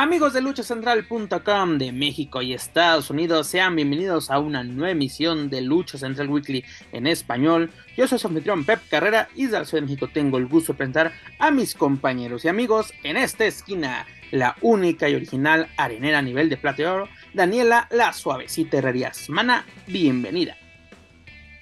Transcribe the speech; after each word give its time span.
Amigos 0.00 0.32
de 0.32 0.40
luchacentral.com 0.40 1.76
de 1.76 1.92
México 1.92 2.40
y 2.40 2.54
Estados 2.54 3.10
Unidos, 3.10 3.48
sean 3.48 3.76
bienvenidos 3.76 4.30
a 4.30 4.38
una 4.38 4.64
nueva 4.64 4.92
emisión 4.92 5.50
de 5.50 5.60
Lucha 5.60 5.98
Central 5.98 6.30
Weekly 6.30 6.64
en 6.92 7.06
español. 7.06 7.70
Yo 7.98 8.08
soy 8.08 8.18
su 8.18 8.28
anfitrión 8.28 8.64
Pep 8.64 8.80
Carrera 8.88 9.28
y 9.36 9.44
desde 9.44 9.58
la 9.58 9.64
Ciudad 9.66 9.82
de 9.82 9.88
México 9.88 10.08
tengo 10.10 10.38
el 10.38 10.46
gusto 10.46 10.72
de 10.72 10.78
presentar 10.78 11.12
a 11.38 11.50
mis 11.50 11.74
compañeros 11.74 12.46
y 12.46 12.48
amigos 12.48 12.94
en 13.02 13.18
esta 13.18 13.44
esquina, 13.44 14.06
la 14.30 14.56
única 14.62 15.06
y 15.10 15.16
original 15.16 15.68
arenera 15.76 16.20
a 16.20 16.22
nivel 16.22 16.48
de 16.48 16.56
plata 16.56 16.80
y 16.80 16.86
oro, 16.86 17.08
Daniela 17.34 17.86
La 17.90 18.14
Suavecita 18.14 18.78
Herrerías. 18.78 19.28
Mana, 19.28 19.66
bienvenida. 19.86 20.56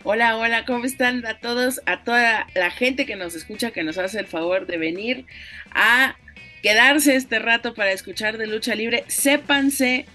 Hola, 0.05 0.36
hola, 0.36 0.64
¿cómo 0.64 0.84
están 0.84 1.27
a 1.27 1.41
todos? 1.41 1.80
A 1.86 2.05
toda 2.05 2.46
la 2.55 2.70
gente 2.70 3.05
que 3.05 3.16
nos 3.16 3.34
escucha, 3.34 3.72
que 3.72 3.82
nos 3.82 3.98
hace 3.98 4.20
el 4.20 4.27
favor 4.28 4.68
de 4.68 4.78
venir 4.78 5.27
a 5.72 6.14
quedarse 6.62 7.16
este 7.16 7.38
rato 7.38 7.74
para 7.74 7.92
escuchar 7.92 8.38
de 8.38 8.46
lucha 8.46 8.74
libre, 8.74 9.04
sépanse 9.08 10.06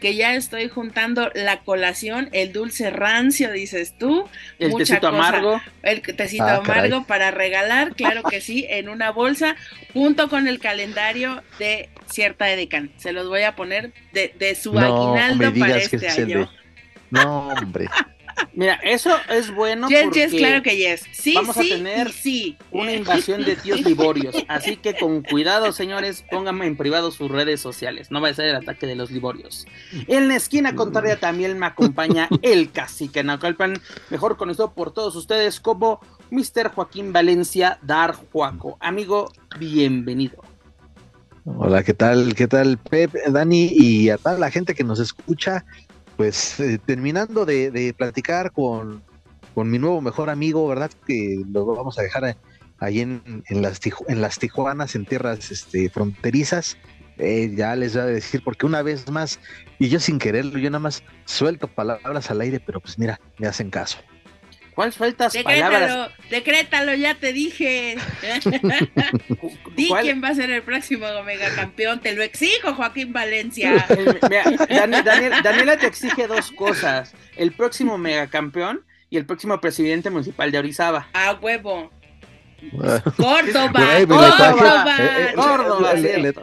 que 0.00 0.14
ya 0.14 0.34
estoy 0.34 0.68
juntando 0.70 1.30
la 1.34 1.60
colación, 1.60 2.30
el 2.32 2.54
dulce 2.54 2.88
rancio, 2.88 3.52
dices 3.52 3.98
tú. 3.98 4.26
El 4.58 4.74
tecito 4.74 5.08
amargo. 5.08 5.60
El 5.82 6.00
tecito 6.00 6.44
Ah, 6.44 6.54
amargo 6.56 6.64
caray. 6.64 7.04
para 7.06 7.30
regalar, 7.30 7.94
claro 7.94 8.22
que 8.22 8.40
sí, 8.40 8.64
en 8.70 8.88
una 8.88 9.10
bolsa, 9.10 9.56
junto 9.92 10.30
con 10.30 10.48
el 10.48 10.58
calendario 10.58 11.42
de 11.58 11.90
cierta 12.10 12.50
Edecan. 12.50 12.90
Se 12.96 13.12
los 13.12 13.28
voy 13.28 13.42
a 13.42 13.54
poner 13.56 13.92
de, 14.14 14.34
de 14.38 14.54
su 14.54 14.72
No 14.72 14.80
aguinaldo 14.80 15.52
me 15.52 15.60
para 15.60 15.74
digas 15.74 15.88
que 15.90 15.96
este 15.96 16.06
es 16.08 16.16
el 16.18 16.24
año. 16.24 16.38
de... 16.40 16.48
No, 17.10 17.48
hombre. 17.48 17.86
Mira, 18.52 18.74
eso 18.82 19.10
es 19.28 19.54
bueno 19.54 19.88
yes, 19.88 20.02
porque 20.04 20.28
yes, 20.28 20.34
claro 20.34 20.62
que 20.62 20.76
yes. 20.76 21.04
Sí, 21.12 21.34
vamos 21.34 21.56
a 21.56 21.62
sí, 21.62 21.70
tener 21.70 22.08
y 22.08 22.12
sí. 22.12 22.58
una 22.70 22.92
invasión 22.92 23.44
de 23.44 23.56
tíos 23.56 23.80
liborios. 23.82 24.34
Así 24.48 24.76
que 24.76 24.94
con 24.94 25.22
cuidado, 25.22 25.72
señores, 25.72 26.24
pónganme 26.30 26.66
en 26.66 26.76
privado 26.76 27.10
sus 27.10 27.30
redes 27.30 27.60
sociales. 27.60 28.10
No 28.10 28.20
va 28.20 28.28
a 28.28 28.34
ser 28.34 28.46
el 28.46 28.56
ataque 28.56 28.86
de 28.86 28.96
los 28.96 29.10
liborios. 29.10 29.66
En 30.06 30.28
la 30.28 30.36
esquina 30.36 30.74
contraria 30.74 31.18
también 31.18 31.58
me 31.58 31.66
acompaña 31.66 32.28
el 32.42 32.70
cacique 32.70 33.22
Naucalpan, 33.22 33.80
mejor 34.10 34.36
conocido 34.36 34.72
por 34.72 34.92
todos 34.92 35.16
ustedes 35.16 35.60
como 35.60 36.00
Mr. 36.30 36.72
Joaquín 36.74 37.12
Valencia 37.12 37.78
Dar 37.82 38.14
Juaco. 38.14 38.76
Amigo, 38.80 39.32
bienvenido. 39.58 40.42
Hola, 41.44 41.82
¿qué 41.82 41.94
tal? 41.94 42.34
¿Qué 42.34 42.46
tal, 42.46 42.78
Pep, 42.78 43.12
Dani 43.28 43.70
y 43.72 44.10
a 44.10 44.18
toda 44.18 44.38
la 44.38 44.50
gente 44.50 44.74
que 44.74 44.84
nos 44.84 45.00
escucha? 45.00 45.64
Pues 46.20 46.60
eh, 46.60 46.78
terminando 46.84 47.46
de, 47.46 47.94
platicar 47.96 48.52
con, 48.52 49.02
con 49.54 49.70
mi 49.70 49.78
nuevo 49.78 50.02
mejor 50.02 50.28
amigo, 50.28 50.68
¿verdad? 50.68 50.90
Que 51.06 51.42
lo 51.50 51.64
vamos 51.64 51.98
a 51.98 52.02
dejar 52.02 52.24
eh, 52.26 52.36
ahí 52.78 53.00
en, 53.00 53.42
en 53.48 53.62
las, 53.62 53.80
en 54.06 54.20
las 54.20 54.38
Tijuanas, 54.38 54.94
en 54.96 55.06
tierras 55.06 55.50
este, 55.50 55.88
fronterizas. 55.88 56.76
Eh, 57.16 57.54
ya 57.56 57.74
les 57.74 57.94
voy 57.94 58.02
a 58.02 58.04
decir, 58.04 58.42
porque 58.44 58.66
una 58.66 58.82
vez 58.82 59.10
más, 59.10 59.40
y 59.78 59.88
yo 59.88 59.98
sin 59.98 60.18
quererlo, 60.18 60.58
yo 60.58 60.68
nada 60.68 60.80
más 60.80 61.02
suelto 61.24 61.68
palabras 61.68 62.30
al 62.30 62.42
aire, 62.42 62.60
pero 62.60 62.80
pues 62.80 62.98
mira, 62.98 63.18
me 63.38 63.46
hacen 63.46 63.70
caso. 63.70 63.96
¿Cuáles 64.74 64.94
sueltas 64.94 65.36
palabras? 65.36 65.80
Decrétalo, 65.80 66.12
decrétalo, 66.30 66.94
ya 66.94 67.14
te 67.14 67.32
dije. 67.32 67.96
Di 69.76 69.88
¿Cuál- 69.88 70.02
quién 70.02 70.22
va 70.22 70.28
a 70.28 70.34
ser 70.34 70.50
el 70.50 70.62
próximo 70.62 71.06
Omega 71.06 71.48
campeón, 71.54 72.00
te 72.00 72.14
lo 72.14 72.22
exijo, 72.22 72.74
Joaquín 72.74 73.12
Valencia. 73.12 73.86
Mira, 74.30 74.44
Dan- 74.68 75.04
Daniel- 75.04 75.42
Daniela 75.42 75.76
te 75.76 75.86
exige 75.86 76.26
dos 76.26 76.52
cosas: 76.52 77.14
el 77.36 77.52
próximo 77.52 77.98
megacampeón 77.98 78.84
y 79.10 79.16
el 79.16 79.26
próximo 79.26 79.60
presidente 79.60 80.10
municipal 80.10 80.50
de 80.52 80.58
Orizaba. 80.58 81.08
A 81.12 81.32
huevo. 81.34 81.90
Ah, 82.82 83.02
Córdoba, 83.16 83.80
le 83.98 84.06
traje- 84.06 84.06
Córdoba. 84.06 84.96
eh, 84.98 85.26
eh, 85.30 85.32
Córdoba, 85.34 85.94
le-. 85.94 86.34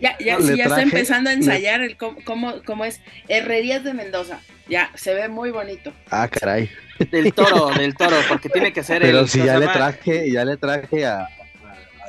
Ya, 0.00 0.16
ya, 0.18 0.40
sí, 0.40 0.56
ya 0.56 0.64
está 0.64 0.80
empezando 0.82 1.28
a 1.30 1.32
ensayar 1.34 1.82
el 1.82 1.96
cómo, 1.96 2.16
cómo, 2.24 2.62
cómo 2.64 2.84
es 2.84 3.00
Herrerías 3.28 3.84
de 3.84 3.92
Mendoza. 3.94 4.40
Ya, 4.68 4.90
se 4.94 5.12
ve 5.14 5.28
muy 5.28 5.50
bonito. 5.50 5.92
Ah, 6.10 6.28
caray. 6.28 6.70
Del 7.10 7.32
toro, 7.32 7.68
del 7.68 7.94
toro, 7.94 8.16
porque 8.28 8.48
tiene 8.48 8.72
que 8.72 8.82
ser 8.82 9.02
Pero 9.02 9.20
el. 9.20 9.28
si 9.28 9.38
¿cómo 9.38 9.46
ya 9.52 9.58
le 9.58 9.66
traje, 9.68 10.30
ya 10.32 10.44
le 10.44 10.56
traje 10.56 11.06
a, 11.06 11.20
a- 11.22 11.28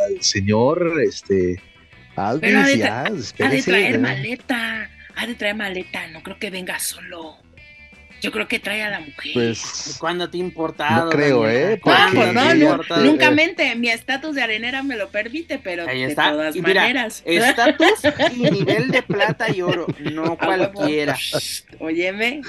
al 0.08 0.22
señor, 0.24 0.94
este, 1.04 1.62
Pero 2.42 2.60
ha 2.60 2.66
de, 2.66 2.84
ha 2.84 3.50
de 3.50 3.62
traer 3.64 4.00
maleta. 4.00 4.90
Ha 5.16 5.28
de 5.28 5.36
traer 5.36 5.56
maleta. 5.56 6.08
No 6.08 6.24
creo 6.24 6.40
que 6.40 6.50
venga 6.50 6.80
solo. 6.80 7.38
Yo 8.22 8.34
creo 8.34 8.50
que 8.50 8.60
trae 8.60 8.84
a 8.84 8.90
la 8.90 9.00
mujer. 9.00 9.32
Pues, 9.34 9.96
¿Cuándo 9.98 10.30
te 10.30 10.36
ha 10.38 10.42
importado? 10.42 11.06
No 11.06 11.10
creo, 11.12 11.44
Daniela? 11.44 11.72
¿eh? 11.72 11.76
No, 11.78 11.82
¿Cuándo 11.82 12.16
pues 12.22 12.28
te 12.34 12.34
no, 12.34 12.54
importado? 12.56 13.06
nunca 13.06 13.32
mente, 13.32 13.76
mi 13.76 13.90
estatus 13.90 14.36
de 14.36 14.42
arenera 14.42 14.84
me 14.84 14.98
lo 14.98 15.08
permite, 15.08 15.58
pero 15.58 15.88
Ahí 15.88 16.04
de 16.06 16.16
todas 16.16 16.54
Y 16.54 16.62
mira, 16.62 16.82
maneras. 16.82 17.22
Estatus 17.26 17.94
y 18.36 18.40
nivel 18.52 18.92
de 18.92 19.04
plata 19.04 19.50
y 19.56 19.62
oro, 19.62 19.88
no 20.00 20.38
cualquiera. 20.38 21.18
Óyeme. 21.80 22.42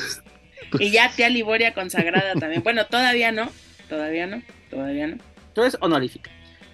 Y 0.79 0.91
ya 0.91 1.11
tía 1.11 1.29
Liboria 1.29 1.75
consagrada 1.75 2.35
también. 2.35 2.63
Bueno, 2.63 2.87
todavía 2.87 3.33
no, 3.33 3.51
todavía 3.89 4.27
no, 4.27 4.43
todavía 4.71 5.09
no. 5.09 5.19
Entonces, 5.49 5.79
honorífica. 5.81 6.31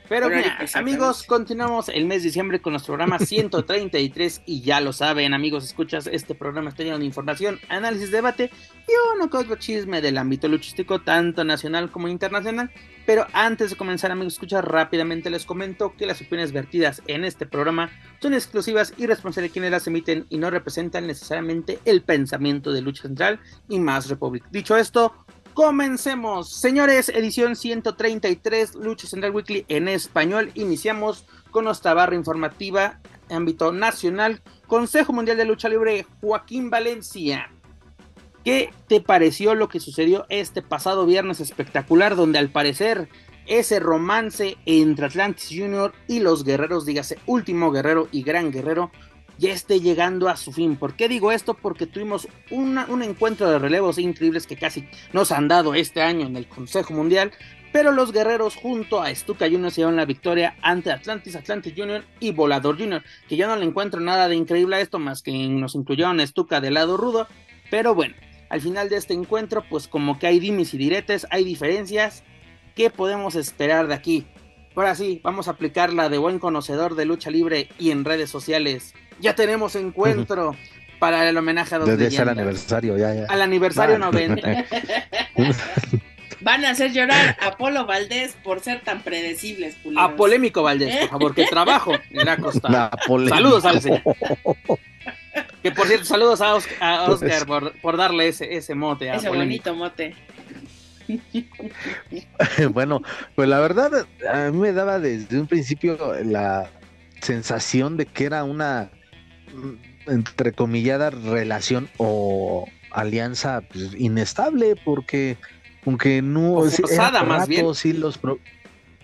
Pero 0.08 0.28
mira, 0.28 0.58
amigos, 0.74 1.24
continuamos 1.24 1.88
el 1.88 2.06
mes 2.06 2.22
de 2.22 2.28
diciembre 2.28 2.60
con 2.60 2.72
nuestro 2.72 2.94
programa 2.94 3.18
133 3.18 4.42
y 4.46 4.60
ya 4.60 4.80
lo 4.80 4.92
saben, 4.92 5.34
amigos, 5.34 5.64
escuchas, 5.64 6.06
este 6.06 6.34
programa 6.34 6.70
está 6.70 6.84
lleno 6.84 6.98
de 6.98 7.04
información, 7.04 7.58
análisis, 7.68 8.10
debate 8.10 8.50
y 8.86 8.92
uno 9.14 9.28
que 9.28 9.36
otro 9.36 9.56
chisme 9.56 10.00
del 10.00 10.18
ámbito 10.18 10.48
luchístico, 10.48 11.00
tanto 11.00 11.44
nacional 11.44 11.90
como 11.90 12.08
internacional. 12.08 12.70
Pero 13.04 13.26
antes 13.32 13.70
de 13.70 13.76
comenzar, 13.76 14.10
amigos, 14.10 14.34
escuchar 14.34 14.70
rápidamente 14.70 15.30
les 15.30 15.44
comento 15.44 15.94
que 15.96 16.06
las 16.06 16.20
opiniones 16.20 16.52
vertidas 16.52 17.02
en 17.06 17.24
este 17.24 17.46
programa 17.46 17.90
son 18.20 18.34
exclusivas 18.34 18.94
y 18.96 19.06
responsables 19.06 19.50
de 19.50 19.52
quienes 19.52 19.70
las 19.70 19.86
emiten 19.86 20.26
y 20.28 20.38
no 20.38 20.50
representan 20.50 21.06
necesariamente 21.06 21.78
el 21.84 22.02
pensamiento 22.02 22.72
de 22.72 22.82
Lucha 22.82 23.02
Central 23.02 23.40
y 23.68 23.78
Más 23.78 24.08
Republic. 24.08 24.44
Dicho 24.50 24.76
esto, 24.76 25.14
Comencemos, 25.56 26.50
señores, 26.50 27.08
edición 27.08 27.56
133, 27.56 28.74
Lucha 28.74 29.06
Central 29.06 29.32
Weekly 29.34 29.64
en 29.68 29.88
español. 29.88 30.50
Iniciamos 30.52 31.24
con 31.50 31.64
nuestra 31.64 31.94
barra 31.94 32.14
informativa, 32.14 33.00
ámbito 33.30 33.72
nacional, 33.72 34.42
Consejo 34.66 35.14
Mundial 35.14 35.38
de 35.38 35.46
Lucha 35.46 35.70
Libre, 35.70 36.04
Joaquín 36.20 36.68
Valencia. 36.68 37.50
¿Qué 38.44 38.70
te 38.86 39.00
pareció 39.00 39.54
lo 39.54 39.70
que 39.70 39.80
sucedió 39.80 40.26
este 40.28 40.60
pasado 40.60 41.06
viernes 41.06 41.40
espectacular, 41.40 42.16
donde 42.16 42.38
al 42.38 42.50
parecer 42.50 43.08
ese 43.46 43.80
romance 43.80 44.58
entre 44.66 45.06
Atlantis 45.06 45.48
Junior 45.48 45.94
y 46.06 46.18
los 46.20 46.44
guerreros, 46.44 46.84
dígase 46.84 47.18
Último 47.24 47.70
Guerrero 47.70 48.08
y 48.12 48.24
Gran 48.24 48.52
Guerrero, 48.52 48.90
ya 49.38 49.52
esté 49.52 49.80
llegando 49.80 50.28
a 50.28 50.36
su 50.36 50.52
fin. 50.52 50.76
¿Por 50.76 50.94
qué 50.94 51.08
digo 51.08 51.32
esto? 51.32 51.54
Porque 51.54 51.86
tuvimos 51.86 52.28
una- 52.50 52.86
un 52.86 53.02
encuentro 53.02 53.50
de 53.50 53.58
relevos 53.58 53.98
increíbles 53.98 54.46
que 54.46 54.56
casi 54.56 54.88
nos 55.12 55.32
han 55.32 55.48
dado 55.48 55.74
este 55.74 56.02
año 56.02 56.26
en 56.26 56.36
el 56.36 56.46
Consejo 56.46 56.94
Mundial. 56.94 57.32
Pero 57.72 57.92
los 57.92 58.12
guerreros 58.12 58.56
junto 58.56 59.02
a 59.02 59.14
Stuka 59.14 59.50
Junior 59.50 59.70
se 59.70 59.82
llevan 59.82 59.96
la 59.96 60.06
victoria 60.06 60.56
ante 60.62 60.90
Atlantis, 60.90 61.36
Atlantis 61.36 61.74
Junior 61.76 62.04
y 62.20 62.32
Volador 62.32 62.78
Junior. 62.78 63.02
Que 63.28 63.36
yo 63.36 63.46
no 63.46 63.56
le 63.56 63.66
encuentro 63.66 64.00
nada 64.00 64.28
de 64.28 64.36
increíble 64.36 64.76
a 64.76 64.80
esto, 64.80 64.98
más 64.98 65.20
que 65.20 65.32
nos 65.48 65.74
incluyeron 65.74 66.18
a 66.20 66.26
Stuka 66.26 66.60
del 66.62 66.74
lado 66.74 66.96
rudo. 66.96 67.28
Pero 67.70 67.94
bueno, 67.94 68.14
al 68.48 68.62
final 68.62 68.88
de 68.88 68.96
este 68.96 69.12
encuentro, 69.12 69.62
pues 69.68 69.88
como 69.88 70.18
que 70.18 70.26
hay 70.26 70.40
dimis 70.40 70.72
y 70.72 70.78
diretes, 70.78 71.26
hay 71.30 71.44
diferencias. 71.44 72.22
¿Qué 72.74 72.88
podemos 72.88 73.34
esperar 73.34 73.88
de 73.88 73.94
aquí? 73.94 74.26
Ahora 74.76 74.94
sí, 74.94 75.20
vamos 75.24 75.48
a 75.48 75.52
aplicar 75.52 75.92
la 75.92 76.08
de 76.08 76.18
buen 76.18 76.38
conocedor 76.38 76.94
de 76.94 77.06
lucha 77.06 77.30
libre 77.30 77.68
y 77.78 77.90
en 77.90 78.04
redes 78.04 78.28
sociales. 78.30 78.94
Ya 79.20 79.34
tenemos 79.34 79.74
encuentro 79.74 80.54
para 80.98 81.26
el 81.28 81.36
homenaje 81.36 81.74
a 81.74 81.78
dos 81.78 81.88
desde 81.88 82.06
ese 82.08 82.16
el 82.22 82.28
leyendas. 82.28 82.38
aniversario, 82.38 82.96
ya, 82.98 83.14
ya. 83.14 83.24
Al 83.28 83.40
aniversario 83.42 83.96
Ah. 83.96 83.98
90. 83.98 84.64
Van 86.42 86.64
a 86.64 86.70
hacer 86.70 86.92
llorar 86.92 87.36
a 87.40 87.56
Polo 87.56 87.86
Valdés 87.86 88.36
por 88.44 88.60
ser 88.60 88.82
tan 88.82 89.00
predecibles, 89.02 89.74
culeros. 89.76 90.04
A 90.04 90.14
polémico 90.14 90.62
Valdés, 90.62 90.94
por 90.98 91.08
favor, 91.08 91.34
que 91.34 91.44
trabajo 91.46 91.92
le 92.10 92.30
ha 92.30 92.36
costado. 92.36 92.90
Saludos 93.28 93.64
al 93.64 93.80
señor. 93.80 94.02
Que 95.62 95.70
por 95.72 95.86
cierto, 95.86 96.04
saludos 96.04 96.40
a 96.42 96.54
Oscar, 96.54 96.76
a 96.80 97.04
Oscar 97.04 97.46
por, 97.46 97.72
por 97.80 97.96
darle 97.96 98.28
ese, 98.28 98.54
ese 98.56 98.74
mote. 98.74 99.10
A 99.10 99.16
Ese 99.16 99.28
polémico. 99.28 99.70
bonito 99.70 99.74
mote. 99.74 100.14
bueno, 102.72 103.02
pues 103.34 103.48
la 103.48 103.60
verdad, 103.60 104.06
a 104.32 104.50
mí 104.50 104.58
me 104.58 104.72
daba 104.72 104.98
desde 104.98 105.40
un 105.40 105.46
principio 105.46 105.98
la 106.24 106.70
sensación 107.20 107.96
de 107.96 108.06
que 108.06 108.24
era 108.24 108.44
una 108.44 108.90
mm, 109.54 110.10
entrecomillada 110.10 111.10
relación 111.10 111.88
o 111.98 112.66
alianza 112.92 113.62
pues, 113.72 113.90
inestable, 113.96 114.74
porque 114.84 115.36
aunque 115.84 116.22
no 116.22 116.54
O 116.54 116.70
forzada, 116.70 117.22
más 117.22 117.48
bien. 117.48 117.74
sí 117.74 117.92
los 117.92 118.18
pro- 118.18 118.38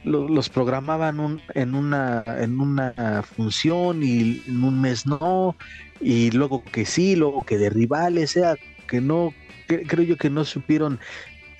los 0.04 0.48
programaban 0.48 1.40
en, 1.54 1.74
una, 1.76 2.24
en 2.26 2.58
una 2.58 3.22
función 3.22 4.02
y 4.02 4.42
en 4.48 4.64
un 4.64 4.80
mes 4.80 5.06
no, 5.06 5.56
y 6.00 6.32
luego 6.32 6.64
que 6.64 6.84
sí, 6.84 7.14
luego 7.14 7.44
que 7.44 7.56
de 7.56 7.70
rivales, 7.70 8.32
sea 8.32 8.56
que 8.88 9.00
no, 9.00 9.32
creo 9.68 10.02
yo 10.04 10.16
que 10.16 10.28
no 10.28 10.44
supieron 10.44 10.98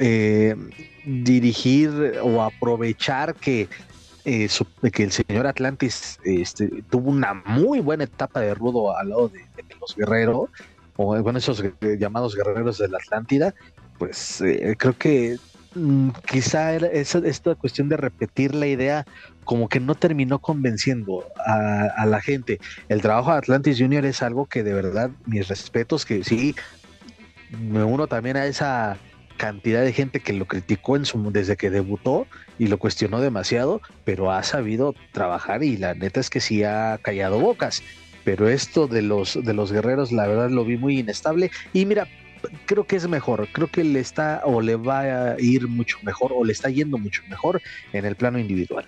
eh, 0.02 0.56
dirigir 1.04 2.20
o 2.22 2.42
aprovechar 2.42 3.34
que, 3.34 3.68
eh, 4.24 4.48
que 4.92 5.02
el 5.02 5.12
señor 5.12 5.46
Atlantis 5.46 6.18
este, 6.24 6.82
tuvo 6.90 7.10
una 7.10 7.34
muy 7.34 7.80
buena 7.80 8.04
etapa 8.04 8.40
de 8.40 8.54
rudo 8.54 8.96
al 8.96 9.10
lado 9.10 9.28
de, 9.28 9.40
los 9.80 9.96
guerreros, 9.96 10.50
o 10.96 11.22
bueno, 11.22 11.38
esos 11.38 11.64
llamados 11.98 12.36
guerreros 12.36 12.78
de 12.78 12.88
la 12.88 12.98
Atlántida, 12.98 13.54
pues 13.98 14.40
eh, 14.40 14.74
creo 14.78 14.96
que 14.96 15.38
Mm, 15.74 16.10
quizá 16.30 16.74
era 16.74 16.88
esta 16.88 17.54
cuestión 17.54 17.88
de 17.88 17.96
repetir 17.96 18.54
la 18.54 18.66
idea 18.66 19.06
como 19.44 19.68
que 19.68 19.80
no 19.80 19.94
terminó 19.94 20.38
convenciendo 20.38 21.24
a, 21.46 22.04
la 22.06 22.20
gente. 22.20 22.60
El 22.88 23.00
trabajo 23.00 23.32
de 23.32 23.38
Atlantis 23.38 23.78
Junior 23.78 24.04
es 24.04 24.22
algo 24.22 24.46
que 24.46 24.62
de 24.62 24.74
verdad, 24.74 25.10
mis 25.26 25.48
respetos, 25.48 26.04
que 26.04 26.22
sí, 26.24 26.54
me 27.58 27.82
uno 27.84 28.06
también 28.06 28.36
a 28.36 28.46
esa 28.46 28.98
cantidad 29.36 29.82
de 29.82 29.92
gente 29.92 30.20
que 30.20 30.32
lo 30.32 30.46
criticó 30.46 30.96
en 30.96 31.04
su, 31.04 31.30
desde 31.32 31.56
que 31.56 31.70
debutó 31.70 32.26
y 32.58 32.68
lo 32.68 32.78
cuestionó 32.78 33.20
demasiado, 33.20 33.80
pero 34.04 34.30
ha 34.30 34.42
sabido 34.42 34.94
trabajar 35.12 35.62
y 35.62 35.76
la 35.76 35.94
neta 35.94 36.20
es 36.20 36.30
que 36.30 36.40
sí 36.40 36.64
ha 36.64 36.98
callado 37.02 37.40
bocas. 37.40 37.82
Pero 38.24 38.48
esto 38.48 38.86
de 38.86 39.02
los, 39.02 39.38
de 39.42 39.52
los 39.52 39.72
guerreros, 39.72 40.12
la 40.12 40.26
verdad 40.26 40.50
lo 40.50 40.64
vi 40.64 40.76
muy 40.76 41.00
inestable. 41.00 41.50
Y 41.72 41.86
mira, 41.86 42.06
creo 42.66 42.84
que 42.84 42.96
es 42.96 43.08
mejor, 43.08 43.48
creo 43.52 43.68
que 43.68 43.84
le 43.84 44.00
está 44.00 44.42
o 44.44 44.60
le 44.60 44.76
va 44.76 45.00
a 45.00 45.40
ir 45.40 45.68
mucho 45.68 45.98
mejor 46.02 46.32
o 46.34 46.44
le 46.44 46.52
está 46.52 46.70
yendo 46.70 46.98
mucho 46.98 47.22
mejor 47.28 47.60
en 47.92 48.04
el 48.04 48.16
plano 48.16 48.38
individual. 48.38 48.86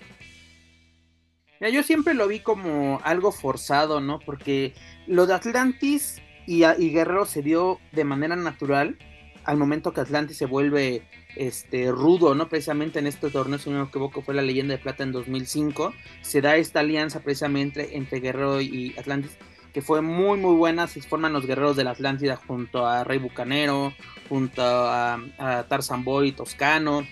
yo 1.59 1.83
siempre 1.83 2.13
lo 2.13 2.27
vi 2.27 2.39
como 2.39 2.99
algo 3.03 3.31
forzado, 3.31 3.99
¿no? 3.99 4.19
Porque 4.19 4.73
lo 5.07 5.27
de 5.27 5.33
Atlantis 5.33 6.21
y, 6.47 6.63
y 6.63 6.89
Guerrero 6.91 7.25
se 7.25 7.41
dio 7.41 7.79
de 7.91 8.03
manera 8.03 8.35
natural 8.35 8.97
al 9.45 9.57
momento 9.57 9.93
que 9.93 10.01
Atlantis 10.01 10.37
se 10.37 10.45
vuelve 10.45 11.03
este 11.35 11.91
rudo, 11.91 12.35
¿no? 12.35 12.49
Precisamente 12.49 12.99
en 12.99 13.07
este 13.07 13.29
torneo, 13.29 13.59
si 13.59 13.69
no 13.69 13.79
me 13.79 13.89
equivoco, 13.89 14.21
fue 14.21 14.33
la 14.33 14.41
leyenda 14.41 14.75
de 14.75 14.81
plata 14.81 15.03
en 15.03 15.11
2005. 15.11 15.93
Se 16.21 16.41
da 16.41 16.55
esta 16.55 16.79
alianza 16.79 17.21
precisamente 17.21 17.97
entre 17.97 18.19
Guerrero 18.19 18.61
y 18.61 18.95
Atlantis 18.97 19.37
que 19.75 19.81
fue 19.81 20.01
muy 20.01 20.37
muy 20.37 20.55
buena, 20.55 20.87
se 20.87 21.01
forman 21.01 21.33
los 21.33 21.45
guerreros 21.45 21.75
de 21.75 21.83
la 21.83 21.91
Atlántida 21.91 22.37
junto 22.37 22.87
a 22.87 23.03
Rey 23.03 23.19
Bucanero, 23.19 23.93
junto 24.29 24.61
a, 24.63 25.19
Tarzan 25.67 26.05
Boy 26.05 26.31
Toscano, 26.31 27.05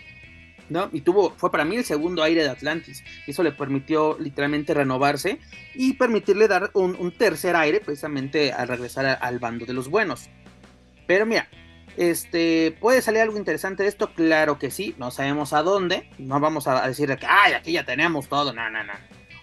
¿no? 0.70 0.90
Y 0.94 1.02
tuvo, 1.02 1.32
fue 1.32 1.52
para 1.52 1.66
mí 1.66 1.76
el 1.76 1.84
segundo 1.84 2.24
aire 2.24 2.42
de 2.42 2.50
Atlantis, 2.50 3.04
eso 3.28 3.44
le 3.44 3.52
permitió 3.52 4.18
literalmente 4.18 4.74
renovarse 4.74 5.40
y 5.76 5.96
permitirle 5.96 6.48
dar 6.48 6.72
un, 6.74 7.12
tercer 7.12 7.58
aire 7.58 7.82
precisamente 7.82 8.54
al 8.54 8.70
regresar 8.70 9.20
al 9.22 9.40
bando 9.40 9.66
de 9.66 9.74
los 9.74 9.90
buenos. 9.90 10.30
Pero 11.06 11.26
mira, 11.26 11.50
este, 11.98 12.76
¿puede 12.80 13.02
salir 13.02 13.22
algo 13.22 13.38
interesante 13.38 13.84
de 13.84 13.90
esto? 13.90 14.14
Claro 14.14 14.60
que 14.60 14.72
sí, 14.72 14.96
no 14.98 15.12
sabemos 15.12 15.54
a 15.54 15.64
dónde, 15.64 16.10
no 16.18 16.40
vamos 16.40 16.68
a 16.68 16.88
decir 16.88 17.16
que, 17.18 17.26
ay, 17.28 17.54
aquí 17.54 17.74
ya 17.74 17.86
tenemos 17.86 18.28
todo, 18.28 18.54
no, 18.54 18.70
no, 18.70 18.84
no. 18.84 18.94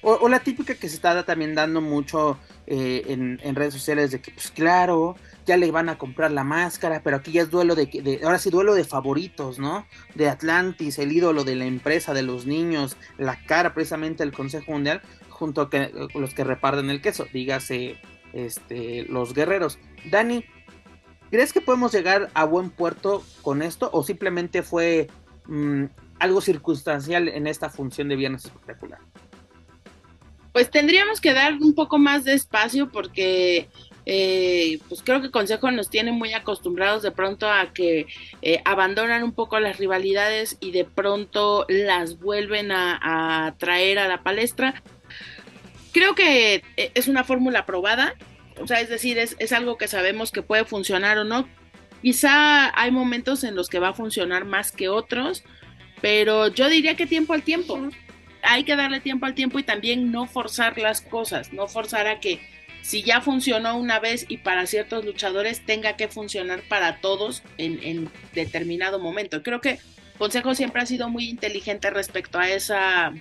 O, 0.03 0.29
la 0.31 0.41
típica 0.41 0.75
que 0.75 0.89
se 0.89 0.95
está 0.95 1.23
también 1.27 1.55
dando 1.55 1.83
mucho 1.83 2.39
eh, 2.67 3.05
en, 3.07 3.55
redes 3.55 3.75
sociales 3.75 4.11
de 4.11 4.23
que, 4.23 4.31
pues 4.31 4.51
claro, 4.51 5.15
ya 5.45 5.59
le 5.59 5.71
van 5.71 5.91
a 5.91 5.99
comprar 5.99 6.31
la 6.31 6.43
máscara, 6.43 7.03
pero 7.05 7.17
aquí 7.17 7.33
ya 7.33 7.43
es 7.43 7.51
duelo 7.51 7.75
de, 7.75 8.21
ahora 8.25 8.39
sí 8.39 8.49
duelo 8.49 8.75
de 8.75 8.85
favoritos, 8.85 9.59
¿no? 9.59 9.87
De 10.15 10.29
Atlantis, 10.31 10.99
el 10.99 11.13
ídolo 11.13 11.45
de 11.45 11.55
la 11.55 11.67
empresa, 11.67 12.15
de 12.15 12.23
los 12.23 12.47
niños, 12.47 12.97
la 13.19 13.45
cara 13.45 13.75
precisamente 13.75 14.23
del 14.23 14.33
Consejo 14.33 14.73
Mundial, 14.73 15.03
junto 15.29 15.69
a 15.71 16.19
los 16.19 16.33
que 16.33 16.45
reparten 16.45 16.89
el 16.89 17.03
queso, 17.03 17.27
dígase 17.31 17.99
este, 18.33 19.05
los 19.05 19.35
guerreros. 19.35 19.79
Dani, 20.07 20.47
¿crees 21.31 21.53
que 21.53 21.61
podemos 21.61 21.93
llegar 21.93 22.31
a 22.35 22.45
buen 22.45 22.71
puerto 22.71 23.25
con 23.43 23.63
esto 23.63 23.91
o 23.93 24.03
simplemente 24.03 24.63
fue 24.63 25.09
mm, 25.47 25.85
algo 26.19 26.41
circunstancial 26.41 27.29
en 27.29 27.47
esta 27.47 27.71
función 27.71 28.09
de 28.09 28.17
viernes 28.17 28.45
espectacular? 28.45 29.01
pues 30.53 30.71
tendríamos 30.71 31.21
que 31.21 31.33
dar 31.33 31.55
un 31.55 31.75
poco 31.75 31.99
más 31.99 32.25
de 32.25 32.35
espacio 32.35 32.91
porque 32.91 33.69
eh, 34.07 34.79
pues 34.89 35.03
creo 35.03 35.23
que 35.23 35.31
Consejo 35.31 35.71
nos 35.71 35.89
tiene 35.91 36.13
muy 36.13 36.33
acostumbrados 36.33 37.03
de 37.03 37.13
pronto 37.13 37.49
a 37.49 37.73
que 37.73 38.07
eh, 38.43 38.61
abandonan 38.65 39.23
un 39.23 39.33
poco 39.33 39.61
las 39.61 39.79
rivalidades 39.79 40.57
y 40.61 40.73
de 40.73 40.85
pronto 40.85 41.67
las 41.69 42.19
vuelven 42.19 42.73
a, 42.73 43.55
traer 43.59 43.99
a 43.99 44.09
la 44.09 44.23
palestra. 44.23 44.83
Creo 45.93 46.15
que 46.15 46.63
eh, 46.77 46.91
es 46.95 47.09
una 47.09 47.25
fórmula 47.25 47.67
probada, 47.67 48.15
o 48.61 48.67
sea, 48.67 48.81
es 48.81 48.89
decir, 48.89 49.19
es, 49.19 49.37
es 49.39 49.53
algo 49.53 49.77
que 49.77 49.89
sabemos 49.89 50.33
que 50.33 50.43
puede 50.43 50.65
funcionar 50.65 51.19
o 51.19 51.25
no. 51.25 51.49
Quizá 52.03 52.79
hay 52.81 52.91
momentos 52.91 53.45
en 53.45 53.55
los 53.55 53.69
que 53.69 53.79
va 53.79 53.89
a 53.89 53.95
funcionar 53.95 54.45
más 54.45 54.73
que 54.73 54.89
otros, 54.89 55.45
pero 56.01 56.49
yo 56.49 56.69
diría 56.69 56.97
que 56.97 57.07
tiempo 57.07 57.35
al 57.35 57.43
tiempo 57.43 57.91
hay 58.43 58.65
que 58.65 58.77
darle 58.77 59.01
tiempo 59.01 59.27
al 59.27 59.35
tiempo 59.35 59.59
y 59.59 59.63
también 59.63 60.13
no 60.13 60.27
forzar 60.27 60.79
las 60.79 61.01
cosas, 61.01 61.53
no 61.53 61.69
forzar 61.69 62.07
a 62.07 62.21
que 62.21 62.41
si 62.83 63.03
ya 63.03 63.21
funcionó 63.21 63.77
una 63.77 64.01
vez 64.01 64.25
y 64.29 64.39
para 64.39 64.67
ciertos 64.67 65.05
luchadores 65.05 65.65
tenga 65.67 65.97
que 65.97 66.09
funcionar 66.09 66.63
para 66.63 67.01
todos 67.01 67.43
en, 67.59 68.11
determinado 68.35 68.99
momento. 68.99 69.43
Creo 69.43 69.61
que 69.61 69.79
Consejo 70.19 70.55
siempre 70.55 70.83
ha 70.83 70.87
sido 70.87 71.09
muy 71.09 71.29
inteligente 71.29 71.89
respecto 71.91 72.39
a 72.39 72.51
esa 72.51 73.13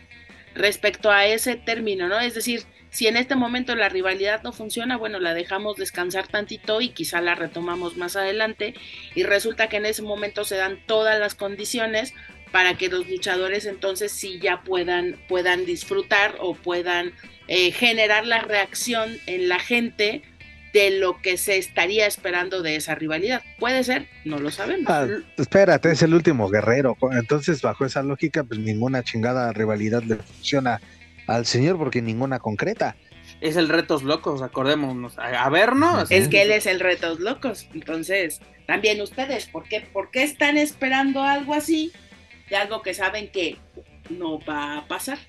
respecto 0.53 1.12
a 1.12 1.25
ese 1.25 1.56
término, 1.56 2.07
¿no? 2.07 2.19
Es 2.19 2.33
decir, 2.33 2.63
si 2.89 3.07
en 3.07 3.18
este 3.18 3.36
momento 3.36 3.75
la 3.75 3.89
rivalidad 3.89 4.41
no 4.44 4.51
funciona, 4.51 4.97
bueno, 4.97 5.19
la 5.19 5.33
dejamos 5.33 5.77
descansar 5.77 6.27
tantito 6.27 6.81
y 6.81 6.89
quizá 6.89 7.21
la 7.21 7.36
retomamos 7.36 7.97
más 7.97 8.15
adelante 8.15 8.74
y 9.15 9.24
resulta 9.24 9.69
que 9.69 9.77
en 9.77 9.86
ese 9.86 10.01
momento 10.01 10.44
se 10.44 10.56
dan 10.56 10.80
todas 10.86 11.19
las 11.19 11.36
condiciones 11.36 12.13
para 12.51 12.75
que 12.75 12.89
los 12.89 13.07
luchadores 13.07 13.65
entonces 13.65 14.12
sí 14.12 14.39
ya 14.41 14.62
puedan, 14.63 15.18
puedan 15.27 15.65
disfrutar 15.65 16.36
o 16.39 16.56
puedan 16.56 17.13
eh, 17.47 17.71
generar 17.71 18.25
la 18.25 18.41
reacción 18.41 19.18
en 19.27 19.50
la 19.50 19.59
gente 19.59 20.24
de 20.74 20.92
lo 20.92 21.21
que 21.21 21.38
se 21.38 21.57
estaría 21.57 22.06
esperando 22.06 22.62
de 22.62 22.75
esa 22.75 22.95
rivalidad. 22.95 23.42
Puede 23.57 23.83
ser, 23.83 24.07
no 24.24 24.39
lo 24.39 24.51
sabemos. 24.51 24.85
Ah, 24.88 25.07
espérate, 25.38 25.92
es 25.92 26.01
el 26.03 26.13
último 26.13 26.47
guerrero. 26.50 26.95
Entonces, 27.12 27.62
bajo 27.62 27.85
esa 27.85 28.03
lógica, 28.03 28.44
pues 28.44 28.59
ninguna 28.59 29.03
chingada 29.03 29.51
rivalidad 29.51 30.03
le 30.03 30.18
funciona 30.18 30.80
al 31.30 31.45
señor 31.45 31.78
porque 31.78 32.02
ninguna 32.02 32.40
concreta. 32.40 32.95
Es 33.42 33.56
el 33.56 33.69
Retos 33.69 34.04
Locos, 34.04 34.42
acordémonos. 34.42 35.18
A, 35.18 35.50
vernos. 35.50 36.12
Es 36.12 36.28
que 36.28 36.42
él 36.42 36.52
es 36.52 36.66
el 36.66 36.80
Retos 36.80 37.19
Locos. 37.19 37.68
Entonces, 37.74 38.42
también 38.68 39.02
ustedes, 39.02 39.45
¿por 39.45 39.64
qué, 39.64 39.81
¿por 39.81 40.12
qué 40.12 40.24
están 40.24 40.57
esperando 40.57 41.24
algo 41.24 41.54
así? 41.54 41.94
de 42.50 42.56
algo 42.56 42.81
que 42.81 42.94
saben 42.94 43.30
que 43.31 43.57
no 44.09 44.40
va 44.40 44.78
a 44.78 44.88
pasar. 44.88 45.19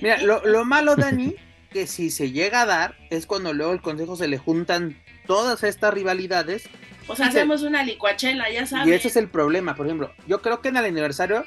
Mira, 0.00 0.18
lo, 0.22 0.64
malo, 0.64 0.96
Dani, 0.96 1.34
que 1.70 1.86
si 1.86 2.10
se 2.10 2.30
llega 2.30 2.62
a 2.62 2.66
dar, 2.66 2.96
es 3.10 3.26
cuando 3.26 3.52
luego 3.52 3.72
el 3.72 3.82
consejo 3.82 4.16
se 4.16 4.28
le 4.28 4.38
juntan 4.38 5.00
todas 5.26 5.64
estas 5.64 5.92
rivalidades. 5.92 6.68
O 7.08 7.16
sea, 7.16 7.26
hacemos 7.26 7.62
una 7.62 7.82
licuachela, 7.82 8.50
ya 8.50 8.64
sabes. 8.64 8.88
Y 8.88 8.92
ese 8.92 9.08
es 9.08 9.16
el 9.16 9.28
problema, 9.28 9.74
por 9.74 9.86
ejemplo. 9.86 10.12
Yo 10.26 10.40
creo 10.40 10.60
que 10.60 10.68
en 10.68 10.76
el 10.76 10.84
aniversario, 10.84 11.44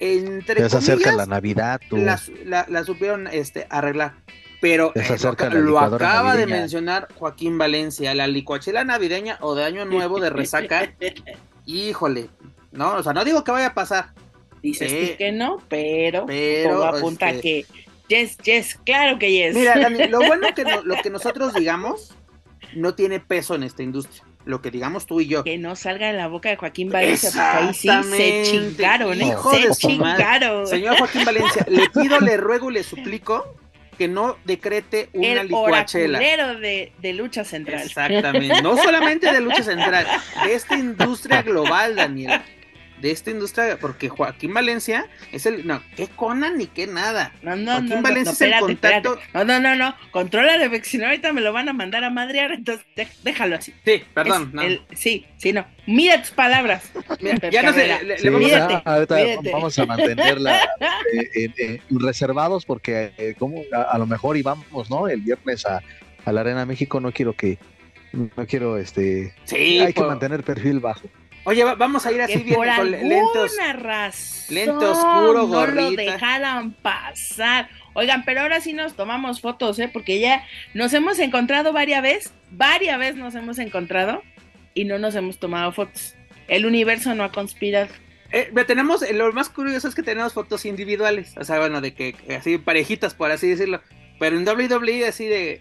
entre 0.00 0.60
ya 0.60 0.68
se 0.68 0.76
acerca 0.78 1.12
la 1.12 1.26
Navidad, 1.26 1.80
tú. 1.88 1.96
La, 1.96 2.84
supieron 2.84 3.26
este, 3.26 3.66
arreglar. 3.70 4.14
Pero 4.60 4.92
eh, 4.94 5.16
lo, 5.52 5.78
acaba 5.78 6.34
de 6.34 6.46
mencionar 6.46 7.08
Joaquín 7.14 7.58
Valencia, 7.58 8.14
la 8.14 8.26
licuachela 8.26 8.84
navideña 8.84 9.38
o 9.40 9.54
de 9.54 9.64
Año 9.64 9.84
Nuevo 9.84 10.18
de 10.18 10.30
resaca. 10.30 10.94
híjole, 11.66 12.30
no, 12.72 12.94
o 12.94 13.02
sea, 13.02 13.12
no 13.12 13.24
digo 13.24 13.44
que 13.44 13.52
vaya 13.52 13.68
a 13.68 13.74
pasar, 13.74 14.12
Dices 14.62 15.16
que 15.16 15.32
no, 15.32 15.62
pero, 15.68 16.26
pero 16.26 16.84
apunta 16.84 17.30
este, 17.30 17.40
que 17.42 17.66
yes, 18.08 18.36
yes, 18.38 18.78
claro 18.84 19.18
que 19.18 19.30
yes. 19.30 19.54
Mira, 19.54 19.78
Dani, 19.78 20.08
lo 20.08 20.18
bueno 20.26 20.48
que 20.54 20.64
lo 20.64 20.96
que 21.02 21.10
nosotros 21.10 21.54
digamos 21.54 22.14
no 22.74 22.94
tiene 22.94 23.20
peso 23.20 23.54
en 23.54 23.62
esta 23.62 23.82
industria. 23.82 24.24
Lo 24.46 24.62
que 24.62 24.70
digamos 24.70 25.04
tú 25.04 25.20
y 25.20 25.26
yo. 25.26 25.44
Que 25.44 25.58
no 25.58 25.76
salga 25.76 26.06
de 26.06 26.14
la 26.14 26.28
boca 26.28 26.48
de 26.48 26.56
Joaquín 26.56 26.88
Valencia, 26.88 27.30
porque 27.30 27.66
ahí 27.66 27.74
sí 27.74 27.88
se 28.16 28.42
chingaron, 28.44 29.20
¿eh? 29.20 29.34
se 29.50 29.70
chingaron. 29.74 30.66
Señor 30.66 30.96
Joaquín 30.96 31.24
Valencia, 31.24 31.66
le 31.68 31.90
pido, 31.90 32.20
le 32.20 32.36
ruego 32.36 32.70
y 32.70 32.74
le 32.74 32.82
suplico 32.82 33.54
que 33.98 34.08
no 34.08 34.36
decrete 34.44 35.08
una 35.12 35.40
el 35.40 35.48
licuachela. 35.48 36.18
De, 36.18 36.92
de 36.98 37.12
lucha 37.12 37.44
central. 37.44 37.82
Exactamente. 37.82 38.62
No 38.62 38.76
solamente 38.76 39.32
de 39.32 39.40
lucha 39.40 39.62
central, 39.62 40.06
de 40.44 40.54
esta 40.54 40.76
industria 40.78 41.42
global, 41.42 41.96
Daniel. 41.96 42.40
De 43.00 43.10
esta 43.10 43.30
industria, 43.30 43.78
porque 43.80 44.08
Joaquín 44.08 44.54
Valencia 44.54 45.06
es 45.32 45.44
el, 45.46 45.66
no, 45.66 45.82
qué 45.96 46.08
Conan 46.08 46.56
ni 46.58 46.66
qué 46.66 46.86
nada. 46.86 47.32
No, 47.42 47.54
no, 47.56 47.72
Joaquín 47.72 47.88
no, 47.96 48.02
Valencia 48.02 48.24
no, 48.24 48.30
es 48.32 48.40
el 48.40 48.48
espérate, 48.52 48.60
contacto. 48.66 49.14
espérate. 49.18 49.32
No, 49.52 49.60
no, 49.60 49.60
no, 49.60 49.76
no, 49.76 49.96
contrólale, 50.10 50.70
porque 50.70 50.84
si 50.84 50.98
no 50.98 51.06
ahorita 51.06 51.32
me 51.32 51.40
lo 51.40 51.52
van 51.52 51.68
a 51.68 51.72
mandar 51.72 52.04
a 52.04 52.10
madrear, 52.10 52.52
entonces 52.52 52.86
déjalo 53.22 53.56
así. 53.56 53.74
Sí, 53.84 54.02
perdón, 54.14 54.42
Es 54.48 54.54
no. 54.54 54.62
el- 54.62 54.80
sí, 54.94 55.26
sí, 55.36 55.52
no. 55.52 55.66
Mira 55.86 56.20
tus 56.22 56.30
palabras. 56.30 56.90
Mira, 57.20 57.50
ya 57.50 57.62
no 57.62 57.72
sé, 57.72 57.86
le, 57.86 58.04
le 58.04 58.18
Sí, 58.18 58.28
vamos 58.28 58.52
a- 58.52 58.68
ya, 58.70 58.82
ahorita 58.84 59.16
vamos 59.52 59.78
a 59.78 59.86
mantenerla 59.86 60.56
eh, 61.12 61.30
eh, 61.34 61.50
eh, 61.58 61.80
reservados 61.90 62.64
porque 62.64 63.12
eh, 63.18 63.34
como 63.38 63.62
a, 63.72 63.82
a 63.82 63.98
lo 63.98 64.06
mejor 64.06 64.36
íbamos, 64.36 64.90
¿no? 64.90 65.06
El 65.08 65.20
viernes 65.20 65.66
a, 65.66 65.82
a 66.24 66.32
la 66.32 66.40
Arena 66.40 66.64
México, 66.66 66.98
no 67.00 67.12
quiero 67.12 67.34
que, 67.34 67.58
no 68.12 68.46
quiero, 68.46 68.78
este, 68.78 69.34
Sí, 69.44 69.78
hay 69.80 69.92
que 69.92 70.02
mantener 70.02 70.42
perfil 70.42 70.80
bajo. 70.80 71.02
Oye, 71.46 71.64
va- 71.64 71.76
vamos 71.76 72.04
a 72.04 72.12
ir 72.12 72.20
así 72.20 72.38
bien 72.38 72.56
por 72.56 72.66
con 72.76 72.90
lentos. 72.90 73.52
razón 73.78 74.54
lente 74.54 74.84
oscuro, 74.84 75.32
no 75.32 75.32
lo 75.32 75.46
gorrita. 75.46 76.02
dejaran 76.02 76.72
pasar. 76.72 77.68
Oigan, 77.94 78.24
pero 78.24 78.42
ahora 78.42 78.60
sí 78.60 78.72
nos 78.72 78.94
tomamos 78.94 79.40
fotos, 79.40 79.78
¿eh? 79.78 79.88
Porque 79.90 80.20
ya 80.20 80.44
nos 80.74 80.92
hemos 80.92 81.18
encontrado 81.18 81.72
varias 81.72 82.02
veces, 82.02 82.32
varias 82.50 82.98
veces 82.98 83.16
nos 83.16 83.34
hemos 83.34 83.58
encontrado 83.58 84.22
y 84.74 84.84
no 84.84 84.98
nos 84.98 85.14
hemos 85.14 85.38
tomado 85.38 85.72
fotos. 85.72 86.14
El 86.48 86.66
universo 86.66 87.14
no 87.14 87.24
ha 87.24 87.32
conspirado. 87.32 87.88
Eh, 88.32 88.52
tenemos, 88.66 89.02
eh, 89.02 89.12
lo 89.14 89.32
más 89.32 89.48
curioso 89.48 89.88
es 89.88 89.94
que 89.94 90.02
tenemos 90.02 90.32
fotos 90.34 90.64
individuales, 90.66 91.32
o 91.38 91.44
sea, 91.44 91.58
bueno, 91.60 91.80
de 91.80 91.94
que 91.94 92.12
que 92.12 92.34
así 92.36 92.58
parejitas, 92.58 93.14
por 93.14 93.30
así 93.30 93.48
decirlo. 93.48 93.80
Pero 94.18 94.36
en 94.36 94.44
WWE 94.46 95.06
así 95.06 95.26
de, 95.26 95.60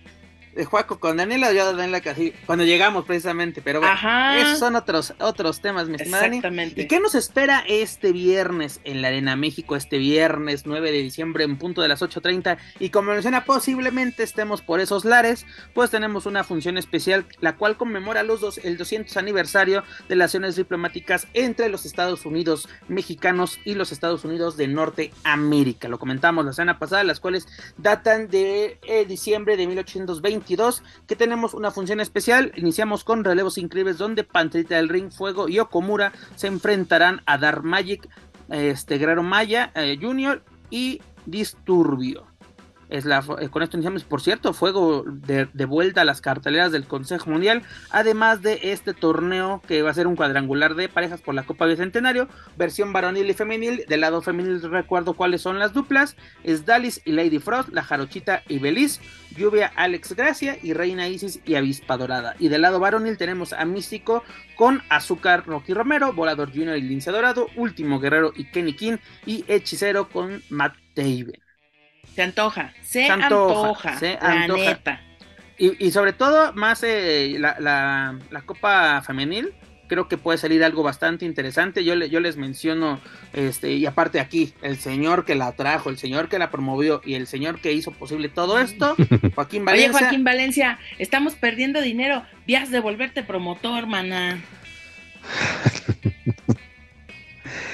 de 0.55 0.65
Juaco 0.65 0.99
con 0.99 1.17
Daniela, 1.17 1.51
yo 1.51 1.73
Daniela 1.73 2.01
así, 2.09 2.33
cuando 2.45 2.63
llegamos 2.63 3.05
precisamente, 3.05 3.61
pero 3.61 3.79
bueno, 3.79 3.93
Ajá. 3.93 4.39
esos 4.39 4.59
son 4.59 4.75
otros, 4.75 5.13
otros 5.19 5.61
temas, 5.61 5.89
mi 5.89 5.95
estimada 5.95 6.23
Dani. 6.23 6.37
Exactamente. 6.37 6.81
¿Y 6.81 6.87
qué 6.87 6.99
nos 6.99 7.13
espera 7.13 7.63
este 7.67 8.13
viernes 8.13 8.79
en 8.85 9.01
la 9.01 9.09
Arena 9.09 9.35
México? 9.35 9.75
Este 9.75 9.97
viernes 9.97 10.65
9 10.65 10.91
de 10.91 10.99
diciembre 10.99 11.43
en 11.43 11.57
punto 11.57 11.81
de 11.81 11.89
las 11.89 12.01
8.30. 12.01 12.57
Y 12.79 12.89
como 12.89 13.11
menciona, 13.11 13.43
posiblemente 13.43 14.23
estemos 14.23 14.61
por 14.61 14.79
esos 14.79 15.03
lares, 15.03 15.45
pues 15.73 15.91
tenemos 15.91 16.25
una 16.25 16.43
función 16.43 16.77
especial, 16.77 17.25
la 17.41 17.57
cual 17.57 17.75
conmemora 17.75 18.23
los 18.23 18.39
dos, 18.39 18.57
el 18.59 18.77
200 18.77 19.17
aniversario 19.17 19.83
de 20.07 20.15
las 20.15 20.25
acciones 20.25 20.55
diplomáticas 20.55 21.27
entre 21.33 21.69
los 21.69 21.85
Estados 21.85 22.25
Unidos 22.25 22.67
mexicanos 22.87 23.59
y 23.65 23.75
los 23.75 23.91
Estados 23.91 24.23
Unidos 24.23 24.57
de 24.57 24.67
Norteamérica. 24.67 25.87
Lo 25.87 25.99
comentamos 25.99 26.45
la 26.45 26.53
semana 26.53 26.79
pasada, 26.79 27.03
las 27.03 27.19
cuales 27.19 27.47
datan 27.77 28.27
de 28.29 28.79
eh, 28.83 29.05
diciembre 29.05 29.57
de 29.57 29.63
1822, 30.47 30.83
que 31.07 31.15
tenemos 31.15 31.53
una 31.53 31.71
función 31.71 31.99
especial. 31.99 32.51
Iniciamos 32.55 33.03
con 33.03 33.23
relevos 33.23 33.57
increíbles 33.57 33.97
donde 33.97 34.23
Panterita 34.23 34.75
del 34.75 34.89
Ring, 34.89 35.11
Fuego 35.11 35.49
y 35.49 35.59
Okomura 35.59 36.13
se 36.35 36.47
enfrentarán 36.47 37.21
a 37.25 37.37
Dark 37.37 37.63
Magic, 37.63 38.07
este 38.49 39.05
Maya 39.15 39.71
eh, 39.75 39.97
Jr. 39.99 40.43
y 40.69 41.01
Disturbio. 41.25 42.34
Es 42.89 43.05
la, 43.05 43.23
eh, 43.39 43.49
con 43.49 43.63
esto 43.63 43.77
iniciamos, 43.77 44.03
por 44.03 44.21
cierto, 44.21 44.53
Fuego 44.53 45.03
de, 45.05 45.65
vuelta 45.65 46.01
a 46.01 46.05
las 46.05 46.21
carteleras 46.21 46.71
del 46.71 46.85
Consejo 46.85 47.29
Mundial, 47.29 47.63
además 47.89 48.41
de 48.41 48.59
este 48.71 48.93
torneo 48.93 49.61
que 49.67 49.81
va 49.81 49.89
a 49.89 49.93
ser 49.93 50.07
un 50.07 50.15
cuadrangular 50.15 50.75
de 50.75 50.89
parejas 50.89 51.21
por 51.21 51.33
la 51.33 51.43
Copa 51.43 51.65
Bicentenario, 51.65 52.27
versión 52.57 52.93
varonil 52.93 53.29
y 53.29 53.33
femenil. 53.33 53.85
Del 53.87 54.01
lado 54.01 54.21
femenil 54.21 54.61
recuerdo 54.61 55.13
cuáles 55.13 55.41
son 55.41 55.59
las 55.59 55.73
duplas, 55.73 56.15
es 56.43 56.65
Dalis 56.65 57.01
y 57.05 57.11
Lady 57.11 57.39
Frost, 57.39 57.69
la 57.69 57.83
Jarochita 57.83 58.43
y 58.47 58.59
Beliz, 58.59 59.01
Lluvia, 59.35 59.71
Alex 59.75 60.13
Gracia 60.15 60.57
y 60.61 60.73
Reina 60.73 61.07
Isis 61.07 61.39
y 61.45 61.55
Avispa 61.55 61.97
Dorada. 61.97 62.35
Y 62.39 62.49
del 62.49 62.61
lado 62.61 62.79
varonil 62.79 63.17
tenemos 63.17 63.53
a 63.53 63.65
Místico 63.65 64.23
con 64.55 64.81
Azúcar 64.89 65.45
Rocky 65.45 65.73
Romero, 65.73 66.13
Volador 66.13 66.51
Junior 66.51 66.77
y 66.77 66.81
Lince 66.81 67.11
Dorado, 67.11 67.47
Último 67.55 67.99
Guerrero 67.99 68.31
y 68.35 68.45
Kenny 68.45 68.73
King 68.73 68.97
y 69.25 69.43
Hechicero 69.47 70.09
con 70.09 70.41
Matt 70.49 70.75
Taven. 70.93 71.44
Se 72.15 72.21
antoja, 72.23 72.73
se, 72.81 73.05
Se 73.05 73.11
antoja, 73.11 73.67
antoja, 73.67 73.99
se 73.99 74.13
la 74.21 74.43
antoja. 74.43 74.63
neta. 74.63 75.01
Y, 75.57 75.85
y 75.85 75.91
sobre 75.91 76.13
todo, 76.13 76.53
más 76.53 76.81
eh, 76.83 77.35
la, 77.39 77.57
la- 77.59 78.17
la 78.29 78.41
Copa 78.41 79.01
Femenil, 79.05 79.53
creo 79.87 80.07
que 80.07 80.17
puede 80.17 80.37
salir 80.37 80.63
algo 80.63 80.81
bastante 80.83 81.25
interesante. 81.25 81.83
Yo, 81.85 81.95
le- 81.95 82.09
yo 82.09 82.19
les 82.19 82.35
menciono, 82.37 82.99
este, 83.33 83.73
y 83.73 83.85
aparte 83.85 84.19
aquí, 84.19 84.53
el 84.61 84.77
señor 84.77 85.23
que 85.25 85.35
la 85.35 85.51
trajo, 85.53 85.89
el 85.89 85.97
señor 85.97 86.27
que 86.29 86.39
la 86.39 86.49
promovió 86.51 87.01
y 87.05 87.13
el 87.15 87.27
señor 87.27 87.59
que 87.59 87.71
hizo 87.73 87.91
posible 87.91 88.27
todo 88.29 88.59
esto, 88.59 88.95
Joaquín 89.35 89.61
Oye, 89.63 89.65
Valencia. 89.87 89.99
Joaquín 89.99 90.23
Valencia, 90.23 90.79
estamos 90.97 91.35
perdiendo 91.35 91.81
dinero. 91.81 92.23
Vías 92.47 92.69
de 92.71 92.79
volverte 92.79 93.23
promotor, 93.23 93.87
mana. 93.87 94.41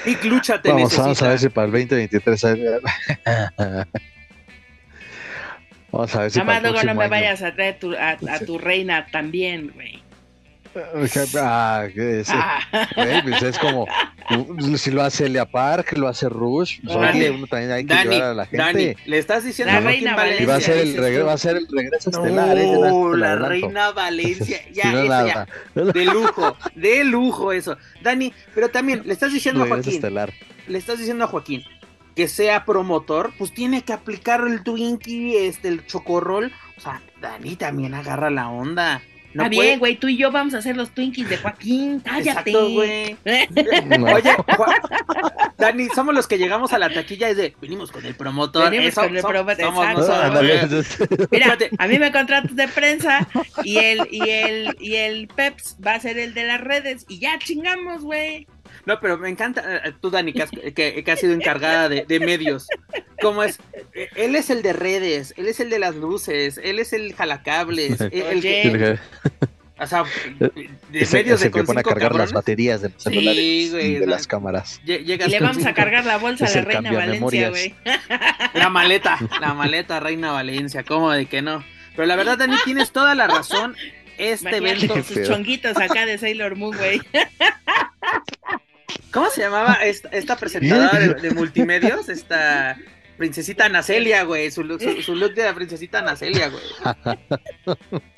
Big 0.04 0.24
Lucha 0.24 0.60
te 0.60 0.68
Vamos, 0.68 0.82
necesita. 0.84 1.02
vamos 1.02 1.22
a 1.22 1.28
ver 1.28 1.38
si 1.38 1.48
para 1.48 1.66
el 1.66 1.72
2023. 1.72 2.44
vamos 5.92 6.14
a 6.16 6.22
ver 6.22 6.30
si 6.30 6.38
Nada 6.38 6.46
más 6.46 6.56
para 6.56 6.68
el 6.68 6.72
luego 6.74 6.86
no 6.88 6.94
me 6.98 7.04
año- 7.04 7.10
vayas 7.10 7.42
a 7.42 7.54
traer 7.54 7.78
tu- 7.78 7.94
a, 7.94 8.16
tu 8.44 8.58
reina 8.58 9.06
también, 9.12 9.70
güey. 9.74 10.02
Ah, 11.36 11.86
es, 11.94 12.30
Ah. 12.30 12.60
güey, 12.96 13.22
pues 13.22 13.42
es 13.42 13.58
como 13.58 13.86
si 14.78 14.90
lo 14.90 15.02
hace 15.02 15.26
Elia 15.26 15.44
Park, 15.44 15.92
lo 15.98 16.08
hace 16.08 16.30
Rush, 16.30 16.80
pues, 16.82 16.96
Dani, 16.98 17.18
oye, 17.20 17.30
uno 17.30 17.46
también 17.46 17.72
hay 17.72 17.84
que 17.84 17.92
Dani, 17.92 18.10
llevar 18.14 18.30
a 18.30 18.34
la 18.34 18.46
gente. 18.46 18.56
Dani, 18.64 18.94
le 19.04 19.18
estás 19.18 19.44
diciendo 19.44 19.70
La 19.72 19.80
a 19.80 19.82
reina 19.82 20.16
Valencia. 20.16 20.42
y 20.42 20.46
va 20.46 20.54
a 20.54 20.60
ser 20.62 20.78
el 20.78 20.96
regreso, 20.96 21.26
va 21.26 21.32
a 21.34 21.38
ser 21.38 21.56
el 21.56 21.66
regreso 21.70 22.08
estelar, 22.10 22.56
no 22.56 23.12
el 23.14 23.20
la 23.20 23.36
reina 23.36 23.90
Valencia, 23.90 24.60
ya, 24.72 24.82
Si 24.84 24.88
no, 24.88 24.98
eso 25.00 25.08
nada. 25.08 25.46
ya, 25.74 25.82
de 25.92 26.04
lujo, 26.06 26.56
de 26.74 27.04
lujo 27.04 27.52
eso. 27.52 27.76
Dani, 28.02 28.32
pero 28.54 28.70
también 28.70 29.02
le 29.04 29.12
estás 29.12 29.30
diciendo 29.32 29.64
a 29.64 29.68
Joaquín, 29.68 29.92
estelar. 29.92 30.32
le 30.68 30.78
estás 30.78 30.98
diciendo 30.98 31.24
a 31.24 31.26
Joaquín 31.26 31.62
que 32.14 32.28
sea 32.28 32.64
promotor, 32.64 33.32
pues 33.38 33.52
tiene 33.54 33.82
que 33.82 33.92
aplicar 33.92 34.42
el 34.46 34.62
Twinkie, 34.62 35.46
este, 35.46 35.68
el 35.68 35.86
chocorrol. 35.86 36.52
O 36.76 36.80
sea, 36.80 37.00
Dani 37.20 37.56
también 37.56 37.94
agarra 37.94 38.30
la 38.30 38.48
onda. 38.48 39.02
No 39.34 39.44
Está 39.44 39.54
puede- 39.56 39.68
bien, 39.68 39.78
güey, 39.78 39.96
tú 39.96 40.08
y 40.08 40.18
yo 40.18 40.30
vamos 40.30 40.52
a 40.52 40.58
hacer 40.58 40.76
los 40.76 40.90
Twinkies 40.90 41.30
de 41.30 41.38
Joaquín. 41.38 42.00
Cállate. 42.00 42.50
Exacto, 42.50 42.68
güey. 42.70 43.16
No. 43.24 44.06
Oye, 44.14 44.30
Ju- 44.30 45.52
Dani, 45.56 45.88
somos 45.94 46.14
los 46.14 46.26
que 46.26 46.36
llegamos 46.36 46.74
a 46.74 46.78
la 46.78 46.92
taquilla 46.92 47.30
y 47.30 47.34
de, 47.34 47.54
venimos 47.58 47.90
con 47.92 48.04
el 48.04 48.14
promotor. 48.14 48.64
Venimos 48.70 48.92
Eso, 48.92 49.00
con 49.02 49.16
el 49.16 49.22
promotor, 49.22 49.64
somos 49.64 49.86
nosotros, 49.94 51.08
güey. 51.08 51.28
Mira, 51.30 51.56
a 51.78 51.86
mí 51.86 51.98
me 51.98 52.12
contratas 52.12 52.54
de 52.54 52.68
prensa 52.68 53.26
y 53.64 53.78
el, 53.78 54.06
y 54.10 54.28
el, 54.28 54.76
y 54.78 54.96
el 54.96 55.28
Peps 55.28 55.76
va 55.84 55.94
a 55.94 56.00
ser 56.00 56.18
el 56.18 56.34
de 56.34 56.44
las 56.46 56.60
redes 56.60 57.06
y 57.08 57.18
ya 57.18 57.38
chingamos, 57.38 58.02
güey. 58.02 58.46
No, 58.86 58.98
pero 59.00 59.16
me 59.18 59.28
encanta, 59.28 59.62
eh, 59.84 59.92
tú 60.00 60.10
Dani, 60.10 60.32
que 60.32 60.42
has, 60.42 60.50
que, 60.50 61.04
que 61.04 61.12
has 61.12 61.20
sido 61.20 61.32
encargada 61.34 61.88
de, 61.88 62.04
de 62.04 62.20
medios. 62.20 62.66
¿Cómo 63.20 63.42
es? 63.44 63.60
Eh, 63.94 64.08
Él 64.16 64.34
es 64.34 64.50
el 64.50 64.62
de 64.62 64.72
redes, 64.72 65.34
él 65.36 65.46
es 65.46 65.60
el 65.60 65.70
de 65.70 65.78
las 65.78 65.94
luces, 65.94 66.58
él 66.62 66.78
es 66.80 66.92
el 66.92 67.14
jalacables, 67.14 68.00
el, 68.00 68.12
el 68.12 68.40
que- 68.42 68.98
o 69.78 69.86
sea, 69.86 70.04
de 70.38 71.00
Ese- 71.00 71.16
medios 71.18 71.40
ese 71.40 71.48
de 71.48 71.52
que 71.58 71.64
pone 71.64 71.80
a 71.80 71.82
cargar 71.82 72.14
las 72.14 72.32
baterías 72.32 72.82
de 72.82 72.88
los 72.90 73.02
Sí, 73.02 73.10
celulares 73.10 73.70
güey, 73.72 73.86
y 73.86 73.94
de 73.94 74.06
no. 74.06 74.12
las 74.12 74.26
cámaras. 74.28 74.80
lle- 74.84 75.00
Y 75.00 75.04
llegas 75.04 75.28
le 75.30 75.40
vamos 75.40 75.66
a 75.66 75.74
cargar 75.74 76.04
la 76.04 76.18
bolsa 76.18 76.44
a 76.44 76.48
Es 76.48 76.54
la 76.54 76.60
el 76.60 76.66
reina 76.66 76.92
Valencia, 76.92 77.50
güey. 77.50 77.74
La 78.54 78.68
maleta, 78.68 79.18
la 79.40 79.54
maleta 79.54 79.98
Reina 80.00 80.30
Valencia, 80.32 80.84
¿cómo 80.84 81.10
de 81.10 81.26
que 81.26 81.42
no? 81.42 81.64
Pero 81.96 82.06
la 82.06 82.14
verdad, 82.16 82.38
Dani, 82.38 82.56
tienes 82.64 82.92
toda 82.92 83.14
la 83.16 83.26
razón. 83.26 83.74
Este 84.18 84.58
Imagínate 84.58 84.84
evento, 84.84 85.02
sus 85.02 85.26
chonguitos 85.26 85.76
acá 85.78 86.06
de 86.06 86.16
Sailor 86.18 86.54
Moon, 86.56 86.76
güey. 86.76 87.00
¿cómo 89.12 89.30
se 89.30 89.42
llamaba 89.42 89.74
esta, 89.82 90.08
esta 90.08 90.36
presentadora 90.36 90.98
de, 90.98 91.14
de 91.14 91.30
multimedios? 91.32 92.08
Esta 92.08 92.76
princesita 93.16 93.66
Anacelia, 93.66 94.24
güey. 94.24 94.50
Su, 94.50 94.62
su, 94.78 95.02
su 95.02 95.14
look 95.14 95.34
de 95.34 95.44
la 95.44 95.54
princesita 95.54 96.00
Anacelia, 96.00 96.48
güey. 96.48 96.64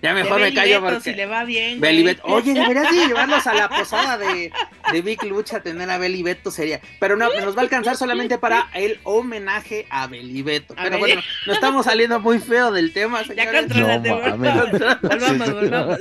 Ya 0.00 0.14
mejor 0.14 0.40
me 0.40 0.54
callo 0.54 0.80
Beto, 0.80 0.94
porque. 0.94 1.10
si 1.10 1.16
le 1.16 1.26
va 1.26 1.44
bien. 1.44 1.80
Beto. 1.80 2.22
Oye, 2.24 2.54
deberías 2.54 2.90
de 2.90 3.06
llevarlos 3.08 3.46
a 3.46 3.54
la 3.54 3.68
posada 3.68 4.16
de, 4.16 4.52
de 4.92 5.02
Big 5.02 5.22
Lucha, 5.24 5.60
tener 5.60 5.90
a 5.90 5.98
Beli 5.98 6.22
Beto 6.22 6.50
sería. 6.52 6.80
Pero 7.00 7.16
no, 7.16 7.28
nos 7.40 7.56
va 7.56 7.60
a 7.60 7.62
alcanzar 7.64 7.96
solamente 7.96 8.38
para 8.38 8.68
el 8.74 9.00
homenaje 9.04 9.86
a 9.90 10.06
Beli 10.06 10.42
Beto. 10.42 10.74
A 10.76 10.84
Pero 10.84 10.90
Beli- 10.98 11.00
bueno, 11.00 11.22
nos 11.46 11.56
estamos 11.56 11.84
saliendo 11.84 12.20
muy 12.20 12.38
feo 12.38 12.70
del 12.70 12.92
tema, 12.92 13.22
Ya 13.22 13.26
señores. 13.34 13.60
controlate, 13.62 14.08
No, 14.08 14.16
volvamos, 14.20 14.70
volvamos, 15.02 15.54
volvamos. 15.54 15.98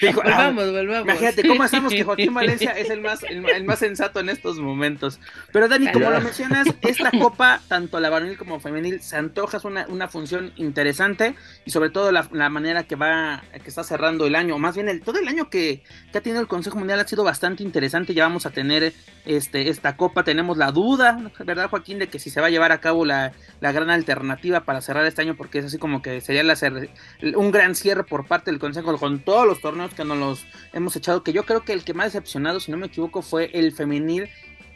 Dijo, 0.00 0.22
ah, 0.24 0.50
Volvamos, 0.50 0.70
volvamos. 0.72 1.04
Imagínate 1.04 1.46
cómo 1.46 1.64
estamos 1.64 1.92
que 1.92 2.04
Joaquín 2.04 2.32
Valencia 2.32 2.70
es 2.72 2.88
el 2.90 3.00
más, 3.02 3.22
el, 3.24 3.46
el 3.48 3.64
más 3.64 3.78
sensato 3.78 4.20
en 4.20 4.30
estos 4.30 4.58
momentos. 4.58 5.20
Pero 5.52 5.68
Dani, 5.68 5.92
como 5.92 6.06
Ya. 6.06 6.10
lo 6.12 6.20
mencionas, 6.22 6.66
esta 6.80 7.10
copa, 7.10 7.60
tanto 7.68 8.00
la 8.00 8.08
varonil 8.08 8.38
como 8.38 8.58
femenil, 8.58 9.02
se 9.02 9.16
antoja, 9.16 9.58
es 9.58 9.64
una, 9.64 9.86
una 9.88 10.08
función 10.08 10.52
interesante 10.56 11.34
y 11.66 11.70
sobre 11.70 11.90
todo 11.90 12.10
la, 12.10 12.26
la 12.32 12.48
manera 12.48 12.84
que 12.84 12.96
va 12.96 13.17
que 13.52 13.68
está 13.68 13.84
cerrando 13.84 14.26
el 14.26 14.34
año, 14.34 14.56
o 14.56 14.58
más 14.58 14.74
bien 14.74 14.88
el, 14.88 15.00
todo 15.00 15.18
el 15.18 15.28
año 15.28 15.50
que, 15.50 15.82
ha 16.14 16.20
tenido 16.20 16.40
el 16.40 16.48
Consejo 16.48 16.78
Mundial 16.78 17.00
ha 17.00 17.06
sido 17.06 17.24
bastante 17.24 17.62
interesante. 17.62 18.14
Ya 18.14 18.24
vamos 18.24 18.46
a 18.46 18.50
tener 18.50 18.92
este, 19.24 19.68
esta 19.68 19.96
copa, 19.96 20.24
tenemos 20.24 20.56
la 20.56 20.72
duda, 20.72 21.30
¿verdad, 21.44 21.68
Joaquín? 21.70 21.98
De 21.98 22.08
que 22.08 22.18
si 22.18 22.30
se 22.30 22.40
va 22.40 22.48
a 22.48 22.50
llevar 22.50 22.72
a 22.72 22.80
cabo 22.80 23.04
la, 23.04 23.32
la 23.60 23.72
gran 23.72 23.90
alternativa 23.90 24.64
para 24.64 24.80
cerrar 24.80 25.04
este 25.06 25.22
año, 25.22 25.36
porque 25.36 25.58
es 25.58 25.66
así 25.66 25.78
como 25.78 26.02
que 26.02 26.20
sería 26.20 26.42
la, 26.42 26.56
un 27.36 27.50
gran 27.50 27.74
cierre 27.74 28.04
por 28.04 28.26
parte 28.26 28.50
del 28.50 28.60
Consejo 28.60 28.96
con 28.98 29.20
todos 29.20 29.46
los 29.46 29.60
torneos 29.60 29.94
que 29.94 30.04
nos 30.04 30.18
los 30.18 30.46
hemos 30.72 30.96
echado. 30.96 31.22
Que 31.22 31.32
yo 31.32 31.44
creo 31.44 31.62
que 31.62 31.72
el 31.72 31.84
que 31.84 31.94
más 31.94 32.12
decepcionado, 32.12 32.60
si 32.60 32.70
no 32.70 32.78
me 32.78 32.86
equivoco, 32.86 33.22
fue 33.22 33.50
el 33.54 33.72
femenil 33.72 34.28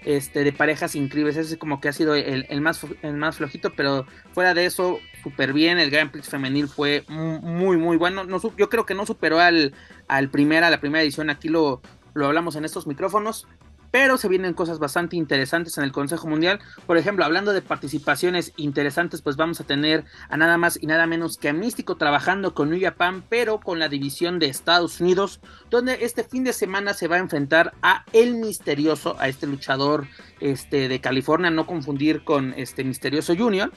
este, 0.04 0.44
de 0.44 0.52
parejas 0.52 0.94
increíbles. 0.94 1.36
Ese 1.36 1.54
es 1.54 1.58
como 1.58 1.80
que 1.80 1.88
ha 1.88 1.92
sido 1.92 2.14
el, 2.14 2.46
el, 2.48 2.60
más, 2.60 2.84
el 3.02 3.14
más 3.14 3.36
flojito, 3.36 3.72
pero 3.74 4.06
fuera 4.32 4.54
de 4.54 4.66
eso, 4.66 4.98
súper 5.22 5.52
bien. 5.52 5.78
El 5.78 5.90
Grand 5.90 6.10
Prix 6.10 6.28
femenil 6.28 6.68
fue 6.68 7.04
muy, 7.08 7.76
muy 7.76 7.96
bueno. 7.96 8.24
No, 8.24 8.40
yo 8.56 8.68
creo 8.68 8.86
que 8.86 8.94
no 8.94 9.06
superó 9.06 9.40
al, 9.40 9.74
al 10.08 10.28
primera, 10.30 10.70
la 10.70 10.80
primera 10.80 11.02
edición. 11.02 11.30
Aquí 11.30 11.48
lo, 11.48 11.80
lo 12.14 12.26
hablamos 12.26 12.56
en 12.56 12.64
estos 12.64 12.86
micrófonos 12.86 13.46
pero 13.92 14.16
se 14.16 14.26
vienen 14.26 14.54
cosas 14.54 14.78
bastante 14.80 15.16
interesantes 15.16 15.76
en 15.78 15.84
el 15.84 15.92
Consejo 15.92 16.26
Mundial. 16.26 16.58
Por 16.86 16.96
ejemplo, 16.96 17.24
hablando 17.24 17.52
de 17.52 17.60
participaciones 17.60 18.52
interesantes, 18.56 19.20
pues 19.20 19.36
vamos 19.36 19.60
a 19.60 19.64
tener 19.64 20.04
a 20.30 20.36
nada 20.38 20.56
más 20.56 20.82
y 20.82 20.86
nada 20.86 21.06
menos 21.06 21.36
que 21.36 21.50
a 21.50 21.52
Místico 21.52 21.96
trabajando 21.96 22.54
con 22.54 22.70
New 22.70 22.80
Japan, 22.80 23.22
pero 23.28 23.60
con 23.60 23.78
la 23.78 23.90
división 23.90 24.38
de 24.38 24.46
Estados 24.46 25.00
Unidos, 25.00 25.40
donde 25.70 25.98
este 26.00 26.24
fin 26.24 26.42
de 26.42 26.54
semana 26.54 26.94
se 26.94 27.06
va 27.06 27.16
a 27.16 27.20
enfrentar 27.20 27.74
a 27.82 28.06
El 28.14 28.34
Misterioso, 28.36 29.14
a 29.20 29.28
este 29.28 29.46
luchador 29.46 30.06
este, 30.40 30.88
de 30.88 31.00
California, 31.00 31.50
no 31.50 31.66
confundir 31.66 32.24
con 32.24 32.54
este 32.56 32.84
Misterioso 32.84 33.36
Junior, 33.36 33.70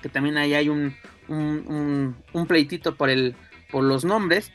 que 0.00 0.08
también 0.08 0.38
ahí 0.38 0.54
hay 0.54 0.70
un, 0.70 0.96
un, 1.28 2.16
un 2.32 2.46
pleitito 2.46 2.96
por, 2.96 3.10
el, 3.10 3.36
por 3.70 3.84
los 3.84 4.06
nombres 4.06 4.50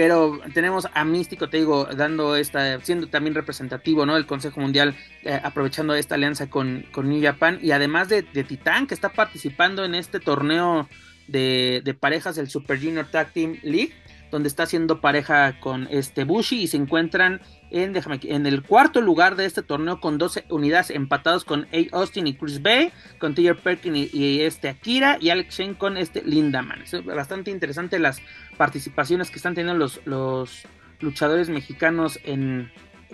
pero 0.00 0.40
tenemos 0.54 0.88
a 0.94 1.04
Místico, 1.04 1.50
te 1.50 1.58
digo, 1.58 1.84
dando 1.84 2.34
esta, 2.34 2.80
siendo 2.80 3.08
también 3.08 3.34
representativo, 3.34 4.06
¿no? 4.06 4.16
El 4.16 4.24
Consejo 4.24 4.58
Mundial, 4.58 4.96
eh, 5.24 5.38
aprovechando 5.44 5.94
esta 5.94 6.14
alianza 6.14 6.48
con, 6.48 6.86
con, 6.90 7.10
New 7.10 7.22
Japan, 7.22 7.58
y 7.60 7.72
además 7.72 8.08
de, 8.08 8.22
de, 8.22 8.42
Titán, 8.42 8.86
que 8.86 8.94
está 8.94 9.10
participando 9.10 9.84
en 9.84 9.94
este 9.94 10.18
torneo 10.18 10.88
de, 11.28 11.82
de 11.84 11.92
parejas 11.92 12.36
del 12.36 12.48
Super 12.48 12.78
Junior 12.78 13.08
Tag 13.10 13.34
Team 13.34 13.58
League, 13.62 13.92
donde 14.30 14.48
está 14.48 14.64
haciendo 14.64 15.00
pareja 15.00 15.58
con 15.60 15.88
este 15.90 16.24
Bushi 16.24 16.62
y 16.62 16.66
se 16.66 16.76
encuentran 16.76 17.40
en, 17.70 17.94
en 18.22 18.46
el 18.46 18.62
cuarto 18.62 19.00
lugar 19.00 19.36
de 19.36 19.46
este 19.46 19.62
torneo 19.62 20.00
con 20.00 20.18
12 20.18 20.44
unidades 20.48 20.90
empatados 20.90 21.44
con 21.44 21.66
A. 21.72 21.96
Austin 21.96 22.26
y 22.26 22.34
Chris 22.34 22.62
Bay, 22.62 22.92
con 23.18 23.34
Taylor 23.34 23.56
Perkin 23.56 23.94
y, 23.96 24.40
este 24.40 24.68
Akira 24.68 25.18
y 25.20 25.30
Alex 25.30 25.56
Shane 25.56 25.74
con 25.74 25.96
este 25.96 26.22
Lindaman. 26.22 26.82
Es 26.82 27.04
bastante 27.04 27.50
interesante 27.50 27.98
las 27.98 28.20
participaciones 28.56 29.30
que 29.30 29.36
están 29.36 29.54
teniendo 29.54 29.78
los, 29.78 30.00
los 30.04 30.62
luchadores 31.00 31.48
mexicanos 31.48 32.18
en, 32.24 32.70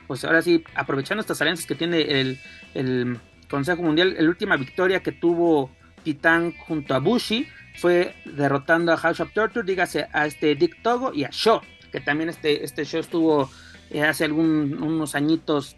pues 0.07 0.25
ahora 0.25 0.43
sí, 0.43 0.65
aprovechando 0.75 1.21
estas 1.21 1.41
alianzas 1.41 1.67
que 1.67 1.75
tiene 1.75 2.21
el, 2.21 2.39
el 2.75 3.19
Consejo 3.49 3.83
Mundial, 3.83 4.17
la 4.19 4.29
última 4.29 4.57
victoria 4.57 5.01
que 5.01 5.13
tuvo 5.13 5.71
Titán 6.03 6.53
junto 6.53 6.95
a 6.95 6.99
Bushi 6.99 7.47
fue 7.77 8.15
derrotando 8.25 8.93
a 8.93 8.97
House 8.97 9.21
of 9.21 9.33
Torture, 9.33 9.67
dígase 9.67 10.09
a 10.13 10.27
este 10.27 10.55
Dick 10.55 10.83
Togo 10.83 11.13
y 11.13 11.25
a 11.25 11.31
Shaw, 11.31 11.61
que 11.93 12.01
también 12.01 12.29
este, 12.29 12.65
este 12.65 12.85
show 12.85 13.01
estuvo 13.01 13.51
eh, 13.91 14.03
hace 14.03 14.25
algún, 14.25 14.83
unos 14.83 15.15
añitos 15.15 15.77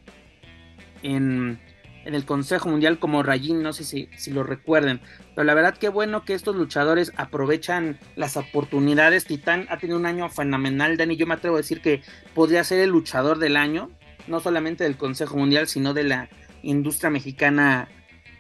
en, 1.03 1.61
en, 2.05 2.15
el 2.15 2.25
Consejo 2.25 2.69
Mundial 2.69 2.99
como 2.99 3.23
Rayín, 3.23 3.63
no 3.63 3.73
sé 3.73 3.85
si, 3.85 4.31
lo 4.31 4.43
recuerden, 4.43 5.01
pero 5.35 5.45
la 5.45 5.55
verdad 5.55 5.77
que 5.77 5.89
bueno 5.89 6.25
que 6.25 6.35
estos 6.35 6.57
luchadores 6.57 7.13
aprovechan 7.17 7.99
las 8.17 8.37
oportunidades, 8.37 9.27
Titán 9.27 9.67
ha 9.69 9.79
tenido 9.79 9.99
un 9.99 10.07
año 10.07 10.29
fenomenal, 10.29 10.97
Dani, 10.97 11.17
yo 11.17 11.27
me 11.27 11.35
atrevo 11.35 11.57
a 11.57 11.61
decir 11.61 11.81
que 11.81 12.03
podría 12.35 12.65
ser 12.65 12.81
el 12.81 12.91
luchador 12.91 13.39
del 13.39 13.57
año, 13.57 13.91
no 14.27 14.41
solamente 14.41 14.85
del 14.85 14.97
Consejo 14.97 15.37
Mundial, 15.37 15.69
sino 15.69 15.95
de 15.95 16.05
la 16.05 16.29
industria 16.63 17.11
mexicana 17.11 17.89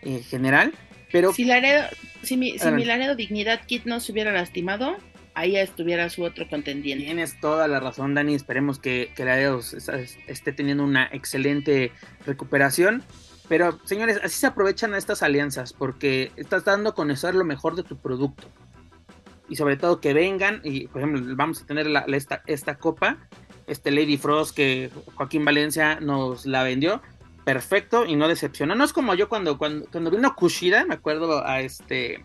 en 0.02 0.16
eh, 0.16 0.22
general, 0.22 0.72
pero... 1.12 1.32
Si 1.32 1.44
Laredo, 1.44 1.84
si 2.22 2.36
mi, 2.36 2.58
si 2.58 2.70
mi 2.70 2.84
Laredo 2.84 3.14
Dignidad 3.14 3.64
Kit 3.66 3.84
no 3.84 4.00
se 4.00 4.12
hubiera 4.12 4.32
lastimado, 4.32 4.96
ahí 5.34 5.56
estuviera 5.56 6.08
su 6.10 6.24
otro 6.24 6.48
contendiente. 6.48 7.04
Tienes 7.04 7.38
toda 7.40 7.68
la 7.68 7.80
razón, 7.80 8.14
Dani. 8.14 8.34
Esperemos 8.34 8.78
que, 8.78 9.12
que 9.14 9.24
Laredo 9.24 9.60
esté 10.26 10.52
teniendo 10.52 10.84
una 10.84 11.08
excelente 11.12 11.92
recuperación. 12.26 13.02
Pero, 13.48 13.78
señores, 13.84 14.20
así 14.22 14.38
se 14.38 14.46
aprovechan 14.46 14.94
estas 14.94 15.22
alianzas 15.22 15.72
porque 15.72 16.32
estás 16.36 16.64
dando 16.64 16.90
a 16.90 16.94
conocer 16.94 17.34
lo 17.34 17.44
mejor 17.44 17.76
de 17.76 17.82
tu 17.82 17.96
producto. 17.96 18.48
Y 19.48 19.56
sobre 19.56 19.76
todo 19.76 20.00
que 20.00 20.12
vengan, 20.12 20.60
y 20.64 20.88
por 20.88 21.00
ejemplo, 21.00 21.34
vamos 21.34 21.62
a 21.62 21.66
tener 21.66 21.86
la, 21.86 22.00
esta, 22.00 22.42
esta 22.46 22.76
copa, 22.76 23.16
este 23.66 23.90
Lady 23.90 24.18
Frost 24.18 24.54
que 24.54 24.90
Joaquín 25.14 25.44
Valencia 25.44 26.00
nos 26.00 26.44
la 26.44 26.62
vendió 26.62 27.00
perfecto 27.48 28.04
y 28.04 28.14
no 28.14 28.28
decepcionó. 28.28 28.74
No 28.74 28.84
es 28.84 28.92
como 28.92 29.14
yo 29.14 29.30
cuando, 29.30 29.56
cuando, 29.56 29.86
cuando 29.90 30.10
vino 30.10 30.36
Kushida, 30.36 30.84
me 30.84 30.92
acuerdo 30.92 31.46
a 31.46 31.62
este 31.62 32.20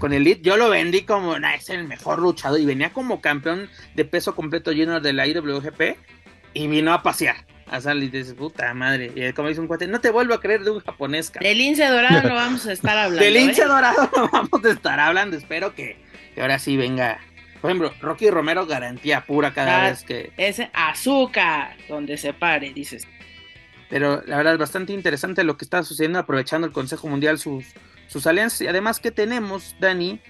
con 0.00 0.12
Elite, 0.12 0.40
yo 0.42 0.56
lo 0.56 0.70
vendí 0.70 1.02
como 1.02 1.36
es 1.36 1.70
el 1.70 1.86
mejor 1.86 2.18
luchador 2.18 2.58
y 2.58 2.64
venía 2.64 2.92
como 2.92 3.20
campeón 3.20 3.70
de 3.94 4.04
peso 4.04 4.34
completo 4.34 4.72
lleno 4.72 4.98
de 4.98 5.12
la 5.12 5.28
IWGP 5.28 5.96
y 6.52 6.66
vino 6.66 6.92
a 6.92 7.04
pasear. 7.04 7.46
A 7.68 7.80
salir 7.80 8.10
de 8.10 8.24
puta 8.34 8.74
madre. 8.74 9.12
Y 9.14 9.32
como 9.34 9.50
dice 9.50 9.60
un 9.60 9.68
cuate, 9.68 9.86
no 9.86 10.00
te 10.00 10.10
vuelvo 10.10 10.34
a 10.34 10.40
creer 10.40 10.64
de 10.64 10.72
un 10.72 10.80
japonés. 10.80 11.30
De 11.34 11.54
lince 11.54 11.86
dorado 11.86 12.28
no 12.28 12.34
vamos 12.34 12.66
a 12.66 12.72
estar 12.72 12.98
hablando. 12.98 13.22
De 13.22 13.30
lince 13.30 13.62
¿eh? 13.62 13.66
dorado 13.66 14.10
no 14.16 14.28
vamos 14.32 14.64
a 14.64 14.70
estar 14.70 14.98
hablando. 14.98 15.36
Espero 15.36 15.76
que, 15.76 15.96
que 16.34 16.40
ahora 16.40 16.58
sí 16.58 16.76
venga 16.76 17.20
por 17.60 17.70
ejemplo, 17.70 17.92
Rocky 18.00 18.30
Romero 18.30 18.66
garantía 18.66 19.24
pura 19.24 19.52
cada 19.52 19.88
vez 19.88 20.04
que. 20.04 20.32
Ese 20.36 20.70
azúcar, 20.72 21.76
donde 21.88 22.16
se 22.16 22.32
pare, 22.32 22.72
dices. 22.72 23.06
Pero 23.90 24.22
la 24.26 24.36
verdad 24.36 24.54
es 24.54 24.58
bastante 24.58 24.92
interesante 24.92 25.44
lo 25.44 25.56
que 25.56 25.64
está 25.64 25.82
sucediendo, 25.82 26.18
aprovechando 26.18 26.66
el 26.66 26.72
Consejo 26.72 27.08
Mundial 27.08 27.38
sus, 27.38 27.64
sus 28.06 28.26
alianzas. 28.26 28.60
Y 28.62 28.66
además 28.66 29.00
que 29.00 29.10
tenemos, 29.10 29.76
Dani, 29.80 30.20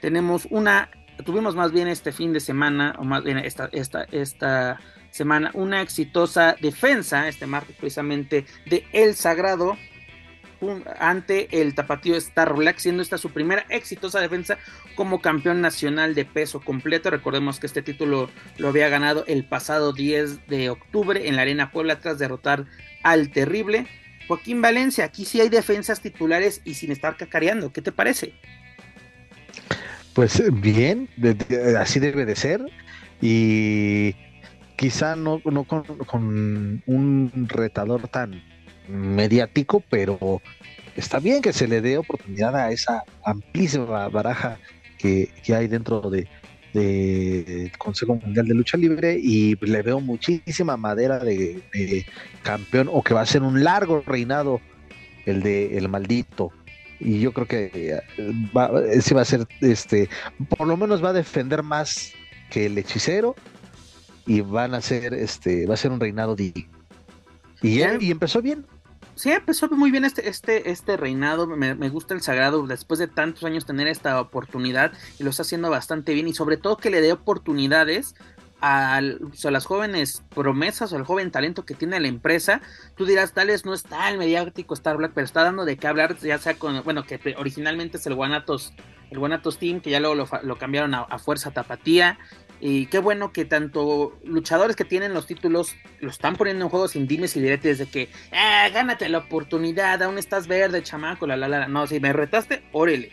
tenemos 0.00 0.46
una, 0.50 0.90
tuvimos 1.24 1.54
más 1.54 1.72
bien 1.72 1.88
este 1.88 2.12
fin 2.12 2.32
de 2.32 2.40
semana, 2.40 2.94
o 2.98 3.04
más 3.04 3.22
bien 3.22 3.38
esta, 3.38 3.68
esta, 3.72 4.04
esta 4.10 4.80
semana, 5.10 5.50
una 5.54 5.80
exitosa 5.80 6.56
defensa, 6.60 7.28
este 7.28 7.46
martes 7.46 7.76
precisamente, 7.76 8.46
de 8.66 8.84
El 8.92 9.14
Sagrado 9.14 9.76
ante 10.98 11.60
el 11.60 11.74
tapatío 11.74 12.16
Star 12.16 12.54
Black, 12.54 12.78
siendo 12.78 13.02
esta 13.02 13.18
su 13.18 13.30
primera 13.30 13.66
exitosa 13.68 14.20
defensa 14.20 14.58
como 14.94 15.20
campeón 15.20 15.60
nacional 15.60 16.14
de 16.14 16.24
peso 16.24 16.60
completo. 16.60 17.10
Recordemos 17.10 17.60
que 17.60 17.66
este 17.66 17.82
título 17.82 18.30
lo 18.58 18.68
había 18.68 18.88
ganado 18.88 19.24
el 19.26 19.44
pasado 19.44 19.92
10 19.92 20.46
de 20.46 20.70
octubre 20.70 21.28
en 21.28 21.36
la 21.36 21.42
Arena 21.42 21.70
Puebla 21.70 22.00
tras 22.00 22.18
derrotar 22.18 22.66
al 23.02 23.30
terrible. 23.30 23.86
Joaquín 24.28 24.62
Valencia, 24.62 25.04
aquí 25.04 25.24
sí 25.24 25.40
hay 25.40 25.48
defensas 25.48 26.00
titulares 26.00 26.62
y 26.64 26.74
sin 26.74 26.92
estar 26.92 27.16
cacareando. 27.16 27.72
¿Qué 27.72 27.82
te 27.82 27.92
parece? 27.92 28.32
Pues 30.14 30.42
bien, 30.60 31.08
así 31.78 32.00
debe 32.00 32.24
de 32.24 32.36
ser. 32.36 32.64
Y 33.20 34.14
quizá 34.76 35.16
no, 35.16 35.40
no 35.44 35.64
con, 35.64 36.82
un 36.86 37.46
retador 37.48 38.08
tan 38.08 38.42
mediático, 38.88 39.82
pero 39.90 40.40
está 40.96 41.18
bien 41.18 41.42
que 41.42 41.52
se 41.52 41.68
le 41.68 41.80
dé 41.80 41.98
oportunidad 41.98 42.56
a 42.56 42.70
esa 42.70 43.04
amplísima 43.24 44.08
baraja 44.08 44.58
que 44.98 45.28
hay 45.54 45.68
dentro 45.68 46.08
de, 46.08 46.26
del 46.74 47.70
Consejo 47.78 48.16
Mundial 48.16 48.46
de 48.48 48.54
Lucha 48.54 48.76
Libre 48.76 49.16
y 49.18 49.54
le 49.64 49.82
veo 49.82 50.00
muchísima 50.00 50.76
madera 50.76 51.20
de, 51.20 52.04
campeón 52.42 52.88
o 52.92 53.02
que 53.02 53.14
va 53.14 53.20
a 53.22 53.26
ser 53.26 53.42
un 53.42 53.62
largo 53.62 54.02
reinado 54.04 54.60
el 55.24 55.42
de 55.42 55.78
el 55.78 55.88
maldito. 55.88 56.50
Y 56.98 57.20
yo 57.20 57.32
creo 57.32 57.46
que 57.46 57.70
eh, 57.72 58.00
va, 58.56 58.70
ese 58.90 59.14
va 59.14 59.22
a 59.22 59.24
ser 59.24 59.46
este 59.60 60.08
por 60.48 60.66
lo 60.66 60.76
menos 60.76 61.02
va 61.02 61.10
a 61.10 61.12
defender 61.12 61.62
más 61.62 62.12
que 62.50 62.66
el 62.66 62.76
hechicero 62.76 63.34
y 64.26 64.40
van 64.40 64.74
a 64.74 64.80
ser 64.80 65.14
este 65.14 65.66
va 65.66 65.74
a 65.74 65.76
ser 65.76 65.92
un 65.92 66.00
reinado 66.00 66.34
digno. 66.34 66.68
Y, 67.62 67.80
y 67.80 68.10
empezó 68.10 68.42
bien 68.42 68.66
sí, 69.14 69.30
empezó 69.30 69.68
muy 69.68 69.90
bien 69.90 70.04
este, 70.04 70.28
este, 70.28 70.70
este 70.70 70.96
reinado. 70.96 71.46
Me, 71.46 71.88
gusta 71.88 72.14
el 72.14 72.22
sagrado 72.22 72.66
después 72.66 72.98
de 72.98 73.08
tantos 73.08 73.44
años 73.44 73.66
tener 73.66 73.86
esta 73.88 74.20
oportunidad 74.20 74.92
y 75.18 75.24
lo 75.24 75.30
está 75.30 75.42
haciendo 75.42 75.70
bastante 75.70 76.14
bien. 76.14 76.28
Y 76.28 76.34
sobre 76.34 76.56
todo 76.56 76.76
que 76.76 76.90
le 76.90 77.00
dé 77.00 77.12
oportunidades 77.12 78.14
a, 78.60 79.00
las 79.00 79.66
jóvenes 79.66 80.22
promesas 80.34 80.92
o 80.92 80.96
al 80.96 81.04
joven 81.04 81.30
talento 81.30 81.64
que 81.64 81.74
tiene 81.74 82.00
la 82.00 82.08
empresa. 82.08 82.62
Tú 82.96 83.04
dirás, 83.04 83.32
tales 83.32 83.64
no 83.64 83.74
está 83.74 84.08
el 84.10 84.18
mediático 84.18 84.74
Star 84.74 84.96
Black, 84.96 85.12
pero 85.14 85.26
está 85.26 85.44
dando 85.44 85.64
de 85.64 85.76
qué 85.76 85.86
hablar, 85.86 86.16
ya 86.18 86.38
sea 86.38 86.54
con, 86.54 86.82
bueno, 86.82 87.04
que 87.04 87.20
originalmente 87.36 87.98
es 87.98 88.06
el 88.06 88.14
Guanatos, 88.14 88.72
el 89.10 89.18
Guanatos 89.18 89.58
Team, 89.58 89.80
que 89.80 89.90
ya 89.90 90.00
luego 90.00 90.14
lo, 90.14 90.56
cambiaron 90.56 90.94
a, 90.94 91.18
Fuerza 91.18 91.50
Tapatía. 91.50 92.18
Y 92.66 92.86
qué 92.86 92.98
bueno 92.98 93.30
que 93.30 93.44
tanto 93.44 94.18
luchadores 94.24 94.74
que 94.74 94.86
tienen 94.86 95.12
los 95.12 95.26
títulos 95.26 95.76
lo 96.00 96.08
están 96.08 96.34
poniendo 96.34 96.64
en 96.64 96.70
juego 96.70 96.88
sin 96.88 97.06
dimes 97.06 97.36
y 97.36 97.42
diretes 97.42 97.76
de 97.76 97.84
que, 97.84 98.08
ah, 98.32 98.70
gánate 98.72 99.06
la 99.10 99.18
oportunidad, 99.18 100.02
aún 100.02 100.16
estás 100.16 100.46
verde, 100.46 100.82
chamaco, 100.82 101.26
la 101.26 101.36
la 101.36 101.46
la. 101.46 101.68
No, 101.68 101.86
si 101.86 102.00
me 102.00 102.14
retaste, 102.14 102.62
órale. 102.72 103.12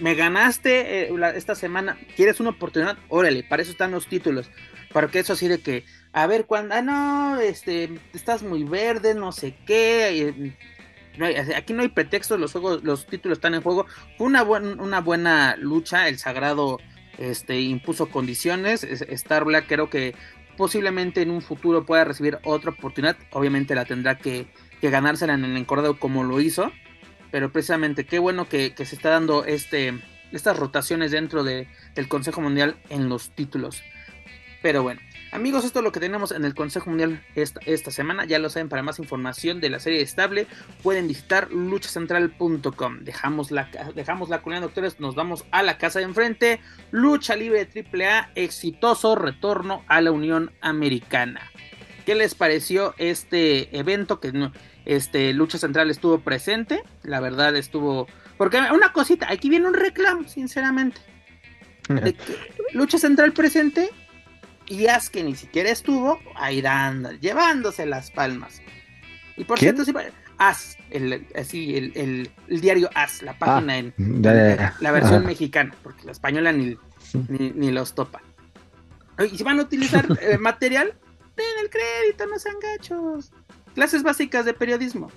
me 0.00 0.14
ganaste 0.14 1.04
eh, 1.04 1.14
esta 1.34 1.54
semana, 1.54 1.96
¿quieres 2.14 2.40
una 2.40 2.50
oportunidad? 2.50 2.98
Órale, 3.08 3.42
para 3.42 3.62
eso 3.62 3.70
están 3.70 3.92
los 3.92 4.06
títulos. 4.06 4.50
Para 4.92 5.08
que 5.08 5.20
eso 5.20 5.32
así 5.32 5.48
de 5.48 5.60
que, 5.62 5.86
a 6.12 6.26
ver, 6.26 6.44
cuando, 6.44 6.74
ah, 6.74 6.82
no, 6.82 7.40
este, 7.40 7.98
estás 8.12 8.42
muy 8.42 8.64
verde, 8.64 9.14
no 9.14 9.32
sé 9.32 9.56
qué. 9.64 10.52
aquí 11.56 11.72
no 11.72 11.80
hay 11.80 11.88
pretextos, 11.88 12.38
los 12.38 12.52
juegos, 12.52 12.84
los 12.84 13.06
títulos 13.06 13.38
están 13.38 13.54
en 13.54 13.62
juego. 13.62 13.86
Fue 14.18 14.26
una, 14.26 14.42
una 14.42 15.00
buena 15.00 15.56
lucha, 15.56 16.06
el 16.06 16.18
sagrado 16.18 16.76
este, 17.20 17.60
impuso 17.60 18.08
condiciones. 18.08 18.82
Star 18.82 19.44
Black 19.44 19.66
creo 19.68 19.88
que 19.88 20.14
posiblemente 20.56 21.22
en 21.22 21.30
un 21.30 21.42
futuro 21.42 21.86
pueda 21.86 22.04
recibir 22.04 22.38
otra 22.42 22.70
oportunidad. 22.72 23.16
Obviamente 23.30 23.74
la 23.74 23.84
tendrá 23.84 24.18
que, 24.18 24.46
ganársela 24.82 25.34
en 25.34 25.44
el 25.44 25.56
encordado 25.56 25.98
como 25.98 26.24
lo 26.24 26.40
hizo. 26.40 26.72
Pero 27.30 27.52
precisamente 27.52 28.06
qué 28.06 28.18
bueno 28.18 28.48
que, 28.48 28.74
se 28.76 28.96
está 28.96 29.10
dando 29.10 29.44
este, 29.44 30.00
estas 30.32 30.58
rotaciones 30.58 31.12
dentro 31.12 31.44
de, 31.44 31.68
del 31.94 32.08
Consejo 32.08 32.40
Mundial 32.40 32.76
en 32.88 33.08
los 33.08 33.30
títulos. 33.30 33.82
Pero 34.62 34.82
bueno, 34.82 35.00
Amigos, 35.32 35.64
esto 35.64 35.78
es 35.78 35.84
lo 35.84 35.92
que 35.92 36.00
tenemos 36.00 36.32
en 36.32 36.44
el 36.44 36.56
Consejo 36.56 36.90
Mundial 36.90 37.24
esta, 37.36 37.60
esta 37.64 37.92
semana. 37.92 38.24
Ya 38.24 38.40
lo 38.40 38.50
saben, 38.50 38.68
para 38.68 38.82
más 38.82 38.98
información 38.98 39.60
de 39.60 39.70
la 39.70 39.78
serie 39.78 40.02
estable 40.02 40.48
pueden 40.82 41.06
visitar 41.06 41.52
luchacentral.com. 41.52 42.98
Dejamos 43.00 43.52
la, 43.52 43.70
dejamos 43.94 44.28
la 44.28 44.42
colina 44.42 44.60
doctores, 44.60 44.98
nos 44.98 45.14
vamos 45.14 45.44
a 45.52 45.62
la 45.62 45.78
casa 45.78 46.00
de 46.00 46.06
enfrente. 46.06 46.60
Lucha 46.90 47.36
libre 47.36 47.68
AAA, 47.72 48.30
exitoso 48.34 49.14
retorno 49.14 49.84
a 49.86 50.00
la 50.00 50.10
Unión 50.10 50.50
Americana. 50.60 51.42
¿Qué 52.04 52.16
les 52.16 52.34
pareció 52.34 52.94
este 52.98 53.78
evento 53.78 54.18
que 54.18 54.50
este 54.84 55.32
Lucha 55.32 55.58
Central 55.58 55.90
estuvo 55.90 56.18
presente? 56.20 56.82
La 57.04 57.20
verdad 57.20 57.54
estuvo... 57.54 58.08
Porque 58.36 58.58
una 58.74 58.92
cosita, 58.92 59.30
aquí 59.30 59.48
viene 59.48 59.68
un 59.68 59.74
reclamo, 59.74 60.26
sinceramente. 60.26 61.00
Lucha 62.72 62.98
Central 62.98 63.32
presente 63.32 63.90
y 64.70 64.86
As 64.86 65.10
que 65.10 65.24
ni 65.24 65.34
siquiera 65.34 65.68
estuvo, 65.68 66.20
ahí 66.36 66.64
anda, 66.64 67.12
llevándose 67.14 67.84
las 67.86 68.12
palmas. 68.12 68.62
Y 69.36 69.42
por 69.42 69.58
cierto, 69.58 69.84
sí, 69.84 69.92
As, 70.38 70.78
el, 70.90 71.26
así, 71.34 71.76
el, 71.76 72.30
diario 72.48 72.88
As, 72.94 73.20
la 73.22 73.36
página 73.36 73.74
ah, 73.74 73.78
en, 73.78 73.94
la 74.80 74.92
versión 74.92 75.26
mexicana, 75.26 75.74
porque 75.82 76.04
la 76.04 76.12
española 76.12 76.52
ni, 76.52 76.78
ni, 77.28 77.72
los 77.72 77.94
topa. 77.96 78.22
Y 79.18 79.36
si 79.36 79.42
van 79.42 79.58
a 79.58 79.64
utilizar 79.64 80.06
eh, 80.20 80.38
material, 80.40 80.94
den 81.36 81.46
el 81.62 81.68
crédito, 81.68 82.26
no 82.26 82.38
sean 82.38 82.54
gachos. 82.62 83.32
Clases 83.74 84.04
básicas 84.04 84.44
de 84.44 84.54
periodismo. 84.54 85.10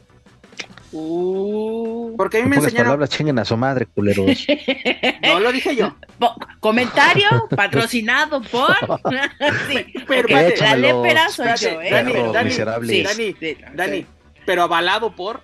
Uh, 0.94 2.16
Porque 2.16 2.38
a 2.38 2.44
mí 2.44 2.50
me 2.50 2.58
enseñaron. 2.58 2.86
palabras 2.86 3.10
chinguen 3.10 3.40
a 3.40 3.46
su 3.46 3.58
madre, 3.58 3.88
culeros. 3.88 4.26
no 5.24 5.40
lo 5.40 5.52
dije 5.52 5.76
yo. 5.76 5.96
comentario 6.60 7.28
patrocinado 7.56 8.42
por. 8.42 8.76
sí. 9.70 9.86
Pero 10.08 10.28
la 10.30 10.76
lepera 10.76 11.30
soy 11.30 11.48
yo, 11.60 11.82
¿eh? 11.82 11.90
Dani, 11.92 12.14
Dani, 12.14 13.04
Dani, 13.04 13.36
Dani, 13.74 14.06
pero 14.46 14.64
avalado 14.64 15.16
por. 15.16 15.42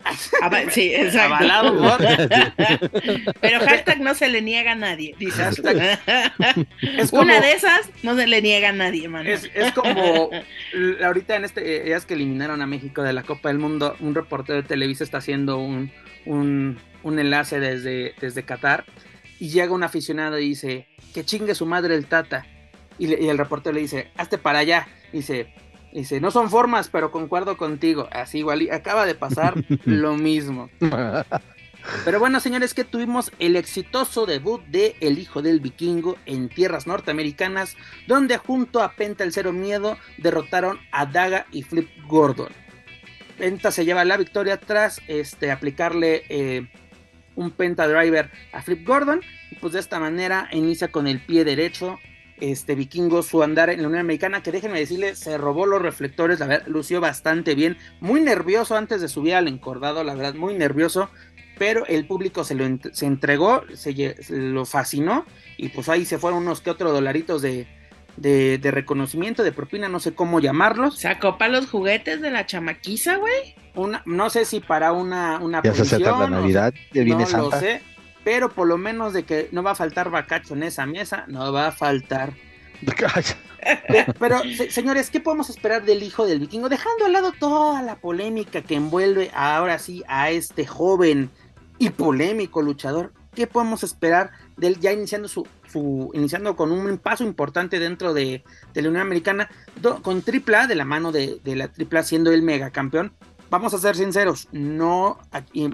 sí, 0.71 0.93
exacto. 0.93 1.35
Avalado 1.35 1.77
por. 1.77 1.97
pero 3.41 3.59
hashtag 3.59 4.01
no 4.01 4.15
se 4.15 4.27
le 4.27 4.41
niega 4.41 4.73
a 4.73 4.75
nadie. 4.75 5.15
Dice. 5.17 5.43
Es 6.97 7.11
Una 7.13 7.39
de 7.39 7.53
esas 7.53 7.89
no 8.03 8.15
se 8.15 8.27
le 8.27 8.41
niega 8.41 8.69
a 8.69 8.73
nadie, 8.73 9.07
man. 9.07 9.25
Es, 9.27 9.49
es 9.53 9.71
como 9.73 10.29
ahorita 11.03 11.35
en 11.35 11.45
este, 11.45 11.83
días 11.83 12.05
que 12.05 12.13
eliminaron 12.13 12.61
a 12.61 12.67
México 12.67 13.03
de 13.03 13.13
la 13.13 13.23
Copa 13.23 13.49
del 13.49 13.59
Mundo, 13.59 13.95
un 13.99 14.15
reportero 14.15 14.61
de 14.61 14.67
Televisa 14.67 15.03
está 15.03 15.17
haciendo 15.19 15.57
un, 15.57 15.91
un, 16.25 16.79
un 17.03 17.19
enlace 17.19 17.59
desde, 17.59 18.13
desde 18.19 18.43
Qatar 18.43 18.85
y 19.39 19.49
llega 19.49 19.73
un 19.73 19.83
aficionado 19.83 20.37
y 20.37 20.49
dice, 20.49 20.87
que 21.13 21.23
chingue 21.23 21.55
su 21.55 21.65
madre 21.65 21.95
el 21.95 22.05
Tata. 22.05 22.45
Y, 22.97 23.07
y 23.07 23.29
el 23.29 23.37
reportero 23.37 23.73
le 23.73 23.81
dice, 23.81 24.11
hazte 24.17 24.37
para 24.37 24.59
allá. 24.59 24.87
Y 25.13 25.17
dice, 25.17 25.53
Dice, 25.91 26.21
no 26.21 26.29
son 26.31 26.49
formas, 26.49 26.89
pero 26.89 27.11
concuerdo 27.11 27.57
contigo. 27.57 28.07
Así 28.11 28.39
igual, 28.39 28.67
acaba 28.71 29.05
de 29.05 29.15
pasar 29.15 29.55
lo 29.85 30.15
mismo. 30.15 30.69
Pero 32.05 32.19
bueno, 32.19 32.39
señores, 32.39 32.73
que 32.73 32.83
tuvimos 32.83 33.31
el 33.39 33.55
exitoso 33.55 34.25
debut 34.25 34.61
de 34.65 34.95
El 34.99 35.17
Hijo 35.17 35.41
del 35.41 35.59
Vikingo 35.59 36.17
en 36.25 36.49
tierras 36.49 36.87
norteamericanas, 36.87 37.75
donde 38.07 38.37
junto 38.37 38.81
a 38.81 38.93
Penta 38.93 39.23
el 39.23 39.33
Cero 39.33 39.53
Miedo 39.53 39.97
derrotaron 40.17 40.79
a 40.91 41.05
Daga 41.05 41.45
y 41.51 41.63
Flip 41.63 41.89
Gordon. 42.07 42.51
Penta 43.37 43.71
se 43.71 43.85
lleva 43.85 44.05
la 44.05 44.17
victoria 44.17 44.57
tras 44.57 45.01
este, 45.07 45.51
aplicarle 45.51 46.23
eh, 46.29 46.69
un 47.35 47.51
Penta 47.51 47.87
Driver 47.87 48.29
a 48.51 48.61
Flip 48.61 48.85
Gordon. 48.85 49.21
Y 49.49 49.55
pues 49.55 49.73
de 49.73 49.79
esta 49.79 49.99
manera 49.99 50.49
inicia 50.51 50.89
con 50.89 51.07
el 51.07 51.19
pie 51.19 51.45
derecho 51.45 51.99
este 52.41 52.75
vikingo 52.75 53.23
su 53.23 53.43
andar 53.43 53.69
en 53.69 53.81
la 53.81 53.87
Unión 53.87 54.01
Americana, 54.01 54.43
que 54.43 54.51
déjenme 54.51 54.79
decirle, 54.79 55.15
se 55.15 55.37
robó 55.37 55.65
los 55.65 55.81
reflectores, 55.81 56.39
la 56.39 56.47
verdad, 56.47 56.67
lució 56.67 57.01
bastante 57.01 57.55
bien, 57.55 57.77
muy 57.99 58.21
nervioso 58.21 58.75
antes 58.75 59.01
de 59.01 59.07
subir 59.07 59.35
al 59.35 59.47
encordado, 59.47 60.03
la 60.03 60.15
verdad, 60.15 60.35
muy 60.35 60.53
nervioso, 60.53 61.09
pero 61.57 61.85
el 61.87 62.07
público 62.07 62.43
se 62.43 62.55
lo 62.55 62.65
se 62.93 63.05
entregó, 63.05 63.63
se, 63.73 64.15
lo 64.29 64.65
fascinó, 64.65 65.25
y 65.57 65.69
pues 65.69 65.89
ahí 65.89 66.05
se 66.05 66.17
fueron 66.17 66.43
unos 66.43 66.61
que 66.61 66.69
otros 66.69 66.93
dolaritos 66.93 67.41
de, 67.41 67.67
de, 68.17 68.71
reconocimiento, 68.71 69.43
de 69.43 69.51
propina, 69.51 69.89
no 69.89 69.99
sé 69.99 70.13
cómo 70.13 70.39
llamarlos. 70.39 70.99
¿Sacó 70.99 71.37
para 71.37 71.53
los 71.53 71.69
juguetes 71.69 72.21
de 72.21 72.31
la 72.31 72.45
chamaquiza, 72.45 73.17
güey? 73.17 73.55
Una, 73.75 74.01
no 74.05 74.29
sé 74.29 74.45
si 74.45 74.59
para 74.59 74.93
una, 74.93 75.39
una 75.39 75.61
ya 75.63 75.73
se 75.73 75.99
la 75.99 76.27
Navidad, 76.27 76.73
ya 76.93 77.03
viene 77.03 77.25
no 77.31 77.49
lo 77.49 77.51
sé 77.51 77.81
pero 78.23 78.49
por 78.49 78.67
lo 78.67 78.77
menos 78.77 79.13
de 79.13 79.23
que 79.23 79.49
no 79.51 79.63
va 79.63 79.71
a 79.71 79.75
faltar 79.75 80.09
bacacho 80.09 80.53
en 80.53 80.63
esa 80.63 80.85
mesa, 80.85 81.25
no 81.27 81.51
va 81.51 81.67
a 81.67 81.71
faltar. 81.71 82.33
pero, 84.19 84.41
señores, 84.69 85.09
¿qué 85.09 85.19
podemos 85.19 85.49
esperar 85.49 85.83
del 85.83 86.03
hijo 86.03 86.25
del 86.25 86.39
vikingo? 86.39 86.69
Dejando 86.69 87.05
al 87.05 87.13
lado 87.13 87.33
toda 87.37 87.81
la 87.81 87.95
polémica 87.95 88.61
que 88.61 88.75
envuelve 88.75 89.31
ahora 89.33 89.79
sí 89.79 90.03
a 90.07 90.29
este 90.31 90.65
joven 90.65 91.29
y 91.77 91.89
polémico 91.89 92.61
luchador. 92.61 93.13
¿Qué 93.33 93.47
podemos 93.47 93.83
esperar 93.83 94.31
de 94.57 94.67
él 94.67 94.79
ya 94.79 94.91
iniciando 94.91 95.27
su, 95.27 95.47
iniciando 96.13 96.55
con 96.55 96.71
un 96.71 96.97
paso 96.97 97.23
importante 97.23 97.79
dentro 97.79 98.13
de, 98.13 98.43
la 98.73 98.89
Unión 98.89 99.01
Americana, 99.01 99.49
con 100.01 100.23
AAA 100.25 100.67
de 100.67 100.75
la 100.75 100.85
mano 100.85 101.11
de, 101.11 101.39
de 101.43 101.55
la 101.55 101.65
AAA 101.65 102.03
siendo 102.03 102.31
el 102.31 102.41
mega 102.41 102.71
campeón? 102.71 103.13
Vamos 103.49 103.73
a 103.73 103.77
ser 103.77 103.95
sinceros, 103.95 104.47
no 104.51 105.19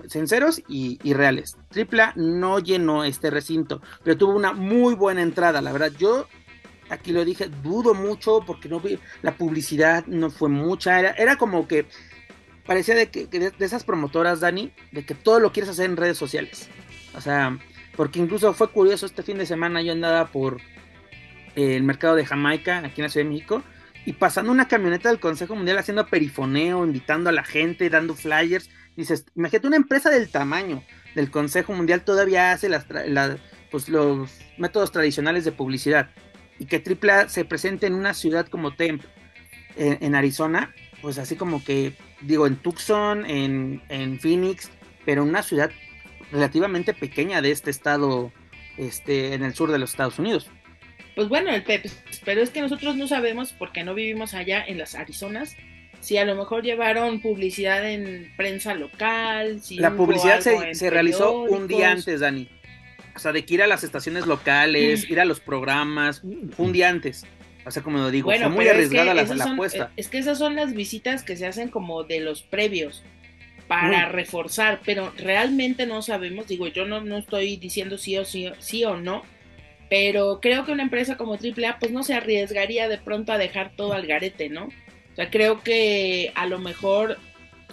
sinceros 0.07 0.61
y, 0.67 1.13
reales. 1.13 1.57
Tripla 1.69 2.13
no 2.15 2.59
llenó 2.59 3.03
este 3.03 3.29
recinto, 3.29 3.81
pero 4.03 4.17
tuvo 4.17 4.35
una 4.35 4.53
muy 4.53 4.95
buena 4.95 5.21
entrada, 5.21 5.61
la 5.61 5.71
verdad. 5.71 5.91
Yo 5.97 6.27
aquí 6.89 7.11
lo 7.11 7.25
dije, 7.25 7.49
dudo 7.63 7.93
mucho 7.93 8.41
porque 8.45 8.69
no 8.69 8.79
vi 8.79 8.99
la 9.21 9.35
publicidad, 9.37 10.05
no 10.07 10.29
fue 10.29 10.49
mucha, 10.49 10.99
era, 10.99 11.11
era 11.11 11.37
como 11.37 11.67
que 11.67 11.87
parecía 12.65 12.95
de 12.95 13.09
que, 13.09 13.27
de, 13.27 13.53
esas 13.59 13.83
promotoras, 13.83 14.39
Dani, 14.39 14.71
de 14.91 15.05
que 15.05 15.15
todo 15.15 15.39
lo 15.39 15.51
quieres 15.51 15.69
hacer 15.69 15.89
en 15.89 15.97
redes 15.97 16.17
sociales. 16.17 16.69
O 17.15 17.21
sea, 17.21 17.57
porque 17.95 18.19
incluso 18.19 18.53
fue 18.53 18.69
curioso 18.69 19.05
este 19.05 19.23
fin 19.23 19.37
de 19.37 19.45
semana 19.45 19.81
yo 19.81 19.93
andaba 19.93 20.27
por 20.27 20.59
el 21.55 21.83
mercado 21.83 22.15
de 22.15 22.25
Jamaica, 22.25 22.79
aquí 22.79 22.99
en 23.01 23.03
la 23.03 23.09
Ciudad 23.09 23.25
de 23.25 23.33
México, 23.33 23.63
y 24.05 24.13
pasando 24.13 24.51
una 24.51 24.67
camioneta 24.67 25.09
del 25.09 25.19
Consejo 25.19 25.55
Mundial 25.55 25.77
haciendo 25.77 26.07
perifoneo, 26.07 26.85
invitando 26.85 27.29
a 27.29 27.33
la 27.33 27.43
gente, 27.43 27.89
dando 27.89 28.13
flyers. 28.13 28.69
Dices, 28.95 29.25
imagínate 29.35 29.67
una 29.67 29.75
empresa 29.75 30.09
del 30.09 30.29
tamaño 30.29 30.83
del 31.15 31.31
Consejo 31.31 31.73
Mundial 31.73 32.03
todavía 32.03 32.51
hace 32.51 32.69
las, 32.69 32.85
pues, 33.71 33.89
los 33.89 34.29
métodos 34.57 34.91
tradicionales 34.91 35.45
de 35.45 35.51
publicidad 35.51 36.09
y 36.59 36.65
que 36.65 36.81
AAA 36.81 37.29
se 37.29 37.45
presente 37.45 37.87
en 37.87 37.95
una 37.95 38.13
ciudad 38.13 38.47
como 38.47 38.75
Temp, 38.75 39.03
en, 39.77 40.15
Arizona, 40.15 40.73
pues 41.01 41.17
así 41.17 41.35
como 41.35 41.61
que, 41.61 41.97
digo, 42.21 42.47
en 42.47 42.55
Tucson, 42.55 43.25
en, 43.25 43.81
en 43.89 44.21
Phoenix, 44.21 44.71
pero 45.05 45.23
en 45.23 45.29
una 45.29 45.43
ciudad 45.43 45.69
relativamente 46.31 46.93
pequeña 46.93 47.41
de 47.41 47.51
este 47.51 47.71
estado, 47.71 48.31
este, 48.77 49.33
en 49.33 49.43
el 49.43 49.53
sur 49.53 49.71
de 49.71 49.79
los 49.79 49.89
Estados 49.89 50.17
Unidos. 50.17 50.49
Pues 51.15 51.29
bueno, 51.29 51.49
el 51.49 51.63
Pep, 51.63 51.85
pero 52.25 52.41
es 52.41 52.49
que 52.49 52.61
nosotros 52.61 52.95
no 52.97 53.07
sabemos, 53.07 53.53
porque 53.53 53.83
no 53.83 53.93
vivimos 53.95 54.33
allá 54.33 54.63
en 54.65 54.77
las 54.77 54.95
Arizonas, 54.95 55.55
si 56.01 56.17
a 56.17 56.25
lo 56.25 56.35
mejor 56.35 56.63
llevaron 56.63 57.21
publicidad 57.21 57.89
en 57.89 58.31
prensa 58.35 58.75
local. 58.75 59.61
Si 59.61 59.77
la 59.77 59.95
publicidad 59.95 60.41
se, 60.41 60.89
realizó 60.89 61.41
un 61.41 61.67
día 61.67 61.91
antes, 61.91 62.19
Dani. 62.19 62.49
O 63.15 63.19
sea, 63.19 63.31
de 63.31 63.45
que 63.45 63.53
ir 63.53 63.63
a 63.63 63.67
las 63.67 63.83
estaciones 63.83 64.27
locales, 64.27 65.09
ir 65.09 65.19
a 65.21 65.25
los 65.25 65.39
programas, 65.39 66.21
un 66.23 66.73
día 66.73 66.89
antes. 66.89 67.25
O 67.65 67.71
sea, 67.71 67.81
como 67.81 67.97
lo 67.97 68.11
digo, 68.11 68.29
fue 68.29 68.49
muy 68.49 68.67
arriesgada 68.67 69.13
la, 69.13 69.21
apuesta. 69.21 69.91
Es 69.95 70.07
que 70.09 70.19
esas 70.19 70.37
son 70.37 70.55
las 70.55 70.73
visitas 70.73 71.23
que 71.23 71.35
se 71.35 71.47
hacen 71.47 71.69
como 71.69 72.03
de 72.03 72.19
los 72.19 72.43
previos 72.43 73.03
para 73.67 74.09
reforzar, 74.09 74.81
pero 74.85 75.11
realmente 75.17 75.87
no 75.87 76.03
sabemos, 76.03 76.47
digo, 76.47 76.67
yo 76.67 76.85
no, 76.85 77.01
no 77.01 77.17
estoy 77.17 77.57
diciendo 77.57 77.97
sí 77.97 78.15
o 78.17 78.23
sí, 78.23 78.51
sí 78.59 78.83
o 78.83 78.97
no, 78.97 79.23
pero 79.89 80.39
creo 80.41 80.65
que 80.65 80.71
una 80.71 80.83
empresa 80.83 81.17
como 81.17 81.33
AAA 81.33 81.79
pues 81.79 81.91
no 81.91 82.03
se 82.03 82.13
arriesgaría 82.13 82.87
de 82.87 82.97
pronto 82.97 83.31
a 83.31 83.37
dejar 83.37 83.71
todo 83.75 83.93
al 83.93 84.07
garete, 84.07 84.49
¿no? 84.49 84.65
O 84.65 85.15
sea, 85.15 85.29
creo 85.29 85.61
que 85.61 86.31
a 86.35 86.45
lo 86.45 86.59
mejor 86.59 87.17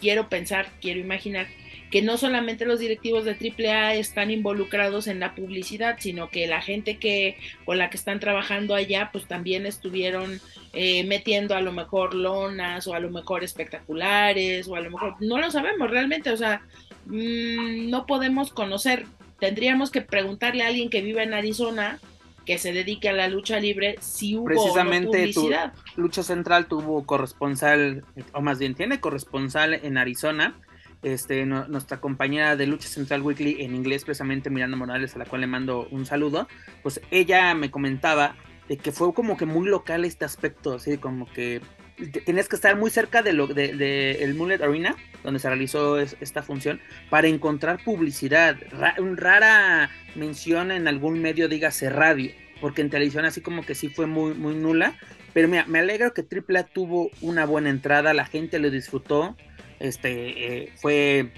quiero 0.00 0.28
pensar, 0.28 0.68
quiero 0.80 1.00
imaginar 1.00 1.46
que 1.92 2.00
no 2.00 2.16
solamente 2.16 2.64
los 2.64 2.80
directivos 2.80 3.26
de 3.26 3.32
AAA 3.32 3.94
están 3.96 4.30
involucrados 4.30 5.06
en 5.08 5.20
la 5.20 5.34
publicidad, 5.34 5.96
sino 6.00 6.30
que 6.30 6.46
la 6.46 6.62
gente 6.62 6.96
que 6.96 7.36
con 7.66 7.76
la 7.76 7.90
que 7.90 7.98
están 7.98 8.18
trabajando 8.18 8.74
allá, 8.74 9.10
pues 9.12 9.26
también 9.28 9.66
estuvieron 9.66 10.40
eh, 10.72 11.04
metiendo 11.04 11.54
a 11.54 11.60
lo 11.60 11.70
mejor 11.70 12.14
lonas 12.14 12.86
o 12.86 12.94
a 12.94 12.98
lo 12.98 13.10
mejor 13.10 13.44
espectaculares 13.44 14.66
o 14.68 14.74
a 14.74 14.80
lo 14.80 14.90
mejor 14.90 15.16
no 15.20 15.38
lo 15.38 15.50
sabemos 15.50 15.90
realmente, 15.90 16.30
o 16.30 16.36
sea, 16.36 16.62
mmm, 17.04 17.90
no 17.90 18.06
podemos 18.06 18.52
conocer. 18.52 19.04
Tendríamos 19.42 19.90
que 19.90 20.02
preguntarle 20.02 20.62
a 20.62 20.68
alguien 20.68 20.88
que 20.88 21.00
vive 21.00 21.20
en 21.20 21.34
Arizona 21.34 21.98
que 22.46 22.58
se 22.58 22.72
dedique 22.72 23.08
a 23.08 23.12
la 23.12 23.26
lucha 23.26 23.58
libre 23.58 23.96
si 24.00 24.36
hubo 24.36 24.44
Precisamente 24.44 25.08
o 25.08 25.10
no 25.10 25.32
publicidad. 25.32 25.72
Tu, 25.96 26.00
lucha 26.00 26.22
Central 26.22 26.66
tuvo 26.66 27.04
corresponsal, 27.04 28.04
o 28.34 28.40
más 28.40 28.60
bien 28.60 28.76
tiene 28.76 29.00
corresponsal 29.00 29.74
en 29.74 29.98
Arizona 29.98 30.54
este, 31.02 31.44
no, 31.44 31.66
nuestra 31.66 32.00
compañera 32.00 32.54
de 32.54 32.68
Lucha 32.68 32.86
Central 32.86 33.22
Weekly 33.22 33.62
en 33.64 33.74
inglés, 33.74 34.04
precisamente 34.04 34.48
Miranda 34.48 34.76
Morales, 34.76 35.16
a 35.16 35.18
la 35.18 35.24
cual 35.24 35.40
le 35.40 35.48
mando 35.48 35.88
un 35.90 36.06
saludo, 36.06 36.46
pues 36.84 37.00
ella 37.10 37.52
me 37.56 37.72
comentaba 37.72 38.36
de 38.68 38.76
que 38.76 38.92
fue 38.92 39.12
como 39.12 39.36
que 39.36 39.44
muy 39.44 39.68
local 39.68 40.04
este 40.04 40.24
aspecto, 40.24 40.74
así 40.74 40.98
como 40.98 41.26
que 41.26 41.60
tenías 42.06 42.48
que 42.48 42.56
estar 42.56 42.76
muy 42.76 42.90
cerca 42.90 43.22
de 43.22 43.32
lo 43.32 43.46
de, 43.46 43.74
de 43.74 44.24
el 44.24 44.34
Mullet 44.34 44.62
Arena, 44.62 44.96
donde 45.22 45.40
se 45.40 45.48
realizó 45.48 45.98
es, 45.98 46.16
esta 46.20 46.42
función, 46.42 46.80
para 47.10 47.28
encontrar 47.28 47.82
publicidad, 47.84 48.56
Ra 48.70 48.94
rara 49.16 49.90
mención 50.14 50.70
en 50.70 50.88
algún 50.88 51.20
medio, 51.20 51.48
dígase 51.48 51.90
radio, 51.90 52.30
porque 52.60 52.82
en 52.82 52.90
televisión 52.90 53.24
así 53.24 53.40
como 53.40 53.64
que 53.64 53.74
sí 53.74 53.88
fue 53.88 54.06
muy, 54.06 54.34
muy 54.34 54.54
nula, 54.54 54.94
pero 55.32 55.48
mira, 55.48 55.64
me 55.66 55.78
alegro 55.78 56.12
que 56.12 56.22
AAA 56.22 56.64
tuvo 56.64 57.10
una 57.20 57.46
buena 57.46 57.70
entrada, 57.70 58.12
la 58.14 58.26
gente 58.26 58.58
lo 58.58 58.70
disfrutó, 58.70 59.36
este 59.80 60.64
eh, 60.64 60.72
fue 60.76 61.32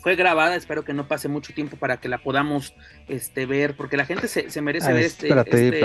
fue 0.00 0.14
grabada, 0.14 0.54
espero 0.54 0.84
que 0.84 0.92
no 0.92 1.08
pase 1.08 1.26
mucho 1.26 1.52
tiempo 1.52 1.76
para 1.76 1.96
que 1.96 2.08
la 2.08 2.18
podamos 2.18 2.74
este 3.08 3.44
ver, 3.44 3.74
porque 3.74 3.96
la 3.96 4.06
gente 4.06 4.28
se, 4.28 4.50
se 4.50 4.62
merece 4.62 4.90
Ah, 4.90 4.92
ver 4.92 5.02
este, 5.02 5.26
espérate, 5.26 5.68
este 5.68 5.80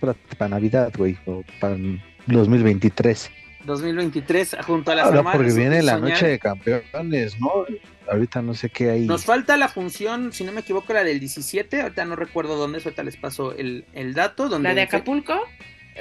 para, 0.00 0.14
para 0.36 0.48
Navidad, 0.48 0.92
güey, 0.96 1.16
o 1.26 1.44
para 1.60 1.76
2023. 2.26 3.30
2023 3.64 4.56
junto 4.66 4.90
a 4.90 4.96
las 4.96 5.04
Ahora 5.06 5.18
armadas 5.18 5.36
porque 5.38 5.52
viene 5.52 5.82
la 5.82 5.92
Soñar. 5.94 6.10
noche 6.10 6.26
de 6.26 6.38
campeones, 6.40 7.38
¿no? 7.40 7.64
Ahorita 8.10 8.42
no 8.42 8.54
sé 8.54 8.70
qué 8.70 8.90
hay. 8.90 9.06
Nos 9.06 9.24
falta 9.24 9.56
la 9.56 9.68
función, 9.68 10.32
si 10.32 10.42
no 10.42 10.50
me 10.52 10.60
equivoco, 10.62 10.92
la 10.92 11.04
del 11.04 11.20
17, 11.20 11.80
ahorita 11.82 12.04
no 12.04 12.16
recuerdo 12.16 12.56
dónde 12.56 12.78
es, 12.78 12.86
ahorita 12.86 13.04
les 13.04 13.16
paso 13.16 13.52
el, 13.56 13.84
el 13.92 14.14
dato. 14.14 14.48
Donde 14.48 14.68
La 14.70 14.74
de 14.74 14.82
Acapulco, 14.82 15.34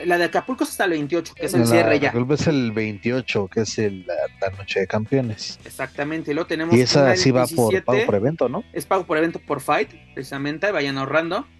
La 0.05 0.17
de 0.17 0.23
Acapulco 0.23 0.63
es 0.63 0.71
hasta 0.71 0.85
el 0.85 0.91
28, 0.91 1.33
que 1.35 1.45
es 1.45 1.53
el 1.53 1.59
La- 1.61 1.65
cierre 1.67 1.99
ya. 1.99 2.11
Es 2.31 2.47
el 2.47 2.71
28, 2.71 3.47
que 3.47 3.61
es 3.61 3.77
el- 3.77 4.07
la, 4.07 4.15
la 4.49 4.57
noche 4.57 4.79
de 4.79 4.87
campeones. 4.87 5.59
Exactamente, 5.63 6.31
y 6.31 6.33
luego 6.33 6.47
tenemos 6.47 6.73
Y 6.75 6.81
esa 6.81 7.15
sí 7.15 7.29
va 7.29 7.41
por 7.45 7.69
17, 7.73 7.81
pago 7.85 8.05
por 8.07 8.15
evento, 8.15 8.49
¿no? 8.49 8.63
Es 8.73 8.87
pago 8.87 9.05
por 9.05 9.19
evento 9.19 9.37
por 9.37 9.61
Fight, 9.61 9.91
precisamente, 10.15 10.71
vayan 10.71 10.97
ahorrando. 10.97 11.35
vamos, 11.41 11.51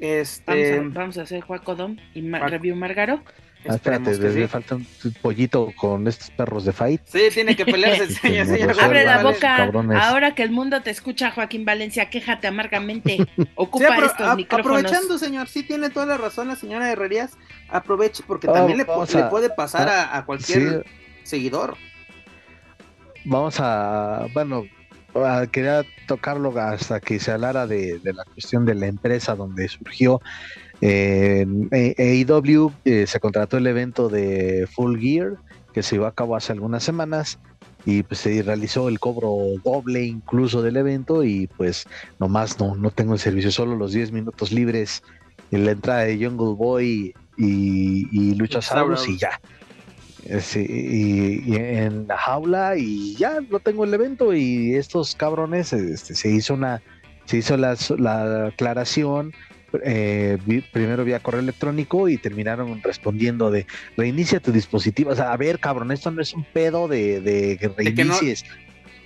Este, 0.00 0.78
a, 0.78 0.82
vamos 0.82 1.18
a 1.18 1.22
hacer 1.22 1.42
Juacodom 1.42 1.98
y 2.14 2.22
Ma- 2.22 2.40
Juac- 2.40 2.50
Review 2.50 2.74
Margaro. 2.74 3.22
Ah, 3.68 3.74
espérate, 3.76 4.10
que 4.18 4.28
le 4.28 4.42
sí. 4.42 4.48
falta 4.48 4.74
un 4.74 4.86
pollito 5.22 5.72
con 5.76 6.08
estos 6.08 6.30
perros 6.30 6.64
de 6.64 6.72
fight. 6.72 7.00
Sí, 7.04 7.20
tiene 7.32 7.54
que 7.54 7.64
pelearse, 7.64 8.06
señor, 8.46 8.74
Abre 8.80 9.04
la 9.04 9.22
boca. 9.22 9.56
cabrones. 9.58 9.96
Ahora 10.02 10.34
que 10.34 10.42
el 10.42 10.50
mundo 10.50 10.82
te 10.82 10.90
escucha, 10.90 11.30
Joaquín 11.30 11.64
Valencia, 11.64 12.10
quéjate 12.10 12.46
amargamente. 12.48 13.18
Sí, 13.36 13.48
Ocupa 13.54 13.86
apro- 13.96 14.06
estos 14.06 14.26
a- 14.26 14.34
micrófonos. 14.36 14.78
aprovechando, 14.80 15.16
señor, 15.18 15.48
sí 15.48 15.62
tiene 15.62 15.90
toda 15.90 16.06
la 16.06 16.16
razón 16.16 16.48
la 16.48 16.56
señora 16.56 16.90
Herrerías. 16.90 17.32
Aproveche 17.68 18.22
porque 18.26 18.48
Oh, 18.48 18.52
también 18.52 18.78
le, 18.78 18.84
puede 18.84 19.50
pasar 19.50 19.88
a, 19.88 20.16
a 20.16 20.24
cualquier 20.24 20.84
Sí, 20.84 20.90
seguidor. 21.22 21.76
vamos 23.24 23.56
a, 23.60 24.26
bueno, 24.34 24.64
a- 25.14 25.46
quería 25.50 25.84
tocarlo 26.06 26.52
hasta 26.58 27.00
que 27.00 27.18
se 27.20 27.30
hablara 27.30 27.66
de, 27.66 27.98
de 28.00 28.12
la 28.12 28.24
cuestión 28.24 28.64
de 28.66 28.74
la 28.74 28.86
empresa 28.86 29.34
donde 29.36 29.68
surgió. 29.68 30.20
Eh, 30.84 31.46
AEW 31.70 32.72
eh, 32.84 33.06
se 33.06 33.20
contrató 33.20 33.56
el 33.56 33.68
evento 33.68 34.08
de 34.08 34.68
Full 34.74 34.98
Gear 34.98 35.36
que 35.72 35.82
se 35.82 35.94
llevó 35.94 36.06
a 36.06 36.14
cabo 36.14 36.34
hace 36.34 36.52
algunas 36.52 36.82
semanas 36.82 37.38
y 37.84 38.02
pues 38.02 38.20
se 38.20 38.42
realizó 38.42 38.88
el 38.88 38.98
cobro 38.98 39.60
doble 39.64 40.02
incluso 40.02 40.60
del 40.60 40.76
evento 40.76 41.22
y 41.22 41.46
pues 41.56 41.86
nomás 42.18 42.58
no, 42.58 42.74
no 42.74 42.90
tengo 42.90 43.12
el 43.12 43.20
servicio, 43.20 43.52
solo 43.52 43.76
los 43.76 43.92
10 43.92 44.10
minutos 44.10 44.50
libres 44.50 45.04
en 45.52 45.64
la 45.66 45.70
entrada 45.70 46.00
de 46.00 46.16
Jungle 46.16 46.56
Boy 46.56 47.14
y, 47.36 48.08
y 48.10 48.34
Luchasaurus 48.34 49.08
y 49.08 49.18
ya. 49.18 49.40
Eh, 50.24 50.40
sí, 50.40 50.66
y, 50.68 51.52
y 51.52 51.56
en 51.56 52.08
la 52.08 52.16
jaula 52.16 52.76
y 52.76 53.14
ya 53.14 53.40
no 53.40 53.60
tengo 53.60 53.84
el 53.84 53.94
evento 53.94 54.34
y 54.34 54.74
estos 54.74 55.14
cabrones 55.14 55.72
este, 55.72 56.16
se 56.16 56.28
hizo 56.28 56.54
una 56.54 56.82
se 57.24 57.38
hizo 57.38 57.56
la, 57.56 57.76
la 57.98 58.46
aclaración 58.46 59.32
eh, 59.84 60.38
vi- 60.46 60.60
primero 60.60 61.04
vía 61.04 61.20
correo 61.20 61.40
electrónico 61.40 62.08
y 62.08 62.18
terminaron 62.18 62.82
respondiendo 62.82 63.50
de 63.50 63.66
reinicia 63.96 64.40
tu 64.40 64.52
dispositivo. 64.52 65.10
O 65.10 65.16
sea 65.16 65.32
a 65.32 65.36
ver 65.36 65.58
cabrón 65.58 65.92
esto 65.92 66.10
no 66.10 66.20
es 66.22 66.32
un 66.34 66.44
pedo 66.44 66.88
de, 66.88 67.20
de 67.20 67.56
que 67.58 67.68
De 67.68 67.94
que 67.94 68.04
no- 68.04 68.14
reinicies. 68.14 68.44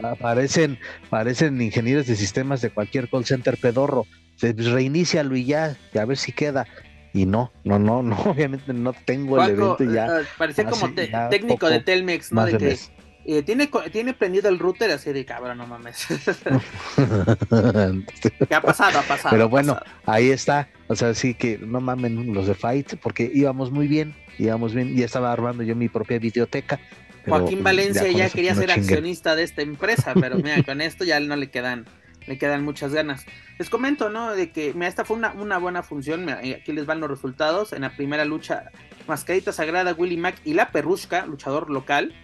Aparecen 0.02 0.79
parecen 1.11 1.61
ingenieros 1.62 2.07
de 2.07 2.16
sistemas 2.16 2.61
de 2.61 2.70
cualquier 2.70 3.09
call 3.09 3.24
center 3.24 3.57
pedorro. 3.57 4.07
Pues, 4.38 4.55
reinícialo 4.72 5.35
y 5.37 5.44
ya 5.46 5.76
y 5.94 5.98
a 5.98 6.05
ver 6.05 6.18
si 6.18 6.33
queda. 6.33 6.66
Y 7.14 7.24
no 7.24 7.50
no 7.64 7.79
no 7.79 8.02
no 8.02 8.16
obviamente 8.26 8.72
no 8.74 8.92
tengo 8.92 9.42
el 9.42 9.52
evento 9.52 9.85
ya. 9.85 10.07
eh, 10.07 10.22
eh, 10.22 10.24
parecía 10.37 10.64
Ah, 10.66 10.70
como 10.70 10.92
te- 10.92 11.11
técnico 11.31 11.68
de 11.70 11.81
Telmex, 11.81 12.33
¿no? 12.33 12.44
De 12.44 12.52
de 12.52 12.59
que. 12.59 12.79
Eh, 13.28 13.42
tiene, 13.42 13.68
tiene 13.90 14.14
prendido 14.14 14.48
el 14.48 14.56
router 14.58 14.92
así 14.92 15.12
de 15.12 15.24
cabrón, 15.24 15.58
no 15.58 15.66
mames. 15.66 16.06
que 18.48 18.54
ha 18.54 18.60
pasado, 18.60 19.00
ha 19.00 19.02
pasado. 19.02 19.30
Pero 19.30 19.48
bueno, 19.48 19.74
pasado. 19.74 19.90
ahí 20.06 20.30
está. 20.30 20.68
O 20.86 20.94
sea, 20.94 21.12
sí 21.14 21.34
que 21.34 21.58
no 21.58 21.80
mamen 21.80 22.32
los 22.32 22.46
de 22.46 22.54
Fight, 22.54 22.94
porque 23.02 23.28
íbamos 23.34 23.72
muy 23.72 23.88
bien, 23.88 24.14
íbamos 24.38 24.74
bien, 24.74 24.94
ya 24.94 25.06
estaba 25.06 25.32
armando 25.32 25.64
yo 25.64 25.74
mi 25.74 25.88
propia 25.88 26.20
videoteca. 26.20 26.78
Joaquín 27.26 27.64
Valencia 27.64 28.08
ya, 28.12 28.30
quería 28.30 28.54
ser 28.54 28.68
chinguen. 28.68 28.84
accionista 28.84 29.34
de 29.34 29.42
esta 29.42 29.62
empresa, 29.62 30.14
pero 30.14 30.36
mira, 30.42 30.62
con 30.62 30.80
esto 30.80 31.04
ya 31.04 31.18
no 31.18 31.34
le 31.34 31.50
quedan, 31.50 31.84
le 32.28 32.38
quedan 32.38 32.64
muchas 32.64 32.94
ganas. 32.94 33.26
Les 33.58 33.68
comento, 33.68 34.08
¿no? 34.08 34.36
De 34.36 34.52
que 34.52 34.72
mira, 34.72 34.86
esta 34.86 35.04
fue 35.04 35.16
una, 35.16 35.32
una 35.32 35.58
buena 35.58 35.82
función. 35.82 36.24
mira, 36.24 36.44
y 36.44 36.52
aquí 36.52 36.72
les 36.72 36.86
van 36.86 37.00
los 37.00 37.10
resultados. 37.10 37.72
En 37.72 37.82
la 37.82 37.96
primera 37.96 38.24
lucha, 38.24 38.70
Mascarita 39.08 39.52
Sagrada, 39.52 39.94
Willy 39.94 40.16
Mac 40.16 40.36
y 40.44 40.54
la 40.54 40.70
Perrusca, 40.70 41.26
luchador 41.26 41.70
local. 41.70 42.14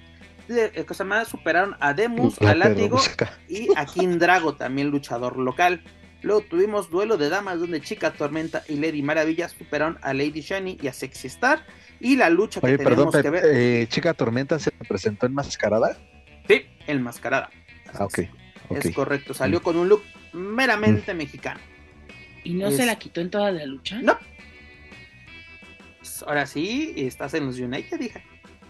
Eh, 0.48 0.84
cosa 0.86 1.04
más, 1.04 1.28
superaron 1.28 1.76
a 1.80 1.94
Demus, 1.94 2.40
a 2.42 2.54
Látigo 2.54 3.00
y 3.48 3.68
a 3.76 3.86
King 3.86 4.18
Drago, 4.18 4.54
también 4.56 4.88
luchador 4.90 5.38
local. 5.38 5.82
Luego 6.22 6.42
tuvimos 6.42 6.88
duelo 6.90 7.16
de 7.16 7.28
damas 7.28 7.58
donde 7.60 7.80
Chica 7.80 8.12
Tormenta 8.12 8.62
y 8.68 8.76
Lady 8.76 9.02
Maravilla 9.02 9.48
superaron 9.48 9.98
a 10.02 10.14
Lady 10.14 10.40
Shani 10.40 10.78
y 10.80 10.86
a 10.88 10.92
Sexy 10.92 11.26
Star. 11.28 11.64
Y 12.00 12.16
la 12.16 12.30
lucha 12.30 12.60
que 12.60 12.78
perdón, 12.78 13.10
tenemos 13.10 13.16
que 13.22 13.30
ver. 13.30 13.44
eh, 13.46 13.86
Chica 13.88 14.14
Tormenta 14.14 14.58
se 14.58 14.70
presentó 14.72 15.26
enmascarada. 15.26 15.96
Sí, 16.48 16.66
enmascarada. 16.86 17.50
Ah, 17.94 18.04
ok. 18.04 18.20
ok. 18.68 18.76
Es 18.84 18.94
correcto, 18.94 19.34
salió 19.34 19.62
con 19.62 19.76
un 19.76 19.88
look 19.88 20.02
meramente 20.32 21.12
mexicano. 21.14 21.60
¿Y 22.44 22.54
no 22.54 22.68
Es- 22.68 22.76
se 22.76 22.86
la 22.86 22.96
quitó 22.96 23.20
en 23.20 23.30
toda 23.30 23.50
la 23.52 23.64
lucha? 23.66 24.00
No. 24.02 24.18
Pues, 25.98 26.22
Ahora 26.26 26.46
sí, 26.46 26.92
estás 26.96 27.34
en 27.34 27.46
los 27.46 27.58
United, 27.58 28.00
hija. 28.00 28.20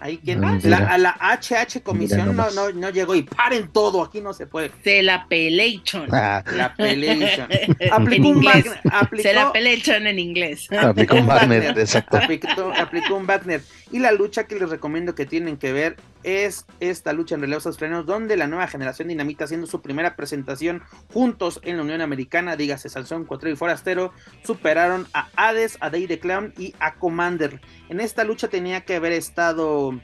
Ahí 0.03 0.19
quien 0.19 0.43
Ah, 0.45 0.59
la, 0.65 0.77
a 0.79 0.99
la 0.99 1.17
HH 1.39 1.81
comisión 1.85 2.35
no, 2.35 2.51
no, 2.51 2.71
no 2.73 2.91
llegó 2.91 3.15
y 3.15 3.23
paren 3.23 3.69
todo, 3.69 4.03
aquí 4.03 4.21
no 4.21 4.33
se 4.33 4.49
puede. 4.49 4.73
Se 4.83 5.01
la 5.01 5.29
pelation. 5.29 6.09
Ah, 6.11 6.43
La 6.57 6.75
Pelation. 6.75 7.47
en 7.79 7.93
Aplicó 7.93 8.31
un 8.31 8.37
inglés. 8.39 8.65
Wagner, 8.65 8.81
aplicó, 8.91 9.23
Se 9.29 9.33
la 9.33 9.53
pelation 9.53 10.07
en 10.09 10.19
inglés. 10.19 10.69
aplicó 10.73 11.15
un 11.15 11.27
Wagner, 11.29 11.79
exacto. 11.79 12.17
aplicó, 12.17 12.73
aplicó 12.77 13.15
un 13.15 13.27
Wagner. 13.29 13.63
Y 13.93 14.01
la 14.01 14.11
lucha 14.11 14.45
que 14.49 14.57
les 14.59 14.69
recomiendo 14.71 15.15
que 15.15 15.25
tienen 15.25 15.57
que 15.57 15.73
ver 15.73 15.97
es 16.25 16.67
esta 16.81 17.13
lucha 17.13 17.35
en 17.35 17.41
relevos 17.41 17.67
australianos, 17.67 18.07
donde 18.07 18.37
la 18.37 18.47
nueva 18.47 18.67
generación 18.69 19.09
dinamita 19.09 19.45
haciendo 19.45 19.67
su 19.67 19.83
primera 19.83 20.17
presentación 20.17 20.83
juntos 21.13 21.61
en 21.63 21.77
la 21.77 21.83
Unión 21.83 22.01
Americana, 22.01 22.57
dígase 22.57 22.89
Sansón, 22.89 23.25
Cuatrero 23.25 23.55
y 23.55 23.57
Forastero, 23.57 24.13
superaron 24.45 25.07
a 25.13 25.29
Hades, 25.37 25.79
a 25.81 25.91
Day 25.91 26.07
the 26.07 26.19
Clown 26.19 26.53
y 26.59 26.75
a 26.79 26.95
Commander. 26.95 27.61
En 27.89 28.01
esta 28.01 28.25
lucha 28.25 28.49
tenía 28.49 28.83
que 28.83 28.97
haber 28.97 29.13
estado. 29.13 29.99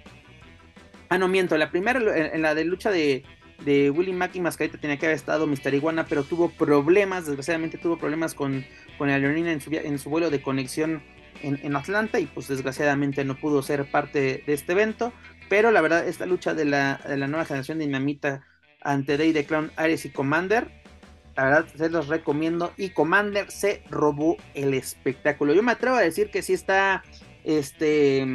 Ah, 1.08 1.18
no 1.18 1.28
miento, 1.28 1.56
la 1.56 1.70
primera, 1.70 2.00
en 2.00 2.42
la 2.42 2.54
de 2.54 2.64
lucha 2.64 2.90
de, 2.90 3.24
de 3.64 3.90
Willy 3.90 4.12
Mack 4.12 4.36
y 4.36 4.40
Mascarita 4.40 4.78
tenía 4.78 4.98
que 4.98 5.06
haber 5.06 5.16
estado 5.16 5.46
Mr. 5.46 5.74
Iguana, 5.74 6.06
pero 6.06 6.22
tuvo 6.22 6.50
problemas, 6.50 7.26
desgraciadamente 7.26 7.78
tuvo 7.78 7.98
problemas 7.98 8.34
con, 8.34 8.64
con 8.98 9.08
la 9.08 9.18
leonina 9.18 9.52
en 9.52 9.60
su, 9.60 9.70
en 9.72 9.98
su 9.98 10.10
vuelo 10.10 10.30
de 10.30 10.42
conexión 10.42 11.02
en, 11.42 11.60
en 11.62 11.76
Atlanta 11.76 12.20
y 12.20 12.26
pues 12.26 12.48
desgraciadamente 12.48 13.24
no 13.24 13.36
pudo 13.36 13.62
ser 13.62 13.90
parte 13.90 14.42
de 14.46 14.52
este 14.52 14.72
evento. 14.72 15.12
Pero 15.48 15.70
la 15.70 15.80
verdad, 15.80 16.06
esta 16.06 16.26
lucha 16.26 16.54
de 16.54 16.64
la, 16.64 17.00
de 17.08 17.16
la 17.16 17.26
nueva 17.26 17.44
generación 17.44 17.78
dinamita 17.78 18.42
ante 18.82 19.16
Day 19.16 19.32
the 19.32 19.44
Clown, 19.44 19.72
Ares 19.76 20.04
y 20.04 20.10
Commander, 20.10 20.70
la 21.36 21.44
verdad 21.44 21.66
se 21.74 21.88
los 21.88 22.08
recomiendo. 22.08 22.72
Y 22.76 22.90
Commander 22.90 23.50
se 23.50 23.82
robó 23.90 24.36
el 24.54 24.74
espectáculo. 24.74 25.54
Yo 25.54 25.62
me 25.62 25.72
atrevo 25.72 25.96
a 25.96 26.00
decir 26.00 26.30
que 26.30 26.42
sí 26.42 26.52
está 26.52 27.02
este 27.44 28.26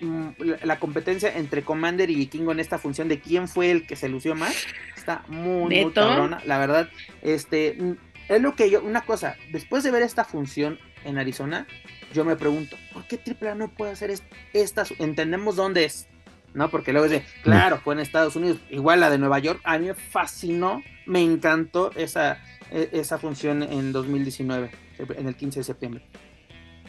mm, 0.00 0.28
la, 0.64 0.78
competencia 0.80 1.36
entre 1.36 1.62
Commander 1.62 2.10
y 2.10 2.14
Vikingo 2.14 2.50
en 2.52 2.60
esta 2.60 2.78
función 2.78 3.08
de 3.08 3.20
quién 3.20 3.46
fue 3.46 3.70
el 3.70 3.86
que 3.86 3.94
se 3.94 4.08
lució 4.08 4.34
más. 4.34 4.66
Está 4.96 5.22
muy, 5.28 5.84
muy 5.84 5.92
cabrona. 5.92 6.40
La 6.46 6.58
verdad, 6.58 6.88
este 7.22 7.76
mm, 7.78 7.92
es 8.28 8.42
lo 8.42 8.54
que 8.54 8.70
yo, 8.70 8.82
una 8.82 9.02
cosa, 9.02 9.36
después 9.52 9.82
de 9.84 9.90
ver 9.90 10.02
esta 10.02 10.24
función 10.24 10.78
en 11.04 11.18
Arizona, 11.18 11.66
yo 12.12 12.24
me 12.24 12.36
pregunto, 12.36 12.76
¿por 12.92 13.06
qué 13.06 13.18
AAA 13.18 13.54
no 13.54 13.68
puede 13.68 13.92
hacer 13.92 14.12
esta? 14.52 14.84
Entendemos 14.98 15.56
dónde 15.56 15.84
es, 15.84 16.08
¿no? 16.54 16.70
Porque 16.70 16.92
luego 16.92 17.08
dice, 17.08 17.24
claro, 17.42 17.80
fue 17.82 17.94
en 17.94 18.00
Estados 18.00 18.36
Unidos, 18.36 18.58
igual 18.70 19.00
la 19.00 19.10
de 19.10 19.18
Nueva 19.18 19.38
York, 19.38 19.60
a 19.64 19.78
mí 19.78 19.86
me 19.86 19.94
fascinó, 19.94 20.82
me 21.06 21.22
encantó 21.22 21.90
esa, 21.96 22.42
e, 22.70 22.88
esa 22.92 23.18
función 23.18 23.62
en 23.62 23.92
2019, 23.92 24.70
en 24.98 25.28
el 25.28 25.36
15 25.36 25.60
de 25.60 25.64
septiembre. 25.64 26.04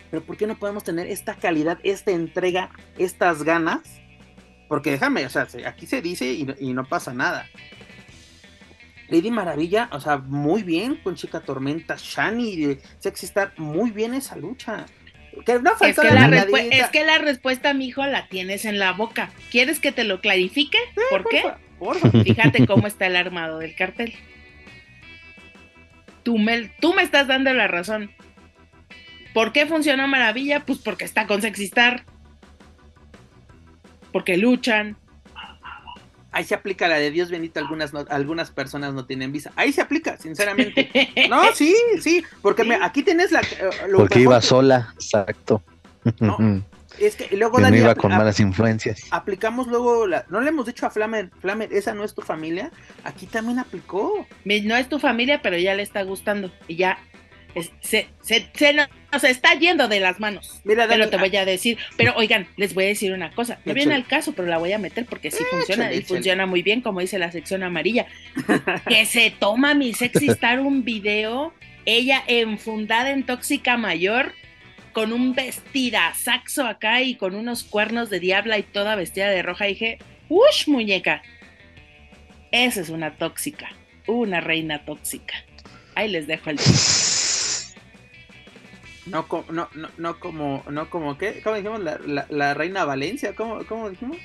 Pero 0.10 0.24
¿por 0.24 0.38
qué 0.38 0.48
no 0.48 0.58
podemos 0.58 0.84
tener 0.84 1.08
esta 1.08 1.36
calidad, 1.36 1.80
esta 1.84 2.12
entrega, 2.12 2.72
estas 2.98 3.44
ganas? 3.44 3.82
Porque 4.68 4.92
déjame, 4.92 5.26
o 5.26 5.30
sea, 5.30 5.48
aquí 5.66 5.86
se 5.86 6.02
dice 6.02 6.32
y, 6.32 6.74
no 6.74 6.86
pasa 6.86 7.14
nada. 7.14 7.48
Lady 9.10 9.32
Maravilla, 9.32 9.90
o 9.92 10.00
sea, 10.00 10.18
muy 10.18 10.62
bien 10.62 10.96
con 10.98 11.16
Chica 11.16 11.40
Tormenta, 11.40 11.96
Shani, 11.98 12.78
Sexy 13.00 13.26
Star, 13.26 13.54
muy 13.58 13.90
bien 13.90 14.14
esa 14.14 14.36
lucha 14.36 14.86
es, 15.46 16.00
que 16.00 16.12
la 16.12 16.48
es 16.72 16.88
que 16.90 17.04
la 17.04 17.18
respuesta, 17.18 17.74
mijo, 17.74 18.06
la 18.06 18.28
tienes 18.28 18.66
en 18.66 18.80
la 18.80 18.92
boca. 18.94 19.32
¿Quieres 19.52 19.80
que 19.80 19.92
te 19.92 20.04
lo 20.04 20.22
clarifique? 20.22 20.78
¿Por, 21.10 21.28
qué? 21.28 21.44
Fíjate 22.24 22.66
cómo 22.66 22.88
está 22.88 23.08
el 23.08 23.16
armado 23.16 23.60
del 23.60 23.76
cartel. 23.76 24.14
Tú 26.24 26.38
me, 26.38 26.72
tú 26.80 26.94
me 26.94 27.04
estás 27.04 27.28
dando 27.28 27.54
la 27.54 27.68
razón. 27.68 28.12
¿Por 29.34 29.54
qué 29.54 29.66
funcionó 29.66 30.08
maravilla? 30.08 30.66
Pues 30.66 30.80
porque 30.80 31.06
está 31.06 31.28
con 31.28 31.42
Sexistar. 31.42 32.04
Porque 34.12 34.38
luchan, 34.38 34.98
ahí 36.32 36.44
se 36.44 36.56
aplica 36.56 36.88
la 36.88 36.98
de 36.98 37.12
Dios 37.12 37.30
bendito, 37.30 37.60
algunas 37.60 37.94
algunas 38.10 38.52
personas 38.52 38.94
no 38.94 39.06
tienen 39.06 39.32
visa. 39.32 39.52
Ahí 39.56 39.72
se 39.72 39.82
aplica, 39.82 40.18
sinceramente. 40.18 40.90
No, 41.30 41.54
sí, 41.54 41.76
sí, 42.02 42.24
porque 42.42 42.78
aquí 42.82 43.04
tienes 43.04 43.32
la... 43.32 43.42
Eh, 43.42 43.70
porque 43.96 44.20
iba 44.20 44.42
sola, 44.42 44.94
exacto. 44.96 45.62
No, 46.20 46.38
es 47.00 47.16
que 47.16 47.36
luego... 47.36 47.60
no 47.60 47.76
iba 47.76 47.96
con 47.96 48.12
malas 48.12 48.40
influencias. 48.40 49.02
Aplicamos 49.12 49.68
luego, 49.68 50.08
la, 50.08 50.26
no 50.30 50.42
le 50.42 50.50
hemos 50.50 50.66
dicho 50.66 50.86
a 50.86 50.90
Flamer, 50.90 51.30
Flamer, 51.40 51.72
esa 51.74 51.94
no 51.94 52.04
es 52.04 52.14
tu 52.14 52.22
familia, 52.22 52.72
aquí 53.04 53.26
también 53.26 53.60
aplicó. 53.60 54.26
No 54.46 54.76
es 54.76 54.90
tu 54.90 55.00
familia, 55.00 55.42
pero 55.42 55.58
ya 55.58 55.76
le 55.76 55.84
está 55.84 56.04
gustando 56.04 56.52
y 56.68 56.78
ya 56.78 56.98
se, 57.82 58.10
se, 58.22 58.50
se 58.52 58.92
nos 59.12 59.24
está 59.24 59.54
yendo 59.56 59.88
de 59.88 60.00
las 60.00 60.20
manos. 60.20 60.62
Mira, 60.64 60.88
pero 60.88 61.10
te 61.10 61.18
voy 61.18 61.36
a 61.36 61.46
decir, 61.46 61.78
pero 61.98 62.14
oigan, 62.16 62.48
les 62.58 62.74
voy 62.74 62.86
a 62.86 62.88
decir 62.88 63.14
una 63.14 63.32
cosa. 63.32 63.60
No 63.66 63.74
viene 63.74 63.96
al 63.96 64.06
caso, 64.06 64.34
pero 64.34 64.48
la 64.48 64.58
voy 64.58 64.74
a 64.74 64.78
meter 64.78 65.06
porque 65.06 65.32
sí 65.32 65.44
funciona 65.50 65.92
y 65.92 66.02
funciona 66.02 66.46
muy 66.46 66.62
bien, 66.62 66.82
como 66.82 67.00
dice 67.00 67.20
la 67.20 67.32
sección 67.32 67.64
amarilla. 67.64 68.08
que 68.88 69.06
se 69.06 69.32
toma 69.32 69.74
mi 69.74 69.94
sexy 69.94 70.28
star 70.30 70.60
un 70.60 70.84
video, 70.84 71.54
ella 71.86 72.24
enfundada 72.28 73.12
en 73.12 73.26
tóxica 73.26 73.78
mayor, 73.78 74.34
con 74.94 75.14
un 75.14 75.34
vestida 75.34 76.14
saxo 76.16 76.66
acá 76.66 77.02
y 77.02 77.16
con 77.16 77.36
unos 77.36 77.64
cuernos 77.64 78.10
de 78.10 78.20
diabla 78.20 78.58
y 78.58 78.64
toda 78.64 78.96
vestida 78.96 79.30
de 79.30 79.42
roja. 79.42 79.68
Y 79.68 79.74
dije, 79.74 79.98
¡ush, 80.30 80.68
muñeca! 80.68 81.22
Esa 82.52 82.82
es 82.82 82.90
una 82.90 83.16
tóxica, 83.16 83.70
una 84.08 84.42
reina 84.42 84.86
tóxica. 84.86 85.36
Ahí 85.96 86.10
les 86.10 86.28
dejo 86.28 86.50
el. 86.50 86.60
No, 89.06 89.26
no, 89.50 89.70
no, 89.74 89.90
no 89.98 90.20
como, 90.20 90.64
no 90.70 90.90
como, 90.90 91.18
¿qué? 91.18 91.42
¿Cómo 91.44 91.56
dijimos? 91.56 91.80
La, 91.82 92.26
la, 92.30 92.54
reina 92.54 92.86
Valencia, 92.86 93.36
¿cómo, 93.36 93.66
cómo 93.66 93.90
dijimos? 93.90 94.18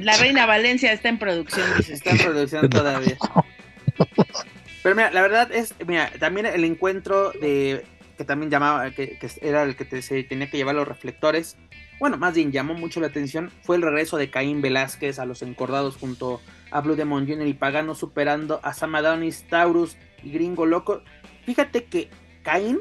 La 0.00 0.16
reina 0.16 0.46
Valencia 0.46 0.92
está 0.92 1.08
en 1.08 1.18
producción, 1.18 1.66
Está 1.88 2.10
en 2.10 2.18
producción 2.18 2.68
todavía. 2.68 3.16
Pero 4.82 4.96
mira, 4.96 5.10
la 5.12 5.22
verdad 5.22 5.52
es, 5.52 5.74
mira, 5.86 6.10
también 6.18 6.46
el 6.46 6.64
encuentro 6.64 7.30
de, 7.32 7.84
que 8.16 8.24
también 8.24 8.50
llamaba, 8.50 8.90
que, 8.90 9.18
era 9.40 9.62
el 9.62 9.76
que 9.76 10.02
se 10.02 10.24
tenía 10.24 10.50
que 10.50 10.56
llevar 10.56 10.74
los 10.74 10.88
reflectores, 10.88 11.56
bueno, 12.00 12.16
más 12.16 12.34
bien 12.34 12.50
llamó 12.50 12.74
mucho 12.74 12.98
la 12.98 13.06
atención, 13.06 13.52
fue 13.62 13.76
el 13.76 13.82
regreso 13.82 14.16
de 14.16 14.28
Caín 14.28 14.60
Velázquez 14.60 15.20
a 15.20 15.24
los 15.24 15.42
encordados 15.42 15.96
junto 15.96 16.40
a 16.72 16.80
Blue 16.80 16.96
Demon 16.96 17.28
Jr. 17.28 17.46
y 17.46 17.54
Pagano 17.54 17.94
superando 17.94 18.58
a 18.64 18.74
Samadonis, 18.74 19.44
Taurus 19.48 19.96
y 20.24 20.32
Gringo 20.32 20.66
Loco. 20.66 21.02
Fíjate 21.46 21.84
que 21.84 22.10
Caín 22.42 22.80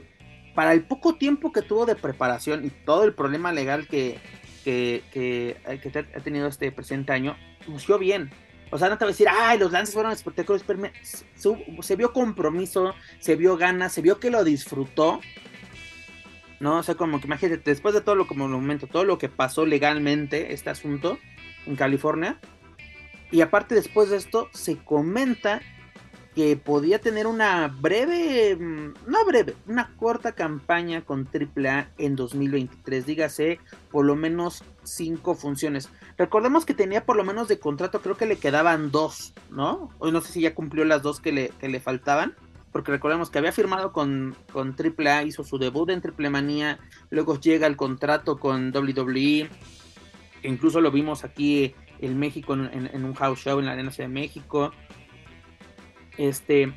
para 0.56 0.74
el 0.74 0.84
poco 0.84 1.16
tiempo 1.16 1.52
que 1.52 1.62
tuvo 1.62 1.86
de 1.86 1.96
preparación 1.96 2.66
y 2.66 2.70
todo 2.70 3.04
el 3.04 3.14
problema 3.14 3.52
legal 3.52 3.88
que, 3.88 4.20
que, 4.64 5.04
que, 5.12 5.58
eh, 5.64 6.06
ha 6.16 6.20
tenido 6.20 6.48
este 6.48 6.72
presente 6.72 7.14
año, 7.14 7.38
lució 7.68 7.98
bien. 7.98 8.32
O 8.72 8.78
sea, 8.78 8.88
no 8.90 8.98
te 8.98 9.04
voy 9.04 9.12
a 9.12 9.14
decir, 9.14 9.28
ay, 9.30 9.60
los 9.60 9.72
lances 9.72 9.94
fueron 9.94 10.14
espectaculares, 10.14 10.66
pero 10.66 10.82
se 11.82 11.96
vio 11.98 12.14
compromiso, 12.14 12.96
se 13.20 13.36
vio 13.36 13.58
ganas, 13.58 13.92
se 13.92 14.02
vio 14.02 14.20
que 14.20 14.32
lo 14.32 14.44
disfrutó. 14.44 15.20
¿No? 16.62 16.78
O 16.78 16.84
sea, 16.84 16.96
como 16.96 17.20
que 17.20 17.28
imagínate, 17.28 17.62
después 17.66 17.94
de 17.94 18.02
todo 18.02 18.16
lo 18.16 18.28
como 18.28 18.48
momento, 18.48 18.88
todo 18.88 19.04
lo 19.04 19.18
que 19.18 19.30
pasó 19.30 19.66
legalmente, 19.66 20.54
este 20.54 20.70
asunto 20.70 21.18
en 21.66 21.76
California. 21.76 22.40
Y 23.32 23.42
aparte, 23.42 23.76
después 23.76 24.10
de 24.10 24.18
esto, 24.18 24.50
se 24.54 24.78
comenta 24.78 25.62
que 26.36 26.56
podía 26.56 27.00
tener 27.00 27.28
una 27.28 27.68
breve, 27.68 28.56
mm, 28.56 28.94
no 29.08 29.26
breve, 29.26 29.56
una 29.68 29.94
corta 29.98 30.32
campaña 30.32 31.02
con 31.02 31.28
AAA 31.28 31.90
en 31.98 32.16
2023, 32.16 33.06
dígase 33.06 33.60
por 33.90 34.06
lo 34.06 34.16
menos 34.16 34.64
cinco 34.84 35.36
funciones. 35.36 35.90
Recordemos 36.18 36.66
que 36.66 36.74
tenía 36.74 37.06
por 37.06 37.18
lo 37.18 37.26
menos 37.26 37.48
de 37.48 37.60
contrato, 37.60 38.02
creo 38.02 38.16
que 38.16 38.26
le 38.26 38.38
quedaban 38.38 38.92
dos, 38.92 39.34
¿no? 39.50 39.90
Hoy 40.00 40.12
no 40.12 40.22
sé 40.22 40.32
si 40.32 40.42
ya 40.42 40.56
cumplió 40.56 40.86
las 40.86 41.02
dos 41.02 41.20
que 41.20 41.34
le, 41.34 41.50
que 41.60 41.68
le 41.68 41.82
faltaban, 41.82 42.36
porque 42.72 42.92
recordemos 42.92 43.30
que 43.30 43.40
había 43.40 43.52
firmado 43.52 43.92
con, 43.92 44.36
con 44.54 44.74
AAA, 44.78 45.24
hizo 45.24 45.44
su 45.44 45.58
debut 45.58 45.90
en 45.90 46.02
Triple 46.02 46.30
Manía, 46.30 46.80
luego 47.10 47.38
llega 47.38 47.68
el 47.68 47.76
contrato 47.76 48.40
con 48.40 48.74
WWE, 48.74 49.50
incluso 50.44 50.80
lo 50.80 50.92
vimos 50.92 51.26
aquí 51.26 51.76
en 52.00 52.18
México 52.18 52.54
en, 52.54 52.90
en 52.92 53.04
un 53.04 53.14
house 53.16 53.40
show 53.40 53.60
en 53.60 53.66
la 53.66 53.74
Arena 53.74 53.92
de 53.96 54.08
México 54.08 54.72
este, 56.22 56.72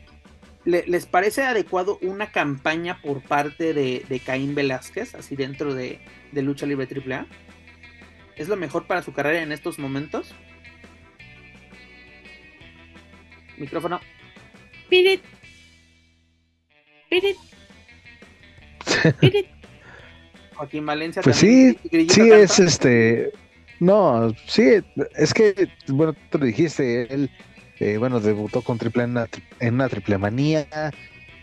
¿les 0.64 1.06
parece 1.06 1.42
adecuado 1.42 1.98
una 2.00 2.32
campaña 2.32 3.00
por 3.02 3.22
parte 3.22 3.74
de, 3.74 4.22
Caín 4.24 4.54
Velázquez, 4.54 5.14
así 5.14 5.36
dentro 5.36 5.74
de, 5.74 6.00
Lucha 6.32 6.66
Libre 6.66 6.88
AAA? 6.88 7.26
¿Es 8.36 8.48
lo 8.48 8.56
mejor 8.56 8.86
para 8.86 9.02
su 9.02 9.12
carrera 9.12 9.42
en 9.42 9.52
estos 9.52 9.78
momentos? 9.78 10.34
Micrófono. 13.58 14.00
Pirit. 14.88 15.22
Pirit. 17.10 17.36
Pirit. 19.20 19.46
Joaquín 20.54 20.86
Valencia. 20.86 21.22
Pues 21.22 21.36
sí, 21.36 21.78
sí 22.08 22.30
es 22.32 22.58
este. 22.58 23.30
No, 23.78 24.34
sí, 24.46 24.82
es 25.16 25.34
que, 25.34 25.68
bueno, 25.88 26.14
tú 26.30 26.38
lo 26.38 26.46
dijiste, 26.46 27.12
él 27.12 27.30
eh, 27.80 27.96
bueno, 27.98 28.20
debutó 28.20 28.62
con 28.62 28.78
triple 28.78 29.04
en 29.04 29.10
una, 29.10 29.28
en 29.60 29.74
una 29.74 29.88
triple 29.88 30.18
manía. 30.18 30.66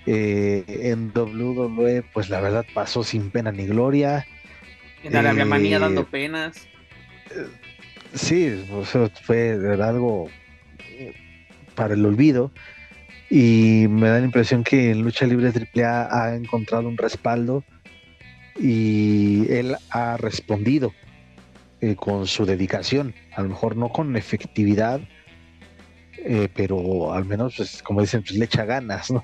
Eh, 0.06 0.63
en 0.67 1.12
WWE, 1.13 2.04
pues 2.13 2.30
la 2.30 2.41
verdad 2.41 2.65
pasó 2.74 3.04
sin 3.04 3.30
pena 3.30 3.52
ni 3.52 3.67
gloria. 3.67 4.26
En 5.04 5.15
Arabia 5.15 5.46
Manía 5.46 5.78
eh, 5.78 5.80
dando 5.80 6.06
penas. 6.06 6.67
Sí, 8.13 8.65
fue 9.24 9.58
de 9.58 9.67
verdad 9.67 9.89
algo 9.89 10.30
para 11.76 11.94
el 11.94 12.06
olvido. 12.06 12.52
Y 13.30 13.86
me 13.89 14.10
da 14.10 14.20
la 14.20 14.26
impresión 14.26 14.63
que 14.63 14.91
en 14.91 15.04
Lucha 15.04 15.26
Libre 15.26 15.50
AAA 15.50 16.10
ha 16.12 16.36
encontrado 16.36 16.88
un 16.88 16.98
respaldo 16.98 17.63
y 18.60 19.50
él 19.50 19.78
ha 19.89 20.17
respondido 20.17 20.94
con 21.96 22.28
su 22.28 22.46
dedicación. 22.46 23.13
A 23.36 23.41
lo 23.41 23.50
mejor 23.50 23.78
no 23.78 23.89
con 23.89 24.17
efectividad, 24.17 25.00
eh, 26.24 26.50
pero 26.54 27.14
al 27.14 27.26
menos, 27.26 27.56
pues, 27.58 27.82
como 27.84 28.02
dicen, 28.02 28.22
pues 28.22 28.38
le 28.38 28.46
echa 28.46 28.66
ganas, 28.66 29.12
¿no? 29.12 29.24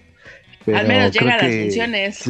al 0.75 0.87
menos 0.87 1.11
llega 1.13 1.35
a 1.35 1.43
las 1.43 1.55
funciones. 1.55 2.23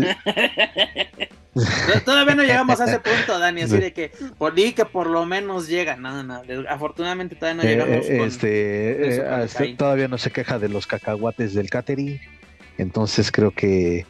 Todavía 2.06 2.36
no 2.36 2.44
llegamos 2.44 2.80
a 2.80 2.86
ese 2.86 3.00
punto, 3.00 3.40
Dani, 3.40 3.64
así 3.64 3.78
de 3.78 3.94
que 3.94 4.12
por 4.38 4.54
di 4.54 4.74
que 4.74 4.86
por 4.86 5.08
lo 5.08 5.26
menos 5.26 5.68
llega. 5.68 5.96
No, 5.96 6.22
no, 6.24 6.44
afortunadamente 6.70 7.36
todavía 7.36 7.64
no 7.64 7.68
llegamos. 7.68 8.06
Eh, 8.06 8.26
este, 8.26 9.10
eh, 9.10 9.44
este 9.44 9.76
todavía 9.76 10.08
no 10.08 10.18
se 10.18 10.32
queja 10.32 10.60
de 10.60 10.70
los 10.70 10.86
cacahuates 10.86 11.54
del 11.54 11.70
catering, 11.70 12.20
entonces 12.78 13.32
creo 13.32 13.52
que. 13.52 14.06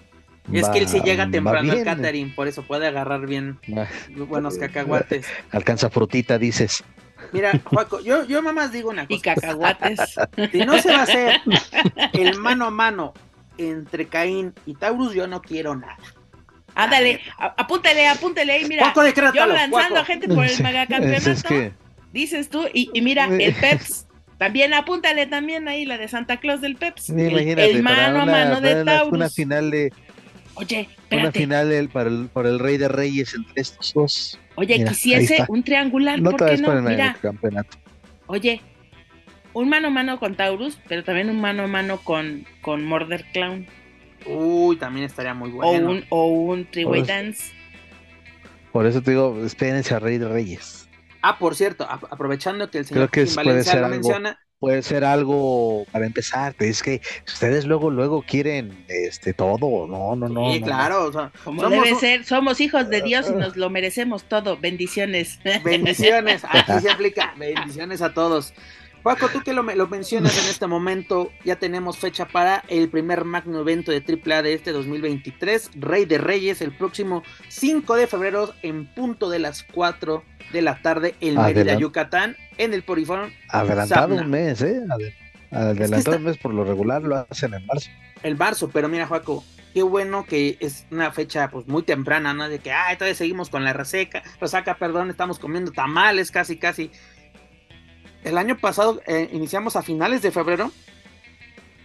Es 0.52 0.70
que 0.70 0.80
él 0.80 0.88
sí 0.88 1.02
llega 1.02 1.30
temprano 1.30 1.74
al 1.74 1.84
catering, 1.84 2.34
por 2.34 2.48
eso 2.48 2.63
puede 2.63 2.88
agarrar 2.88 3.26
bien 3.28 3.60
buenos 4.28 4.58
cacahuates. 4.58 5.26
Alcanza 5.52 5.89
frutita, 5.89 6.38
dices. 6.38 6.84
Mira, 7.31 7.59
Juaco, 7.63 7.99
yo, 8.01 8.25
yo 8.25 8.41
mamás 8.41 8.71
digo 8.71 8.89
una 8.89 9.05
cosa. 9.07 9.15
Y 9.17 9.21
cacahuates. 9.21 9.99
Si 10.51 10.59
no 10.59 10.79
se 10.81 10.89
va 10.91 10.99
a 10.99 11.03
hacer 11.03 11.41
el 12.13 12.37
mano 12.39 12.65
a 12.65 12.71
mano 12.71 13.13
entre 13.57 14.07
Caín 14.07 14.53
y 14.65 14.75
Taurus, 14.75 15.13
yo 15.13 15.27
no 15.27 15.41
quiero 15.41 15.75
nada. 15.75 15.97
Ándale, 16.75 17.21
apúntale, 17.37 18.07
apúntale 18.07 18.51
ahí, 18.53 18.65
mira. 18.65 18.91
Juaco, 18.91 19.01
yo 19.33 19.45
lanzando 19.47 19.99
a 19.99 20.05
gente 20.05 20.28
por 20.28 20.43
el 20.45 20.51
Sí, 20.51 20.63
megacampeonato. 20.63 21.32
es 21.32 21.43
que- 21.43 21.71
Dices 22.13 22.49
tú, 22.49 22.65
y, 22.73 22.89
y 22.93 23.01
mira, 23.01 23.25
el 23.25 23.53
Peps. 23.55 24.05
También 24.38 24.73
apúntale 24.73 25.25
también 25.25 25.67
ahí 25.67 25.86
la 25.86 25.97
de 25.97 26.07
Santa 26.07 26.38
Claus 26.38 26.61
del 26.61 26.75
Peps. 26.75 27.09
El, 27.09 27.32
Imagínate, 27.32 27.71
el 27.71 27.82
mano 27.84 28.19
a 28.19 28.23
una- 28.23 28.32
mano 28.32 28.61
de 28.61 28.86
Taurus. 28.86 29.13
Una 29.13 29.30
final 29.30 29.71
de, 29.71 29.91
Oye, 30.53 30.88
una 31.11 31.32
final 31.32 31.89
para, 31.91 32.09
el, 32.09 32.30
para 32.32 32.49
el 32.49 32.59
Rey 32.59 32.78
de 32.78 32.88
Reyes 32.88 33.34
entre 33.34 33.61
estos 33.61 33.93
dos. 33.93 34.39
Oye, 34.58 34.76
Mira, 34.76 34.89
quisiese 34.89 35.45
un 35.47 35.64
triangular, 35.64 36.22
No 36.22 36.30
¿por 36.32 36.39
te 36.39 36.45
qué 36.45 36.58
no? 36.58 36.68
para 36.68 36.80
el 36.80 36.84
Mira, 36.86 37.18
campeonato. 37.22 37.78
oye, 38.28 38.62
un 39.53 39.70
mano 39.70 39.89
a 39.89 39.91
mano 39.91 40.20
con 40.20 40.36
Taurus, 40.38 40.80
pero 40.88 41.03
también 41.03 41.30
un 41.30 41.41
mano 41.41 41.64
a 41.64 41.68
mano 41.68 41.99
con, 42.03 42.45
con 42.62 42.86
Murder 42.86 43.26
Clown. 43.34 43.68
Uy, 44.26 44.78
también 44.78 45.05
estaría 45.05 45.34
muy 45.34 45.49
bueno. 45.51 45.70
O 45.70 45.91
un, 45.91 46.05
o 46.10 46.28
un 46.28 46.66
three-way 46.72 47.03
dance. 47.03 47.51
Por 48.72 48.86
eso 48.86 49.01
te 49.01 49.12
digo, 49.12 49.43
espérense 49.45 49.93
a 49.95 49.99
Rey 49.99 50.18
de 50.18 50.28
Reyes. 50.28 50.88
Ah, 51.22 51.38
por 51.39 51.55
cierto, 51.55 51.86
aprovechando 51.89 52.70
que 52.70 52.80
el 52.80 52.86
señor 52.86 53.10
Creo 53.10 53.26
que 53.26 53.26
Valencia 53.34 53.76
lo 53.82 53.89
menciona, 53.89 54.39
Puede 54.60 54.82
ser 54.82 55.03
algo 55.05 55.86
para 55.91 56.08
empezar. 56.08 56.55
Es 56.60 56.82
que 56.82 56.99
ustedes 57.28 57.66
luego, 57.66 57.91
luego 57.91 58.24
quieren 58.28 58.86
este 58.88 59.34
todo. 59.34 59.86
No, 59.88 60.16
no, 60.16 60.28
no. 60.28 60.51
sí, 60.51 60.60
no. 60.60 60.66
claro, 60.66 61.05
o 61.05 61.12
sea, 61.14 61.32
Como 61.43 61.62
somos 61.62 61.84
debe 61.84 61.95
ser, 61.99 62.26
somos 62.26 62.60
hijos 62.60 62.89
de 62.89 63.01
Dios 63.03 63.28
y 63.30 63.34
nos 63.38 63.55
lo 63.55 63.70
merecemos 63.70 64.24
todo. 64.24 64.58
Bendiciones. 64.58 65.39
bendiciones, 65.64 66.43
aquí 66.49 66.72
se 66.82 66.89
aplica, 66.89 67.34
bendiciones 67.38 68.01
a 68.01 68.14
todos. 68.14 68.53
Paco, 69.03 69.30
tú 69.30 69.41
que 69.41 69.53
lo, 69.53 69.62
me- 69.62 69.76
lo 69.76 69.88
mencionas 69.88 70.36
en 70.43 70.49
este 70.49 70.66
momento, 70.66 71.32
ya 71.45 71.55
tenemos 71.58 71.97
fecha 71.97 72.28
para 72.28 72.64
el 72.68 72.89
primer 72.89 73.24
magno 73.26 73.60
evento 73.62 73.91
de 73.91 73.99
AAA 74.03 74.41
de 74.41 74.53
este 74.53 74.72
2023, 74.72 75.70
Rey 75.76 76.05
de 76.05 76.18
Reyes, 76.18 76.62
el 76.62 76.76
próximo 76.76 77.22
5 77.47 77.95
de 77.95 78.08
febrero 78.08 78.53
en 78.64 78.88
punto 78.88 79.30
de 79.30 79.39
las 79.39 79.64
4 79.64 80.24
de 80.52 80.62
la 80.62 80.82
tarde 80.82 81.16
en 81.22 81.36
Mérida, 81.36 81.74
Adelan- 81.74 81.80
Yucatán, 81.80 82.38
en 82.58 82.74
el 82.74 82.84
Porifón 82.84 83.32
Adelantado 83.50 84.16
un 84.16 84.30
mes, 84.30 84.62
¿eh? 84.62 84.82
Ade- 84.89 85.14
Adelantado 85.52 86.18
un 86.18 86.24
mes 86.24 86.38
por 86.38 86.54
lo 86.54 86.64
regular 86.64 87.02
lo 87.04 87.26
hacen 87.30 87.54
en 87.54 87.66
marzo. 87.66 87.89
el 88.24 88.36
marzo, 88.38 88.70
pero 88.70 88.88
mira, 88.89 89.08
Juaco, 89.08 89.43
qué 89.74 89.84
bueno 89.84 90.26
que 90.26 90.58
es 90.60 90.86
una 90.91 91.12
fecha 91.12 91.50
pues 91.50 91.68
muy 91.68 91.84
temprana, 91.84 92.34
¿no? 92.34 92.50
De 92.50 92.60
que, 92.60 92.72
ah, 92.72 92.88
todavía 92.98 93.16
seguimos 93.16 93.50
con 93.50 93.64
la 93.64 93.74
reseca, 93.74 94.24
resaca, 94.41 94.76
perdón, 94.78 95.10
estamos 95.10 95.39
comiendo 95.39 95.72
tamales 95.72 96.32
casi, 96.32 96.58
casi. 96.58 96.91
El 98.24 98.38
año 98.38 98.58
pasado 98.58 99.02
eh, 99.08 99.30
iniciamos 99.32 99.76
a 99.76 99.84
finales 99.84 100.22
de 100.22 100.32
febrero 100.32 100.72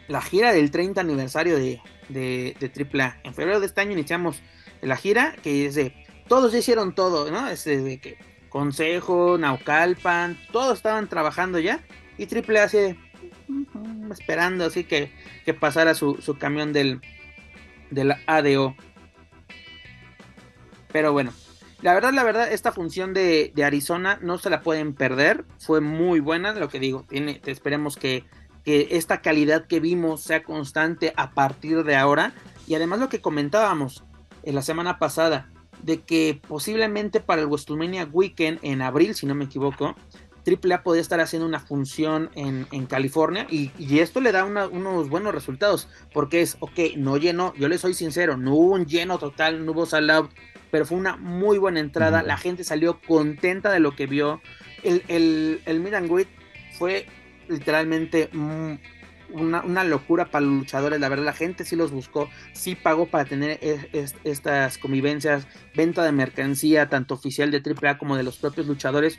la 0.08 0.20
gira 0.20 0.52
del 0.52 0.70
30 0.70 1.00
aniversario 1.00 1.56
de, 1.56 1.80
de, 2.08 2.56
de 2.58 3.00
AAA. 3.00 3.18
En 3.24 3.34
febrero 3.34 3.60
de 3.60 3.66
este 3.66 3.80
año 3.80 3.92
iniciamos 3.92 4.42
la 4.80 4.96
gira 4.96 5.34
que 5.42 5.66
es 5.66 5.74
de, 5.76 5.94
todos 6.28 6.52
ya 6.52 6.58
hicieron 6.58 6.94
todo, 6.94 7.30
¿no? 7.30 7.46
Es 7.48 7.64
de 7.64 7.98
que 8.00 8.16
Consejo, 8.52 9.38
Naucalpan, 9.38 10.38
todos 10.52 10.76
estaban 10.76 11.08
trabajando 11.08 11.58
ya 11.58 11.80
y 12.18 12.26
AAA 12.26 12.64
así 12.64 12.76
de, 12.76 12.98
"Mm, 13.48 14.12
esperando 14.12 14.66
así 14.66 14.84
que, 14.84 15.10
que 15.46 15.54
pasara 15.54 15.94
su, 15.94 16.16
su 16.20 16.36
camión 16.36 16.74
del, 16.74 17.00
del 17.90 18.12
ADO. 18.26 18.76
Pero 20.92 21.12
bueno, 21.12 21.32
la 21.80 21.94
verdad, 21.94 22.12
la 22.12 22.24
verdad, 22.24 22.52
esta 22.52 22.72
función 22.72 23.14
de, 23.14 23.52
de 23.54 23.64
Arizona 23.64 24.18
no 24.20 24.36
se 24.36 24.50
la 24.50 24.60
pueden 24.60 24.92
perder. 24.94 25.46
Fue 25.58 25.80
muy 25.80 26.20
buena, 26.20 26.52
lo 26.52 26.68
que 26.68 26.78
digo. 26.78 27.06
Tiene, 27.08 27.40
esperemos 27.46 27.96
que, 27.96 28.24
que 28.64 28.88
esta 28.92 29.22
calidad 29.22 29.66
que 29.66 29.80
vimos 29.80 30.20
sea 30.22 30.42
constante 30.42 31.14
a 31.16 31.32
partir 31.32 31.84
de 31.84 31.96
ahora. 31.96 32.34
Y 32.66 32.74
además 32.74 33.00
lo 33.00 33.08
que 33.08 33.22
comentábamos 33.22 34.04
en 34.42 34.54
la 34.54 34.62
semana 34.62 34.98
pasada, 34.98 35.50
de 35.82 36.00
que 36.00 36.40
posiblemente 36.48 37.20
para 37.20 37.42
el 37.42 37.48
WrestleMania 37.48 38.08
Weekend 38.10 38.58
en 38.62 38.82
abril, 38.82 39.14
si 39.14 39.26
no 39.26 39.34
me 39.34 39.44
equivoco, 39.44 39.94
AAA 40.44 40.82
podría 40.82 41.02
estar 41.02 41.20
haciendo 41.20 41.46
una 41.46 41.60
función 41.60 42.30
en, 42.34 42.66
en 42.72 42.86
California 42.86 43.46
y, 43.48 43.70
y 43.78 44.00
esto 44.00 44.20
le 44.20 44.32
da 44.32 44.44
una- 44.44 44.66
unos 44.66 45.08
buenos 45.08 45.32
resultados 45.32 45.88
porque 46.12 46.40
es, 46.42 46.56
ok, 46.58 46.96
no 46.96 47.16
llenó, 47.16 47.54
yo 47.54 47.68
le 47.68 47.78
soy 47.78 47.94
sincero, 47.94 48.36
no 48.36 48.54
hubo 48.54 48.72
un 48.74 48.86
lleno 48.86 49.18
total, 49.18 49.64
no 49.64 49.70
hubo 49.72 49.86
out, 50.10 50.30
pero 50.72 50.84
fue 50.84 50.96
una 50.98 51.16
muy 51.16 51.58
buena 51.58 51.78
entrada, 51.78 52.22
la 52.22 52.36
gente 52.36 52.64
salió 52.64 53.00
contenta 53.06 53.70
de 53.70 53.78
lo 53.78 53.94
que 53.94 54.06
vio, 54.06 54.40
el, 54.82 55.04
el, 55.06 55.62
el 55.64 55.78
meet 55.80 55.94
and 55.94 56.10
greet 56.10 56.28
fue 56.76 57.06
literalmente 57.48 58.28
mm, 58.32 58.72
una, 59.32 59.62
una 59.62 59.84
locura 59.84 60.26
para 60.26 60.44
los 60.44 60.54
luchadores, 60.54 61.00
la 61.00 61.08
verdad 61.08 61.24
la 61.24 61.32
gente 61.32 61.64
sí 61.64 61.76
los 61.76 61.90
buscó, 61.90 62.28
sí 62.52 62.74
pagó 62.74 63.06
para 63.06 63.24
tener 63.24 63.58
es- 63.62 63.86
es- 63.92 64.14
estas 64.24 64.78
convivencias, 64.78 65.46
venta 65.74 66.04
de 66.04 66.12
mercancía, 66.12 66.88
tanto 66.88 67.14
oficial 67.14 67.50
de 67.50 67.60
AAA 67.62 67.98
como 67.98 68.16
de 68.16 68.22
los 68.22 68.38
propios 68.38 68.66
luchadores. 68.66 69.18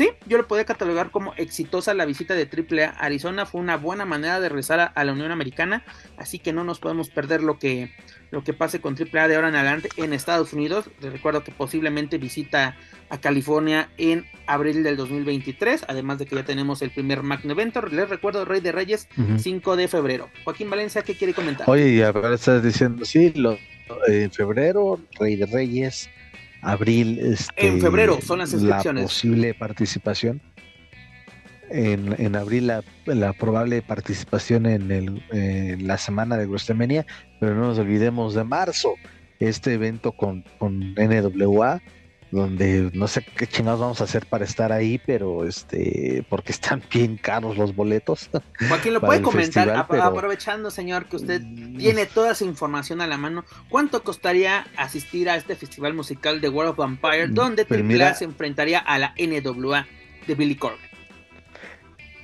Sí, 0.00 0.08
yo 0.24 0.38
lo 0.38 0.48
podría 0.48 0.64
catalogar 0.64 1.10
como 1.10 1.34
exitosa 1.34 1.92
la 1.92 2.06
visita 2.06 2.32
de 2.32 2.44
AAA 2.48 2.86
a 2.88 3.04
Arizona. 3.04 3.44
Fue 3.44 3.60
una 3.60 3.76
buena 3.76 4.06
manera 4.06 4.40
de 4.40 4.48
regresar 4.48 4.80
a, 4.80 4.84
a 4.86 5.04
la 5.04 5.12
Unión 5.12 5.30
Americana. 5.30 5.84
Así 6.16 6.38
que 6.38 6.54
no 6.54 6.64
nos 6.64 6.78
podemos 6.78 7.10
perder 7.10 7.42
lo 7.42 7.58
que, 7.58 7.92
lo 8.30 8.42
que 8.42 8.54
pase 8.54 8.80
con 8.80 8.96
AAA 8.96 9.28
de 9.28 9.34
ahora 9.36 9.50
en 9.50 9.56
adelante 9.56 9.90
en 9.98 10.14
Estados 10.14 10.54
Unidos. 10.54 10.88
Les 11.02 11.12
recuerdo 11.12 11.44
que 11.44 11.52
posiblemente 11.52 12.16
visita 12.16 12.78
a 13.10 13.20
California 13.20 13.90
en 13.98 14.24
abril 14.46 14.82
del 14.84 14.96
2023. 14.96 15.84
Además 15.86 16.18
de 16.18 16.24
que 16.24 16.34
ya 16.34 16.46
tenemos 16.46 16.80
el 16.80 16.92
primer 16.92 17.22
Magno 17.22 17.52
Evento. 17.52 17.82
Les 17.82 18.08
recuerdo 18.08 18.46
Rey 18.46 18.62
de 18.62 18.72
Reyes, 18.72 19.06
Ujú. 19.18 19.38
5 19.38 19.76
de 19.76 19.86
febrero. 19.86 20.30
Joaquín 20.44 20.70
Valencia, 20.70 21.02
¿qué 21.02 21.14
quiere 21.14 21.34
comentar? 21.34 21.68
Oye, 21.68 21.90
y 21.90 22.00
ahora 22.00 22.34
estás 22.36 22.62
diciendo, 22.62 23.04
sí, 23.04 23.34
lo, 23.36 23.58
en 24.06 24.30
febrero, 24.30 24.98
Rey 25.18 25.36
de 25.36 25.44
Reyes, 25.44 26.08
abril, 26.62 27.18
este, 27.20 27.66
En 27.66 27.80
febrero 27.80 28.18
son 28.20 28.38
las 28.40 28.52
La 28.52 28.58
inscripciones. 28.60 29.04
posible 29.04 29.54
participación. 29.54 30.40
En, 31.72 32.16
en 32.20 32.34
abril 32.34 32.66
la, 32.66 32.82
la 33.06 33.32
probable 33.32 33.80
participación 33.80 34.66
en 34.66 34.90
el, 34.90 35.22
eh, 35.32 35.76
la 35.80 35.98
semana 35.98 36.36
de 36.36 36.46
WrestleMania, 36.46 37.06
pero 37.38 37.54
no 37.54 37.68
nos 37.68 37.78
olvidemos 37.78 38.34
de 38.34 38.42
marzo, 38.42 38.94
este 39.38 39.74
evento 39.74 40.10
con, 40.12 40.44
con 40.58 40.94
NWA, 40.94 41.80
donde 42.30 42.90
no 42.94 43.08
sé 43.08 43.22
qué 43.24 43.46
chingados 43.46 43.80
vamos 43.80 44.00
a 44.00 44.04
hacer 44.04 44.26
para 44.26 44.44
estar 44.44 44.72
ahí, 44.72 45.00
pero 45.04 45.46
este, 45.46 46.24
porque 46.28 46.52
están 46.52 46.82
bien 46.92 47.16
caros 47.16 47.56
los 47.56 47.74
boletos. 47.74 48.30
Joaquín, 48.68 48.94
¿lo 48.94 49.00
puede 49.00 49.22
comentar? 49.22 49.64
festival, 49.64 49.80
Ap- 49.80 49.88
pero- 49.90 50.02
Aprovechando, 50.04 50.70
señor, 50.70 51.06
que 51.06 51.16
usted 51.16 51.40
tiene 51.78 52.06
toda 52.06 52.32
esa 52.32 52.44
información 52.44 53.00
a 53.00 53.06
la 53.06 53.16
mano. 53.16 53.44
¿Cuánto 53.68 54.02
costaría 54.02 54.66
asistir 54.76 55.28
a 55.28 55.36
este 55.36 55.56
festival 55.56 55.94
musical 55.94 56.40
de 56.40 56.48
World 56.48 56.70
of 56.72 56.76
Vampire, 56.76 57.28
Mm, 57.28 57.34
donde 57.34 57.64
pues 57.64 57.82
mira- 57.82 58.14
se 58.14 58.24
enfrentaría 58.24 58.78
a 58.78 58.98
la 58.98 59.14
NWA 59.16 59.86
de 60.26 60.34
Billy 60.34 60.54
Corgan? 60.56 60.89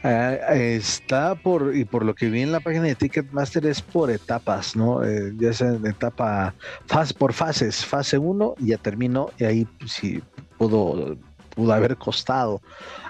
Ah, 0.03 0.55
está 0.55 1.35
por, 1.35 1.75
y 1.75 1.85
por 1.85 2.05
lo 2.05 2.15
que 2.15 2.31
vi 2.31 2.43
en 2.43 2.53
la 2.53 2.61
página 2.61 2.85
de 2.85 2.95
Ticketmaster 2.95 3.67
es 3.67 3.83
por 3.83 4.11
etapas, 4.11 4.77
¿no? 4.77 5.03
Eh, 5.05 5.33
ya 5.37 5.53
sea 5.53 5.69
en 5.69 5.87
etapa, 5.87 6.55
fase 6.87 7.15
por 7.15 7.33
fases, 7.33 7.85
fase 7.85 8.19
1 8.19 8.55
ya 8.59 8.79
terminó 8.79 9.31
y 9.39 9.45
ahí 9.45 9.65
pues, 9.65 9.93
sí 9.93 10.23
pudo, 10.59 11.17
pudo 11.55 11.73
haber 11.73 11.97
costado 11.97 12.61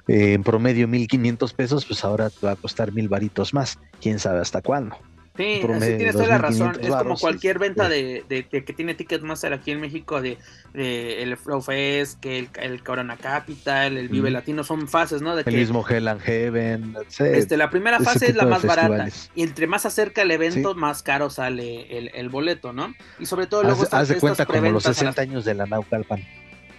eh, 0.08 0.34
en 0.34 0.42
promedio 0.42 0.88
1500 0.88 1.52
pesos, 1.52 1.84
pues 1.84 2.04
ahora 2.04 2.30
te 2.30 2.46
va 2.46 2.52
a 2.52 2.56
costar 2.56 2.92
mil 2.92 3.08
varitos 3.08 3.52
más, 3.52 3.78
quién 4.00 4.18
sabe 4.18 4.40
hasta 4.40 4.62
cuándo. 4.62 4.96
Sí, 5.36 5.58
promedio 5.62 5.86
sí, 5.92 5.96
tienes 5.96 6.14
toda 6.14 6.26
la 6.28 6.38
razón. 6.38 6.72
2,500 6.72 6.88
Es 6.96 7.02
como 7.02 7.16
cualquier 7.18 7.56
sí. 7.56 7.60
venta 7.60 7.88
de, 7.88 8.24
de- 8.28 8.46
de 8.50 8.64
que 8.64 8.72
tiene 8.72 8.94
Ticketmaster 8.94 9.52
aquí 9.52 9.70
en 9.70 9.80
México, 9.80 10.20
de, 10.22 10.38
de 10.72 11.22
el 11.22 11.36
Flow 11.36 11.60
Fest, 11.60 12.20
que 12.20 12.38
el, 12.38 12.48
el 12.60 12.82
Corona 12.82 13.16
Capital, 13.16 13.96
el 13.96 14.08
Vive. 14.08 14.30
Latino, 14.30 14.64
son 14.64 14.88
fases, 14.88 15.22
¿no? 15.22 15.34
De 15.36 15.42
El 15.42 15.44
que 15.44 15.56
mismo 15.56 15.84
Hell 15.88 16.08
and 16.08 16.20
Heaven, 16.20 16.96
Este, 17.18 17.56
la 17.56 17.70
primera 17.70 18.00
fase 18.00 18.26
es 18.30 18.36
la 18.36 18.46
más 18.46 18.64
barata 18.64 19.08
y 19.34 19.42
entre 19.42 19.66
más 19.66 19.86
acerca 19.86 20.22
el 20.22 20.30
evento, 20.30 20.74
más 20.74 21.02
caro 21.02 21.30
sale 21.30 21.96
el, 21.98 22.10
el 22.14 22.28
boleto, 22.28 22.72
¿no? 22.72 22.94
Y 23.18 23.26
sobre 23.26 23.46
todo 23.46 23.62
luego 23.62 23.82
haz, 23.82 23.94
haz 23.94 24.08
de 24.08 24.16
cuenta 24.18 24.46
como 24.46 24.56
los 24.58 24.82
preventas 24.84 24.86
a 24.86 24.94
60 24.94 25.20
las- 25.22 25.28
años 25.28 25.44
de 25.44 25.54
la 25.54 25.66
Naucalpan. 25.66 26.22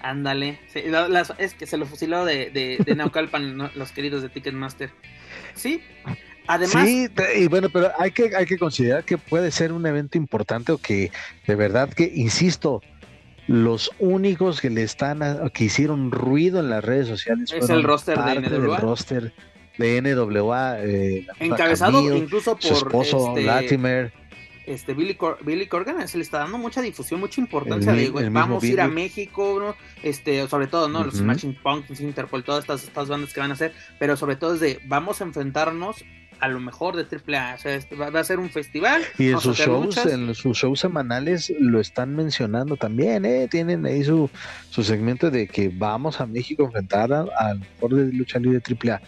Ándale, 0.02 0.60
sí, 0.72 0.84
es 1.40 1.54
que 1.56 1.66
se 1.66 1.76
lo 1.76 1.86
fusiló 1.86 2.24
de, 2.24 2.50
de, 2.52 2.78
de 2.86 2.96
Naucalpan 2.96 3.58
¿no? 3.58 3.70
los 3.76 3.92
queridos 3.92 4.22
de 4.22 4.30
Ticketmaster. 4.30 4.92
Sí, 5.56 5.82
además, 6.48 6.86
Sí, 6.86 7.08
y 7.36 7.48
bueno, 7.48 7.70
pero 7.72 7.92
hay 8.00 8.12
que, 8.12 8.36
hay 8.36 8.46
que 8.46 8.58
considerar 8.58 9.04
que 9.04 9.18
puede 9.18 9.52
ser 9.52 9.72
un 9.72 9.86
evento 9.86 10.18
importante 10.18 10.72
o 10.72 10.78
que 10.78 11.12
de 11.46 11.56
verdad 11.56 11.90
que, 11.94 12.12
insisto, 12.16 12.82
los 13.48 13.92
únicos 14.00 14.60
que 14.62 14.70
le 14.70 14.84
están, 14.84 15.24
a- 15.24 15.50
que 15.50 15.66
hicieron 15.66 16.12
ruido 16.12 16.60
en 16.60 16.70
las 16.70 16.84
redes 16.84 17.08
sociales 17.08 17.52
Es 17.54 17.70
el 17.70 17.84
roster 17.84 18.18
de 18.18 18.36
NWA. 18.42 18.50
del 18.50 18.78
roster 18.78 19.34
de 19.78 20.02
NWA, 20.02 20.78
eh, 20.80 21.28
encabezado 21.40 22.00
Camille, 22.00 22.18
incluso 22.18 22.58
su 22.60 22.68
por 22.70 22.78
esposo 22.78 23.30
este, 23.30 23.44
Latimer, 23.44 24.12
este 24.66 24.94
Billy, 24.94 25.18
Billy 25.46 25.68
Corgan 25.68 26.06
se 26.10 26.18
le 26.18 26.24
está 26.24 26.40
dando 26.40 26.58
mucha 26.58 26.82
difusión, 26.82 27.22
mucha 27.22 27.40
importancia 27.40 27.94
de 27.94 28.10
vamos 28.30 28.64
a 28.64 28.68
ir 28.68 28.82
a 28.82 28.88
México, 28.90 29.58
¿no? 29.60 29.76
este, 30.04 30.46
sobre 30.50 30.68
todo, 30.68 30.90
¿no? 30.90 31.06
Los 31.06 31.16
Smashing 31.16 31.56
Pumpkins, 31.64 32.02
Interpol, 32.02 32.44
todas 32.44 32.66
estas, 32.66 32.84
estas 32.84 33.08
bandas 33.08 33.34
que 33.34 33.40
van 33.40 33.52
a 33.52 33.54
hacer, 33.54 33.72
pero 33.98 34.18
sobre 34.18 34.36
todo 34.36 34.56
es 34.56 34.60
de 34.60 34.80
vamos 34.86 35.22
a 35.22 35.24
enfrentarnos 35.24 36.04
a 36.40 36.48
lo 36.48 36.60
mejor 36.60 36.96
de 36.96 37.04
AAA, 37.04 37.56
o 37.56 37.58
sea, 37.58 37.76
este, 37.76 37.96
va, 37.96 38.08
a 38.08 38.24
ser 38.24 38.40
un 38.40 38.50
festival. 38.50 39.02
Y 39.18 39.30
en 39.30 39.40
sus 39.40 39.58
shows, 39.58 39.98
en 40.06 40.34
sus 40.36 40.58
shows 40.58 40.80
semanales 40.80 41.52
lo 41.60 41.80
están 41.80 42.16
mencionando 42.16 42.78
también, 42.78 43.26
¿eh? 43.26 43.48
Tienen 43.50 43.86
ahí 43.86 44.04
su, 44.04 44.30
su 44.70 44.84
segmento 44.84 45.32
de 45.32 45.48
que 45.48 45.70
vamos 45.70 46.20
a 46.22 46.26
México 46.26 46.64
a 46.64 46.66
enfrentar 46.68 47.12
al 47.12 47.60
mejor 47.60 47.96
de 47.96 48.14
lucha 48.14 48.40
libre 48.40 48.62
AAA. 48.62 49.02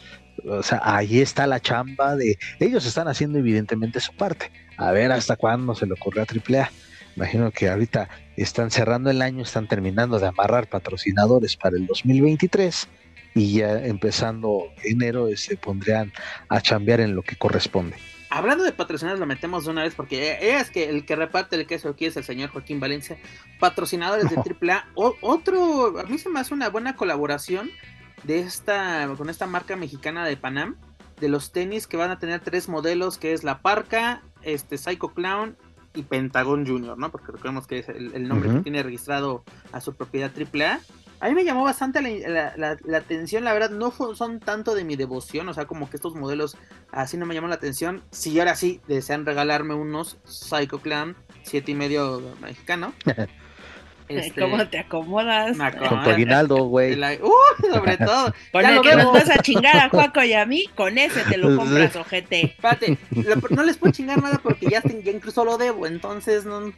O 0.45 0.63
sea, 0.63 0.81
ahí 0.83 1.19
está 1.19 1.47
la 1.47 1.59
chamba 1.59 2.15
de 2.15 2.37
ellos 2.59 2.85
están 2.85 3.07
haciendo 3.07 3.39
evidentemente 3.39 3.99
su 3.99 4.13
parte. 4.13 4.51
A 4.77 4.91
ver 4.91 5.11
hasta 5.11 5.35
cuándo 5.35 5.75
se 5.75 5.85
le 5.85 5.93
ocurre 5.93 6.21
a 6.21 6.25
AAA. 6.25 6.71
Imagino 7.15 7.51
que 7.51 7.69
ahorita 7.69 8.07
están 8.37 8.71
cerrando 8.71 9.09
el 9.09 9.21
año, 9.21 9.43
están 9.43 9.67
terminando 9.67 10.19
de 10.19 10.27
amarrar 10.27 10.67
patrocinadores 10.67 11.57
para 11.57 11.75
el 11.75 11.85
2023 11.85 12.87
y 13.35 13.53
ya 13.53 13.83
empezando 13.85 14.63
enero 14.83 15.27
se 15.35 15.57
pondrían 15.57 16.11
a 16.47 16.61
chambear 16.61 17.01
en 17.01 17.15
lo 17.15 17.21
que 17.21 17.35
corresponde. 17.35 17.95
Hablando 18.31 18.63
de 18.63 18.71
patrocinadores, 18.71 19.19
lo 19.19 19.25
metemos 19.25 19.65
de 19.65 19.71
una 19.71 19.83
vez 19.83 19.95
porque 19.95 20.57
es 20.59 20.69
que 20.69 20.87
el 20.89 21.03
que 21.03 21.15
reparte 21.15 21.55
el 21.55 21.65
queso 21.65 21.89
aquí 21.89 22.05
es 22.05 22.15
el 22.15 22.23
señor 22.23 22.51
Joaquín 22.51 22.79
Valencia. 22.79 23.17
Patrocinadores 23.59 24.29
de 24.29 24.35
AAA. 24.71 24.85
otro, 24.93 25.99
a 25.99 26.03
mí 26.03 26.17
se 26.19 26.29
me 26.29 26.39
hace 26.39 26.53
una 26.53 26.69
buena 26.69 26.95
colaboración 26.95 27.71
de 28.23 28.39
esta, 28.39 29.09
con 29.17 29.29
esta 29.29 29.47
marca 29.47 29.75
mexicana 29.75 30.25
de 30.27 30.37
Panam, 30.37 30.75
de 31.19 31.27
los 31.27 31.51
tenis 31.51 31.87
que 31.87 31.97
van 31.97 32.11
a 32.11 32.19
tener 32.19 32.39
tres 32.41 32.69
modelos, 32.69 33.17
que 33.17 33.33
es 33.33 33.43
la 33.43 33.61
Parca, 33.61 34.21
este 34.43 34.77
Psycho 34.77 35.13
Clown 35.13 35.57
y 35.95 36.03
Pentagon 36.03 36.67
Junior, 36.67 36.97
¿no? 36.97 37.11
Porque 37.11 37.31
recordemos 37.31 37.65
que 37.65 37.79
es 37.79 37.89
el, 37.89 38.27
nombre 38.27 38.49
que 38.49 38.59
tiene 38.59 38.83
registrado 38.83 39.43
a 39.71 39.81
su 39.81 39.95
propiedad 39.95 40.31
AAA. 40.31 40.79
A 41.21 41.27
mí 41.27 41.35
me 41.35 41.43
llamó 41.43 41.63
bastante 41.63 42.01
la, 42.01 42.97
atención, 42.97 43.43
la 43.43 43.53
verdad, 43.53 43.71
no 43.71 43.91
son 44.15 44.39
tanto 44.39 44.73
de 44.73 44.83
mi 44.83 44.95
devoción, 44.95 45.49
o 45.49 45.53
sea, 45.53 45.65
como 45.65 45.89
que 45.89 45.97
estos 45.97 46.15
modelos 46.15 46.57
así 46.91 47.17
no 47.17 47.25
me 47.25 47.33
llaman 47.33 47.49
la 47.49 47.57
atención. 47.57 48.03
Si 48.11 48.39
ahora 48.39 48.55
sí 48.55 48.79
desean 48.87 49.25
regalarme 49.25 49.73
unos 49.73 50.17
Psycho 50.23 50.79
Clown, 50.79 51.17
siete 51.43 51.71
y 51.71 51.75
medio 51.75 52.21
mexicano, 52.41 52.93
Este, 54.09 54.41
¿Cómo 54.41 54.67
te 54.67 54.79
acomodas? 54.79 55.55
Con 55.55 56.03
tu 56.03 56.09
aguinaldo, 56.09 56.63
güey. 56.63 56.99
Uh, 56.99 57.31
sobre 57.71 57.95
todo. 58.05 58.33
Con 58.51 58.65
el 58.65 58.81
que 58.81 58.95
nos 58.95 59.13
vas 59.13 59.29
a 59.29 59.37
chingar 59.37 59.77
a 59.77 59.89
Juaco 59.91 60.23
y 60.23 60.33
a 60.33 60.47
mí, 60.47 60.65
con 60.73 60.97
ese 60.97 61.23
te 61.25 61.37
lo 61.37 61.55
compras, 61.55 61.95
ojete. 61.95 62.45
Espérate, 62.45 62.97
no 63.51 63.63
les 63.63 63.77
puedo 63.77 63.93
chingar 63.93 64.21
nada 64.21 64.39
porque 64.41 64.65
ya, 64.65 64.81
ya 64.81 65.11
incluso 65.11 65.45
lo 65.45 65.57
debo, 65.57 65.85
entonces 65.85 66.43
no... 66.43 66.73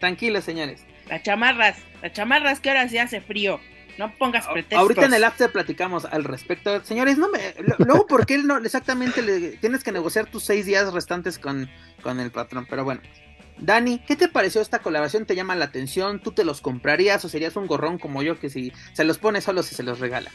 Tranquilos, 0.00 0.44
señores. 0.44 0.84
Las 1.08 1.22
chamarras, 1.22 1.78
las 2.02 2.12
chamarras 2.12 2.58
que 2.58 2.70
ahora 2.70 2.88
se 2.88 2.98
hace 2.98 3.20
frío. 3.20 3.60
No 3.98 4.12
pongas 4.16 4.46
pretextos. 4.46 4.78
Ahorita 4.78 5.04
en 5.06 5.14
el 5.14 5.24
after 5.24 5.50
platicamos 5.50 6.04
al 6.04 6.24
respecto. 6.24 6.84
Señores, 6.84 7.18
no 7.18 7.28
me. 7.28 7.54
Luego, 7.78 8.06
¿por 8.06 8.26
qué 8.26 8.38
no 8.38 8.58
exactamente 8.58 9.22
le, 9.22 9.56
tienes 9.58 9.84
que 9.84 9.92
negociar 9.92 10.26
tus 10.26 10.44
seis 10.44 10.66
días 10.66 10.92
restantes 10.92 11.38
con, 11.38 11.70
con 12.02 12.20
el 12.20 12.30
patrón? 12.30 12.66
Pero 12.68 12.84
bueno. 12.84 13.00
Dani, 13.56 14.00
¿qué 14.00 14.16
te 14.16 14.28
pareció 14.28 14.60
esta 14.60 14.80
colaboración? 14.80 15.26
¿Te 15.26 15.36
llama 15.36 15.54
la 15.54 15.66
atención? 15.66 16.20
¿Tú 16.20 16.32
te 16.32 16.44
los 16.44 16.60
comprarías 16.60 17.24
o 17.24 17.28
serías 17.28 17.54
un 17.54 17.68
gorrón 17.68 17.98
como 17.98 18.22
yo 18.22 18.38
que 18.40 18.50
si 18.50 18.72
se 18.92 19.04
los 19.04 19.18
pone 19.18 19.40
solo 19.40 19.62
si 19.62 19.76
se 19.76 19.84
los 19.84 20.00
regala? 20.00 20.32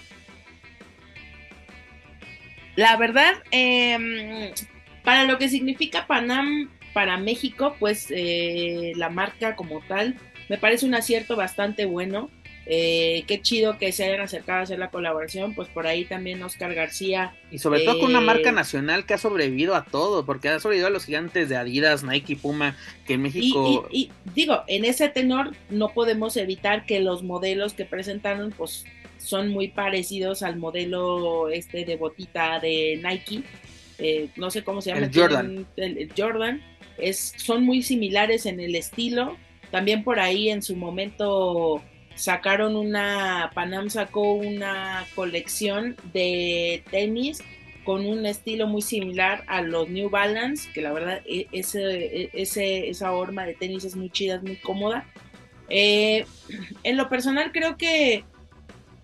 La 2.78 2.96
verdad, 2.96 3.34
em, 3.52 4.54
para 5.04 5.26
lo 5.26 5.38
que 5.38 5.50
significa 5.50 6.08
Panam 6.08 6.70
para 6.94 7.18
México, 7.18 7.76
pues 7.78 8.08
eh, 8.10 8.94
la 8.96 9.10
marca 9.10 9.58
como 9.58 9.82
tal, 9.82 10.16
me 10.48 10.58
parece 10.58 10.86
un 10.86 10.96
acierto 10.96 11.36
bastante 11.36 11.86
bueno. 11.86 12.30
Eh, 12.72 13.24
qué 13.26 13.42
chido 13.42 13.80
que 13.80 13.92
se 13.92 14.06
hayan 14.06 14.22
acercado 14.22 14.60
a 14.60 14.62
hacer 14.62 14.78
la 14.78 14.92
colaboración, 14.92 15.56
pues 15.56 15.68
por 15.70 15.88
ahí 15.88 16.06
también 16.06 16.44
Oscar 16.44 16.76
García. 16.76 17.34
Y 17.50 17.58
sobre 17.58 17.82
todo 17.82 18.00
con 18.00 18.12
una 18.12 18.22
marca 18.22 18.50
eh, 18.50 18.54
nacional 18.54 19.08
que 19.08 19.16
ha 19.16 19.18
sobrevivido 19.18 19.74
a 19.74 19.86
todo, 19.86 20.24
porque 20.24 20.50
ha 20.50 20.60
sobrevivido 20.60 20.86
a 20.86 20.92
los 20.92 21.06
gigantes 21.06 21.50
de 21.50 21.58
Adidas, 21.58 22.04
Nike, 22.04 22.36
Puma, 22.36 22.78
que 23.08 23.14
en 23.16 23.24
México... 23.24 23.88
Y, 23.92 24.12
digo, 24.36 24.62
en 24.68 24.86
ese 24.86 25.10
tenor 25.10 25.56
no 25.72 25.90
podemos 25.96 26.38
evitar 26.38 26.86
que 26.86 27.00
los 27.00 27.24
modelos 27.24 27.74
que 27.74 27.86
presentaron, 27.86 28.52
pues 28.56 28.86
son 29.18 29.50
muy 29.50 29.70
parecidos 29.70 30.44
al 30.44 30.58
modelo 30.58 31.50
este 31.50 31.86
de 31.86 31.96
botita 31.96 32.60
de 32.60 33.02
Nike, 33.04 33.44
eh, 33.98 34.30
no 34.36 34.52
sé 34.52 34.64
cómo 34.64 34.84
se 34.84 34.92
llama. 34.92 35.08
El 35.08 35.12
Jordan. 35.12 35.68
El, 35.76 36.12
Jordan. 36.16 36.62
Es, 37.00 37.34
son 37.38 37.64
muy 37.64 37.82
similares 37.82 38.46
en 38.46 38.60
el 38.60 38.76
estilo. 38.76 39.38
También 39.72 40.04
por 40.04 40.20
ahí 40.20 40.50
en 40.50 40.62
su 40.62 40.76
momento 40.76 41.82
sacaron 42.20 42.76
una, 42.76 43.50
Panam 43.54 43.90
sacó 43.90 44.34
una 44.34 45.06
colección 45.16 45.96
de 46.14 46.84
tenis 46.92 47.42
con 47.86 48.06
un 48.06 48.26
estilo 48.26 48.68
muy 48.68 48.82
similar 48.82 49.46
a 49.48 49.62
los 49.62 49.90
New 49.90 50.10
Balance, 50.10 50.70
que 50.74 50.82
la 50.82 50.92
verdad 50.92 51.22
e, 51.26 51.48
ese, 51.54 52.24
e, 52.24 52.30
ese, 52.34 52.90
esa 52.90 53.14
horma 53.14 53.46
de 53.46 53.54
tenis 53.54 53.86
es 53.86 53.96
muy 53.96 54.10
chida, 54.10 54.36
es 54.36 54.44
muy 54.44 54.58
cómoda. 54.58 55.06
Eh, 55.70 56.26
en 56.84 56.98
lo 56.98 57.08
personal 57.08 57.54
creo 57.54 57.78
que, 57.78 58.26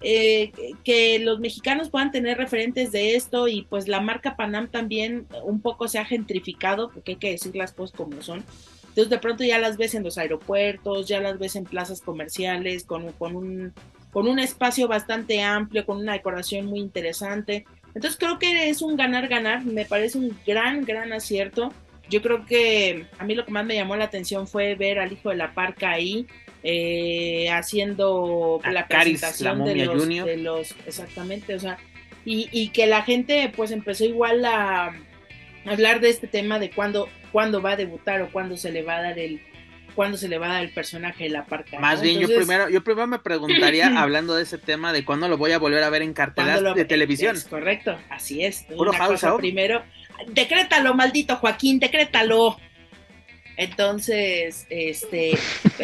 eh, 0.02 0.52
que 0.84 1.18
los 1.20 1.40
mexicanos 1.40 1.90
puedan 1.90 2.12
tener 2.12 2.38
referentes 2.38 2.92
de 2.92 3.16
esto 3.16 3.48
y 3.48 3.62
pues 3.64 3.88
la 3.88 4.02
marca 4.02 4.36
Panam 4.36 4.68
también 4.68 5.26
un 5.46 5.62
poco 5.62 5.88
se 5.88 6.00
ha 6.00 6.06
gentrificado, 6.06 6.92
porque 6.92 7.14
hay 7.14 7.18
que 7.18 7.32
decir 7.32 7.56
las 7.56 7.72
cosas 7.72 7.96
como 7.96 8.22
son. 8.22 8.44
Entonces 8.96 9.10
de 9.10 9.18
pronto 9.18 9.44
ya 9.44 9.60
las 9.60 9.76
ves 9.76 9.94
en 9.94 10.04
los 10.04 10.18
aeropuertos, 10.18 11.06
ya 11.06 11.20
las 11.20 11.38
ves 11.38 11.58
en 11.58 11.66
plazas 11.66 12.00
comerciales, 12.00 12.86
con, 12.86 13.12
con, 13.12 13.36
un, 13.36 13.74
con 14.14 14.26
un 14.26 14.40
espacio 14.40 14.88
bastante 14.88 15.42
amplio, 15.42 15.86
con 15.86 15.98
una 15.98 16.14
decoración 16.14 16.66
muy 16.68 16.80
interesante. 16.80 17.66
Entonces 17.88 18.18
creo 18.18 18.40
que 18.40 18.70
es 18.70 18.82
un 18.82 18.96
ganar-ganar, 18.96 19.66
me 19.66 19.84
parece 19.84 20.18
un 20.18 20.40
gran, 20.48 20.86
gran 20.86 21.12
acierto. 21.12 21.74
Yo 22.10 22.22
creo 22.22 22.46
que 22.46 23.06
a 23.20 23.26
mí 23.26 23.36
lo 23.36 23.44
que 23.44 23.52
más 23.52 23.66
me 23.66 23.76
llamó 23.76 23.98
la 23.98 24.06
atención 24.06 24.48
fue 24.48 24.76
ver 24.76 24.98
al 25.00 25.12
hijo 25.12 25.28
de 25.28 25.36
la 25.36 25.54
parca 25.54 25.92
ahí, 25.92 26.26
eh, 26.64 27.50
haciendo 27.52 28.62
la 28.64 28.88
presentación 28.88 29.66
de, 29.66 29.76
los, 29.76 30.08
de, 30.08 30.38
los, 30.38 30.74
exactamente, 30.88 31.54
o 31.54 31.60
sea, 31.60 31.78
y, 32.24 32.48
y, 32.54 32.70
que 32.70 32.88
la 32.88 33.02
gente 33.02 33.52
pues 33.54 33.72
empezó 33.72 34.06
igual 34.06 34.46
a 34.46 34.96
hablar 35.66 36.00
de 36.00 36.10
este 36.10 36.28
tema 36.28 36.60
de 36.60 36.72
cuándo, 36.72 37.10
cuándo 37.36 37.62
va 37.62 37.72
a 37.72 37.76
debutar 37.76 38.22
o 38.22 38.32
cuándo 38.32 38.56
se 38.56 38.72
le 38.72 38.82
va 38.82 38.96
a 38.96 39.02
dar 39.02 39.20
el 39.20 39.42
cuándo 39.94 40.16
se 40.16 40.30
le 40.30 40.38
va 40.38 40.46
a 40.46 40.54
dar 40.54 40.64
el 40.64 40.70
personaje 40.70 41.26
de 41.26 41.32
la 41.32 41.46
parca. 41.46 41.78
Más 41.82 42.02
bien, 42.02 42.18
yo 42.18 42.34
primero, 42.34 42.70
yo 42.70 42.82
primero 42.82 43.08
me 43.08 43.20
preguntaría, 43.20 43.88
hablando 44.02 44.36
de 44.36 44.44
ese 44.44 44.58
tema, 44.58 44.94
de 44.94 45.04
cuándo 45.04 45.28
lo 45.28 45.36
voy 45.36 45.52
a 45.52 45.60
volver 45.60 45.84
a 45.84 45.90
ver 45.90 46.02
en 46.02 46.14
cartelas 46.14 46.64
de 46.74 46.86
televisión. 46.86 47.36
correcto, 47.50 48.00
así 48.10 48.46
es. 48.46 48.66
Una 48.70 48.98
cosa 49.06 49.36
primero, 49.36 49.84
decrétalo, 50.28 50.94
maldito 50.94 51.36
Joaquín, 51.36 51.78
decrétalo. 51.78 52.58
Entonces, 53.58 54.66
este, 54.70 55.38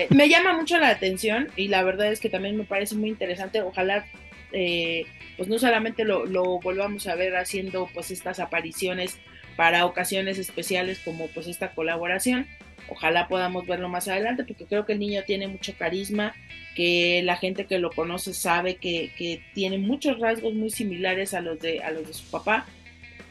me 0.09 0.29
llama 0.29 0.53
mucho 0.53 0.77
la 0.77 0.87
atención 0.87 1.49
y 1.57 1.67
la 1.67 1.83
verdad 1.83 2.13
es 2.13 2.21
que 2.21 2.29
también 2.29 2.55
me 2.55 2.63
parece 2.63 2.95
muy 2.95 3.09
interesante. 3.09 3.61
Ojalá, 3.61 4.05
eh, 4.53 5.05
pues 5.35 5.49
no 5.49 5.59
solamente 5.59 6.05
lo, 6.05 6.25
lo 6.25 6.61
volvamos 6.61 7.07
a 7.07 7.15
ver 7.15 7.35
haciendo 7.35 7.89
pues 7.93 8.09
estas 8.09 8.39
apariciones 8.39 9.19
para 9.55 9.85
ocasiones 9.85 10.37
especiales 10.37 10.99
como 10.99 11.27
pues 11.27 11.47
esta 11.47 11.71
colaboración. 11.73 12.47
Ojalá 12.89 13.27
podamos 13.27 13.65
verlo 13.65 13.89
más 13.89 14.07
adelante 14.07 14.43
porque 14.43 14.65
creo 14.65 14.85
que 14.85 14.93
el 14.93 14.99
niño 14.99 15.23
tiene 15.25 15.47
mucho 15.47 15.73
carisma, 15.77 16.33
que 16.75 17.21
la 17.23 17.37
gente 17.37 17.65
que 17.65 17.79
lo 17.79 17.91
conoce 17.91 18.33
sabe 18.33 18.75
que, 18.75 19.41
tiene 19.53 19.77
muchos 19.77 20.19
rasgos 20.19 20.53
muy 20.53 20.69
similares 20.69 21.33
a 21.33 21.41
los 21.41 21.59
de, 21.59 21.81
a 21.81 21.91
los 21.91 22.07
de 22.07 22.13
su 22.13 22.29
papá 22.29 22.65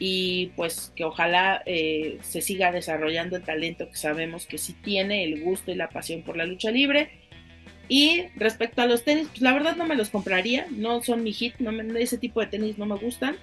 y 0.03 0.47
pues 0.55 0.91
que 0.95 1.03
ojalá 1.03 1.61
eh, 1.67 2.17
se 2.23 2.41
siga 2.41 2.71
desarrollando 2.71 3.35
el 3.35 3.43
talento 3.43 3.87
que 3.87 3.97
sabemos 3.97 4.47
que 4.47 4.57
sí 4.57 4.73
tiene, 4.73 5.23
el 5.23 5.43
gusto 5.43 5.71
y 5.71 5.75
la 5.75 5.89
pasión 5.89 6.23
por 6.23 6.37
la 6.37 6.45
lucha 6.45 6.71
libre. 6.71 7.11
Y 7.87 8.23
respecto 8.35 8.81
a 8.81 8.87
los 8.87 9.03
tenis, 9.03 9.27
pues 9.27 9.41
la 9.41 9.53
verdad 9.53 9.75
no 9.75 9.85
me 9.85 9.95
los 9.95 10.09
compraría, 10.09 10.65
no 10.71 11.03
son 11.03 11.23
mi 11.23 11.33
hit, 11.33 11.55
no 11.59 11.71
ese 11.97 12.17
tipo 12.17 12.39
de 12.39 12.47
tenis 12.47 12.79
no 12.79 12.87
me 12.87 12.95
gustan, 12.95 13.35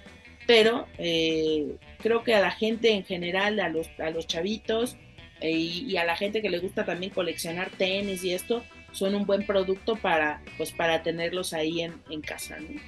pero 0.49 0.87
eh, 0.97 1.77
creo 1.99 2.25
que 2.25 2.35
a 2.35 2.41
la 2.41 2.51
gente 2.51 2.93
en 2.93 3.05
general, 3.05 3.61
a 3.61 3.69
los, 3.69 3.87
a 3.99 4.09
los 4.09 4.27
chavitos 4.27 4.97
eh, 5.43 5.51
y, 5.51 5.95
a 5.99 6.07
la 6.07 6.17
gente 6.17 6.41
que 6.41 6.49
le 6.49 6.59
gusta 6.59 6.87
también 6.87 7.13
coleccionar 7.13 7.69
tenis 7.69 8.25
y 8.25 8.33
esto, 8.33 8.65
son 8.91 9.15
un 9.15 9.27
buen 9.27 9.45
producto 9.45 9.97
para, 9.97 10.41
pues, 10.57 10.73
para 10.73 11.03
tenerlos 11.03 11.53
ahí 11.53 11.83
en, 11.83 12.01
en 12.09 12.23
casa, 12.23 12.57
¿no? 12.61 12.81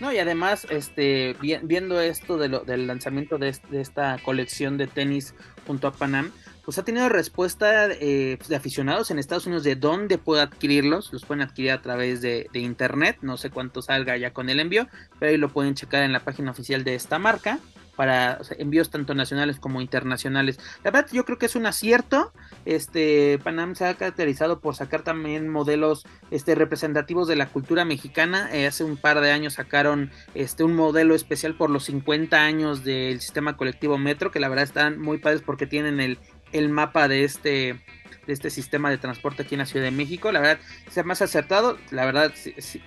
No, 0.00 0.10
y 0.10 0.18
además, 0.18 0.66
este, 0.70 1.36
viendo 1.62 2.00
esto 2.00 2.38
de 2.38 2.48
lo, 2.48 2.60
del 2.60 2.86
lanzamiento 2.86 3.36
de, 3.36 3.54
de, 3.68 3.82
esta 3.82 4.18
colección 4.24 4.78
de 4.78 4.86
tenis 4.86 5.34
junto 5.66 5.88
a 5.88 5.92
Panam, 5.92 6.32
pues 6.64 6.78
ha 6.78 6.84
tenido 6.84 7.08
respuesta 7.08 7.86
eh, 7.90 8.36
pues, 8.38 8.48
de 8.48 8.56
aficionados 8.56 9.10
en 9.10 9.18
Estados 9.18 9.46
Unidos 9.46 9.64
de 9.64 9.76
dónde 9.76 10.18
puede 10.18 10.42
adquirirlos. 10.42 11.12
Los 11.12 11.24
pueden 11.24 11.42
adquirir 11.42 11.72
a 11.72 11.82
través 11.82 12.20
de, 12.20 12.48
internet. 12.54 13.18
No 13.22 13.36
sé 13.36 13.50
cuánto 13.50 13.82
salga 13.82 14.16
ya 14.16 14.32
con 14.32 14.48
el 14.48 14.60
envío, 14.60 14.86
pero 15.18 15.30
ahí 15.30 15.36
lo 15.36 15.48
pueden 15.48 15.74
checar 15.74 16.04
en 16.04 16.12
la 16.12 16.20
página 16.20 16.52
oficial 16.52 16.84
de 16.84 16.94
esta 16.94 17.18
marca. 17.18 17.58
para 17.96 18.40
envíos 18.58 18.88
tanto 18.88 19.14
nacionales 19.14 19.58
como 19.60 19.82
internacionales. 19.82 20.58
La 20.82 20.90
verdad, 20.90 21.10
yo 21.12 21.26
creo 21.26 21.36
que 21.36 21.44
es 21.44 21.56
un 21.56 21.66
acierto. 21.66 22.32
Este 22.64 23.38
Panam 23.44 23.74
se 23.74 23.84
ha 23.84 23.94
caracterizado 23.94 24.60
por 24.60 24.74
sacar 24.74 25.02
también 25.02 25.46
modelos 25.46 26.06
este, 26.30 26.54
representativos 26.54 27.28
de 27.28 27.36
la 27.36 27.48
cultura 27.48 27.84
mexicana. 27.84 28.48
Eh, 28.50 28.66
hace 28.66 28.82
un 28.82 28.96
par 28.96 29.20
de 29.20 29.30
años 29.30 29.54
sacaron 29.54 30.10
este, 30.34 30.64
un 30.64 30.74
modelo 30.74 31.14
especial 31.14 31.54
por 31.54 31.68
los 31.68 31.84
50 31.84 32.42
años 32.42 32.82
del 32.82 33.20
sistema 33.20 33.58
colectivo 33.58 33.98
Metro, 33.98 34.30
que 34.30 34.40
la 34.40 34.48
verdad 34.48 34.64
están 34.64 34.98
muy 34.98 35.18
padres 35.18 35.42
porque 35.42 35.66
tienen 35.66 36.00
el, 36.00 36.18
el 36.52 36.68
mapa 36.68 37.08
de 37.08 37.24
este 37.24 37.80
de 38.26 38.32
este 38.32 38.50
sistema 38.50 38.88
de 38.88 38.98
transporte 38.98 39.42
aquí 39.42 39.56
en 39.56 39.60
la 39.60 39.66
Ciudad 39.66 39.84
de 39.84 39.90
México. 39.90 40.30
La 40.30 40.40
verdad, 40.40 40.58
se 40.88 41.02
más 41.02 41.22
acertado. 41.22 41.76
La 41.90 42.04
verdad, 42.04 42.32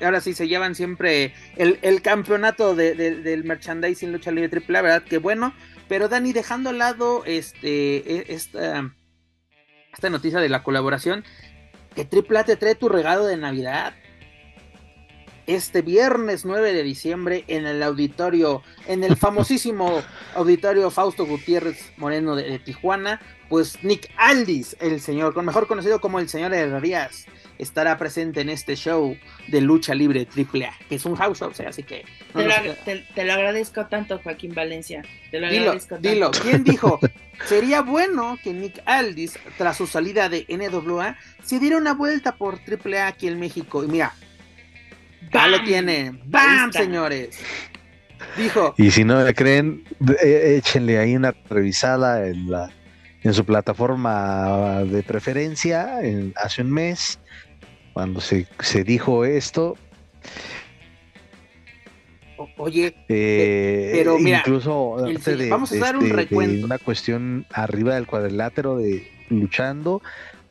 ahora 0.01 0.21
sí 0.21 0.33
se 0.33 0.47
llevan 0.47 0.75
siempre 0.75 1.33
el, 1.57 2.01
campeonato 2.01 2.73
de, 2.73 2.95
del 2.95 3.43
merchandising 3.43 4.13
lucha 4.13 4.31
libre 4.31 4.49
triple. 4.49 4.73
La 4.73 4.81
verdad, 4.81 5.03
que 5.03 5.17
bueno. 5.17 5.53
Pero 5.87 6.07
Dani, 6.07 6.33
dejando 6.33 6.69
al 6.69 6.77
lado 6.77 7.23
este, 7.25 7.97
e, 7.97 8.25
esta, 8.29 8.95
esta 9.93 10.09
noticia 10.09 10.39
de 10.39 10.49
la 10.49 10.63
colaboración, 10.63 11.23
que 11.95 12.05
Triple 12.05 12.43
te 12.43 12.55
trae 12.55 12.75
tu 12.75 12.89
regalo 12.89 13.25
de 13.25 13.37
Navidad 13.37 13.93
este 15.47 15.81
viernes 15.81 16.43
9 16.43 16.73
de 16.73 16.83
diciembre 16.83 17.43
en 17.47 17.65
el 17.65 17.83
auditorio, 17.83 18.63
en 18.87 19.03
el 19.03 19.15
famosísimo 19.15 20.01
auditorio 20.33 20.89
Fausto 20.89 21.25
Gutiérrez 21.25 21.93
Moreno 21.97 22.35
de, 22.35 22.57
Tijuana, 22.59 23.21
pues 23.49 23.83
Nick 23.83 24.09
Aldis, 24.17 24.75
el 24.79 24.99
señor, 24.99 25.41
mejor 25.43 25.67
conocido 25.67 25.99
como 26.01 26.19
el 26.19 26.29
señor 26.29 26.53
Herrerías, 26.53 27.25
estará 27.57 27.97
presente 27.97 28.41
en 28.41 28.49
este 28.49 28.75
show 28.75 29.15
de 29.47 29.61
lucha 29.61 29.93
libre 29.93 30.27
AAA, 30.35 30.73
que 30.89 30.95
es 30.95 31.05
un 31.05 31.15
house 31.15 31.39
show, 31.39 31.51
así 31.67 31.83
que... 31.83 32.05
te, 32.33 33.23
lo, 33.23 33.33
agradezco 33.33 33.85
tanto, 33.85 34.19
Joaquín 34.19 34.53
Valencia. 34.53 35.03
Te 35.31 35.39
lo 35.39 35.49
dilo, 35.49 35.61
agradezco 35.63 35.97
dilo, 35.99 36.31
¿quién 36.31 36.63
dijo? 36.65 36.99
Sería 37.45 37.81
bueno 37.81 38.37
que 38.43 38.53
Nick 38.53 38.81
Aldis, 38.85 39.37
tras 39.57 39.77
su 39.77 39.87
salida 39.87 40.29
de 40.29 40.45
NWA, 40.49 41.17
se 41.43 41.59
diera 41.59 41.77
una 41.77 41.93
vuelta 41.93 42.35
por 42.35 42.55
AAA 42.55 43.07
aquí 43.07 43.27
en 43.27 43.39
México. 43.39 43.83
Y 43.83 43.87
mira, 43.87 44.13
ya 45.31 45.47
lo 45.47 45.61
tiene. 45.63 46.19
¡Bam, 46.25 46.71
señores! 46.71 47.39
Dijo. 48.37 48.73
Y 48.77 48.91
si 48.91 49.03
no 49.03 49.23
le 49.23 49.33
creen, 49.33 49.83
échenle 50.21 50.97
ahí 50.97 51.15
una 51.15 51.35
revisada 51.49 52.25
en 52.27 52.49
la 52.49 52.71
en 53.25 53.33
su 53.33 53.43
plataforma 53.43 54.83
de 54.83 55.01
preferencia 55.01 55.97
hace 56.35 56.61
un 56.61 56.71
mes, 56.71 57.19
cuando 57.91 58.21
se, 58.21 58.45
se 58.59 58.83
dijo 58.83 59.25
esto. 59.25 59.75
oye, 62.57 62.95
eh, 63.09 63.91
pero 63.93 64.19
mira, 64.19 64.39
incluso 64.39 64.97
vamos 65.49 65.71
a 65.71 65.77
dar 65.77 65.97
un 65.97 66.03
este, 66.03 66.15
recuento. 66.15 66.67
una 66.67 66.77
cuestión 66.77 67.47
arriba 67.51 67.95
del 67.95 68.05
cuadrilátero 68.05 68.77
de 68.77 69.07
luchando, 69.29 70.03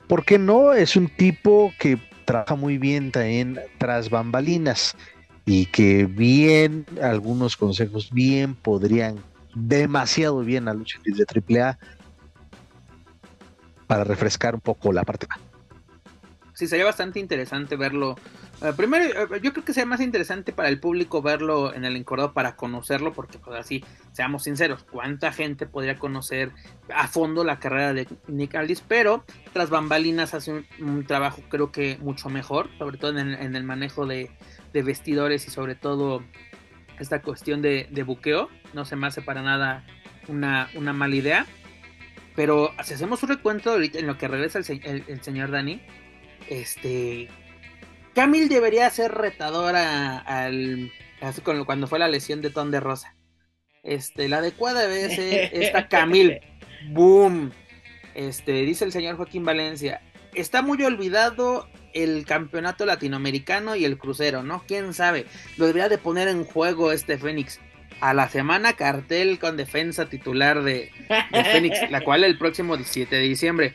¿por 0.09 0.25
qué 0.25 0.41
no? 0.41 0.73
Es 0.73 0.97
un 0.97 1.07
tipo 1.07 1.73
que 1.79 1.97
trabaja 2.25 2.57
muy 2.57 2.79
bien 2.79 3.13
también 3.13 3.61
tras 3.79 4.11
bambalinas 4.11 4.97
y 5.47 5.67
que 5.67 6.07
bien, 6.07 6.87
algunos 7.01 7.57
consejos 7.57 8.11
bien 8.11 8.57
podrían 8.57 9.21
demasiado 9.55 10.41
bien 10.41 10.67
a 10.67 10.75
lucha 10.75 10.99
de 11.05 11.63
AAA 11.63 11.79
para 13.87 14.05
refrescar 14.05 14.55
un 14.55 14.61
poco 14.61 14.93
la 14.93 15.05
parte 15.05 15.27
Sí, 16.55 16.69
sería 16.69 16.85
bastante 16.85 17.19
interesante 17.19 17.75
verlo. 17.75 18.15
Eh, 18.63 18.73
primero, 18.77 19.05
eh, 19.05 19.41
yo 19.43 19.53
creo 19.53 19.65
que 19.65 19.73
sería 19.75 19.87
más 19.87 20.01
interesante 20.01 20.53
para 20.53 20.69
el 20.69 20.79
público 20.79 21.21
verlo 21.21 21.75
en 21.75 21.85
el 21.85 21.97
encordado 21.97 22.33
para 22.33 22.55
conocerlo, 22.55 23.13
porque 23.13 23.39
pues 23.39 23.59
así, 23.59 23.85
seamos 24.13 24.45
sinceros, 24.45 24.85
¿cuánta 24.85 25.33
gente 25.33 25.67
podría 25.67 25.99
conocer 25.99 26.53
a 26.95 27.09
fondo 27.09 27.43
la 27.43 27.59
carrera 27.59 27.93
de 27.93 28.07
Nick 28.29 28.55
Aldis? 28.55 28.83
Pero 28.87 29.25
tras 29.53 29.69
bambalinas 29.69 30.33
hace 30.33 30.65
un, 30.79 31.05
trabajo 31.07 31.43
creo 31.49 31.73
que 31.73 31.99
mucho 32.01 32.29
mejor, 32.29 32.71
sobre 32.79 32.99
todo 32.99 33.19
en 33.19 33.57
el, 33.57 33.65
manejo 33.65 34.07
de, 34.07 34.31
vestidores 34.73 35.49
y 35.49 35.51
sobre 35.51 35.75
todo 35.75 36.23
esta 37.01 37.21
cuestión 37.21 37.63
de, 37.63 38.05
buqueo. 38.07 38.49
No 38.75 38.85
se 38.85 38.95
me 38.95 39.09
hace 39.09 39.23
para 39.23 39.43
nada 39.43 39.85
una, 40.29 40.71
una 40.77 40.93
mala 40.93 41.17
idea. 41.17 41.47
Pero 42.37 42.73
si 42.83 42.95
hacemos 42.95 43.23
un 43.23 43.29
recuento 43.29 43.71
ahorita 43.71 43.99
en 43.99 44.07
lo 44.07 44.19
que 44.19 44.29
regresa 44.29 44.59
el, 44.59 45.23
señor 45.23 45.51
Dani, 45.51 45.81
este. 46.49 47.29
Camil 48.15 48.49
debería 48.49 48.89
ser 48.91 49.13
retadora 49.13 50.19
al. 50.19 50.93
Así 51.21 51.41
cuando 51.41 51.87
fue 51.87 51.99
la 51.99 52.09
lesión 52.09 52.43
de 52.43 52.51
Ton 52.51 52.71
de 52.71 52.81
Rosa. 52.81 53.17
Este, 53.83 54.29
la 54.29 54.39
adecuada 54.39 54.87
debe 54.87 55.15
ser 55.15 55.51
esta 55.53 55.89
Camil. 55.89 56.41
Boom. 56.91 57.53
Este, 58.15 58.53
dice 58.63 58.85
el 58.85 58.93
señor 58.93 59.17
Joaquín 59.17 59.45
Valencia. 59.45 60.01
Está 60.35 60.63
muy 60.63 60.83
olvidado 60.83 61.69
el 61.93 62.25
campeonato 62.27 62.87
latinoamericano 62.87 63.77
y 63.77 63.85
el 63.85 63.99
crucero, 63.99 64.43
¿no? 64.43 64.65
¿Quién 64.67 64.95
sabe? 64.95 65.27
Lo 65.57 65.67
debería 65.67 65.89
de 65.89 65.99
poner 65.99 66.29
en 66.29 66.45
juego 66.45 66.91
este 66.91 67.19
Fénix 67.19 67.61
a 68.05 68.13
la 68.13 68.29
semana 68.29 68.75
cartel 68.75 69.39
con 69.39 69.57
defensa 69.57 70.11
titular 70.11 70.63
de, 70.63 70.91
Fénix, 71.53 71.91
la 71.91 72.03
cual 72.03 72.23
el 72.25 72.37
próximo 72.37 72.77
17 72.77 73.17
de 73.17 73.23
diciembre. 73.23 73.73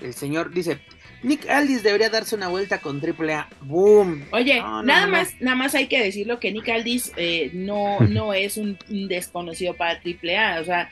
El 0.00 0.14
señor 0.14 0.50
dice, 0.50 0.78
Nick 1.22 1.46
Aldis 1.50 1.82
debería 1.82 2.08
darse 2.08 2.34
una 2.34 2.48
vuelta 2.48 2.78
con 2.78 3.02
AAA. 3.02 3.48
¡Boom! 3.60 4.24
Oye, 4.30 4.62
nada 4.84 5.06
más, 5.06 5.34
nada 5.40 5.56
más 5.56 5.74
hay 5.74 5.88
que 5.88 6.02
decirlo 6.02 6.40
que 6.40 6.52
Nick 6.52 6.70
Aldis 6.70 7.12
eh, 7.18 7.50
no, 7.52 8.00
no 8.08 8.32
es 8.32 8.56
un, 8.56 8.78
desconocido 9.08 9.74
para 9.74 10.00
AAA. 10.00 10.60
O 10.62 10.64
sea, 10.64 10.90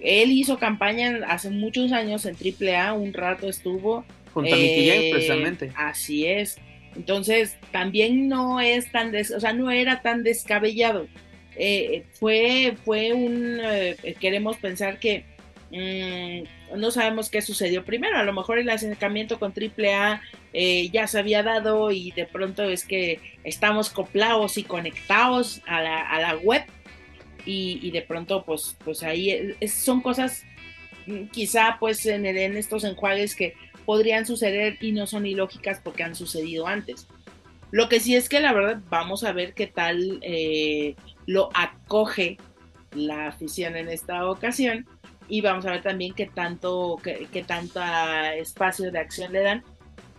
él 0.00 0.32
hizo 0.32 0.58
campaña 0.58 1.20
hace 1.28 1.50
muchos 1.50 1.92
años 1.92 2.26
en 2.26 2.34
AAA, 2.34 2.94
un 2.94 3.12
rato 3.12 3.48
estuvo. 3.48 4.04
Junto 4.32 4.52
a 4.52 4.58
Mickey 4.58 4.88
James, 4.88 5.04
eh, 5.04 5.10
precisamente. 5.12 5.72
Así 5.76 6.26
es. 6.26 6.56
Entonces, 6.96 7.56
también 7.70 8.28
no 8.28 8.60
es 8.60 8.90
tan, 8.90 9.14
o 9.14 9.40
sea, 9.40 9.52
no 9.52 9.70
era 9.70 10.02
tan 10.02 10.24
descabellado. 10.24 11.06
Eh, 11.56 12.04
fue, 12.14 12.76
fue 12.84 13.12
un, 13.12 13.60
eh, 13.62 14.16
queremos 14.20 14.56
pensar 14.56 14.98
que 14.98 15.24
mm, 15.70 16.78
no 16.78 16.90
sabemos 16.90 17.30
qué 17.30 17.42
sucedió 17.42 17.84
primero, 17.84 18.16
a 18.18 18.24
lo 18.24 18.32
mejor 18.32 18.58
el 18.58 18.68
acercamiento 18.70 19.38
con 19.38 19.52
AAA 19.52 20.20
eh, 20.52 20.90
ya 20.90 21.06
se 21.06 21.18
había 21.18 21.42
dado 21.42 21.92
y 21.92 22.10
de 22.10 22.26
pronto 22.26 22.64
es 22.64 22.84
que 22.84 23.20
estamos 23.44 23.90
coplados 23.90 24.58
y 24.58 24.64
conectados 24.64 25.62
a 25.66 25.80
la, 25.80 26.00
a 26.00 26.20
la 26.20 26.36
web 26.36 26.64
y, 27.46 27.90
de 27.90 28.00
pronto 28.02 28.44
pues, 28.44 28.76
pues 28.84 29.02
ahí 29.02 29.54
son 29.68 30.00
cosas 30.00 30.44
mm, 31.06 31.26
quizá 31.26 31.76
pues 31.78 32.04
en, 32.06 32.26
en 32.26 32.56
estos 32.56 32.84
enjuagues 32.84 33.36
que 33.36 33.54
podrían 33.84 34.26
suceder 34.26 34.78
y 34.80 34.92
no 34.92 35.06
son 35.06 35.26
ilógicas 35.26 35.80
porque 35.84 36.02
han 36.02 36.16
sucedido 36.16 36.66
antes. 36.66 37.06
Lo 37.74 37.88
que 37.88 37.98
sí 37.98 38.14
es 38.14 38.28
que 38.28 38.38
la 38.38 38.52
verdad 38.52 38.80
vamos 38.88 39.24
a 39.24 39.32
ver 39.32 39.52
qué 39.52 39.66
tal 39.66 40.20
eh, 40.22 40.94
lo 41.26 41.48
acoge 41.54 42.36
la 42.92 43.26
afición 43.26 43.74
en 43.74 43.88
esta 43.88 44.30
ocasión 44.30 44.86
y 45.26 45.40
vamos 45.40 45.66
a 45.66 45.72
ver 45.72 45.82
también 45.82 46.14
qué 46.14 46.26
tanto, 46.26 47.00
qué, 47.02 47.44
tanto 47.44 47.82
espacio 48.36 48.92
de 48.92 49.00
acción 49.00 49.32
le 49.32 49.40
dan. 49.40 49.64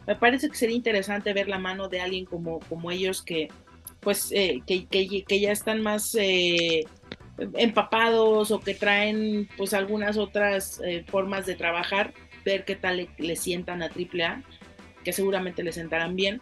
Me 0.06 0.18
parece 0.18 0.50
que 0.50 0.58
sería 0.58 0.76
interesante 0.76 1.32
ver 1.32 1.48
la 1.48 1.58
mano 1.58 1.88
de 1.88 2.02
alguien 2.02 2.26
como, 2.26 2.60
como 2.60 2.92
ellos 2.92 3.22
que 3.22 3.48
pues 4.02 4.34
eh, 4.34 4.62
que, 4.68 4.86
que, 4.88 5.40
ya 5.40 5.54
están 5.54 5.82
más 5.82 6.14
eh, 6.20 6.84
empapados 7.54 8.52
o 8.52 8.60
que 8.60 8.74
traen 8.74 9.48
pues 9.56 9.74
algunas 9.74 10.18
otras 10.18 10.82
formas 11.08 11.46
de 11.46 11.56
trabajar, 11.56 12.14
ver 12.44 12.66
qué 12.66 12.76
tal 12.76 12.98
le, 12.98 13.10
le 13.18 13.38
sientan 13.38 13.82
a 13.82 13.86
AAA, 13.86 14.44
que 15.06 15.14
seguramente 15.14 15.64
le 15.64 15.72
sentarán 15.72 16.18
bien 16.18 16.42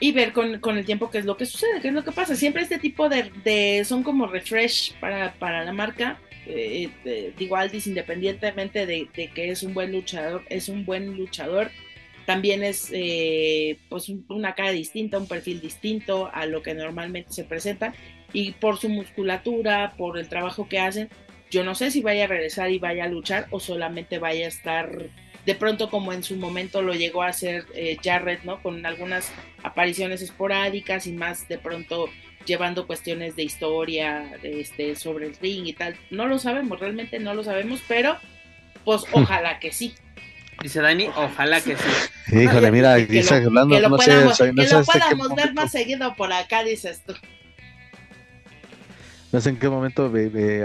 y 0.00 0.12
ver 0.12 0.32
con, 0.32 0.78
el 0.78 0.84
tiempo 0.84 1.10
qué 1.10 1.18
es 1.18 1.24
lo 1.24 1.36
que 1.36 1.46
sucede, 1.46 1.80
qué 1.80 1.88
es 1.88 1.94
lo 1.94 2.04
que 2.04 2.12
pasa. 2.12 2.34
Siempre 2.34 2.62
este 2.62 2.78
tipo 2.78 3.08
de, 3.08 3.82
son 3.84 4.02
como 4.02 4.26
refresh 4.26 4.94
para, 5.00 5.32
para 5.34 5.64
la 5.64 5.72
marca. 5.72 6.18
Eh, 6.46 7.32
digo, 7.38 7.56
Aldis, 7.56 7.86
independientemente 7.86 8.86
de, 8.86 9.08
que 9.12 9.50
es 9.50 9.62
un 9.62 9.74
buen 9.74 9.92
luchador, 9.92 10.42
es 10.48 10.68
un 10.68 10.84
buen 10.84 11.16
luchador, 11.16 11.70
también 12.26 12.64
es 12.64 12.90
eh, 12.92 13.78
pues 13.88 14.08
una 14.28 14.54
cara 14.54 14.70
distinta, 14.70 15.18
un 15.18 15.28
perfil 15.28 15.60
distinto 15.60 16.30
a 16.32 16.46
lo 16.46 16.62
que 16.62 16.74
normalmente 16.74 17.32
se 17.32 17.44
presenta. 17.44 17.94
Y 18.32 18.52
por 18.52 18.78
su 18.78 18.88
musculatura, 18.88 19.94
por 19.96 20.18
el 20.18 20.28
trabajo 20.28 20.68
que 20.68 20.78
hacen, 20.78 21.10
yo 21.50 21.64
no 21.64 21.74
sé 21.74 21.90
si 21.90 22.00
vaya 22.00 22.24
a 22.24 22.28
regresar 22.28 22.70
y 22.70 22.78
vaya 22.78 23.04
a 23.04 23.08
luchar 23.08 23.46
o 23.50 23.60
solamente 23.60 24.18
vaya 24.18 24.46
a 24.46 24.48
estar 24.48 25.10
de 25.46 25.54
pronto 25.54 25.90
como 25.90 26.12
en 26.12 26.22
su 26.22 26.36
momento 26.36 26.82
lo 26.82 26.94
llegó 26.94 27.22
a 27.22 27.28
hacer 27.28 27.66
eh, 27.74 27.96
Jarrett, 28.02 28.44
¿no? 28.44 28.62
Con 28.62 28.84
algunas 28.86 29.32
apariciones 29.62 30.22
esporádicas 30.22 31.06
y 31.06 31.12
más 31.12 31.48
de 31.48 31.58
pronto 31.58 32.08
llevando 32.46 32.86
cuestiones 32.86 33.36
de 33.36 33.44
historia 33.44 34.32
este, 34.42 34.96
sobre 34.96 35.26
el 35.26 35.36
ring 35.36 35.66
y 35.66 35.72
tal. 35.72 35.96
No 36.10 36.26
lo 36.26 36.38
sabemos, 36.38 36.78
realmente 36.78 37.18
no 37.18 37.34
lo 37.34 37.44
sabemos, 37.44 37.82
pero 37.88 38.16
pues 38.84 39.02
hmm. 39.02 39.22
ojalá 39.22 39.58
que 39.58 39.72
sí. 39.72 39.94
Dice 40.62 40.80
Dani, 40.80 41.08
ojalá, 41.08 41.60
que 41.60 41.76
sí. 41.76 42.36
Híjole, 42.36 42.70
mira, 42.70 42.94
dice 42.94 43.34
hablando, 43.34 43.74
que 43.74 43.80
lo 43.80 43.96
podamos, 43.96 44.38
que 44.38 44.52
lo 44.52 44.84
podamos 44.84 45.34
ver 45.34 45.54
más 45.54 45.72
seguido 45.72 46.14
por 46.14 46.32
acá, 46.32 46.62
dices 46.62 47.02
tú. 47.04 47.14
No 49.32 49.40
sé 49.40 49.50
en 49.50 49.58
qué 49.58 49.68
momento, 49.68 50.12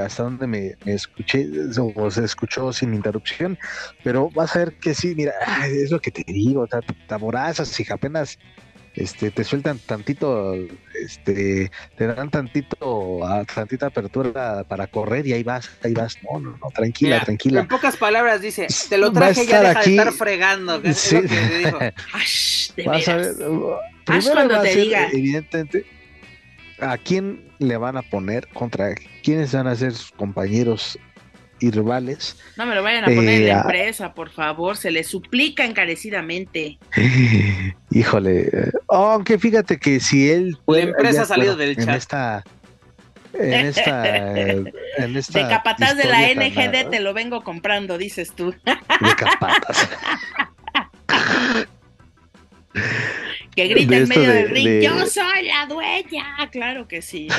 hasta 0.03 0.23
dónde 0.23 0.45
me, 0.45 0.75
escuché 0.85 1.47
o 1.79 2.11
se 2.11 2.25
escuchó 2.25 2.73
sin 2.73 2.93
interrupción, 2.93 3.57
pero 4.03 4.29
vas 4.29 4.55
a 4.55 4.59
ver 4.59 4.73
que 4.73 4.93
sí, 4.93 5.15
mira, 5.15 5.33
es 5.65 5.89
lo 5.89 5.99
que 5.99 6.11
te 6.11 6.23
digo, 6.27 6.67
taborazas 7.07 7.79
y 7.79 7.85
apenas 7.91 8.37
este, 8.97 9.31
te 9.31 9.43
sueltan 9.43 9.79
tantito, 9.79 10.55
este, 10.99 11.71
te 11.95 12.07
dan 12.07 12.29
tantito, 12.29 13.19
tantita 13.53 13.87
apertura 13.87 14.63
para 14.67 14.87
correr 14.87 15.25
y 15.27 15.33
ahí 15.33 15.43
vas, 15.43 15.69
ahí 15.83 15.93
vas, 15.93 16.17
no, 16.23 16.39
no, 16.39 16.57
no, 16.57 16.69
tranquila, 16.71 17.21
tranquila. 17.21 17.61
En 17.61 17.67
pocas 17.67 17.95
palabras 17.95 18.41
dice, 18.41 18.67
te 18.89 18.97
lo 18.97 19.11
traje 19.11 19.45
ya 19.45 19.61
deja 19.61 19.81
de 19.81 19.91
estar 19.91 20.11
fregando, 20.13 20.81
sí. 20.93 21.17
vas 22.85 23.07
a 23.07 23.15
ver, 23.15 23.35
primero 24.03 24.49
va 24.49 24.61
a 24.61 24.63
ser, 24.63 25.09
evidentemente, 25.13 25.85
a 26.79 26.97
quién 26.97 27.51
le 27.59 27.77
van 27.77 27.97
a 27.97 28.01
poner, 28.01 28.47
contra 28.49 28.95
quiénes 29.23 29.53
van 29.53 29.67
a 29.67 29.75
ser 29.75 29.93
sus 29.93 30.11
compañeros 30.11 30.97
y 31.59 31.71
rivales. 31.71 32.37
No 32.55 32.65
me 32.65 32.75
lo 32.75 32.83
vayan 32.83 33.03
a 33.05 33.07
poner 33.07 33.41
en 33.41 33.47
la 33.47 33.53
eh, 33.53 33.61
empresa, 33.61 34.13
por 34.13 34.29
favor, 34.29 34.77
se 34.77 34.91
le 34.91 35.03
suplica 35.03 35.65
encarecidamente. 35.65 36.77
Híjole, 37.91 38.71
aunque 38.87 39.39
fíjate 39.39 39.77
que 39.77 39.99
si 39.99 40.29
él 40.29 40.57
la 40.67 40.79
empresa 40.79 41.23
ha 41.23 41.25
salido 41.25 41.55
del 41.55 41.75
chat. 41.75 41.87
En 41.87 41.95
esta 41.95 42.43
en 43.33 43.65
esta, 43.65 44.31
en 44.97 45.15
esta 45.15 45.39
de 45.39 45.47
capataz 45.47 45.95
de 45.95 46.05
la 46.05 46.21
NGD 46.33 46.89
te 46.89 46.99
lo 46.99 47.13
vengo 47.13 47.43
comprando, 47.43 47.97
dices 47.97 48.33
tú. 48.33 48.51
De 48.51 49.15
capataz. 49.15 49.89
que 53.57 53.67
grita 53.69 53.97
en 53.97 54.07
medio 54.07 54.31
del 54.31 54.49
ring, 54.51 54.81
yo 54.83 55.07
soy 55.07 55.47
la 55.47 55.65
dueña, 55.65 56.47
claro 56.51 56.87
que 56.87 57.01
sí. 57.01 57.27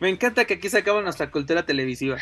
Me 0.00 0.10
encanta 0.10 0.44
que 0.44 0.54
aquí 0.54 0.68
se 0.68 0.78
acaba 0.78 1.00
nuestra 1.00 1.30
cultura 1.30 1.64
televisiva. 1.64 2.18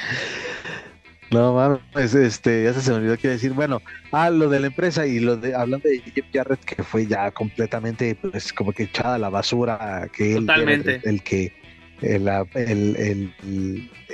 No 1.32 1.54
mames, 1.54 2.14
este, 2.14 2.62
ya 2.62 2.72
se 2.74 2.90
me 2.92 2.98
olvidó 2.98 3.16
qué 3.16 3.30
decir. 3.30 3.54
Bueno, 3.54 3.82
ah, 4.12 4.30
lo 4.30 4.48
de 4.48 4.60
la 4.60 4.68
empresa 4.68 5.04
y 5.04 5.18
lo 5.18 5.36
de 5.36 5.52
hablando 5.52 5.88
de 5.88 5.98
Jeff 5.98 6.26
Jarrett, 6.32 6.64
que 6.64 6.84
fue 6.84 7.06
ya 7.06 7.32
completamente, 7.32 8.14
pues, 8.14 8.52
como 8.52 8.72
que 8.72 8.84
echada 8.84 9.16
a 9.16 9.18
la 9.18 9.30
basura, 9.30 10.08
que 10.12 10.36
él 10.36 10.46
Totalmente. 10.46 11.00
el, 11.02 11.24
que 11.24 11.52
el, 12.02 12.28
el, 12.56 13.34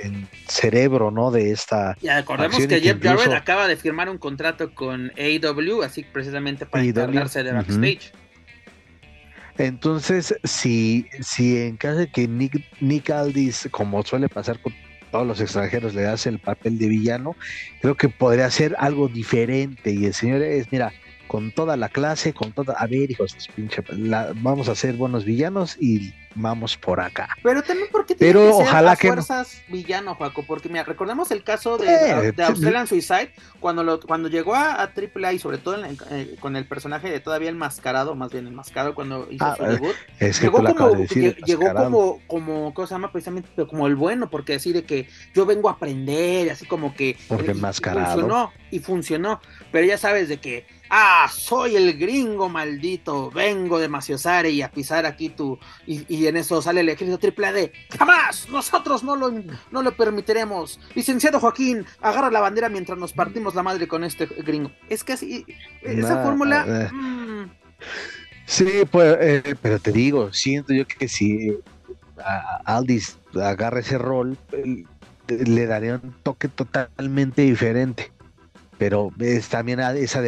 el, 0.03 0.27
cerebro, 0.47 1.11
¿no? 1.11 1.31
De 1.31 1.51
esta. 1.51 1.97
Y 2.01 2.07
acordemos 2.07 2.65
que 2.65 2.79
Jeff 2.79 3.01
Jarrett 3.01 3.33
acaba 3.33 3.67
de 3.67 3.75
firmar 3.75 4.09
un 4.09 4.17
contrato 4.17 4.73
con 4.73 5.11
AEW, 5.17 5.83
así 5.83 6.03
precisamente 6.03 6.65
para 6.65 6.83
encargarse 6.83 7.43
de 7.43 7.51
backstage. 7.51 8.11
Entonces, 9.57 10.33
si, 10.45 11.05
si 11.19 11.57
en 11.57 11.75
caso 11.75 11.97
de 11.97 12.09
que 12.09 12.27
Nick, 12.27 12.63
Nick 12.79 13.09
Aldis, 13.09 13.67
como 13.71 14.01
suele 14.03 14.29
pasar 14.29 14.57
con 14.61 14.73
todos 15.11 15.27
los 15.27 15.41
extranjeros, 15.41 15.93
le 15.93 16.07
hace 16.07 16.29
el 16.29 16.39
papel 16.39 16.77
de 16.77 16.87
villano, 16.87 17.35
creo 17.81 17.95
que 17.95 18.07
podría 18.07 18.49
ser 18.49 18.75
algo 18.79 19.09
diferente. 19.09 19.91
Y 19.91 20.05
el 20.05 20.13
señor 20.13 20.41
es, 20.43 20.71
mira, 20.71 20.93
con 21.29 21.51
toda 21.51 21.77
la 21.77 21.89
clase, 21.89 22.33
con 22.33 22.51
toda. 22.53 22.73
A 22.73 22.87
ver, 22.87 23.11
hijos, 23.11 23.37
pinche, 23.55 23.83
vamos 24.41 24.67
a 24.67 24.73
ser 24.73 24.95
buenos 24.95 25.25
villanos 25.25 25.77
y 25.79 26.11
vamos 26.33 26.75
por 26.75 26.99
acá. 26.99 27.29
Pero 27.43 27.61
también 27.61 27.87
porque 27.91 28.15
tiene 28.15 28.33
Pero 28.33 28.47
que 28.47 28.63
ojalá 28.63 28.95
ser 28.95 29.11
a 29.11 29.13
fuerzas 29.13 29.61
villano, 29.67 30.15
Joaco, 30.15 30.41
porque 30.41 30.69
mira, 30.69 30.85
recordemos 30.85 31.29
el 31.29 31.43
caso 31.43 31.77
de, 31.77 31.87
eh, 31.87 32.31
de 32.31 32.43
Australian 32.43 32.87
Suicide, 32.87 33.31
cuando 33.59 33.83
lo, 33.83 33.99
cuando 33.99 34.27
llegó 34.27 34.55
a, 34.55 34.81
a 34.81 34.91
AAA 34.91 35.33
y 35.33 35.39
sobre 35.39 35.59
todo 35.59 35.77
eh, 35.85 36.35
con 36.39 36.55
el 36.55 36.65
personaje 36.65 37.11
de 37.11 37.19
todavía 37.19 37.49
el 37.49 37.55
mascarado, 37.55 38.15
más 38.15 38.31
bien 38.31 38.47
el 38.47 38.53
mascarado 38.53 38.95
cuando 38.95 39.27
hizo 39.29 39.45
ah, 39.45 39.55
su 39.55 39.63
debut, 39.65 39.95
llegó, 40.19 40.63
como, 40.63 40.95
llegó 41.45 41.73
como, 41.75 42.21
como, 42.25 42.73
¿cómo 42.73 42.87
se 42.87 42.95
llama? 42.95 43.11
Precisamente 43.11 43.49
como 43.67 43.85
el 43.85 43.95
bueno, 43.95 44.31
porque 44.31 44.53
decide 44.53 44.83
que 44.83 45.07
yo 45.35 45.45
vengo 45.45 45.69
a 45.69 45.73
aprender, 45.73 46.49
así 46.49 46.65
como 46.65 46.95
que 46.95 47.17
porque 47.27 47.51
el 47.51 47.59
mascarado. 47.59 48.13
funcionó 48.13 48.51
y 48.71 48.79
funcionó, 48.79 49.39
pero 49.71 49.85
ya 49.85 49.99
sabes 49.99 50.27
de 50.27 50.37
que 50.37 50.78
ah, 50.89 51.29
soy 51.31 51.75
el 51.75 51.97
gringo 51.97 52.49
maldito, 52.49 53.31
vengo 53.31 53.79
de 53.79 53.87
Maciosare 53.87 54.49
y 54.49 54.61
a 54.61 54.71
pisar 54.71 55.05
aquí 55.05 55.29
tu... 55.29 55.57
Y, 55.85 56.25
en 56.27 56.37
eso 56.37 56.61
sale 56.61 56.81
el 56.81 56.89
ejército 56.89 57.19
triple 57.19 57.51
D. 57.51 57.71
Jamás, 57.97 58.49
nosotros 58.49 59.03
no 59.03 59.15
lo, 59.15 59.31
no 59.71 59.81
lo 59.81 59.95
permitiremos. 59.95 60.79
Licenciado 60.95 61.39
Joaquín, 61.39 61.85
agarra 62.01 62.31
la 62.31 62.39
bandera 62.39 62.69
mientras 62.69 62.97
nos 62.97 63.13
partimos 63.13 63.55
la 63.55 63.63
madre 63.63 63.87
con 63.87 64.03
este 64.03 64.25
gringo. 64.25 64.71
Es 64.89 65.03
que 65.03 65.13
así, 65.13 65.45
esa 65.81 66.23
fórmula... 66.23 66.65
Eh. 66.67 66.93
Mm. 66.93 67.51
Sí, 68.45 68.83
pues, 68.89 69.17
eh, 69.21 69.55
pero 69.61 69.79
te 69.79 69.91
digo, 69.91 70.33
siento 70.33 70.73
yo 70.73 70.87
que 70.87 71.07
si 71.07 71.55
Aldis 72.65 73.19
agarra 73.35 73.79
ese 73.79 73.99
rol, 73.99 74.37
le 75.27 75.65
daría 75.67 76.01
un 76.03 76.15
toque 76.23 76.47
totalmente 76.47 77.43
diferente 77.43 78.11
pero 78.79 79.11
es 79.19 79.49
también 79.49 79.79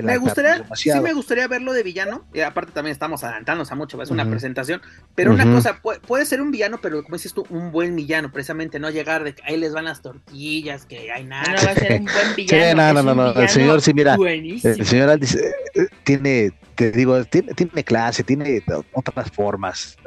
me 0.03 0.17
gustaría 0.17 0.65
sí 0.75 0.91
me 1.01 1.13
gustaría 1.13 1.47
verlo 1.47 1.71
de 1.71 1.83
villano 1.83 2.25
y 2.33 2.41
aparte 2.41 2.73
también 2.73 2.91
estamos 2.91 3.23
adelantándonos 3.23 3.71
a 3.71 3.75
mucho 3.75 3.99
es 4.01 4.11
una 4.11 4.29
presentación 4.29 4.81
pero 5.15 5.31
una 5.31 5.45
cosa 5.45 5.81
puede, 5.81 6.25
ser 6.25 6.41
un 6.41 6.51
villano 6.51 6.79
pero 6.81 7.01
como 7.01 7.15
dices 7.15 7.33
tú 7.33 7.45
un 7.49 7.71
buen 7.71 7.95
villano 7.95 8.31
precisamente 8.31 8.77
no 8.77 8.89
llegar 8.89 9.23
de 9.23 9.33
que 9.33 9.41
ahí 9.45 9.57
les 9.57 9.73
van 9.73 9.85
las 9.85 10.01
tortillas 10.01 10.85
que 10.85 11.11
hay 11.11 11.23
nada. 11.23 11.53
No 11.53 11.65
va 11.65 11.71
a 11.71 11.75
ser 11.75 12.01
un 12.01 12.05
buen 12.05 12.35
villano 12.35 12.93
no 12.93 13.03
no 13.03 13.15
no, 13.15 13.41
el 13.41 13.49
señor 13.49 13.81
sí 13.81 13.93
mira 13.93 14.15
el 14.15 14.85
señor 14.85 15.17
dice, 15.17 15.53
eh, 15.73 15.87
tiene 16.03 16.51
te 16.75 16.91
digo 16.91 17.23
tiene, 17.23 17.53
tiene 17.53 17.83
clase 17.85 18.23
tiene 18.23 18.61
otras 18.93 19.31
formas 19.31 19.97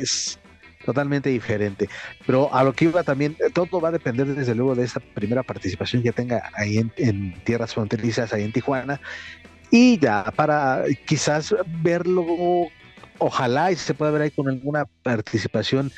es 0.00 0.38
totalmente 0.84 1.30
diferente. 1.30 1.88
Pero 2.26 2.52
a 2.54 2.64
lo 2.64 2.72
que 2.72 2.86
iba 2.86 3.02
también, 3.02 3.36
eh, 3.40 3.50
todo 3.52 3.80
va 3.80 3.88
a 3.88 3.92
depender 3.92 4.26
desde 4.26 4.54
luego 4.54 4.74
de 4.74 4.84
esa 4.84 5.00
primera 5.00 5.42
participación 5.42 6.02
que 6.02 6.12
tenga 6.12 6.50
ahí 6.54 6.78
en, 6.96 7.34
tierras 7.44 7.74
fronterizas, 7.74 8.32
ahí 8.32 8.44
en 8.44 8.52
Tijuana. 8.52 9.00
Y 9.70 9.98
ya 9.98 10.24
para 10.36 10.84
quizás 11.06 11.54
verlo, 11.82 12.24
ojalá 13.18 13.72
y 13.72 13.76
se 13.76 13.94
pueda 13.94 14.10
ver 14.12 14.22
ahí 14.22 14.30
con 14.30 14.48
alguna 14.48 14.84
participación 15.02 15.90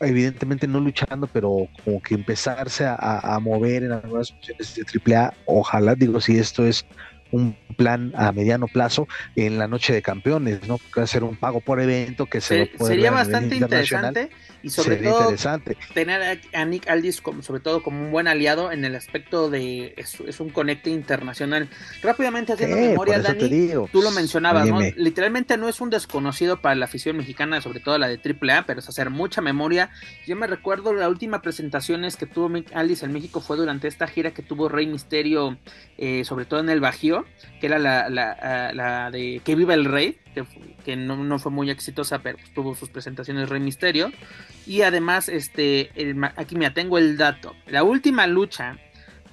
evidentemente 0.00 0.66
no 0.66 0.80
luchando, 0.80 1.26
pero 1.26 1.68
como 1.84 2.02
que 2.02 2.14
empezarse 2.14 2.84
a, 2.86 3.38
mover 3.40 3.84
en 3.84 3.92
algunas 3.92 4.30
funciones 4.30 4.74
de 4.74 5.16
AAA, 5.16 5.32
ojalá, 5.46 5.94
digo, 5.94 6.20
si 6.20 6.38
esto 6.38 6.66
es 6.66 6.84
un 7.30 7.56
plan 7.76 8.12
a 8.16 8.32
mediano 8.32 8.68
plazo 8.68 9.08
en 9.34 9.58
la 9.58 9.68
noche 9.68 9.92
de 9.92 10.02
campeones, 10.02 10.66
¿no? 10.66 10.78
Que 10.78 11.00
va 11.00 11.04
a 11.04 11.06
ser 11.06 11.24
un 11.24 11.36
pago 11.36 11.60
por 11.60 11.80
evento 11.80 12.26
que 12.26 12.40
se, 12.40 12.70
sería 12.78 13.10
bastante 13.10 13.56
interesante 13.56 14.30
y 14.66 14.70
sobre 14.70 14.96
todo 14.96 15.32
tener 15.94 16.40
a, 16.52 16.64
Nick 16.64 16.88
Aldis 16.88 17.20
como 17.20 17.40
sobre 17.42 17.60
todo 17.60 17.84
como 17.84 18.02
un 18.02 18.10
buen 18.10 18.26
aliado 18.26 18.72
en 18.72 18.84
el 18.84 18.96
aspecto 18.96 19.48
de 19.48 19.94
es, 19.96 20.40
un 20.40 20.50
conecte 20.50 20.90
internacional. 20.90 21.68
Rápidamente 22.02 22.52
haciendo 22.52 22.76
memoria, 22.76 23.20
Dani, 23.20 23.70
tú 23.92 24.02
lo 24.02 24.10
mencionabas, 24.10 24.66
¿no? 24.66 24.80
Literalmente 24.96 25.56
no 25.56 25.68
es 25.68 25.80
un 25.80 25.90
desconocido 25.90 26.60
para 26.60 26.74
la 26.74 26.86
afición 26.86 27.16
mexicana, 27.16 27.60
sobre 27.60 27.78
todo 27.78 27.96
la 27.96 28.08
de 28.08 28.16
AAA, 28.16 28.66
pero 28.66 28.80
es 28.80 28.88
hacer 28.88 29.10
mucha 29.10 29.40
memoria. 29.40 29.90
Yo 30.26 30.34
me 30.34 30.48
recuerdo 30.48 30.92
la 30.92 31.08
última 31.08 31.42
presentaciones 31.42 32.16
que 32.16 32.26
tuvo 32.26 32.48
Nick 32.48 32.74
Aldis 32.74 33.04
en 33.04 33.12
México 33.12 33.40
fue 33.40 33.56
durante 33.56 33.86
esta 33.86 34.08
gira 34.08 34.32
que 34.32 34.42
tuvo 34.42 34.68
Rey 34.68 34.88
Misterio, 34.88 35.58
eh, 35.96 36.24
sobre 36.24 36.44
todo 36.44 36.58
en 36.58 36.70
el 36.70 36.80
Bajío, 36.80 37.24
que 37.60 37.68
era 37.68 37.78
la, 37.78 38.08
la, 38.08 38.72
la 38.72 39.10
de 39.12 39.40
Que 39.44 39.54
viva 39.54 39.74
el 39.74 39.84
Rey, 39.84 40.18
que, 40.84 40.96
no, 40.96 41.38
fue 41.38 41.52
muy 41.52 41.70
exitosa, 41.70 42.18
pero 42.20 42.38
pues, 42.38 42.52
tuvo 42.52 42.74
sus 42.74 42.88
presentaciones 42.88 43.48
Rey 43.48 43.60
Misterio. 43.60 44.12
Y 44.66 44.82
además, 44.82 45.28
este, 45.28 45.90
aquí 46.36 46.56
me 46.56 46.66
atengo 46.66 46.98
el 46.98 47.16
dato. 47.16 47.54
La 47.66 47.82
última 47.82 48.26
lucha 48.26 48.78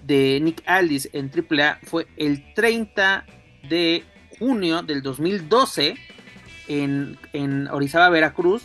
de 0.04 0.40
Nick 0.42 0.64
Aldis 0.66 1.10
en 1.14 1.32
AAA 1.32 1.80
fue 1.84 2.08
el 2.18 2.54
30 2.54 3.26
de 3.70 4.04
junio 4.40 4.82
del 4.82 5.02
2012 5.02 5.96
en, 6.68 7.18
en 7.34 7.68
Orizaba, 7.68 8.10
Veracruz, 8.10 8.64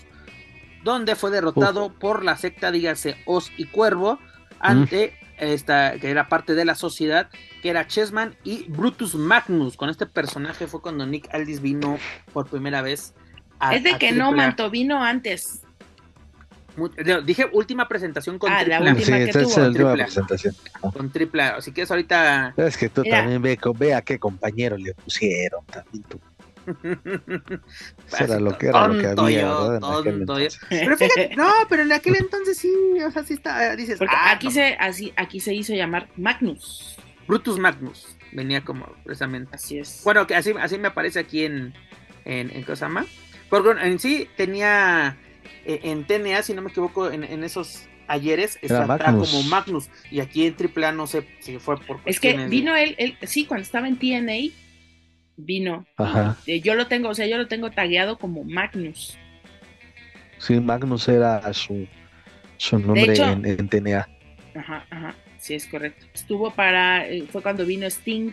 donde 0.84 1.16
fue 1.16 1.30
derrotado 1.30 1.92
por 1.98 2.24
la 2.24 2.36
secta, 2.36 2.70
dígase, 2.70 3.16
Os 3.26 3.52
y 3.56 3.66
Cuervo, 3.66 4.18
ante 4.60 5.17
esta, 5.40 5.98
que 5.98 6.10
era 6.10 6.28
parte 6.28 6.54
de 6.54 6.64
la 6.64 6.74
sociedad, 6.74 7.28
que 7.62 7.70
era 7.70 7.86
Chessman 7.86 8.36
y 8.44 8.64
Brutus 8.68 9.14
Magnus. 9.14 9.76
Con 9.76 9.90
este 9.90 10.06
personaje 10.06 10.66
fue 10.66 10.80
cuando 10.80 11.06
Nick 11.06 11.32
Aldis 11.34 11.60
vino 11.60 11.98
por 12.32 12.48
primera 12.48 12.82
vez 12.82 13.14
a 13.58 13.74
Es 13.74 13.82
de 13.82 13.98
que 13.98 14.12
no, 14.12 14.32
Manto, 14.32 14.70
vino 14.70 15.02
antes. 15.02 15.62
Dije 17.24 17.48
última 17.52 17.88
presentación 17.88 18.38
con 18.38 18.52
ah, 18.52 18.62
La 18.62 18.80
última 18.80 19.18
que 19.18 19.32
tuvo. 19.32 19.66
última 19.66 19.94
presentación. 19.94 20.54
Con 20.92 21.10
triple 21.10 21.42
Así 21.42 21.72
que 21.72 21.82
es 21.82 21.90
ahorita. 21.90 22.54
Es 22.56 22.76
que 22.76 22.88
tú 22.88 23.02
también 23.02 23.42
ve, 23.42 23.58
ve 23.76 23.94
a 23.94 24.02
qué 24.02 24.18
compañero 24.18 24.76
le 24.76 24.94
pusieron 24.94 25.64
también 25.66 26.04
tú. 26.04 26.20
Era 28.20 28.40
lo 28.40 28.58
que 28.58 28.68
era 28.68 28.88
lo 28.88 29.00
que 29.00 29.06
había, 29.06 29.40
yo, 29.42 29.78
tonto 29.80 30.36
Pero 30.68 30.96
fíjate, 30.96 31.30
no, 31.36 31.52
pero 31.68 31.82
en 31.82 31.92
aquel 31.92 32.16
entonces 32.16 32.58
sí, 32.58 32.72
o 33.04 33.10
sea, 33.10 33.24
sí 33.24 33.34
está, 33.34 33.76
dices, 33.76 34.00
ah, 34.02 34.32
aquí 34.32 34.50
se 34.50 34.74
así 34.74 35.12
aquí 35.16 35.40
se 35.40 35.54
hizo 35.54 35.74
llamar 35.74 36.08
Magnus. 36.16 36.96
Brutus 37.26 37.58
Magnus 37.58 38.16
venía 38.32 38.64
como 38.64 38.86
precisamente. 39.04 39.54
Así 39.54 39.78
es. 39.78 40.02
Bueno, 40.04 40.26
que 40.26 40.34
así 40.34 40.52
así 40.60 40.78
me 40.78 40.88
aparece 40.88 41.18
aquí 41.18 41.44
en 41.44 41.74
en, 42.24 42.50
en 42.50 42.62
Kosama. 42.62 43.06
Porque 43.48 43.70
en 43.80 43.98
sí 43.98 44.28
tenía 44.36 45.16
eh, 45.64 45.80
en 45.84 46.04
TNA, 46.04 46.42
si 46.42 46.54
no 46.54 46.62
me 46.62 46.70
equivoco, 46.70 47.10
en, 47.10 47.24
esos 47.42 47.82
ayeres 48.06 48.58
estaba 48.62 48.98
como 48.98 49.42
Magnus 49.44 49.88
y 50.10 50.20
aquí 50.20 50.46
en 50.46 50.56
AAA 50.58 50.92
no 50.92 51.06
sé 51.06 51.26
si 51.40 51.58
fue 51.58 51.78
por 51.78 52.00
es 52.06 52.18
que 52.18 52.46
vino 52.46 52.74
él, 52.74 52.94
él, 52.96 53.18
sí 53.24 53.44
cuando 53.44 53.64
estaba 53.64 53.86
en 53.86 53.98
TNA 53.98 54.50
vino. 55.38 55.86
Ajá. 55.96 56.36
Eh, 56.46 56.60
yo 56.60 56.74
lo 56.74 56.86
tengo 56.86 57.08
o 57.08 57.14
sea 57.14 57.26
yo 57.26 57.38
lo 57.38 57.48
tengo 57.48 57.70
tagueado 57.70 58.18
como 58.18 58.44
Magnus. 58.44 59.16
Sí 60.38 60.60
Magnus 60.60 61.08
era 61.08 61.52
su 61.54 61.86
su 62.56 62.78
nombre 62.78 63.14
en, 63.14 63.46
en, 63.46 63.68
TNA 63.68 64.08
ajá 64.54 64.86
ajá 64.90 65.14
sí 65.38 65.54
es 65.54 65.66
correcto. 65.66 66.06
Estuvo 66.12 66.50
para 66.50 67.08
eh, 67.08 67.24
fue 67.30 67.42
cuando 67.42 67.64
vino 67.64 67.86
Sting 67.86 68.32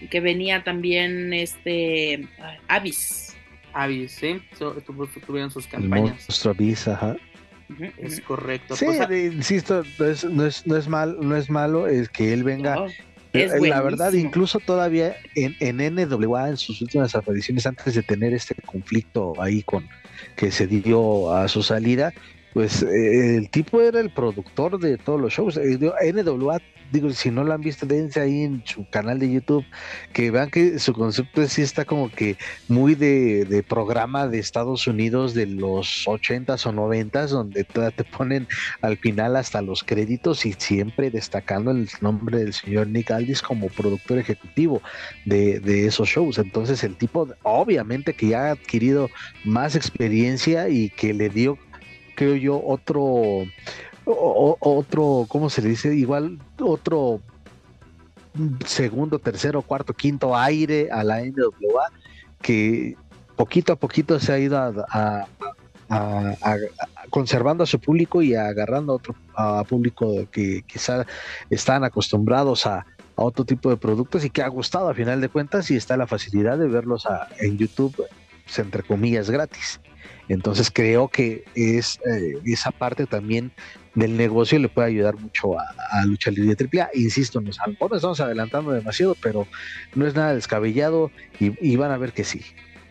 y 0.00 0.08
que 0.08 0.20
venía 0.20 0.64
también 0.64 1.32
este 1.32 2.28
Avis 2.68 3.36
Avis 3.72 4.12
sí 4.12 4.42
tuvieron 5.26 5.50
sus 5.50 5.66
campañas. 5.66 6.26
monstruo 6.28 6.52
Avis 6.52 6.88
ajá. 6.88 7.16
Es 7.96 8.20
correcto. 8.20 8.76
Sí, 8.76 8.86
insisto, 8.86 9.82
no 9.98 10.06
es, 10.06 10.24
no, 10.24 10.46
es, 10.46 10.66
no, 10.66 10.76
es 10.76 10.88
mal, 10.88 11.16
no 11.20 11.36
es 11.36 11.48
malo 11.50 11.86
es 11.86 12.08
que 12.08 12.32
él 12.32 12.44
venga. 12.44 12.86
Eh, 13.34 13.50
la 13.68 13.82
verdad, 13.82 14.12
incluso 14.12 14.60
todavía 14.60 15.16
en, 15.34 15.56
en 15.58 15.94
NWA, 15.96 16.50
en 16.50 16.56
sus 16.56 16.80
últimas 16.80 17.16
apariciones, 17.16 17.66
antes 17.66 17.94
de 17.94 18.02
tener 18.04 18.32
este 18.32 18.54
conflicto 18.54 19.32
ahí 19.42 19.62
con 19.62 19.88
que 20.36 20.52
se 20.52 20.68
dio 20.68 21.34
a 21.34 21.48
su 21.48 21.64
salida, 21.64 22.14
pues 22.54 22.82
eh, 22.82 23.36
el 23.36 23.50
tipo 23.50 23.80
era 23.80 24.00
el 24.00 24.10
productor 24.10 24.78
de 24.78 24.96
todos 24.96 25.20
los 25.20 25.32
shows. 25.32 25.56
Eh, 25.58 25.78
NWA 25.78 26.60
digo, 26.94 27.10
si 27.10 27.30
no 27.30 27.44
lo 27.44 27.52
han 27.52 27.60
visto, 27.60 27.86
dense 27.86 28.20
ahí 28.20 28.42
en 28.42 28.62
su 28.64 28.88
canal 28.88 29.18
de 29.18 29.30
YouTube, 29.30 29.64
que 30.12 30.30
vean 30.30 30.50
que 30.50 30.78
su 30.78 30.92
concepto 30.92 31.46
sí 31.46 31.62
está 31.62 31.84
como 31.84 32.10
que 32.10 32.36
muy 32.68 32.94
de, 32.94 33.64
programa 33.68 34.28
de 34.28 34.38
Estados 34.38 34.86
Unidos 34.86 35.34
de 35.34 35.46
los 35.46 36.06
80s 36.06 36.66
o 36.66 36.72
90s, 36.72 37.28
donde 37.28 37.64
te 37.64 38.04
ponen 38.04 38.46
al 38.80 38.96
final 38.96 39.36
hasta 39.36 39.60
los 39.60 39.82
créditos 39.82 40.46
y 40.46 40.52
siempre 40.52 41.10
destacando 41.10 41.72
el 41.72 41.88
nombre 42.00 42.38
del 42.38 42.52
señor 42.52 42.86
Nick 42.88 43.10
Aldis 43.10 43.42
como 43.42 43.68
productor 43.68 44.18
ejecutivo 44.18 44.80
de, 45.24 45.58
de 45.60 45.86
esos 45.86 46.08
shows. 46.08 46.38
Entonces 46.38 46.84
el 46.84 46.96
tipo, 46.96 47.28
obviamente 47.42 48.14
que 48.14 48.28
ya 48.28 48.48
ha 48.48 48.50
adquirido 48.52 49.10
más 49.44 49.74
experiencia 49.74 50.68
y 50.68 50.90
que 50.90 51.12
le 51.12 51.28
dio 51.28 51.58
creo 52.14 52.36
yo, 52.36 52.62
otro, 52.64 53.44
otro, 54.04 55.26
¿cómo 55.28 55.50
se 55.50 55.62
le 55.62 55.70
dice? 55.70 55.94
Igual 55.94 56.38
otro 56.60 57.20
segundo, 58.66 59.18
tercero, 59.18 59.62
cuarto, 59.62 59.92
quinto 59.94 60.36
aire 60.36 60.88
a 60.90 61.04
la 61.04 61.20
NWA 61.20 61.90
que 62.42 62.96
poquito 63.36 63.72
a 63.72 63.76
poquito 63.76 64.18
se 64.18 64.32
ha 64.32 64.38
ido 64.38 64.58
a, 64.58 65.26
conservando 67.10 67.64
a 67.64 67.66
su 67.66 67.78
público 67.78 68.22
y 68.22 68.34
agarrando 68.34 68.92
a 68.92 68.96
otro 68.96 69.14
público 69.68 70.28
que 70.30 70.62
quizá 70.66 71.06
están 71.50 71.84
acostumbrados 71.84 72.66
a, 72.66 72.86
otro 73.16 73.44
tipo 73.44 73.70
de 73.70 73.76
productos 73.76 74.24
y 74.24 74.30
que 74.30 74.42
ha 74.42 74.48
gustado 74.48 74.88
a 74.88 74.94
final 74.94 75.20
de 75.20 75.28
cuentas 75.28 75.70
y 75.70 75.76
está 75.76 75.96
la 75.96 76.08
facilidad 76.08 76.58
de 76.58 76.66
verlos 76.66 77.06
en 77.38 77.56
YouTube, 77.56 77.94
pues, 77.94 78.58
entre 78.58 78.82
comillas, 78.82 79.30
gratis. 79.30 79.80
Entonces 80.28 80.70
creo 80.70 81.08
que 81.08 81.44
es 81.54 81.98
eh, 82.06 82.38
esa 82.44 82.70
parte 82.70 83.06
también 83.06 83.52
del 83.94 84.16
negocio 84.16 84.58
le 84.58 84.68
puede 84.68 84.88
ayudar 84.88 85.16
mucho 85.16 85.58
a, 85.58 86.04
Lucha 86.06 86.30
Libre 86.30 86.56
AAA. 86.58 86.90
Insisto, 86.94 87.40
nos, 87.40 87.58
a 87.60 87.64
estamos 87.70 88.20
adelantando 88.20 88.72
demasiado, 88.72 89.16
pero 89.22 89.46
no 89.94 90.06
es 90.06 90.14
nada 90.14 90.34
descabellado 90.34 91.10
y, 91.38 91.76
van 91.76 91.90
a 91.90 91.98
ver 91.98 92.12
que 92.12 92.24
sí. 92.24 92.42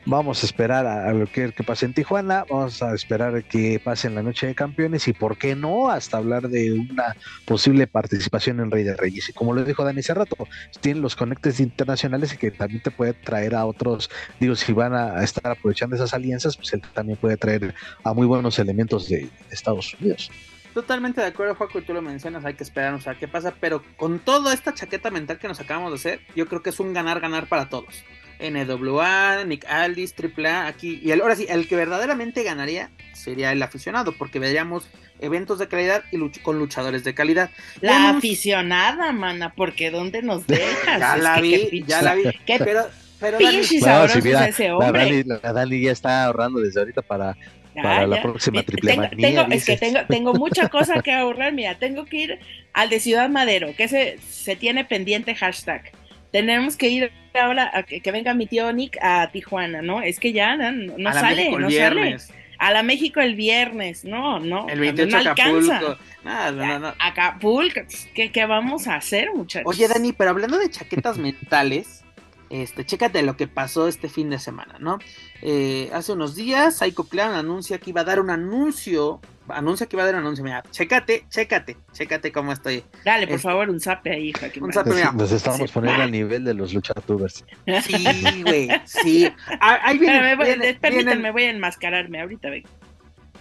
Vamos 0.05 0.43
a 0.43 0.45
esperar 0.45 0.85
a, 0.85 1.13
ver 1.13 1.29
qué, 1.29 1.51
pase 1.65 1.85
en 1.85 1.93
Tijuana, 1.93 2.45
vamos 2.49 2.83
a 2.83 2.93
esperar 2.93 3.35
a 3.35 3.41
que 3.41 3.79
pase 3.81 4.07
en 4.07 4.15
la 4.15 4.21
Noche 4.21 4.47
de 4.47 4.53
Campeones 4.53 5.07
y, 5.07 5.13
¿por 5.13 5.37
qué 5.37 5.55
no?, 5.55 5.89
hasta 5.89 6.17
hablar 6.17 6.49
de 6.49 6.73
una 6.73 7.15
posible 7.45 7.87
participación 7.87 8.59
en 8.59 8.69
Rey 8.69 8.83
de 8.83 8.97
Reyes. 8.97 9.29
Y 9.29 9.33
como 9.33 9.53
lo 9.53 9.63
dijo 9.63 9.85
Dani 9.85 10.01
hace 10.01 10.13
rato, 10.13 10.35
tienen 10.81 11.01
los 11.01 11.15
conectes 11.15 11.61
internacionales 11.61 12.33
y 12.33 12.37
que 12.37 12.51
también 12.51 12.83
te 12.83 12.91
puede 12.91 13.13
traer 13.13 13.55
a 13.55 13.65
otros, 13.65 14.09
digo, 14.41 14.55
si 14.55 14.73
van 14.73 14.93
a 14.93 15.23
estar 15.23 15.49
aprovechando 15.49 15.95
esas 15.95 16.13
alianzas, 16.13 16.57
pues 16.57 16.73
él 16.73 16.81
también 16.93 17.17
puede 17.17 17.37
traer 17.37 17.73
a 18.03 18.13
muy 18.13 18.27
buenos 18.27 18.59
elementos 18.59 19.07
de 19.07 19.29
Estados 19.51 19.93
Unidos. 19.93 20.29
Totalmente 20.73 21.21
de 21.21 21.27
acuerdo, 21.27 21.55
Juaco, 21.55 21.81
tú 21.81 21.93
lo 21.93 22.01
mencionas, 22.01 22.43
hay 22.43 22.55
que 22.55 22.63
esperar 22.63 22.93
a 22.93 22.97
ver 22.97 23.17
qué 23.19 23.27
pasa, 23.29 23.53
pero 23.57 23.83
con 23.95 24.19
toda 24.19 24.53
esta 24.53 24.73
chaqueta 24.73 25.11
mental 25.11 25.39
que 25.39 25.47
nos 25.47 25.61
acabamos 25.61 25.91
de 25.91 25.95
hacer, 25.95 26.21
yo 26.35 26.47
creo 26.47 26.61
que 26.61 26.71
es 26.71 26.79
un 26.79 26.93
ganar-ganar 26.93 27.47
para 27.47 27.69
todos. 27.69 28.03
NWA, 28.49 29.43
Nick 29.45 29.65
Aldis, 29.65 30.13
AAA, 30.13 30.67
aquí, 30.67 30.99
y 31.03 31.11
ahora 31.11 31.35
sí, 31.35 31.45
el 31.49 31.67
que 31.67 31.75
verdaderamente 31.75 32.43
ganaría 32.43 32.89
sería 33.13 33.51
el 33.51 33.61
aficionado, 33.63 34.13
porque 34.17 34.39
veríamos 34.39 34.87
eventos 35.19 35.59
de 35.59 35.67
calidad 35.67 36.03
y 36.11 36.17
con 36.39 36.59
luchadores 36.59 37.03
de 37.03 37.13
calidad. 37.13 37.49
La 37.81 38.09
aficionada, 38.09 39.11
mana, 39.11 39.53
porque 39.55 39.91
¿dónde 39.91 40.21
nos 40.21 40.45
dejas? 40.47 40.99
ya 40.99 41.17
la 41.17 41.39
vi, 41.39 41.83
ya 41.87 42.01
la 42.01 42.15
vi, 42.15 42.23
pero... 42.45 42.87
Pero 43.19 43.39
ese 43.39 44.71
hombre. 44.73 45.23
la 45.23 45.53
Dani 45.53 45.79
ya 45.79 45.93
está 45.93 46.25
ahorrando 46.25 46.59
desde 46.59 46.81
ahorita 46.81 47.01
para 47.01 47.37
para 47.81 48.07
la 48.07 48.21
próxima 48.21 48.63
triple 48.63 48.97
tengo, 49.17 49.41
Es 49.49 49.65
que 49.65 49.77
tengo, 49.77 49.99
tengo 50.07 50.33
mucha 50.33 50.69
cosa 50.69 51.01
que 51.01 51.11
ahorrar. 51.11 51.53
Mira, 51.53 51.75
tengo 51.75 52.05
que 52.05 52.17
ir 52.17 52.39
al 52.73 52.89
de 52.89 52.99
Ciudad 52.99 53.29
Madero, 53.29 53.75
que 53.75 53.87
se, 53.87 54.19
se 54.29 54.55
tiene 54.55 54.85
pendiente 54.85 55.35
hashtag. 55.35 55.91
Tenemos 56.33 56.75
que 56.75 56.89
ir 56.89 57.11
ahora 57.39 57.69
a 57.71 57.83
que, 57.83 58.11
venga 58.11 58.33
mi 58.33 58.47
tío 58.47 58.73
Nick 58.73 58.97
a 59.03 59.29
Tijuana, 59.31 59.83
¿no? 59.83 60.01
Es 60.01 60.19
que 60.19 60.33
ya 60.33 60.57
no, 60.57 61.13
sale, 61.13 61.51
no 61.51 61.69
sale. 61.69 62.17
A 62.57 62.71
la 62.71 62.81
México 62.81 63.21
el 63.21 63.35
viernes, 63.35 64.03
no, 64.03 64.39
no. 64.39 64.67
El 64.67 64.79
28 64.79 65.23
no 65.23 65.31
Acapulco. 65.31 65.97
No, 66.23 66.51
no, 66.51 66.79
no. 66.79 66.93
Acapulco, 66.97 67.81
¿qué, 68.15 68.31
¿qué 68.31 68.45
vamos 68.47 68.87
a 68.87 68.95
hacer, 68.95 69.31
muchachos? 69.31 69.71
Oye, 69.71 69.87
Dani, 69.87 70.11
pero 70.11 70.31
hablando 70.31 70.57
de 70.57 70.71
chaquetas 70.71 71.17
mentales, 71.19 72.03
este, 72.49 72.83
chécate 72.83 73.21
lo 73.21 73.37
que 73.37 73.47
pasó 73.47 73.87
este 73.87 74.09
fin 74.09 74.31
de 74.31 74.39
semana, 74.39 74.77
¿no? 74.79 74.97
Eh, 75.43 75.91
hace 75.93 76.13
unos 76.13 76.33
días, 76.33 76.77
Psycho 76.77 77.03
Clown 77.03 77.35
anuncia 77.35 77.77
que 77.77 77.91
iba 77.91 78.01
a 78.01 78.05
dar 78.05 78.19
un 78.19 78.31
anuncio. 78.31 79.21
Anuncia 79.49 79.87
que 79.87 79.95
iba 79.95 80.03
a 80.03 80.05
dar 80.05 80.15
un 80.15 80.21
anuncio. 80.21 80.43
Mira, 80.43 80.63
chécate, 80.71 81.25
chécate, 81.29 81.77
chécate 81.91 82.31
cómo 82.31 82.51
estoy. 82.51 82.83
Dale, 83.03 83.27
por 83.27 83.39
favor, 83.39 83.69
un 83.69 83.79
zape 83.79 84.11
ahí, 84.11 84.33
Un 84.61 84.71
zape, 84.71 84.91
mira. 84.91 85.11
Nos 85.11 85.31
estamos 85.31 85.71
poniendo 85.71 86.03
al 86.03 86.11
nivel 86.11 86.43
de 86.43 86.53
los 86.53 86.73
luchadores. 86.73 87.45
Sí, 87.83 88.43
güey, 88.43 88.69
sí. 88.85 89.31
Ah, 89.59 89.79
ahí 89.83 89.97
viene, 89.97 90.75
permítanme, 90.79 91.31
voy 91.31 91.43
a 91.43 91.49
enmascararme. 91.49 92.21
Ahorita 92.21 92.49
vengo. 92.49 92.69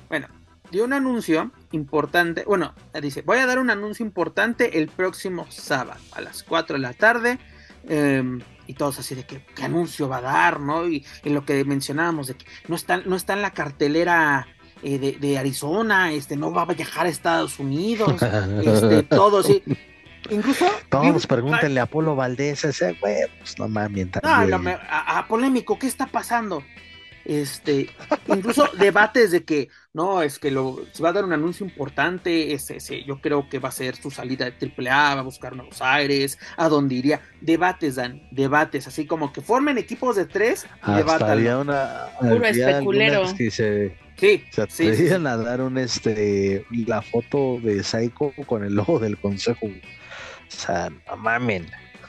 Bueno, 0.08 0.28
dio 0.70 0.84
un 0.84 0.92
anuncio 0.92 1.52
importante. 1.70 2.44
Bueno, 2.44 2.74
dice: 3.00 3.22
Voy 3.22 3.38
a 3.38 3.46
dar 3.46 3.58
un 3.58 3.70
anuncio 3.70 4.04
importante 4.04 4.78
el 4.78 4.88
próximo 4.88 5.46
sábado 5.50 6.00
a 6.12 6.20
las 6.20 6.42
4 6.42 6.76
de 6.76 6.82
la 6.82 6.92
tarde. 6.92 7.38
Eh, 7.88 8.38
y 8.66 8.74
todos 8.74 8.98
así 8.98 9.14
de 9.14 9.24
que 9.24 9.44
qué 9.54 9.64
anuncio 9.64 10.08
va 10.08 10.18
a 10.18 10.22
dar, 10.22 10.60
¿no? 10.60 10.88
Y, 10.88 11.04
en 11.24 11.34
lo 11.34 11.44
que 11.44 11.64
mencionábamos 11.64 12.28
de 12.28 12.34
que 12.34 12.46
no 12.68 12.76
está, 12.76 12.98
no 12.98 13.16
está 13.16 13.34
en 13.34 13.42
la 13.42 13.52
cartelera 13.52 14.46
eh, 14.82 15.16
de, 15.18 15.38
Arizona, 15.38 16.12
este, 16.12 16.36
no 16.36 16.52
va 16.52 16.62
a 16.62 16.66
viajar 16.66 17.06
a 17.06 17.08
Estados 17.08 17.58
Unidos, 17.58 18.20
este, 18.64 19.02
todo 19.04 19.42
sí. 19.42 19.62
Incluso. 20.30 20.66
Todos 20.88 21.26
pregúntenle 21.26 21.80
a 21.80 21.84
Apolo 21.84 22.14
Valdés, 22.14 22.64
ese 22.64 22.92
güey, 23.00 23.24
pues 23.38 23.58
no 23.58 23.68
mames. 23.68 24.08
No, 24.22 24.28
a, 24.28 25.18
a, 25.18 25.26
polémico, 25.26 25.78
¿qué 25.78 25.88
está 25.88 26.06
pasando? 26.06 26.62
Este, 27.24 27.88
incluso 28.26 28.68
debates 28.78 29.30
de 29.30 29.44
que 29.44 29.68
no, 29.94 30.22
es 30.22 30.38
que 30.38 30.50
lo, 30.50 30.80
se 30.92 31.02
va 31.02 31.10
a 31.10 31.12
dar 31.12 31.24
un 31.24 31.32
anuncio 31.32 31.66
importante, 31.66 32.54
ese, 32.54 32.76
ese, 32.76 33.04
yo 33.04 33.20
creo 33.20 33.48
que 33.48 33.58
va 33.58 33.68
a 33.68 33.72
ser 33.72 33.94
su 33.96 34.10
salida 34.10 34.50
de 34.50 34.72
AAA, 34.74 35.14
va 35.14 35.20
a 35.20 35.24
buscar 35.24 35.54
Nuevos 35.54 35.82
Aires, 35.82 36.38
a 36.56 36.68
dónde 36.68 36.94
iría. 36.94 37.20
Debates, 37.40 37.96
Dan, 37.96 38.22
debates, 38.30 38.86
así 38.86 39.06
como 39.06 39.32
que 39.32 39.42
formen 39.42 39.78
equipos 39.78 40.16
de 40.16 40.24
tres 40.24 40.66
y 40.86 40.90
Había 40.90 41.58
una. 41.58 42.06
Puro 42.18 42.44
especulero. 42.44 43.24
Que 43.36 43.50
se, 43.50 43.96
sí, 44.16 44.44
se 44.50 44.62
atrevían 44.62 45.26
a 45.26 45.36
dar 45.36 45.60
un 45.60 45.78
este 45.78 46.64
la 46.70 47.02
foto 47.02 47.58
de 47.62 47.82
Psycho 47.82 48.32
con 48.46 48.64
el 48.64 48.74
logo 48.74 48.98
del 48.98 49.18
consejo. 49.18 49.66
O 49.66 49.70
sea, 50.48 50.90
no 51.06 51.16
mamen. 51.16 51.66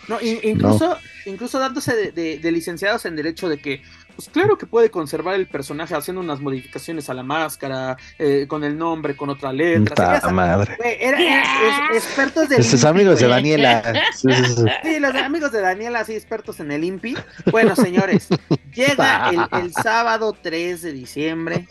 No, 0.07 0.19
incluso, 0.21 0.97
incluso 1.25 1.59
dándose 1.59 2.11
de 2.11 2.51
licenciados 2.51 3.05
en 3.05 3.15
derecho 3.15 3.47
de 3.47 3.57
que 3.57 3.81
pues 4.15 4.29
claro 4.29 4.57
que 4.57 4.65
puede 4.65 4.91
conservar 4.91 5.35
el 5.35 5.47
personaje 5.47 5.95
haciendo 5.95 6.21
unas 6.21 6.39
modificaciones 6.39 7.09
a 7.09 7.13
la 7.13 7.23
máscara, 7.23 7.97
eh, 8.19 8.45
con 8.47 8.63
el 8.63 8.77
nombre, 8.77 9.15
con 9.15 9.29
otra 9.29 9.51
letra. 9.51 10.21
madre. 10.31 10.77
Era, 10.99 11.89
expertos 11.93 12.49
de. 12.49 12.61
Sus 12.63 12.83
amigos 12.83 13.19
de 13.19 13.27
Daniela. 13.27 13.83
Sí, 14.13 14.99
los 14.99 15.15
amigos 15.15 15.51
de 15.51 15.61
Daniela, 15.61 16.03
sí, 16.05 16.13
expertos 16.13 16.59
en 16.59 16.71
el 16.71 16.83
INPI. 16.83 17.17
Bueno, 17.51 17.75
señores, 17.75 18.27
llega 18.73 19.31
el, 19.51 19.73
sábado 19.73 20.35
3 20.41 20.81
de 20.81 20.93
diciembre, 20.93 21.67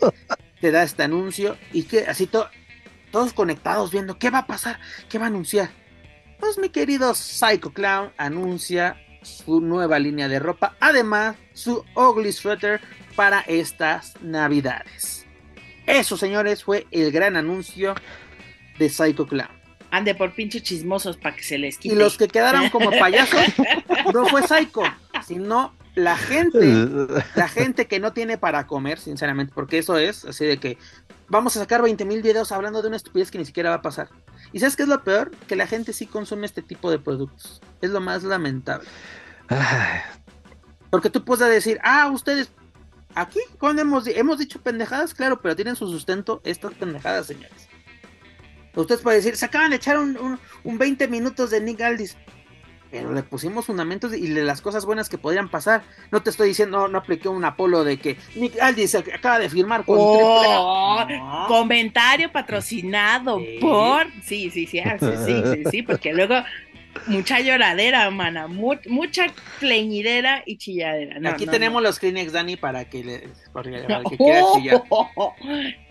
te 0.59 0.71
da 0.71 0.83
este 0.83 1.03
anuncio 1.03 1.57
y 1.71 1.83
que 1.83 2.05
así 2.05 2.27
todos 2.27 3.33
conectados 3.33 3.91
viendo 3.91 4.17
qué 4.17 4.29
va 4.29 4.39
a 4.39 4.47
pasar, 4.47 4.79
qué 5.09 5.17
va 5.17 5.25
a 5.25 5.27
anunciar. 5.27 5.69
Pues 6.39 6.57
mi 6.57 6.69
querido 6.69 7.13
Psycho 7.15 7.71
Clown 7.71 8.11
anuncia 8.17 8.97
su 9.23 9.61
nueva 9.61 9.99
línea 9.99 10.27
de 10.27 10.39
ropa, 10.39 10.75
además 10.79 11.35
su 11.53 11.83
ugly 11.95 12.31
sweater 12.31 12.81
para 13.15 13.41
estas 13.41 14.13
navidades. 14.21 15.25
Eso, 15.85 16.17
señores, 16.17 16.63
fue 16.63 16.87
el 16.91 17.11
gran 17.11 17.35
anuncio 17.35 17.95
de 18.79 18.89
Psycho 18.89 19.27
Clown. 19.27 19.49
Ande 19.91 20.15
por 20.15 20.33
pinche 20.33 20.61
chismosos 20.61 21.17
para 21.17 21.35
que 21.35 21.43
se 21.43 21.57
les 21.57 21.77
quite. 21.77 21.93
Y 21.93 21.97
los 21.97 22.17
que 22.17 22.27
quedaron 22.27 22.69
como 22.69 22.89
payasos 22.99 23.41
no 24.13 24.25
fue 24.25 24.47
Psycho, 24.47 24.83
sino 25.25 25.75
la 25.95 26.17
gente, 26.17 26.59
la 27.35 27.47
gente 27.47 27.87
que 27.87 27.99
no 27.99 28.13
tiene 28.13 28.37
para 28.37 28.65
comer, 28.65 28.99
sinceramente, 28.99 29.53
porque 29.53 29.77
eso 29.77 29.97
es 29.97 30.25
así 30.25 30.45
de 30.45 30.57
que 30.57 30.77
vamos 31.27 31.55
a 31.55 31.59
sacar 31.59 31.81
20 31.81 32.05
mil 32.05 32.21
videos 32.21 32.51
hablando 32.51 32.81
de 32.81 32.87
una 32.87 32.97
estupidez 32.97 33.31
que 33.31 33.37
ni 33.37 33.45
siquiera 33.45 33.69
va 33.69 33.77
a 33.77 33.81
pasar. 33.81 34.09
¿Y 34.51 34.59
sabes 34.59 34.75
qué 34.75 34.83
es 34.83 34.89
lo 34.89 35.03
peor? 35.03 35.31
Que 35.47 35.55
la 35.55 35.67
gente 35.67 35.93
sí 35.93 36.05
consume 36.05 36.45
este 36.45 36.61
tipo 36.61 36.91
de 36.91 36.99
productos. 36.99 37.61
Es 37.81 37.89
lo 37.89 38.01
más 38.01 38.23
lamentable. 38.23 38.87
Porque 40.89 41.09
tú 41.09 41.25
puedes 41.25 41.47
decir, 41.49 41.79
ah, 41.83 42.09
ustedes, 42.11 42.51
aquí, 43.15 43.39
cuando 43.57 43.81
hemos, 43.81 44.05
hemos 44.07 44.37
dicho 44.37 44.61
pendejadas, 44.61 45.13
claro, 45.13 45.41
pero 45.41 45.55
tienen 45.55 45.75
su 45.75 45.87
sustento 45.87 46.41
estas 46.43 46.73
pendejadas, 46.73 47.27
señores. 47.27 47.67
Ustedes 48.75 49.01
pueden 49.01 49.19
decir, 49.19 49.35
se 49.35 49.45
acaban 49.45 49.69
de 49.69 49.77
echar 49.77 49.97
un, 49.97 50.39
un, 50.63 50.77
20 50.77 51.07
minutos 51.07 51.51
de 51.51 51.61
Nick 51.61 51.81
Aldis. 51.81 52.17
Pero 52.93 53.11
le 53.11 53.23
pusimos 53.23 53.65
fundamentos 53.65 54.15
y 54.15 54.27
de 54.27 54.43
las 54.43 54.61
cosas 54.61 54.85
buenas 54.85 55.09
que 55.09 55.17
podrían 55.17 55.49
pasar. 55.49 55.81
No 56.11 56.21
te 56.21 56.29
estoy 56.29 56.49
diciendo, 56.49 56.77
no, 56.77 56.87
no 56.87 56.99
apliqué 56.99 57.27
un 57.27 57.43
Apolo 57.43 57.83
de 57.83 57.97
que 57.97 58.17
Nick 58.35 58.61
Aldis 58.61 58.93
acaba 58.93 59.39
de 59.39 59.49
firmar 59.49 59.83
con 59.83 59.97
oh, 59.99 61.05
Comentario 61.47 62.31
patrocinado 62.31 63.39
por. 63.59 64.05
Sí, 64.23 64.51
sí, 64.51 64.67
sí, 64.67 64.79
sí, 64.99 65.07
sí, 65.25 65.41
sí, 65.43 65.63
sí, 65.71 65.81
porque 65.81 66.13
luego 66.13 66.35
mucha 67.07 67.39
lloradera, 67.39 68.09
mana, 68.11 68.47
mucha 68.47 69.25
pleñidera 69.59 70.43
y 70.45 70.57
chilladera. 70.57 71.31
Aquí 71.31 71.45
tenemos 71.45 71.81
los 71.81 71.99
Kleenex, 71.99 72.31
Dani, 72.31 72.55
para 72.55 72.85
que, 72.85 73.03
le, 73.03 73.29
para 73.51 73.69
que, 74.03 74.17
quiera 74.17 74.41
chillar. 74.53 74.83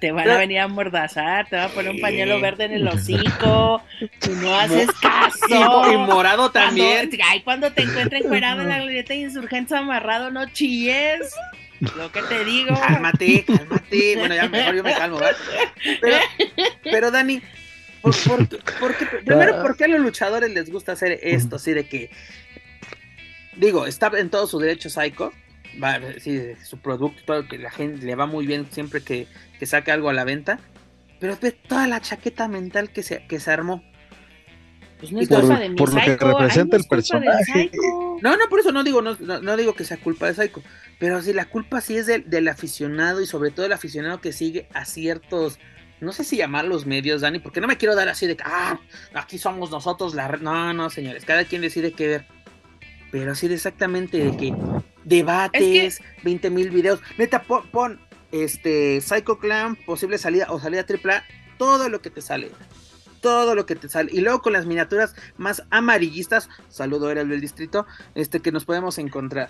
Te 0.00 0.12
van 0.12 0.28
a 0.28 0.36
venir 0.36 0.58
a 0.58 0.68
mordazar, 0.68 1.48
te 1.48 1.56
van 1.56 1.66
a 1.66 1.68
poner 1.68 1.92
un 1.92 2.00
pañuelo 2.00 2.40
verde 2.40 2.64
en 2.64 2.72
el 2.72 2.88
hocico, 2.88 3.82
tú 4.20 4.32
no 4.34 4.54
haces 4.54 4.88
caso. 5.02 5.92
Y, 5.92 5.96
morado 5.96 6.50
también. 6.50 7.08
Cuando, 7.08 7.24
ay, 7.26 7.42
cuando 7.42 7.72
te 7.72 7.82
encuentren 7.82 8.24
cuerado 8.24 8.62
en 8.62 8.68
la 8.68 8.78
glorieta 8.78 9.14
de 9.14 9.20
insurgentes 9.20 9.72
amarrado, 9.72 10.30
no 10.30 10.46
chilles. 10.50 11.34
Lo 11.96 12.10
que 12.12 12.22
te 12.22 12.44
digo. 12.44 12.74
Cálmate, 12.78 13.44
cálmate. 13.44 14.16
Bueno, 14.16 14.34
ya 14.34 14.48
mejor 14.48 14.74
yo 14.76 14.82
me 14.82 14.94
calmo, 14.94 15.18
¿verdad? 15.18 15.36
Pero, 16.00 16.16
pero 16.82 17.10
Dani, 17.10 17.42
primero, 19.24 19.62
¿por 19.62 19.76
qué 19.76 19.84
a 19.84 19.88
los 19.88 20.00
luchadores 20.00 20.50
les 20.50 20.70
gusta 20.70 20.92
hacer 20.92 21.18
esto? 21.22 21.56
Así 21.56 21.72
de 21.72 21.86
que, 21.86 22.10
digo, 23.56 23.86
está 23.86 24.10
en 24.18 24.30
todo 24.30 24.46
su 24.46 24.58
derecho 24.58 24.90
Psycho, 24.90 25.32
va, 25.82 26.00
sí, 26.18 26.40
su 26.64 26.78
producto, 26.78 27.46
que 27.48 27.58
la 27.58 27.70
gente 27.70 28.04
le 28.04 28.14
va 28.14 28.26
muy 28.26 28.46
bien 28.46 28.66
siempre 28.70 29.02
que, 29.02 29.26
que 29.58 29.66
saque 29.66 29.92
algo 29.92 30.08
a 30.08 30.12
la 30.12 30.24
venta, 30.24 30.58
pero 31.20 31.36
ve 31.40 31.52
toda 31.52 31.86
la 31.86 32.00
chaqueta 32.00 32.48
mental 32.48 32.90
que 32.90 33.02
se, 33.02 33.26
que 33.26 33.40
se 33.40 33.50
armó. 33.50 33.82
Pues 34.98 35.12
no 35.12 35.20
es 35.20 35.28
por, 35.28 35.46
de 35.58 35.68
mi 35.68 35.76
por 35.76 35.92
lo 35.92 36.00
que 36.00 36.16
representa 36.16 36.76
el 36.76 36.84
personaje. 36.84 37.70
No, 38.22 38.36
no, 38.36 38.48
por 38.48 38.60
eso 38.60 38.72
no 38.72 38.82
digo, 38.82 39.02
no, 39.02 39.14
no, 39.14 39.56
digo 39.56 39.74
que 39.74 39.84
sea 39.84 39.98
culpa 39.98 40.26
de 40.26 40.34
Psycho, 40.34 40.62
pero 40.98 41.20
sí 41.20 41.34
la 41.34 41.44
culpa 41.44 41.82
sí 41.82 41.98
es 41.98 42.06
del, 42.06 42.28
del 42.30 42.48
aficionado 42.48 43.20
y 43.20 43.26
sobre 43.26 43.50
todo 43.50 43.66
el 43.66 43.72
aficionado 43.72 44.22
que 44.22 44.32
sigue 44.32 44.68
a 44.72 44.86
ciertos 44.86 45.58
no 46.00 46.12
sé 46.12 46.24
si 46.24 46.36
llamar 46.36 46.66
los 46.66 46.84
medios, 46.84 47.22
Dani, 47.22 47.38
porque 47.38 47.60
no 47.60 47.66
me 47.66 47.78
quiero 47.78 47.94
dar 47.94 48.08
así 48.08 48.26
de 48.26 48.36
que, 48.36 48.44
ah, 48.46 48.78
aquí 49.14 49.38
somos 49.38 49.70
nosotros 49.70 50.14
la. 50.14 50.28
No, 50.28 50.74
no, 50.74 50.90
señores, 50.90 51.24
cada 51.24 51.44
quien 51.44 51.62
decide 51.62 51.92
qué 51.92 52.06
ver. 52.06 52.26
Pero 53.10 53.32
así 53.32 53.48
de 53.48 53.54
exactamente 53.54 54.18
de 54.18 54.36
que 54.36 54.54
debates, 55.04 56.02
20 56.22 56.50
mil 56.50 56.70
videos. 56.70 57.00
Neta, 57.16 57.42
pon, 57.42 57.98
este 58.44 59.00
Psycho 59.00 59.38
Clan, 59.38 59.76
posible 59.76 60.18
salida 60.18 60.46
o 60.50 60.60
salida 60.60 60.84
AAA, 60.88 61.24
todo 61.58 61.88
lo 61.88 62.00
que 62.00 62.10
te 62.10 62.20
sale. 62.20 62.50
Todo 63.20 63.54
lo 63.54 63.66
que 63.66 63.76
te 63.76 63.88
sale. 63.88 64.10
Y 64.12 64.20
luego 64.20 64.42
con 64.42 64.52
las 64.52 64.66
miniaturas 64.66 65.14
más 65.36 65.62
amarillistas, 65.70 66.48
saludo 66.68 67.10
era 67.10 67.22
el 67.22 67.28
del 67.28 67.40
distrito, 67.40 67.86
este 68.14 68.40
que 68.40 68.52
nos 68.52 68.64
podemos 68.64 68.98
encontrar. 68.98 69.48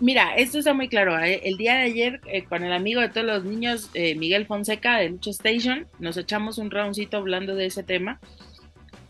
Mira, 0.00 0.34
esto 0.34 0.58
está 0.58 0.74
muy 0.74 0.88
claro. 0.88 1.18
¿eh? 1.18 1.40
El 1.44 1.56
día 1.56 1.76
de 1.76 1.82
ayer, 1.82 2.20
eh, 2.26 2.44
con 2.44 2.64
el 2.64 2.72
amigo 2.72 3.00
de 3.00 3.08
todos 3.08 3.26
los 3.26 3.44
niños, 3.44 3.90
eh, 3.94 4.14
Miguel 4.14 4.46
Fonseca 4.46 4.98
de 4.98 5.10
Lucha 5.10 5.30
Station, 5.30 5.86
nos 5.98 6.16
echamos 6.16 6.58
un 6.58 6.70
roundcito 6.70 7.16
hablando 7.16 7.54
de 7.54 7.66
ese 7.66 7.82
tema 7.82 8.20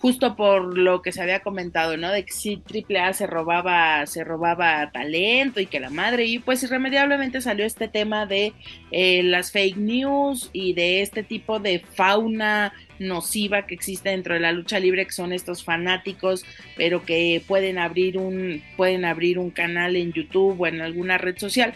justo 0.01 0.35
por 0.35 0.79
lo 0.79 1.03
que 1.03 1.13
se 1.13 1.21
había 1.21 1.41
comentado, 1.41 1.97
¿no? 1.99 2.11
De 2.11 2.25
que 2.25 2.33
sí 2.33 2.63
AAA 2.67 3.13
se 3.13 3.27
robaba, 3.27 4.07
se 4.07 4.25
robaba 4.25 4.91
talento 4.93 5.61
y 5.61 5.67
que 5.67 5.79
la 5.79 5.91
madre, 5.91 6.25
y 6.25 6.39
pues 6.39 6.63
irremediablemente 6.63 7.43
salió 7.43 7.67
este 7.67 7.87
tema 7.87 8.25
de 8.25 8.55
eh, 8.93 9.23
las 9.23 9.53
fake 9.53 9.77
news 9.77 10.49
y 10.55 10.73
de 10.73 11.03
este 11.03 11.23
tipo 11.23 11.59
de 11.59 11.81
fauna 11.81 12.73
nociva 12.99 13.67
que 13.67 13.75
existe 13.75 14.09
dentro 14.09 14.33
de 14.35 14.41
la 14.41 14.53
lucha 14.53 14.81
libre, 14.81 15.05
que 15.05 15.13
son 15.13 15.35
estos 15.35 15.65
fanáticos, 15.65 16.47
pero 16.77 17.05
que 17.05 17.43
pueden 17.47 17.77
abrir 17.77 18.17
un, 18.17 18.63
pueden 18.79 19.05
abrir 19.05 19.39
un 19.39 19.51
canal 19.51 19.97
en 19.97 20.13
YouTube 20.15 20.59
o 20.59 20.67
en 20.67 20.81
alguna 20.81 21.19
red 21.19 21.37
social. 21.37 21.75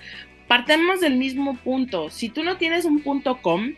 Partemos 0.49 1.01
del 1.01 1.17
mismo 1.17 1.57
punto. 1.57 2.09
Si 2.11 2.31
tú 2.31 2.43
no 2.43 2.57
tienes 2.57 2.87
un 2.87 3.01
punto 3.01 3.43
com, 3.43 3.75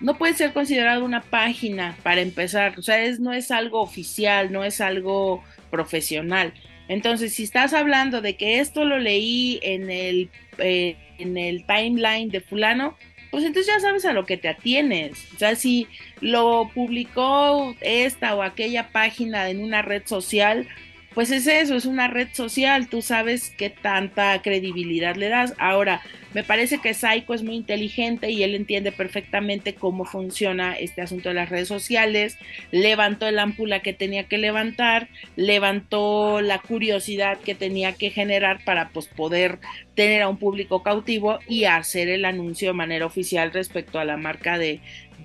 no 0.00 0.18
puede 0.18 0.34
ser 0.34 0.52
considerado 0.52 1.04
una 1.04 1.22
página 1.22 1.96
para 2.02 2.20
empezar, 2.20 2.78
o 2.78 2.82
sea, 2.82 3.02
es, 3.02 3.20
no 3.20 3.32
es 3.32 3.50
algo 3.50 3.80
oficial, 3.80 4.52
no 4.52 4.64
es 4.64 4.80
algo 4.80 5.42
profesional. 5.70 6.52
Entonces, 6.88 7.34
si 7.34 7.42
estás 7.42 7.72
hablando 7.72 8.20
de 8.20 8.36
que 8.36 8.60
esto 8.60 8.84
lo 8.84 8.98
leí 8.98 9.58
en 9.62 9.90
el, 9.90 10.30
eh, 10.58 10.96
en 11.18 11.36
el 11.36 11.66
timeline 11.66 12.28
de 12.30 12.40
fulano, 12.40 12.96
pues 13.30 13.44
entonces 13.44 13.72
ya 13.74 13.80
sabes 13.80 14.04
a 14.04 14.12
lo 14.12 14.24
que 14.24 14.36
te 14.36 14.48
atienes. 14.48 15.26
O 15.34 15.38
sea, 15.38 15.56
si 15.56 15.88
lo 16.20 16.70
publicó 16.74 17.74
esta 17.80 18.34
o 18.34 18.42
aquella 18.42 18.88
página 18.92 19.50
en 19.50 19.62
una 19.62 19.82
red 19.82 20.02
social, 20.06 20.68
pues 21.16 21.30
es 21.30 21.46
eso, 21.46 21.76
es 21.76 21.86
una 21.86 22.08
red 22.08 22.28
social, 22.34 22.90
tú 22.90 23.00
sabes 23.00 23.48
qué 23.56 23.70
tanta 23.70 24.42
credibilidad 24.42 25.16
le 25.16 25.30
das. 25.30 25.54
Ahora, 25.56 26.02
me 26.34 26.44
parece 26.44 26.76
que 26.76 26.92
Psycho 26.92 27.32
es 27.32 27.42
muy 27.42 27.54
inteligente 27.54 28.30
y 28.30 28.42
él 28.42 28.54
entiende 28.54 28.92
perfectamente 28.92 29.74
cómo 29.74 30.04
funciona 30.04 30.74
este 30.74 31.00
asunto 31.00 31.30
de 31.30 31.36
las 31.36 31.48
redes 31.48 31.68
sociales, 31.68 32.36
levantó 32.70 33.26
el 33.26 33.38
ámpula 33.38 33.80
que 33.80 33.94
tenía 33.94 34.24
que 34.24 34.36
levantar, 34.36 35.08
levantó 35.36 36.42
la 36.42 36.58
curiosidad 36.58 37.38
que 37.38 37.54
tenía 37.54 37.94
que 37.94 38.10
generar 38.10 38.62
para 38.66 38.90
pues, 38.90 39.06
poder 39.06 39.58
tener 39.94 40.20
a 40.20 40.28
un 40.28 40.36
público 40.36 40.82
cautivo 40.82 41.38
y 41.48 41.64
hacer 41.64 42.10
el 42.10 42.26
anuncio 42.26 42.68
de 42.68 42.74
manera 42.74 43.06
oficial 43.06 43.52
respecto 43.52 43.98
a 43.98 44.04
la 44.04 44.18
marca 44.18 44.58
de, 44.58 44.82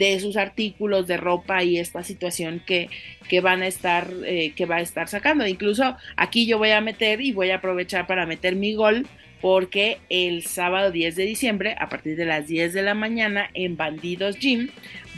de 0.10 0.20
sus 0.20 0.36
artículos 0.36 1.06
de 1.06 1.18
ropa 1.18 1.64
y 1.64 1.78
esta 1.78 2.04
situación 2.04 2.62
que, 2.66 2.90
que 3.30 3.40
van 3.40 3.62
a 3.62 3.68
estar 3.68 4.12
eh, 4.26 4.54
que 4.56 4.66
va 4.66 4.78
a 4.78 4.82
estar 4.82 5.08
sacando. 5.08 5.46
Incluso 5.46 5.96
aquí 6.16 6.48
yo 6.48 6.58
voy 6.58 6.72
a 6.72 6.82
meter 6.82 7.22
y 7.22 7.32
voy 7.32 7.52
a 7.52 7.58
aprovechar 7.58 8.08
para 8.08 8.26
meter 8.26 8.56
mi 8.56 8.74
gol 8.74 9.06
porque 9.42 10.00
el 10.10 10.44
sábado 10.44 10.92
10 10.92 11.16
de 11.16 11.24
diciembre 11.24 11.76
a 11.80 11.90
partir 11.90 12.16
de 12.16 12.26
las 12.26 12.48
10 12.48 12.74
de 12.74 12.82
la 12.82 12.96
mañana 12.96 13.50
en 13.54 13.78
Bandidos 13.78 14.38
Gym 14.38 14.70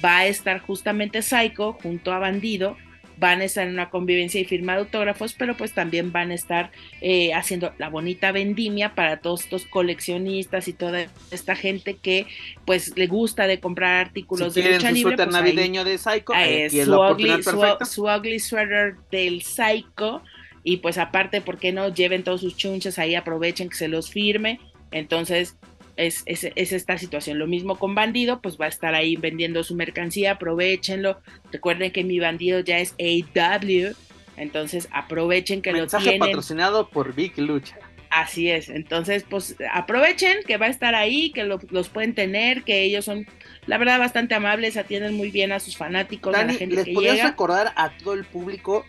va 0.03 0.19
a 0.19 0.27
estar 0.27 0.59
justamente 0.59 1.21
Psycho 1.21 1.73
junto 1.73 2.11
a 2.11 2.19
Bandido 2.19 2.77
van 3.18 3.41
a 3.41 3.45
estar 3.45 3.68
en 3.68 3.74
una 3.74 3.89
convivencia 3.89 4.39
y 4.41 4.45
firma 4.45 4.74
de 4.74 4.80
autógrafos, 4.80 5.34
pero 5.34 5.55
pues 5.55 5.74
también 5.74 6.11
van 6.11 6.32
a 6.32 6.34
estar 6.34 6.72
eh, 7.01 7.34
haciendo 7.34 7.74
la 7.78 7.89
bonita 7.89 8.32
vendimia 8.32 8.95
para 8.95 9.18
todos 9.18 9.43
estos 9.43 9.66
coleccionistas 9.66 10.68
y 10.68 10.74
toda 10.74 11.07
esta 11.32 11.55
gente 11.55 11.95
que 11.95 12.28
pues 12.66 12.97
le 12.97 13.07
gusta 13.07 13.47
de 13.47 13.59
comprar 13.59 14.07
artículos 14.07 14.53
de 14.53 14.74
lucha 14.74 14.91
libre. 14.91 15.16
Pues, 15.16 15.28
navideño 15.30 15.84
de 15.84 15.97
Psycho, 15.97 16.34
eh, 16.36 16.70
su, 16.70 18.03
ugly, 18.05 18.39
sweater 18.39 18.95
del 19.11 19.41
Psycho 19.41 20.22
y 20.64 20.78
pues 20.78 20.97
aparte, 20.97 21.41
¿por 21.41 21.57
qué 21.57 21.72
no 21.72 21.93
lleven 21.93 22.24
todos 22.24 22.41
sus 22.41 22.55
chunches 22.55 22.97
ahí, 22.97 23.16
aprovechen 23.16 23.70
que 23.70 23.76
se 23.76 23.88
los 23.88 24.09
firme? 24.09 24.59
Entonces, 24.91 25.57
es, 25.95 26.23
esta 26.25 26.97
situación. 26.97 27.39
Lo 27.39 27.47
mismo 27.47 27.77
con 27.77 27.95
Bandido, 27.95 28.41
pues 28.41 28.57
va 28.59 28.65
a 28.65 28.69
estar 28.69 28.95
ahí 28.95 29.15
vendiendo 29.15 29.63
su 29.63 29.75
mercancía, 29.75 30.33
aprovechenlo. 30.33 31.21
Recuerden 31.51 31.91
que 31.91 32.03
mi 32.03 32.19
bandido 32.19 32.59
ya 32.59 32.79
es 32.79 32.95
AW, 32.99 33.93
entonces 34.37 34.87
aprovechen 34.91 35.61
que 35.61 35.71
lo 35.71 35.87
tienen. 35.87 36.19
patrocinado 36.19 36.89
por 36.89 37.13
Big 37.13 37.37
Lucha. 37.37 37.77
Así 38.09 38.51
es, 38.51 38.69
entonces 38.69 39.25
pues 39.27 39.55
aprovechen 39.71 40.37
que 40.45 40.57
va 40.57 40.67
a 40.67 40.69
estar 40.69 40.93
ahí, 40.93 41.31
que 41.31 41.43
los 41.43 41.89
pueden 41.89 42.13
tener, 42.13 42.61
que 42.61 42.83
ellos 42.83 43.05
son 43.05 43.25
la 43.65 43.79
verdad 43.79 43.97
bastante 43.97 44.35
amables, 44.35 44.77
atienden 44.77 45.15
muy 45.15 45.31
bien 45.31 45.51
a 45.51 45.59
sus 45.59 45.75
fanáticos, 45.75 46.35
a 46.35 46.43
la 46.43 46.53
gente 46.53 46.75
¿les 46.75 46.93
podrías 46.93 47.27
recordar 47.27 47.73
a 47.75 47.97
todo 47.97 48.13
el 48.13 48.23
público 48.23 48.85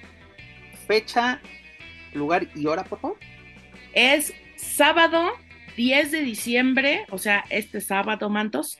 fecha, 0.86 1.40
lugar 2.12 2.48
y 2.54 2.66
hora, 2.66 2.84
por 2.84 3.00
favor? 3.00 3.16
Es 3.94 4.34
sábado 4.56 5.32
10 5.76 6.10
de 6.10 6.20
diciembre, 6.22 7.04
o 7.10 7.18
sea, 7.18 7.44
este 7.50 7.80
sábado, 7.80 8.30
Mantos, 8.30 8.78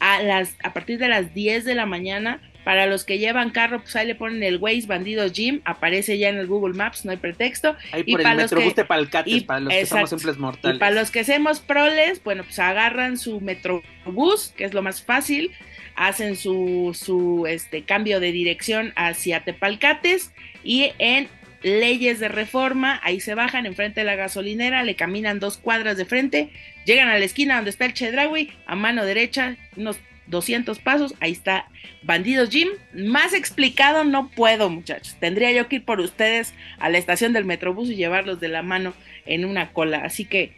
a, 0.00 0.22
las, 0.22 0.54
a 0.62 0.72
partir 0.72 0.98
de 0.98 1.08
las 1.08 1.34
10 1.34 1.64
de 1.64 1.74
la 1.74 1.86
mañana, 1.86 2.40
Para 2.64 2.86
los 2.86 3.04
que 3.04 3.18
llevan 3.18 3.48
carro, 3.48 3.80
pues 3.80 3.96
ahí 3.96 4.06
le 4.06 4.14
ponen 4.14 4.42
el 4.42 4.58
Waze 4.58 4.86
Bandidos 4.86 5.32
Gym, 5.32 5.62
aparece 5.64 6.18
ya 6.18 6.28
en 6.28 6.36
el 6.36 6.46
Google 6.46 6.74
Maps, 6.74 7.06
no 7.06 7.12
hay 7.12 7.16
pretexto. 7.16 7.74
Ahí 7.92 8.02
por 8.02 8.20
el 8.20 8.36
Metrobús 8.36 8.74
Palcates, 8.86 9.44
para 9.44 9.60
los 9.60 9.72
que 9.72 9.86
somos 9.86 10.10
simples 10.10 10.36
mortales. 10.36 10.76
Y 10.76 10.78
para 10.78 10.94
los 10.94 11.10
que 11.10 11.20
hacemos 11.20 11.60
proles, 11.60 12.22
bueno, 12.22 12.44
pues 12.44 12.58
agarran 12.58 13.16
su 13.16 13.40
Metrobús, 13.40 14.52
que 14.54 14.64
es 14.64 14.74
lo 14.74 14.82
más 14.82 15.02
fácil, 15.02 15.52
hacen 15.96 16.36
su, 16.36 16.94
su 16.94 17.46
este, 17.48 17.84
cambio 17.84 18.20
de 18.20 18.32
dirección 18.32 18.92
hacia 18.96 19.44
Tepalcates 19.44 20.32
y 20.62 20.92
en 20.98 21.28
leyes 21.62 22.20
de 22.20 22.28
reforma, 22.28 23.00
ahí 23.02 23.20
se 23.20 23.34
bajan 23.34 23.66
enfrente 23.66 24.00
de 24.00 24.06
la 24.06 24.16
gasolinera, 24.16 24.82
le 24.82 24.94
caminan 24.94 25.40
dos 25.40 25.58
cuadras 25.58 25.96
de 25.96 26.04
frente, 26.04 26.50
llegan 26.84 27.08
a 27.08 27.18
la 27.18 27.24
esquina 27.24 27.56
donde 27.56 27.70
está 27.70 27.84
el 27.84 27.94
Chedraui, 27.94 28.50
a 28.66 28.76
mano 28.76 29.04
derecha, 29.04 29.56
unos 29.76 29.98
200 30.28 30.78
pasos, 30.78 31.14
ahí 31.20 31.32
está 31.32 31.68
Bandidos 32.02 32.50
Gym. 32.50 32.68
Más 32.92 33.32
explicado 33.32 34.04
no 34.04 34.30
puedo, 34.30 34.70
muchachos. 34.70 35.16
Tendría 35.18 35.52
yo 35.52 35.68
que 35.68 35.76
ir 35.76 35.84
por 35.84 36.00
ustedes 36.00 36.54
a 36.78 36.88
la 36.88 36.98
estación 36.98 37.32
del 37.32 37.44
Metrobús 37.44 37.90
y 37.90 37.96
llevarlos 37.96 38.40
de 38.40 38.48
la 38.48 38.62
mano 38.62 38.94
en 39.26 39.44
una 39.44 39.72
cola. 39.72 40.02
Así 40.04 40.24
que 40.24 40.52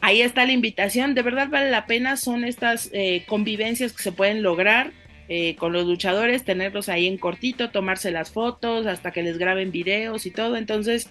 ahí 0.00 0.22
está 0.22 0.46
la 0.46 0.52
invitación. 0.52 1.14
De 1.14 1.22
verdad 1.22 1.48
vale 1.48 1.70
la 1.70 1.86
pena. 1.86 2.16
Son 2.16 2.44
estas 2.44 2.90
eh, 2.92 3.24
convivencias 3.26 3.92
que 3.92 4.02
se 4.02 4.12
pueden 4.12 4.42
lograr 4.42 4.92
eh, 5.34 5.56
con 5.56 5.72
los 5.72 5.86
luchadores, 5.86 6.44
tenerlos 6.44 6.90
ahí 6.90 7.06
en 7.06 7.16
cortito, 7.16 7.70
tomarse 7.70 8.10
las 8.10 8.30
fotos, 8.30 8.84
hasta 8.84 9.12
que 9.12 9.22
les 9.22 9.38
graben 9.38 9.72
videos 9.72 10.26
y 10.26 10.30
todo. 10.30 10.58
Entonces, 10.58 11.08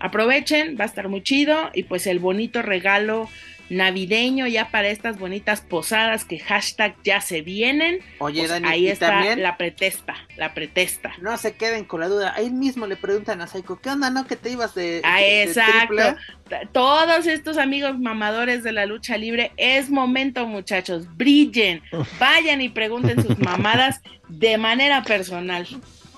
aprovechen, 0.00 0.76
va 0.76 0.82
a 0.82 0.88
estar 0.88 1.08
muy 1.08 1.22
chido. 1.22 1.70
Y 1.72 1.84
pues 1.84 2.08
el 2.08 2.18
bonito 2.18 2.60
regalo 2.60 3.28
navideño 3.70 4.46
ya 4.46 4.70
para 4.70 4.88
estas 4.88 5.18
bonitas 5.18 5.60
posadas 5.62 6.24
que 6.24 6.38
hashtag 6.38 6.94
ya 7.04 7.20
se 7.20 7.40
vienen. 7.42 8.00
Oye, 8.18 8.40
pues 8.40 8.50
Dani, 8.50 8.68
ahí 8.68 8.88
está 8.88 9.08
también- 9.08 9.42
la 9.42 9.56
pretesta, 9.56 10.14
la 10.36 10.52
pretesta. 10.54 11.12
No 11.20 11.36
se 11.38 11.54
queden 11.54 11.84
con 11.84 12.00
la 12.00 12.08
duda. 12.08 12.34
Ahí 12.36 12.50
mismo 12.50 12.86
le 12.86 12.96
preguntan 12.96 13.40
a 13.40 13.46
Saiko, 13.46 13.80
¿qué 13.80 13.90
onda, 13.90 14.10
no? 14.10 14.26
Que 14.26 14.36
te 14.36 14.50
ibas 14.50 14.74
de. 14.74 15.00
Ah, 15.04 15.18
de- 15.20 15.42
exacto. 15.44 15.78
triple 15.88 16.02
A?" 16.02 16.16
T- 16.48 16.68
Todos 16.72 17.26
estos 17.26 17.56
amigos 17.56 17.98
mamadores 17.98 18.62
de 18.62 18.72
la 18.72 18.84
lucha 18.86 19.16
libre, 19.16 19.52
es 19.56 19.88
momento, 19.90 20.46
muchachos, 20.46 21.06
brillen, 21.16 21.82
vayan 22.20 22.60
y 22.60 22.68
pregunten 22.68 23.22
sus 23.22 23.38
mamadas 23.38 24.00
de 24.28 24.58
manera 24.58 25.02
personal. 25.02 25.66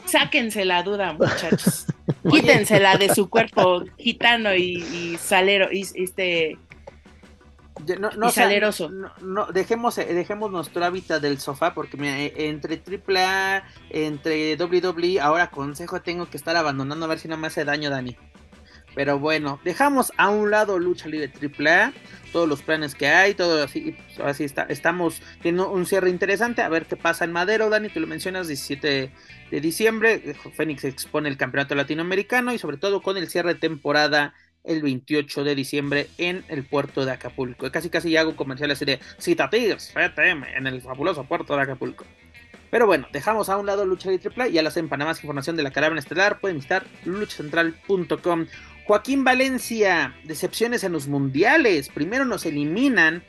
Sáquense 0.07 0.65
la 0.65 0.83
duda, 0.83 1.13
muchachos. 1.13 1.87
Quítensela 2.31 2.97
de 2.97 3.15
su 3.15 3.31
cuerpo 3.31 3.85
gitano 3.99 4.55
y, 4.55 4.77
y 4.83 5.17
salero, 5.19 5.71
y 5.73 5.83
este, 5.95 6.59
No, 7.99 8.11
no, 8.17 8.27
Y 8.27 8.29
o 8.29 8.31
sea, 8.31 8.45
saleroso. 8.45 8.91
no, 8.91 9.13
no, 9.21 9.47
dejemos, 9.47 9.99
eh, 9.99 10.15
dejemos 10.15 10.51
nuestro 10.51 10.85
hábitat 10.85 11.21
del 11.21 11.41
sofá 11.41 11.75
porque 11.75 11.97
mira, 11.97 12.19
eh, 12.21 12.33
entre 12.49 12.81
AAA, 12.81 13.65
entre 13.91 14.57
WWE, 14.57 15.21
ahora 15.21 15.51
consejo 15.51 16.01
tengo 16.01 16.31
que 16.31 16.37
estar 16.37 16.57
abandonando 16.57 17.05
a 17.05 17.09
ver 17.09 17.19
si 17.19 17.29
no 17.29 17.37
me 17.37 17.49
hace 17.49 17.65
daño 17.65 17.91
Dani. 17.91 18.17
Pero 18.95 19.19
bueno, 19.19 19.61
dejamos 19.65 20.13
a 20.17 20.31
un 20.31 20.53
lado 20.53 20.79
lucha 20.79 21.09
libre 21.09 21.33
AAA, 21.33 21.93
todos 22.33 22.49
los 22.49 22.63
planes 22.63 22.95
que 22.95 23.09
hay, 23.09 23.35
todo 23.35 23.65
así, 23.65 23.97
pues, 24.07 24.21
ahora 24.21 24.35
sí 24.35 24.45
está, 24.45 24.63
estamos 24.69 25.21
teniendo 25.43 25.71
un 25.71 25.85
cierre 25.85 26.11
interesante, 26.11 26.63
a 26.63 26.69
ver 26.69 26.87
qué 26.87 26.97
pasa 26.97 27.25
en 27.25 27.33
Madero, 27.33 27.71
Dani, 27.71 27.89
tú 27.89 27.99
lo 27.99 28.07
mencionas, 28.07 28.47
17 28.47 29.13
de 29.51 29.61
diciembre, 29.61 30.37
Fénix 30.57 30.85
expone 30.85 31.29
el 31.29 31.37
campeonato 31.37 31.75
latinoamericano 31.75 32.53
y 32.53 32.59
sobre 32.59 32.77
todo 32.77 33.03
con 33.03 33.17
el 33.17 33.29
cierre 33.29 33.55
de 33.55 33.61
temporada 33.61 34.33
el 34.65 34.83
28 34.83 35.45
de 35.45 35.55
diciembre 35.55 36.09
en 36.19 36.45
el 36.49 36.65
puerto 36.65 37.05
de 37.05 37.13
Acapulco. 37.13 37.71
Casi 37.71 37.91
casi 37.91 38.11
ya 38.11 38.21
hago 38.21 38.35
comerciales 38.35 38.81
de 38.81 38.99
Cita 39.19 39.51
Tigres, 39.51 39.93
FTM, 39.93 40.45
en 40.57 40.67
el 40.67 40.83
fabuloso 40.83 41.25
puerto 41.25 41.55
de 41.55 41.63
Acapulco. 41.63 42.05
Pero 42.71 42.87
bueno, 42.87 43.07
dejamos 43.13 43.49
a 43.51 43.57
un 43.57 43.67
lado 43.67 43.87
Lucha 43.87 44.11
Libre 44.11 44.23
Triple 44.23 44.45
A, 44.45 44.49
y 44.49 44.53
ya 44.55 44.63
la 44.63 44.71
hacen 44.71 44.89
para 44.89 45.05
más 45.05 45.19
información 45.19 45.55
de 45.55 45.63
la 45.63 45.71
caravana 45.71 46.01
estelar, 46.01 46.41
pueden 46.41 46.57
visitar 46.57 46.85
luchacentral.com. 47.05 48.47
Joaquín 48.87 49.23
Valencia, 49.25 50.15
decepciones 50.25 50.83
en 50.85 50.93
los 50.93 51.07
mundiales. 51.07 51.89
Primero 51.89 52.25
nos 52.25 52.45
eliminan 52.45 53.23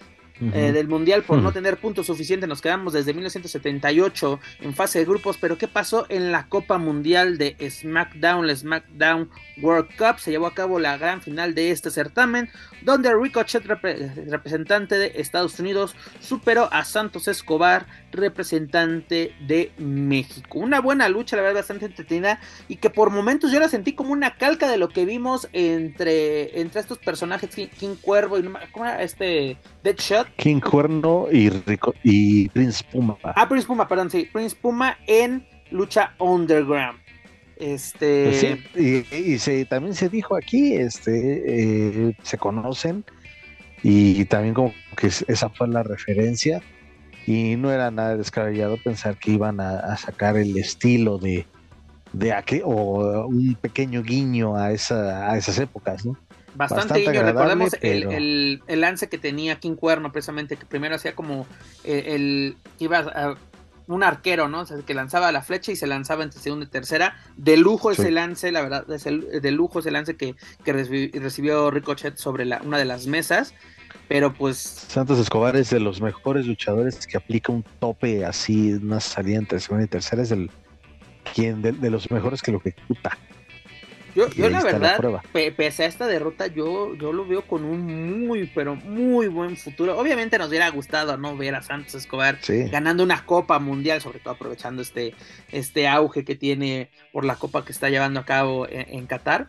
eh, 0.53 0.73
del 0.73 0.89
mundial 0.89 1.23
por 1.23 1.41
no 1.41 1.53
tener 1.53 1.77
puntos 1.77 2.07
suficientes. 2.07 2.49
Nos 2.49 2.61
quedamos 2.61 2.91
desde 2.91 3.13
1978 3.13 4.39
en 4.61 4.73
fase 4.73 4.99
de 4.99 5.05
grupos. 5.05 5.37
Pero 5.39 5.57
¿qué 5.57 5.69
pasó 5.69 6.05
en 6.09 6.31
la 6.31 6.47
Copa 6.49 6.77
Mundial 6.77 7.37
de 7.37 7.55
SmackDown? 7.69 8.47
La 8.47 8.55
SmackDown 8.55 9.29
World 9.61 9.89
Cup 9.97 10.19
se 10.19 10.31
llevó 10.31 10.47
a 10.47 10.53
cabo 10.53 10.79
la 10.79 10.97
gran 10.97 11.21
final 11.21 11.55
de 11.55 11.71
este 11.71 11.89
certamen, 11.91 12.49
donde 12.81 13.13
Ricochet, 13.13 13.63
repre- 13.63 14.29
representante 14.29 14.97
de 14.97 15.13
Estados 15.15 15.59
Unidos, 15.59 15.95
superó 16.19 16.67
a 16.71 16.83
Santos 16.83 17.27
Escobar, 17.27 17.85
representante 18.11 19.33
de 19.47 19.71
México. 19.77 20.59
Una 20.59 20.81
buena 20.81 21.09
lucha, 21.09 21.35
la 21.35 21.41
verdad, 21.41 21.59
bastante 21.61 21.85
entretenida 21.85 22.39
y 22.67 22.77
que 22.77 22.89
por 22.89 23.09
momentos 23.09 23.51
yo 23.51 23.59
la 23.59 23.69
sentí 23.69 23.93
como 23.93 24.11
una 24.11 24.35
calca 24.37 24.69
de 24.69 24.77
lo 24.77 24.89
que 24.89 25.05
vimos 25.05 25.47
entre, 25.53 26.59
entre 26.59 26.81
estos 26.81 26.97
personajes, 26.99 27.53
King, 27.55 27.67
King 27.67 27.95
Cuervo 28.01 28.37
y 28.37 28.43
¿cómo 28.71 28.85
era 28.85 29.01
este 29.01 29.57
Deadshot. 29.83 30.27
King 30.35 30.59
Cuerno 30.59 31.27
y, 31.31 31.49
Rico, 31.49 31.93
y 32.03 32.49
Prince 32.49 32.83
Puma. 32.91 33.17
Ah, 33.23 33.47
Prince 33.47 33.67
Puma, 33.67 33.87
perdón, 33.87 34.09
sí, 34.09 34.29
Prince 34.31 34.55
Puma 34.55 34.97
en 35.07 35.47
lucha 35.71 36.13
underground. 36.19 36.99
Este. 37.57 38.25
Pues 38.25 38.39
sí, 38.39 39.05
y, 39.11 39.15
y 39.33 39.39
se, 39.39 39.65
también 39.65 39.95
se 39.95 40.09
dijo 40.09 40.35
aquí, 40.35 40.73
este, 40.73 42.09
eh, 42.09 42.15
se 42.23 42.37
conocen 42.37 43.03
y 43.83 44.25
también 44.25 44.53
como 44.53 44.73
que 44.97 45.07
es- 45.07 45.25
esa 45.27 45.49
fue 45.49 45.67
la 45.67 45.83
referencia 45.83 46.61
y 47.27 47.55
no 47.55 47.71
era 47.71 47.91
nada 47.91 48.17
descabellado 48.17 48.77
pensar 48.83 49.17
que 49.17 49.31
iban 49.31 49.59
a, 49.59 49.79
a 49.79 49.97
sacar 49.97 50.37
el 50.37 50.57
estilo 50.57 51.17
de, 51.17 51.45
de 52.13 52.33
aquel, 52.33 52.61
o 52.65 53.27
un 53.27 53.55
pequeño 53.55 54.03
guiño 54.03 54.55
a, 54.57 54.71
esa, 54.71 55.31
a 55.31 55.37
esas 55.37 55.57
épocas, 55.59 56.05
¿no? 56.05 56.17
Bastante, 56.55 56.93
Bastante 56.93 57.11
guiño. 57.11 57.23
Recordemos 57.23 57.73
el, 57.73 57.79
pero- 57.81 58.11
el- 58.11 58.61
el 58.67 58.81
lance 58.81 59.09
que 59.09 59.17
tenía 59.17 59.59
King 59.59 59.75
Cuerno, 59.75 60.11
precisamente, 60.11 60.55
que 60.55 60.65
primero 60.65 60.95
hacía 60.95 61.13
como 61.15 61.45
eh, 61.83 62.03
el. 62.15 62.57
iba 62.79 62.99
a- 62.99 63.35
un 63.87 64.03
arquero, 64.03 64.47
¿no? 64.47 64.61
O 64.61 64.65
sea, 64.65 64.77
que 64.85 64.93
lanzaba 64.93 65.31
la 65.31 65.41
flecha 65.41 65.71
y 65.71 65.75
se 65.75 65.87
lanzaba 65.87 66.23
entre 66.23 66.39
segunda 66.39 66.65
y 66.65 66.69
tercera. 66.69 67.15
De 67.37 67.57
lujo 67.57 67.93
Sí. 67.93 68.01
ese 68.01 68.11
lance, 68.11 68.51
la 68.51 68.61
verdad, 68.61 68.85
de 68.87 69.51
lujo 69.51 69.79
ese 69.79 69.91
lance 69.91 70.15
que, 70.17 70.35
que 70.63 70.73
recibi- 70.73 71.11
recibió 71.19 71.69
Ricochet 71.71 72.17
sobre 72.17 72.45
la, 72.45 72.61
una 72.63 72.77
de 72.77 72.85
las 72.85 73.07
mesas. 73.07 73.53
Pero 74.07 74.33
pues 74.33 74.57
Santos 74.57 75.17
Escobar 75.19 75.55
es 75.55 75.69
de 75.69 75.79
los 75.79 76.01
mejores 76.01 76.45
luchadores 76.45 77.07
que 77.07 77.17
aplica 77.17 77.51
un 77.51 77.63
tope 77.79 78.25
así, 78.25 78.73
una 78.73 78.99
salida 78.99 79.37
entre 79.39 79.59
segunda 79.59 79.85
y 79.85 79.87
tercera, 79.87 80.21
es 80.21 80.31
el 80.31 80.51
quien 81.33 81.61
de, 81.61 81.71
de 81.71 81.89
los 81.89 82.11
mejores 82.11 82.41
que 82.41 82.51
lo 82.51 82.59
ejecuta. 82.59 83.17
Yo, 84.15 84.29
yo 84.29 84.49
la 84.49 84.63
verdad, 84.63 84.99
pese 85.33 85.83
a 85.83 85.87
esta 85.87 86.07
derrota, 86.07 86.47
yo, 86.47 86.95
yo 86.95 87.11
lo 87.11 87.27
veo 87.27 87.41
con 87.41 87.65
un 87.65 88.25
muy, 88.27 88.49
pero 88.55 88.75
muy 88.75 89.27
buen 89.27 89.57
futuro. 89.57 89.97
Obviamente 89.99 90.37
nos 90.37 90.47
hubiera 90.49 90.69
gustado 90.69 91.17
no 91.17 91.35
ver 91.35 91.53
a 91.55 91.61
Santos 91.61 91.95
Escobar 91.95 92.37
Sí. 92.41 92.69
ganando 92.69 93.03
una 93.03 93.25
Copa 93.25 93.59
Mundial, 93.59 94.01
sobre 94.01 94.19
todo 94.19 94.33
aprovechando 94.35 94.81
este, 94.81 95.13
este 95.51 95.87
auge 95.89 96.23
que 96.23 96.35
tiene 96.35 96.89
por 97.11 97.25
la 97.25 97.35
Copa 97.35 97.65
que 97.65 97.73
está 97.73 97.89
llevando 97.89 98.21
a 98.21 98.25
cabo 98.25 98.67
en, 98.69 98.85
en 98.89 99.05
Qatar. 99.05 99.47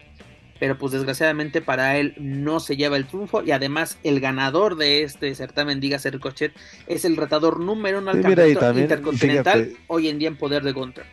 Pero 0.58 0.78
pues 0.78 0.92
desgraciadamente 0.92 1.60
para 1.60 1.98
él 1.98 2.14
no 2.18 2.60
se 2.60 2.76
lleva 2.78 2.96
el 2.96 3.06
triunfo 3.06 3.42
y 3.42 3.50
además 3.50 3.98
el 4.04 4.20
ganador 4.20 4.76
de 4.76 5.02
este 5.02 5.34
certamen, 5.34 5.80
dígase 5.80 6.10
Ricochet, 6.10 6.54
es 6.86 7.04
el 7.04 7.18
retador 7.18 7.60
número 7.60 7.98
uno 7.98 8.10
al 8.10 8.16
Sí, 8.22 8.26
mira, 8.26 8.36
campeonato 8.42 8.60
también, 8.66 8.84
intercontinental 8.86 9.64
fíjate. 9.66 9.82
hoy 9.88 10.08
en 10.08 10.18
día 10.18 10.28
en 10.28 10.36
poder 10.38 10.62
de 10.64 10.72
Gunter. 10.72 11.04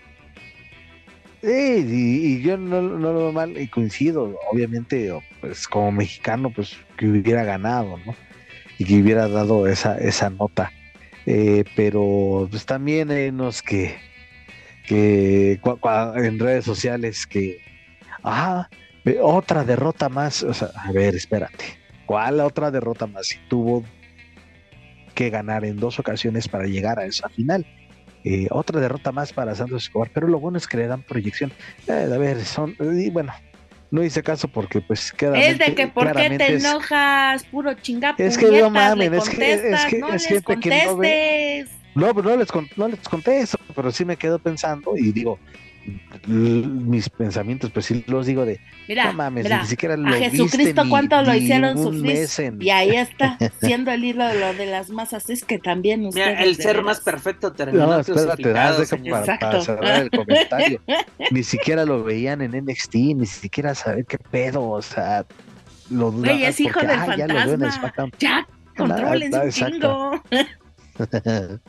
Sí, 1.44 1.50
y, 1.50 2.41
yo 2.41 2.56
no, 2.58 2.82
no 2.82 3.12
lo 3.12 3.20
veo 3.20 3.32
mal 3.34 3.58
y 3.60 3.68
coincido, 3.68 4.39
obviamente, 4.50 5.12
pues 5.41 5.68
como 5.68 5.91
mexicano, 5.91 6.50
pues 6.50 6.78
que 6.98 7.06
hubiera 7.06 7.44
ganado, 7.44 7.98
¿no? 8.06 8.16
Y 8.80 8.86
que 8.86 9.02
hubiera 9.02 9.28
dado 9.28 9.68
esa, 9.68 9.98
esa 9.98 10.30
nota. 10.30 10.72
Eh, 11.26 11.66
pero 11.76 12.48
pues 12.50 12.66
también 12.66 13.12
hay 13.12 13.28
unos 13.28 13.62
que, 13.62 13.98
que 14.88 15.60
en 16.16 16.39
redes 16.39 16.64
sociales 16.64 17.28
que, 17.28 17.60
ah, 18.24 18.70
otra 19.22 19.66
derrota 19.66 20.08
más, 20.08 20.44
o 20.44 20.54
sea, 20.54 20.70
a 20.78 20.94
ver, 20.94 21.14
espérate, 21.14 21.66
¿cuál 22.06 22.39
otra 22.39 22.72
derrota 22.72 23.06
más? 23.06 23.28
Si 23.28 23.38
tuvo 23.50 23.84
que 25.14 25.30
ganar 25.30 25.66
en 25.66 25.76
dos 25.76 26.00
ocasiones 26.00 26.48
para 26.48 26.68
llegar 26.68 27.00
a 27.00 27.06
esa 27.06 27.28
final. 27.28 27.66
Eh, 28.24 28.48
otra 28.52 28.80
derrota 28.80 29.12
más 29.12 29.34
para 29.34 29.54
Santos 29.56 29.84
Escobar, 29.84 30.10
pero 30.14 30.28
lo 30.28 30.40
bueno 30.40 30.58
es 30.58 30.68
que 30.68 30.78
le 30.78 30.88
dan 30.88 31.02
proyección. 31.02 31.52
Eh, 31.88 32.10
a 32.14 32.18
ver, 32.18 32.44
son, 32.46 32.76
y 32.80 33.10
bueno, 33.10 33.34
no 33.92 34.04
hice 34.04 34.24
caso 34.24 34.48
porque 34.48 34.82
pues 34.82 35.12
queda. 35.12 35.38
Es 35.38 35.60
de 35.60 35.76
que 35.76 35.88
por 35.88 36.12
qué 36.16 36.38
te 36.38 36.56
enojas, 36.56 37.44
puro 37.46 37.74
chinga 37.76 38.16
Es 38.18 38.38
que 38.38 38.50
no 38.62 38.70
mamen, 38.70 39.12
le 39.12 39.18
es 39.18 39.30
que- 39.30 39.54
es 39.74 39.86
que- 39.86 40.00
no 40.00 40.08
es 40.08 40.14
les 40.14 40.28
gente 40.28 40.58
que 40.60 40.70
no 40.86 40.98
ve. 40.98 41.60
contestes. 41.66 41.80
No, 41.96 42.14
pues 42.14 42.26
no 42.26 42.36
les, 42.38 42.48
no 42.78 42.88
les 42.88 43.00
conté 43.08 43.40
eso, 43.42 43.58
pero 43.76 43.92
sí 43.92 44.04
me 44.04 44.18
quedo 44.18 44.40
pensando 44.40 44.98
y 44.98 45.12
digo, 45.12 45.38
mis 46.28 47.10
pensamientos, 47.10 47.72
pues 47.72 47.86
sí 47.88 48.04
los 48.08 48.26
digo 48.26 48.46
de, 48.46 48.60
mira, 48.88 49.06
no 49.07 49.14
mames, 49.14 49.44
mira, 49.44 49.62
ni 49.62 49.68
siquiera 49.68 49.98
lo 49.98 50.07
a 50.07 50.14
Jesucristo 50.14 50.57
viste 50.57 50.90
cuánto 50.90 51.20
ni- 51.22 51.28
lo 51.28 51.36
hicieron 51.36 51.78
sufrir. 51.78 52.28
en- 52.38 52.62
Y 52.62 52.70
ahí 52.70 52.95
está, 52.95 53.38
siendo 53.62 53.91
el 53.91 54.03
hilo 54.03 54.26
de 54.26 54.40
lo 54.40 54.53
de 54.53 54.66
las 54.66 54.90
masas, 54.90 55.30
es 55.30 55.44
que 55.44 55.60
también 55.60 56.06
ustedes. 56.06 56.28
Mira, 56.28 56.44
el 56.44 56.56
ser 56.56 56.82
más 56.84 57.02
perfecto 57.02 57.52
terminó 57.52 57.86
No, 57.88 57.99
espérate, 57.99 58.24
crucificado, 58.44 58.70
das 58.70 58.80
de- 58.80 58.86
señor. 58.86 59.12
para, 59.12 59.34
Exacto. 59.34 59.48
para 59.48 59.62
cerrar 59.62 60.02
el 60.03 60.10
comentario. 60.12 60.82
ni 61.32 61.44
siquiera 61.44 61.86
lo 61.86 62.03
veían 62.03 62.41
en 62.41 62.52
NXT, 62.66 62.95
ni 63.16 63.26
siquiera 63.26 63.76
saber 63.76 64.06
qué 64.06 64.18
pedo, 64.18 64.70
o 64.70 64.82
sea, 64.82 65.26
lo 65.90 66.12
Güey, 66.12 66.45
es 66.45 66.60
hijo 66.60 66.74
porque, 66.80 66.88
del 66.88 66.99
ah, 66.99 67.16
ya 67.18 67.28
lo 67.28 67.34
veo 67.34 67.53
en. 67.53 67.72
SmackDown. 67.72 68.12
Ya, 68.20 68.48
un 68.80 68.91
exacto. 68.91 69.49
chingo. 69.52 70.24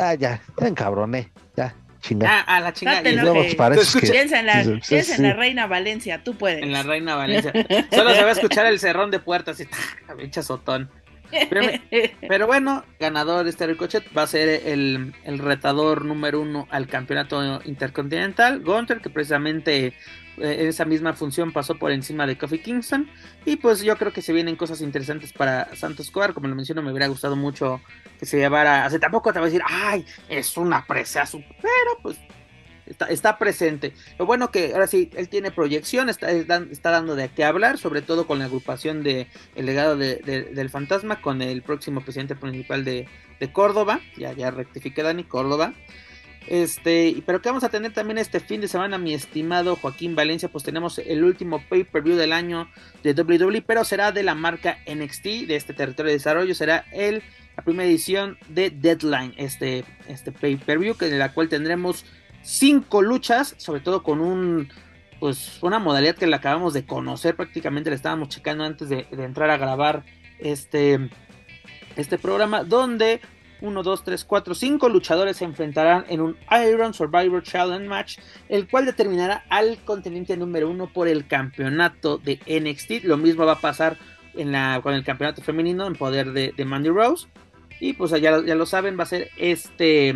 ah, 0.00 0.14
ya, 0.14 0.40
ya 0.60 0.66
encabroné, 0.66 1.30
ya, 1.56 1.74
chingada. 2.00 2.44
Ah, 2.46 2.56
a 2.56 2.60
la 2.60 2.72
chingada. 2.72 3.02
No 3.02 3.08
y 3.10 3.16
luego 3.16 3.42
parece 3.56 4.00
que 4.00 4.10
Piensa 4.10 4.40
en 4.40 4.46
la, 4.46 4.64
Sí, 4.64 4.70
sí, 4.82 4.88
piensa 4.88 5.12
en 5.12 5.16
sí. 5.18 5.22
la 5.22 5.32
reina 5.34 5.66
Valencia, 5.66 6.22
tú 6.24 6.36
puedes. 6.36 6.62
En 6.62 6.72
la 6.72 6.82
Reina 6.82 7.14
Valencia. 7.14 7.52
Solo 7.92 8.14
se 8.14 8.22
va 8.22 8.28
a 8.28 8.32
escuchar 8.32 8.66
el 8.66 8.78
cerrón 8.80 9.10
de 9.10 9.18
puertas 9.20 9.60
y 9.60 9.66
¡tac! 9.66 10.16
pinche 10.16 10.40
azotón. 10.40 10.90
Pero, 12.28 12.46
bueno, 12.46 12.84
ganador 12.98 13.46
este 13.46 13.66
Ricochet 13.66 14.04
va 14.16 14.22
a 14.22 14.26
ser 14.26 14.48
el, 14.66 15.14
el 15.24 15.38
retador 15.38 16.04
número 16.04 16.40
uno 16.40 16.66
al 16.70 16.86
campeonato 16.86 17.60
intercontinental. 17.64 18.60
Gunter, 18.60 19.00
que 19.00 19.10
precisamente 19.10 19.94
eh, 20.40 20.56
en 20.60 20.68
esa 20.68 20.84
misma 20.84 21.12
función 21.12 21.52
pasó 21.52 21.76
por 21.76 21.92
encima 21.92 22.26
de 22.26 22.38
Kofi 22.38 22.58
Kingston. 22.58 23.08
Y 23.44 23.56
pues 23.56 23.82
yo 23.82 23.96
creo 23.96 24.12
que 24.12 24.22
se 24.22 24.32
vienen 24.32 24.56
cosas 24.56 24.80
interesantes 24.80 25.32
para 25.32 25.74
Santos 25.76 26.06
Escobar. 26.06 26.34
Como 26.34 26.48
lo 26.48 26.54
menciono, 26.54 26.82
me 26.82 26.90
hubiera 26.90 27.08
gustado 27.08 27.36
mucho 27.36 27.80
que 28.18 28.26
se 28.26 28.38
llevara. 28.38 28.86
O 28.86 28.90
sea, 28.90 28.98
tampoco 28.98 29.32
te 29.32 29.38
voy 29.38 29.48
a 29.48 29.50
decir, 29.52 29.62
ay, 29.68 30.04
es 30.28 30.56
una 30.56 30.84
presa, 30.86 31.24
pero 31.32 31.98
pues 32.02 32.18
está, 33.08 33.38
presente. 33.38 33.92
Lo 34.18 34.26
bueno 34.26 34.50
que 34.50 34.72
ahora 34.72 34.86
sí, 34.86 35.10
él 35.16 35.28
tiene 35.28 35.50
proyección, 35.50 36.08
está, 36.08 36.30
está 36.30 36.90
dando 36.90 37.16
de 37.16 37.28
qué 37.28 37.44
hablar, 37.44 37.78
sobre 37.78 38.02
todo 38.02 38.26
con 38.26 38.38
la 38.38 38.46
agrupación 38.46 39.02
de 39.02 39.28
El 39.54 39.66
legado 39.66 39.96
de, 39.96 40.16
de, 40.16 40.42
del 40.42 40.70
fantasma, 40.70 41.20
con 41.20 41.42
el 41.42 41.62
próximo 41.62 42.02
presidente 42.02 42.36
principal 42.36 42.84
de, 42.84 43.06
de 43.38 43.52
Córdoba, 43.52 44.00
ya, 44.16 44.32
ya 44.32 44.50
rectifiqué 44.50 45.02
Dani, 45.02 45.24
Córdoba. 45.24 45.74
Este, 46.46 47.22
pero 47.26 47.42
que 47.42 47.48
vamos 47.48 47.64
a 47.64 47.68
tener 47.68 47.92
también 47.92 48.18
este 48.18 48.40
fin 48.40 48.60
de 48.60 48.68
semana, 48.68 48.98
mi 48.98 49.14
estimado 49.14 49.76
Joaquín 49.76 50.16
Valencia, 50.16 50.48
pues 50.48 50.64
tenemos 50.64 50.98
el 50.98 51.22
último 51.22 51.62
pay-per-view 51.68 52.16
del 52.16 52.32
año 52.32 52.68
de 53.02 53.12
WWE, 53.12 53.62
pero 53.62 53.84
será 53.84 54.10
de 54.10 54.22
la 54.22 54.34
marca 54.34 54.78
NXT, 54.92 55.24
de 55.46 55.56
este 55.56 55.74
territorio 55.74 56.10
de 56.10 56.18
desarrollo, 56.18 56.54
será 56.54 56.86
el, 56.92 57.22
la 57.56 57.62
primera 57.62 57.88
edición 57.88 58.38
de 58.48 58.70
Deadline, 58.70 59.34
este, 59.36 59.84
este 60.08 60.32
pay-per-view, 60.32 60.96
en 61.00 61.18
la 61.18 61.32
cual 61.32 61.48
tendremos 61.48 62.04
cinco 62.42 63.02
luchas, 63.02 63.54
sobre 63.58 63.80
todo 63.80 64.02
con 64.02 64.20
un 64.20 64.68
pues 65.18 65.58
una 65.62 65.78
modalidad 65.78 66.16
que 66.16 66.26
la 66.26 66.38
acabamos 66.38 66.72
de 66.72 66.86
conocer, 66.86 67.36
prácticamente 67.36 67.90
la 67.90 67.96
estábamos 67.96 68.30
checando 68.30 68.64
antes 68.64 68.88
de, 68.88 69.06
de 69.10 69.24
entrar 69.24 69.50
a 69.50 69.58
grabar 69.58 70.02
este, 70.38 71.10
este 71.94 72.18
programa, 72.18 72.64
donde 72.64 73.20
1, 73.60 73.82
2, 73.82 74.04
3, 74.04 74.24
4, 74.24 74.54
5 74.54 74.88
luchadores 74.88 75.36
se 75.36 75.44
enfrentarán 75.44 76.04
en 76.08 76.20
un 76.20 76.36
Iron 76.66 76.94
Survivor 76.94 77.42
Challenge 77.42 77.86
Match, 77.86 78.18
el 78.48 78.68
cual 78.68 78.86
determinará 78.86 79.44
al 79.48 79.78
contendiente 79.84 80.36
número 80.36 80.70
1 80.70 80.92
por 80.92 81.08
el 81.08 81.26
campeonato 81.26 82.18
de 82.18 82.40
NXT. 82.46 83.04
Lo 83.04 83.16
mismo 83.16 83.44
va 83.44 83.52
a 83.52 83.60
pasar 83.60 83.98
en 84.34 84.52
la, 84.52 84.80
con 84.82 84.94
el 84.94 85.04
campeonato 85.04 85.42
femenino 85.42 85.86
en 85.86 85.94
poder 85.94 86.32
de, 86.32 86.52
de 86.56 86.64
Mandy 86.64 86.90
Rose. 86.90 87.28
Y 87.80 87.94
pues 87.94 88.10
ya, 88.10 88.42
ya, 88.44 88.54
lo 88.54 88.66
saben, 88.66 88.98
va 88.98 89.04
a 89.04 89.06
ser 89.06 89.30
este, 89.36 90.10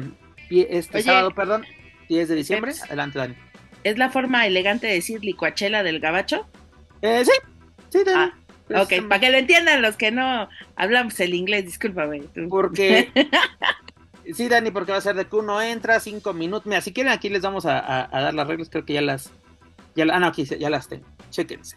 este 0.50 0.98
Oye, 0.98 1.04
sábado, 1.04 1.30
perdón, 1.30 1.64
10 2.08 2.28
de 2.28 2.34
diciembre. 2.34 2.72
Peps. 2.72 2.84
Adelante, 2.84 3.18
Dani. 3.18 3.34
¿Es 3.84 3.98
la 3.98 4.10
forma 4.10 4.46
elegante 4.46 4.86
de 4.86 4.94
decir 4.94 5.22
licuachela 5.24 5.82
del 5.82 6.00
gabacho? 6.00 6.46
Eh, 7.02 7.22
sí, 7.24 7.32
sí, 7.90 8.04
Dani. 8.04 8.32
Ah, 8.72 8.82
ok, 8.82 9.08
para 9.08 9.20
que 9.20 9.30
lo 9.30 9.36
entiendan 9.38 9.82
los 9.82 9.96
que 9.96 10.10
no 10.10 10.48
hablamos 10.76 11.20
el 11.20 11.34
inglés, 11.34 11.64
discúlpame. 11.66 12.22
Porque. 12.48 13.10
sí, 14.34 14.48
Dani, 14.48 14.70
porque 14.70 14.92
va 14.92 14.98
a 14.98 15.02
ser 15.02 15.16
de 15.16 15.26
que 15.26 15.36
uno 15.36 15.60
entra, 15.60 16.00
cinco 16.00 16.32
minutos. 16.32 16.66
Mira, 16.66 16.80
si 16.80 16.92
quieren, 16.92 17.12
aquí 17.12 17.28
les 17.28 17.42
vamos 17.42 17.66
a, 17.66 17.78
a- 17.78 18.08
a 18.10 18.20
dar 18.22 18.34
las 18.34 18.46
reglas. 18.48 18.70
Creo 18.70 18.84
que 18.86 18.94
ya 18.94 19.02
las. 19.02 19.30
Ya, 19.94 20.04
ah, 20.10 20.18
no, 20.18 20.26
aquí 20.28 20.44
ya 20.44 20.70
las 20.70 20.88
tengo. 20.88 21.06
Chéquense. 21.30 21.76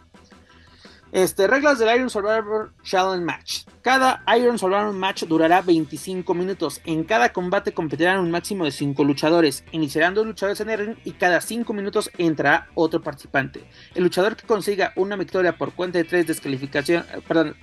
Este, 1.12 1.46
reglas 1.46 1.78
del 1.78 1.94
Iron 1.96 2.10
Survivor 2.10 2.72
Challenge 2.82 3.24
Match. 3.24 3.62
Cada 3.80 4.22
Iron 4.36 4.58
Survivor 4.58 4.92
Match 4.92 5.24
durará 5.24 5.62
25 5.62 6.34
minutos. 6.34 6.82
En 6.84 7.04
cada 7.04 7.32
combate 7.32 7.72
competirán 7.72 8.20
un 8.20 8.30
máximo 8.30 8.64
de 8.64 8.72
5 8.72 9.04
luchadores. 9.04 9.64
Iniciarán 9.72 10.14
dos 10.14 10.26
luchadores 10.26 10.60
en 10.60 10.70
el 10.70 10.78
ring 10.78 10.96
y 11.04 11.12
cada 11.12 11.40
5 11.40 11.72
minutos 11.72 12.10
entrará 12.18 12.68
otro 12.74 13.02
participante. 13.02 13.64
El 13.94 14.04
luchador 14.04 14.36
que 14.36 14.46
consiga 14.46 14.92
una 14.96 15.16
victoria 15.16 15.56
por 15.56 15.72
cuenta 15.72 15.98
de 15.98 16.04
3 16.04 16.26
descalificación, 16.26 17.04
eh, 17.14 17.22
perdón, 17.26 17.56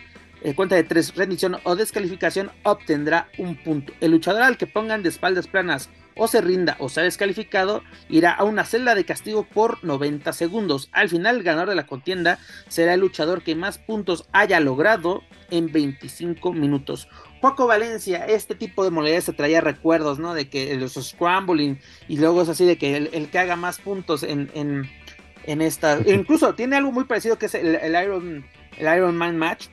eh, 0.46 0.54
cuenta 0.54 0.76
de 0.76 0.84
3 0.84 1.16
rendición 1.16 1.58
o 1.64 1.76
descalificación 1.76 2.52
obtendrá 2.62 3.30
un 3.40 3.56
punto. 3.56 3.94
El 4.00 4.12
luchador 4.12 4.44
al 4.44 4.58
que 4.58 4.68
pongan 4.68 5.02
de 5.02 5.10
espaldas 5.10 5.48
planas 5.48 5.90
o 6.16 6.28
se 6.28 6.40
rinda 6.40 6.76
o 6.78 6.88
sea 6.88 7.02
descalificado 7.02 7.82
irá 8.10 8.32
a 8.32 8.44
una 8.44 8.64
celda 8.64 8.94
de 8.94 9.06
castigo 9.06 9.44
por 9.44 9.84
90 9.84 10.32
segundos. 10.34 10.88
Al 10.92 11.10
final 11.10 11.38
el 11.38 11.44
ganador 11.44 11.70
de 11.70 11.76
la 11.76 11.88
contienda 11.88 12.38
será 12.68 12.94
el 12.94 13.00
luchador 13.00 13.42
que 13.42 13.56
más 13.56 13.80
puntos 13.80 14.28
haya 14.34 14.60
logrado 14.60 15.24
en 15.50 15.72
25 15.72 16.54
minutos. 16.54 17.10
Juaco 17.42 17.66
Valencia, 17.66 18.28
este 18.28 18.54
tipo 18.54 18.84
de 18.84 18.92
modalidades 18.92 19.24
se 19.24 19.34
traía 19.34 19.62
recuerdos, 19.62 20.20
¿no? 20.20 20.36
De 20.36 20.48
que 20.48 20.76
los 20.76 20.94
scrambling 20.94 21.80
y 22.08 22.18
luego 22.18 22.44
es 22.44 22.50
así 22.50 22.66
de 22.66 22.78
que 22.78 22.96
el, 22.98 23.30
que 23.32 23.40
haga 23.40 23.56
más 23.56 23.80
puntos 23.80 24.22
en, 24.22 24.52
en, 24.54 24.88
en 25.46 25.62
esta... 25.64 26.00
Incluso 26.06 26.54
tiene 26.54 26.76
algo 26.76 26.92
muy 26.92 27.06
parecido 27.06 27.40
que 27.40 27.48
es 27.48 27.56
el 27.56 27.96
Iron, 28.00 28.46
el 28.78 28.98
Iron 28.98 29.18
Man 29.18 29.38
Match, 29.38 29.70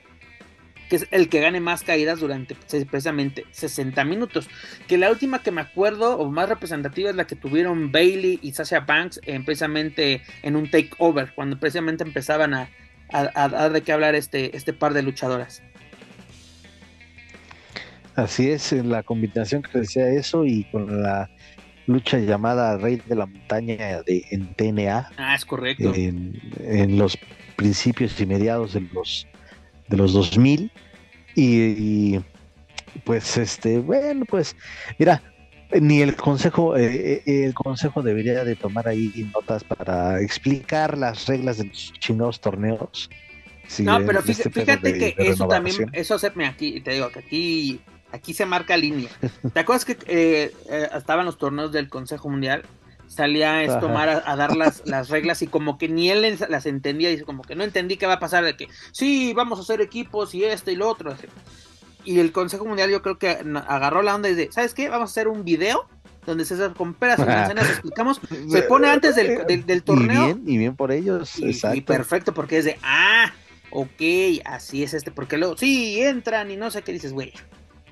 que 0.93 0.97
es 0.97 1.07
el 1.11 1.31
que 1.31 1.41
gane 1.41 1.59
más 1.59 1.85
caídas 1.85 2.21
durante 2.21 2.55
precisamente 2.55 3.47
60 3.51 4.05
minutos. 4.05 4.51
Que 4.87 4.99
la 4.99 5.11
última 5.11 5.43
que 5.43 5.51
me 5.51 5.63
acuerdo 5.63 6.19
o 6.19 6.31
más 6.31 6.51
representativa 6.51 7.09
es 7.09 7.17
la 7.17 7.27
que 7.27 7.35
tuvieron 7.35 7.91
Bailey 7.91 8.39
y 8.43 8.53
Sasha 8.53 8.81
Banks 8.81 9.19
en, 9.25 9.43
precisamente 9.47 10.21
en 10.43 10.55
un 10.55 10.71
takeover, 10.71 11.33
cuando 11.35 11.59
precisamente 11.59 12.05
empezaban 12.05 12.53
a, 12.53 12.69
a, 13.11 13.21
a 13.35 13.49
dar 13.49 13.73
de 13.73 13.81
qué 13.81 13.93
hablar 13.93 14.15
este, 14.15 14.55
este 14.55 14.75
par 14.75 14.93
de 14.93 15.03
luchadoras. 15.03 15.63
Así 18.15 18.51
es, 18.51 18.75
en 18.75 18.91
la 18.91 19.03
combinación 19.03 19.63
que 19.63 19.79
decía 19.79 20.07
eso 20.09 20.45
y 20.45 20.65
con 20.65 21.03
la 21.03 21.31
lucha 21.87 22.19
llamada 22.19 22.77
Rey 22.77 23.01
de 23.07 23.17
la 23.17 23.25
Montaña 23.25 24.03
de, 24.03 24.27
en 24.31 24.53
TNA 24.57 25.11
Ah, 25.17 25.35
es 25.37 25.47
correcto. 25.47 25.95
en, 25.95 26.39
en 26.61 26.99
los 26.99 27.17
principios 27.57 28.21
y 28.21 28.27
mediados 28.27 28.75
de 28.75 28.83
los 28.93 29.27
de 29.89 29.97
los 29.97 30.13
2000 30.13 30.71
y, 31.35 32.15
y, 32.15 32.25
pues 33.05 33.37
este 33.39 33.79
bueno 33.79 34.25
pues 34.27 34.55
mira 34.99 35.23
ni 35.81 36.03
el 36.03 36.15
consejo 36.15 36.77
eh, 36.77 37.23
eh, 37.25 37.45
el 37.45 37.55
consejo 37.55 38.03
debería 38.03 38.45
de 38.45 38.55
tomar 38.57 38.87
ahí 38.89 39.31
notas 39.35 39.65
para 39.65 40.21
explicar 40.21 40.99
las 40.99 41.27
reglas 41.27 41.59
de 41.59 41.65
los 41.65 41.93
chingados 41.99 42.41
torneos 42.41 43.09
no, 43.79 44.05
pero 44.05 44.21
fíjate, 44.23 44.49
este 44.49 44.61
fíjate 44.61 44.93
de- 44.93 44.99
que 44.99 45.23
de 45.23 45.31
eso 45.31 45.49
también, 45.49 45.89
eso 45.95 46.19
se 46.19 46.31
me 46.33 46.47
aquí, 46.47 46.81
te 46.83 46.93
digo 46.93 47.09
que 47.11 47.21
aquí, 47.21 47.81
aquí 48.11 48.35
se 48.35 48.45
marca 48.45 48.77
línea. 48.77 49.09
¿Te 49.55 49.61
acuerdas 49.61 49.87
que 49.87 49.93
eh, 50.07 50.53
eh, 50.69 50.89
estaban 50.95 51.25
los 51.25 51.39
torneos 51.39 51.73
del 51.73 51.89
Consejo 51.89 52.29
Mundial? 52.29 52.65
Salía 53.15 53.63
esto. 53.63 53.87
Omar 53.87 54.09
a, 54.09 54.23
a 54.25 54.37
dar 54.37 54.57
las, 54.57 54.83
las 54.87 55.09
reglas 55.11 55.43
y 55.43 55.47
como 55.47 55.77
que 55.79 55.89
ni 55.89 56.11
él 56.11 56.39
las 56.49 56.67
entendía, 56.67 57.11
dice 57.11 57.25
como 57.25 57.43
que 57.43 57.55
no 57.55 57.63
entendí 57.65 57.97
qué 57.97 58.07
va 58.07 58.15
a 58.15 58.21
pasar, 58.21 58.45
de 58.45 58.57
que 58.57 58.69
sí, 58.93 59.33
vamos 59.35 59.59
a 59.59 59.63
hacer 59.63 59.81
equipos 59.81 60.35
y 60.35 60.45
esto 60.45 60.71
y 60.71 60.77
lo 60.77 60.89
otro. 60.89 61.13
así. 61.13 61.27
Y 62.05 62.19
el 62.21 62.33
Consejo 62.33 62.65
Mundial 62.65 62.91
yo 62.91 63.03
creo 63.03 63.19
que 63.19 63.29
agarró 63.69 64.03
la 64.03 64.15
onda 64.15 64.29
y 64.29 64.35
dice, 64.35 64.51
¿sabes 64.53 64.75
qué? 64.75 64.89
Vamos 64.89 65.11
a 65.11 65.13
hacer 65.13 65.29
un 65.29 65.45
video 65.45 65.87
donde 66.27 66.45
César 66.45 66.73
con 66.75 66.95
peras 66.95 67.19
y 67.19 67.23
manzanas 67.27 67.69
explicamos, 67.69 68.21
se 68.49 68.63
pone 68.63 68.89
antes 68.89 69.15
del, 69.17 69.45
del- 69.47 69.67
del 69.67 69.83
torneo. 69.83 70.23
Y 70.23 70.33
bien, 70.35 70.43
y 70.47 70.59
bien 70.59 70.77
por 70.77 70.91
ellos, 70.93 71.39
Y, 71.39 71.47
exacto. 71.47 71.77
y 71.77 71.81
perfecto, 71.83 72.33
porque 72.35 72.59
es 72.59 72.65
de, 72.65 72.79
ah, 72.83 73.33
ok, 73.71 74.01
así 74.45 74.83
es 74.83 74.95
este, 74.95 75.11
porque 75.11 75.37
luego, 75.37 75.57
sí, 75.57 76.01
entran 76.01 76.51
y 76.51 76.57
no 76.57 76.71
sé 76.71 76.83
qué 76.83 76.93
dices, 76.93 77.13
güey, 77.13 77.33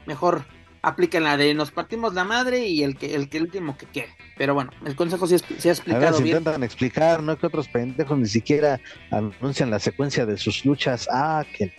mejor 0.07 0.45
apliquen 0.82 1.24
la 1.24 1.36
de 1.36 1.55
nos 1.55 1.70
partimos 1.70 2.15
la 2.15 2.24
madre 2.24 2.66
y 2.66 2.82
el 2.82 2.97
que 2.97 3.15
el, 3.15 3.28
que 3.28 3.39
el 3.39 3.44
último 3.44 3.77
que 3.77 3.86
quede. 3.86 4.09
Pero 4.36 4.55
bueno, 4.55 4.70
el 4.86 4.97
consejo 4.97 5.27
sí, 5.27 5.35
es- 5.36 5.44
sí 5.59 5.69
ha 5.69 5.73
A 5.73 5.98
ver, 5.98 6.12
explicado 6.12 6.16
si 6.16 6.23
bien. 6.23 6.39
intentan 6.39 6.62
explicar, 6.62 7.23
no 7.23 7.36
que 7.39 7.47
otros 7.47 7.69
pendejos 7.69 8.19
ni 8.19 8.27
siquiera 8.27 8.81
anuncian 9.11 9.70
la 9.70 9.78
secuencia 9.78 10.24
de 10.27 10.36
sus 10.39 10.65
luchas. 10.65 11.09
Ah, 11.12 11.44
que 11.57 11.73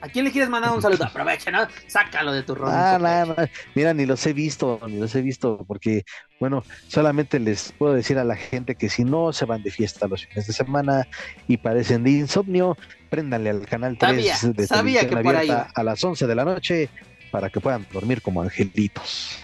¿A 0.00 0.08
quién 0.08 0.26
le 0.26 0.30
quieres 0.32 0.50
mandar 0.50 0.70
un 0.74 0.82
saludo? 0.82 1.04
Aprovecha, 1.04 1.50
¿no? 1.50 1.66
Sácalo 1.86 2.30
de 2.32 2.42
tu 2.42 2.54
rol. 2.54 2.68
Ah, 2.70 2.98
no, 3.00 3.24
no. 3.34 3.36
Mira, 3.74 3.94
ni 3.94 4.04
los 4.04 4.26
he 4.26 4.34
visto, 4.34 4.78
ni 4.86 4.98
los 4.98 5.14
he 5.14 5.22
visto, 5.22 5.64
porque, 5.66 6.02
bueno, 6.38 6.62
solamente 6.88 7.40
les 7.40 7.72
puedo 7.72 7.94
decir 7.94 8.18
a 8.18 8.24
la 8.24 8.36
gente 8.36 8.74
que 8.74 8.90
si 8.90 9.02
no 9.04 9.32
se 9.32 9.46
van 9.46 9.62
de 9.62 9.70
fiesta 9.70 10.06
los 10.06 10.26
fines 10.26 10.46
de 10.46 10.52
semana 10.52 11.08
y 11.48 11.56
padecen 11.56 12.04
de 12.04 12.10
insomnio, 12.10 12.76
préndanle 13.08 13.48
al 13.48 13.64
canal 13.64 13.96
3 13.98 14.36
Sabía, 14.36 14.52
de 14.52 14.66
sabía 14.66 15.08
que 15.08 15.16
por 15.16 15.36
ahí 15.36 15.48
a 15.50 15.82
las 15.82 16.04
11 16.04 16.26
de 16.26 16.34
la 16.34 16.44
noche 16.44 16.90
para 17.34 17.50
que 17.50 17.58
puedan 17.58 17.84
dormir 17.92 18.22
como 18.22 18.42
angelitos. 18.42 19.40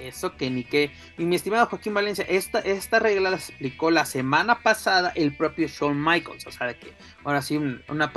Eso 0.00 0.34
que 0.34 0.48
ni 0.48 0.64
qué. 0.64 0.90
Y 1.18 1.26
mi 1.26 1.36
estimado 1.36 1.66
Joaquín 1.66 1.92
Valencia, 1.92 2.24
esta, 2.26 2.60
esta 2.60 3.00
regla 3.00 3.28
la 3.28 3.36
explicó 3.36 3.90
la 3.90 4.06
semana 4.06 4.60
pasada 4.60 5.12
el 5.14 5.36
propio 5.36 5.68
Shawn 5.68 6.02
Michaels. 6.02 6.46
O 6.46 6.50
sea, 6.50 6.68
de 6.68 6.76
que 6.76 6.94
ahora 7.22 7.42
sí, 7.42 7.58
una, 7.58 8.10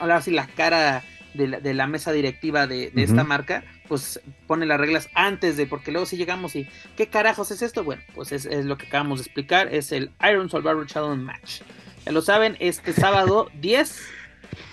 ahora 0.00 0.20
sí 0.20 0.32
la 0.32 0.48
cara 0.48 1.04
de 1.32 1.74
la, 1.74 1.86
mesa 1.86 2.10
directiva 2.10 2.66
de, 2.66 2.90
esta 2.96 3.22
marca, 3.22 3.62
pues 3.86 4.20
pone 4.48 4.66
las 4.66 4.80
reglas 4.80 5.08
antes 5.14 5.56
de, 5.56 5.66
porque 5.66 5.92
luego 5.92 6.04
si 6.04 6.16
llegamos 6.16 6.56
y, 6.56 6.66
¿qué 6.96 7.06
carajos 7.06 7.52
es 7.52 7.62
esto? 7.62 7.84
Bueno, 7.84 8.02
pues 8.16 8.32
es, 8.32 8.46
lo 8.64 8.76
que 8.78 8.88
acabamos 8.88 9.20
de 9.20 9.26
explicar, 9.26 9.72
es 9.72 9.92
el 9.92 10.10
Iron 10.28 10.50
Survivor 10.50 10.88
Challenge 10.88 11.22
Match. 11.22 11.60
Ya 12.04 12.10
lo 12.10 12.20
saben, 12.20 12.56
este 12.58 12.92
sábado 12.92 13.48
10 13.60 13.96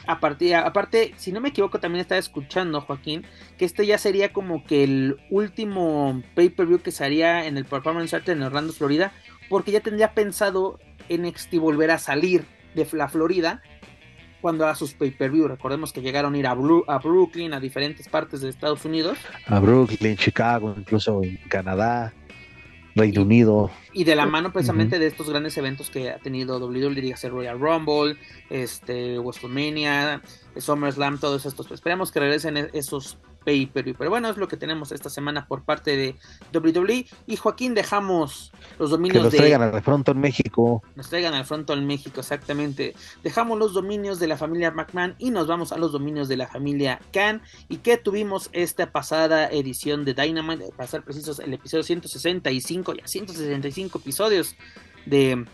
a 0.08 0.20
partir, 0.20 0.56
aparte, 0.56 1.14
si 1.18 1.32
no 1.32 1.42
me 1.42 1.50
equivoco, 1.50 1.80
también 1.80 2.02
estaba 2.02 2.20
escuchando, 2.20 2.82
Joaquín, 2.82 3.26
que 3.58 3.66
este 3.66 3.86
ya 3.86 3.98
sería 3.98 4.34
como 4.34 4.64
que 4.64 4.84
el 4.84 5.18
último 5.30 6.22
pay-per-view 6.36 6.80
que 6.80 6.92
se 6.92 7.04
haría 7.04 7.46
en 7.46 7.58
el 7.58 7.66
Performance 7.66 8.12
Center 8.12 8.36
en 8.36 8.44
Orlando, 8.44 8.74
Florida, 8.74 9.12
porque 9.50 9.72
ya 9.72 9.82
tendría 9.82 10.14
pensado 10.14 10.80
NXT 11.10 11.56
volver 11.56 11.92
a 11.92 11.98
salir 11.98 12.46
de 12.76 12.88
la 12.94 13.10
Florida 13.10 13.62
cuando 14.42 14.68
a 14.68 14.76
sus 14.76 14.94
pay-per-view. 14.94 15.48
Recordemos 15.48 15.92
que 15.92 16.02
llegaron 16.02 16.34
a 16.34 16.38
ir 16.38 16.48
a, 16.48 16.52
a, 16.52 17.00
Brooklyn, 17.00 17.54
a 17.54 17.60
diferentes 17.60 18.08
partes 18.08 18.42
de 18.42 18.50
Estados 18.50 18.86
Unidos. 18.86 19.18
A 19.48 19.60
Brooklyn, 19.60 20.16
Chicago, 20.16 20.74
incluso 20.78 21.22
en 21.24 21.38
Canadá. 21.50 22.14
Reino 23.00 23.22
Unido. 23.22 23.72
Y 23.94 24.04
de 24.04 24.16
la 24.16 24.26
mano 24.26 24.52
precisamente 24.52 25.00
de 25.00 25.08
estos 25.08 25.30
grandes 25.30 25.58
eventos 25.58 25.90
que 25.90 26.10
ha 26.12 26.20
tenido 26.20 26.60
WWE, 26.60 27.02
dígase 27.02 27.30
Royal 27.30 27.60
Rumble, 27.60 28.18
este, 28.50 29.18
WrestleMania, 29.20 30.22
SummerSlam, 30.58 31.20
todos 31.20 31.46
estos. 31.46 31.72
Esperemos 31.72 32.12
que 32.12 32.20
regresen 32.20 32.58
e-, 32.58 32.70
esos 33.50 33.96
pero 33.98 34.10
bueno, 34.10 34.30
es 34.30 34.38
lo 34.38 34.48
que 34.48 34.58
tenemos 34.58 34.92
esta 34.92 35.10
semana 35.10 35.46
por 35.48 35.64
parte 35.64 35.96
de 35.96 36.16
WWE. 36.54 37.06
Y 37.28 37.36
Joaquín, 37.36 37.74
dejamos 37.74 38.52
los 38.78 38.90
dominios 38.90 39.18
que 39.18 39.24
nos 39.24 39.36
traigan 39.36 39.62
al 39.62 39.82
Fronto 39.82 40.12
en 40.12 40.20
México. 40.20 40.84
Nos 40.96 41.10
traigan 41.10 41.34
al 41.34 41.46
Fronto 41.46 41.74
en 41.74 41.86
México, 41.86 42.20
exactamente. 42.20 42.96
Dejamos 43.24 43.58
los 43.58 43.74
dominios 43.74 44.20
de 44.20 44.28
la 44.28 44.38
familia 44.38 44.72
McMahon 44.72 45.16
y 45.18 45.32
nos 45.32 45.48
vamos 45.48 45.72
a 45.72 45.78
los 45.78 45.92
dominios 45.92 46.28
de 46.28 46.38
la 46.38 46.48
familia 46.48 47.00
Khan. 47.12 47.42
¿Y 47.68 47.78
que 47.78 47.98
tuvimos 47.98 48.50
esta 48.54 48.92
pasada 48.92 49.48
edición 49.50 50.06
de 50.06 50.14
Dynamite? 50.14 50.72
Para 50.76 50.88
ser 50.88 51.04
precisos, 51.04 51.40
el 51.40 51.54
episodio 51.54 51.84
165, 51.84 52.94
ya 52.96 53.08
165 53.08 54.00
episodios 54.00 54.56
de 55.06 55.46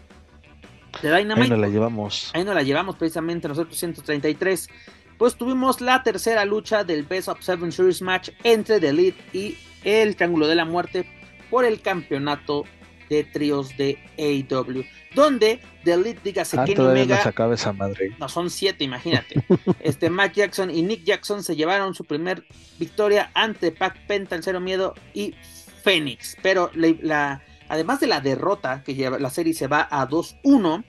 de 1.01 1.15
Dynamite. 1.15 1.43
Ahí 1.43 1.49
nos 1.49 1.59
la 1.59 1.69
llevamos. 1.69 2.31
Ahí 2.34 2.43
nos 2.43 2.55
la 2.55 2.63
llevamos 2.63 2.95
precisamente 2.95 3.47
nosotros 3.47 3.77
133 3.77 4.69
pues 5.18 5.36
tuvimos 5.36 5.82
la 5.82 6.04
tercera 6.04 6.46
lucha 6.46 6.84
del 6.84 7.04
Best 7.04 7.28
of 7.28 7.42
Seven 7.42 7.72
Series 7.72 8.02
match 8.02 8.30
entre 8.44 8.80
The 8.80 8.90
Elite 8.90 9.24
y 9.34 9.58
el 9.84 10.16
Triángulo 10.16 10.48
de 10.48 10.56
la 10.56 10.66
Muerte 10.66 11.06
por 11.50 11.66
el 11.66 11.82
campeonato 11.82 12.66
de 13.10 13.24
tríos 13.24 13.76
de 13.78 13.98
AEW. 14.18 14.84
Donde 15.14 15.60
The 15.84 15.94
Elite, 15.94 16.20
dígase 16.24 16.58
ah, 16.60 16.66
Kenny 16.66 16.82
Omega. 16.82 17.34
No, 17.38 17.54
esa 17.54 17.72
madre. 17.72 18.16
no, 18.20 18.28
son 18.28 18.50
siete, 18.50 18.84
imagínate. 18.84 19.46
este 19.80 20.10
Matt 20.10 20.34
Jackson 20.34 20.70
y 20.70 20.82
Nick 20.82 21.04
Jackson 21.04 21.44
se 21.44 21.56
llevaron 21.56 21.96
su 21.96 22.04
primer 22.04 22.44
victoria 22.80 23.32
ante 23.34 23.72
Pac 23.72 24.06
Penta, 24.08 24.36
el 24.36 24.44
Cero 24.44 24.60
Miedo 24.60 24.96
y 25.14 25.36
Phoenix. 25.84 26.36
Pero 26.42 26.72
la, 26.74 27.42
además 27.70 28.00
de 28.00 28.08
la 28.08 28.20
derrota, 28.20 28.84
que 28.84 28.96
lleva, 28.96 29.20
la 29.20 29.30
serie 29.30 29.54
se 29.54 29.68
va 29.68 29.88
a 29.90 30.08
2-1, 30.08 30.84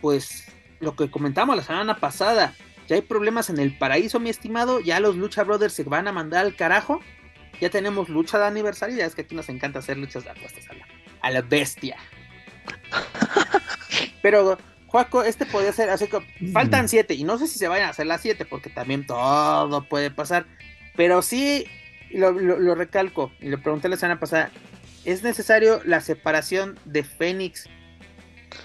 pues 0.00 0.46
lo 0.80 0.96
que 0.96 1.10
comentamos 1.10 1.56
la 1.56 1.62
semana 1.62 1.96
pasada, 1.96 2.54
ya 2.90 2.96
hay 2.96 3.02
problemas 3.02 3.48
en 3.50 3.60
el 3.60 3.78
paraíso, 3.78 4.18
mi 4.18 4.30
estimado. 4.30 4.80
Ya 4.80 4.98
los 4.98 5.14
Lucha 5.14 5.44
Brothers 5.44 5.74
se 5.74 5.84
van 5.84 6.08
a 6.08 6.12
mandar 6.12 6.44
al 6.44 6.56
carajo. 6.56 7.00
Ya 7.60 7.70
tenemos 7.70 8.08
lucha 8.08 8.36
de 8.36 8.46
aniversario. 8.46 8.96
Ya 8.96 9.06
es 9.06 9.14
que 9.14 9.22
aquí 9.22 9.36
nos 9.36 9.48
encanta 9.48 9.78
hacer 9.78 9.96
luchas 9.96 10.24
de 10.24 10.30
apuestas 10.30 10.68
a 10.68 10.74
la, 10.74 10.88
a 11.20 11.30
la 11.30 11.42
bestia. 11.42 11.98
Pero, 14.22 14.58
Juaco, 14.88 15.22
este 15.22 15.46
podría 15.46 15.70
ser 15.70 15.88
así 15.88 16.08
que 16.08 16.18
faltan 16.52 16.88
siete. 16.88 17.14
Y 17.14 17.22
no 17.22 17.38
sé 17.38 17.46
si 17.46 17.60
se 17.60 17.68
vayan 17.68 17.86
a 17.86 17.90
hacer 17.90 18.06
las 18.06 18.22
siete, 18.22 18.44
porque 18.44 18.70
también 18.70 19.06
todo 19.06 19.84
puede 19.88 20.10
pasar. 20.10 20.46
Pero 20.96 21.22
sí, 21.22 21.68
lo, 22.10 22.32
lo 22.32 22.74
recalco, 22.74 23.30
y 23.38 23.50
lo 23.50 23.62
pregunté 23.62 23.88
la 23.88 23.98
semana 23.98 24.18
pasada. 24.18 24.50
¿Es 25.04 25.22
necesario 25.22 25.80
la 25.84 26.00
separación 26.00 26.76
de 26.86 27.04
Fénix 27.04 27.68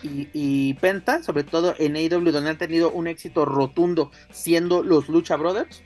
y, 0.04 0.74
Penta, 0.76 1.24
sobre 1.24 1.44
todo 1.44 1.76
en 1.78 1.96
AEW, 1.96 2.32
donde 2.32 2.50
han 2.50 2.58
tenido 2.58 2.92
un 2.92 3.08
éxito 3.08 3.46
rotundo 3.46 4.12
siendo 4.32 4.84
los 4.84 5.10
Lucha 5.10 5.36
Brothers? 5.36 5.84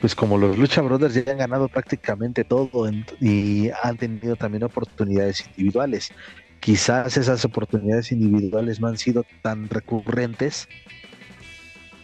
Pues 0.00 0.14
como 0.14 0.38
los 0.38 0.56
Lucha 0.56 0.80
Brothers 0.80 1.14
ya 1.14 1.32
han 1.32 1.38
ganado 1.38 1.68
prácticamente 1.68 2.44
todo 2.44 2.88
y 3.20 3.70
han 3.82 3.96
tenido 3.96 4.36
también 4.36 4.64
oportunidades 4.64 5.46
individuales. 5.46 6.12
Quizás 6.60 7.16
esas 7.16 7.44
oportunidades 7.44 8.12
individuales 8.12 8.80
no 8.80 8.88
han 8.88 8.98
sido 8.98 9.24
tan 9.42 9.68
recurrentes 9.68 10.68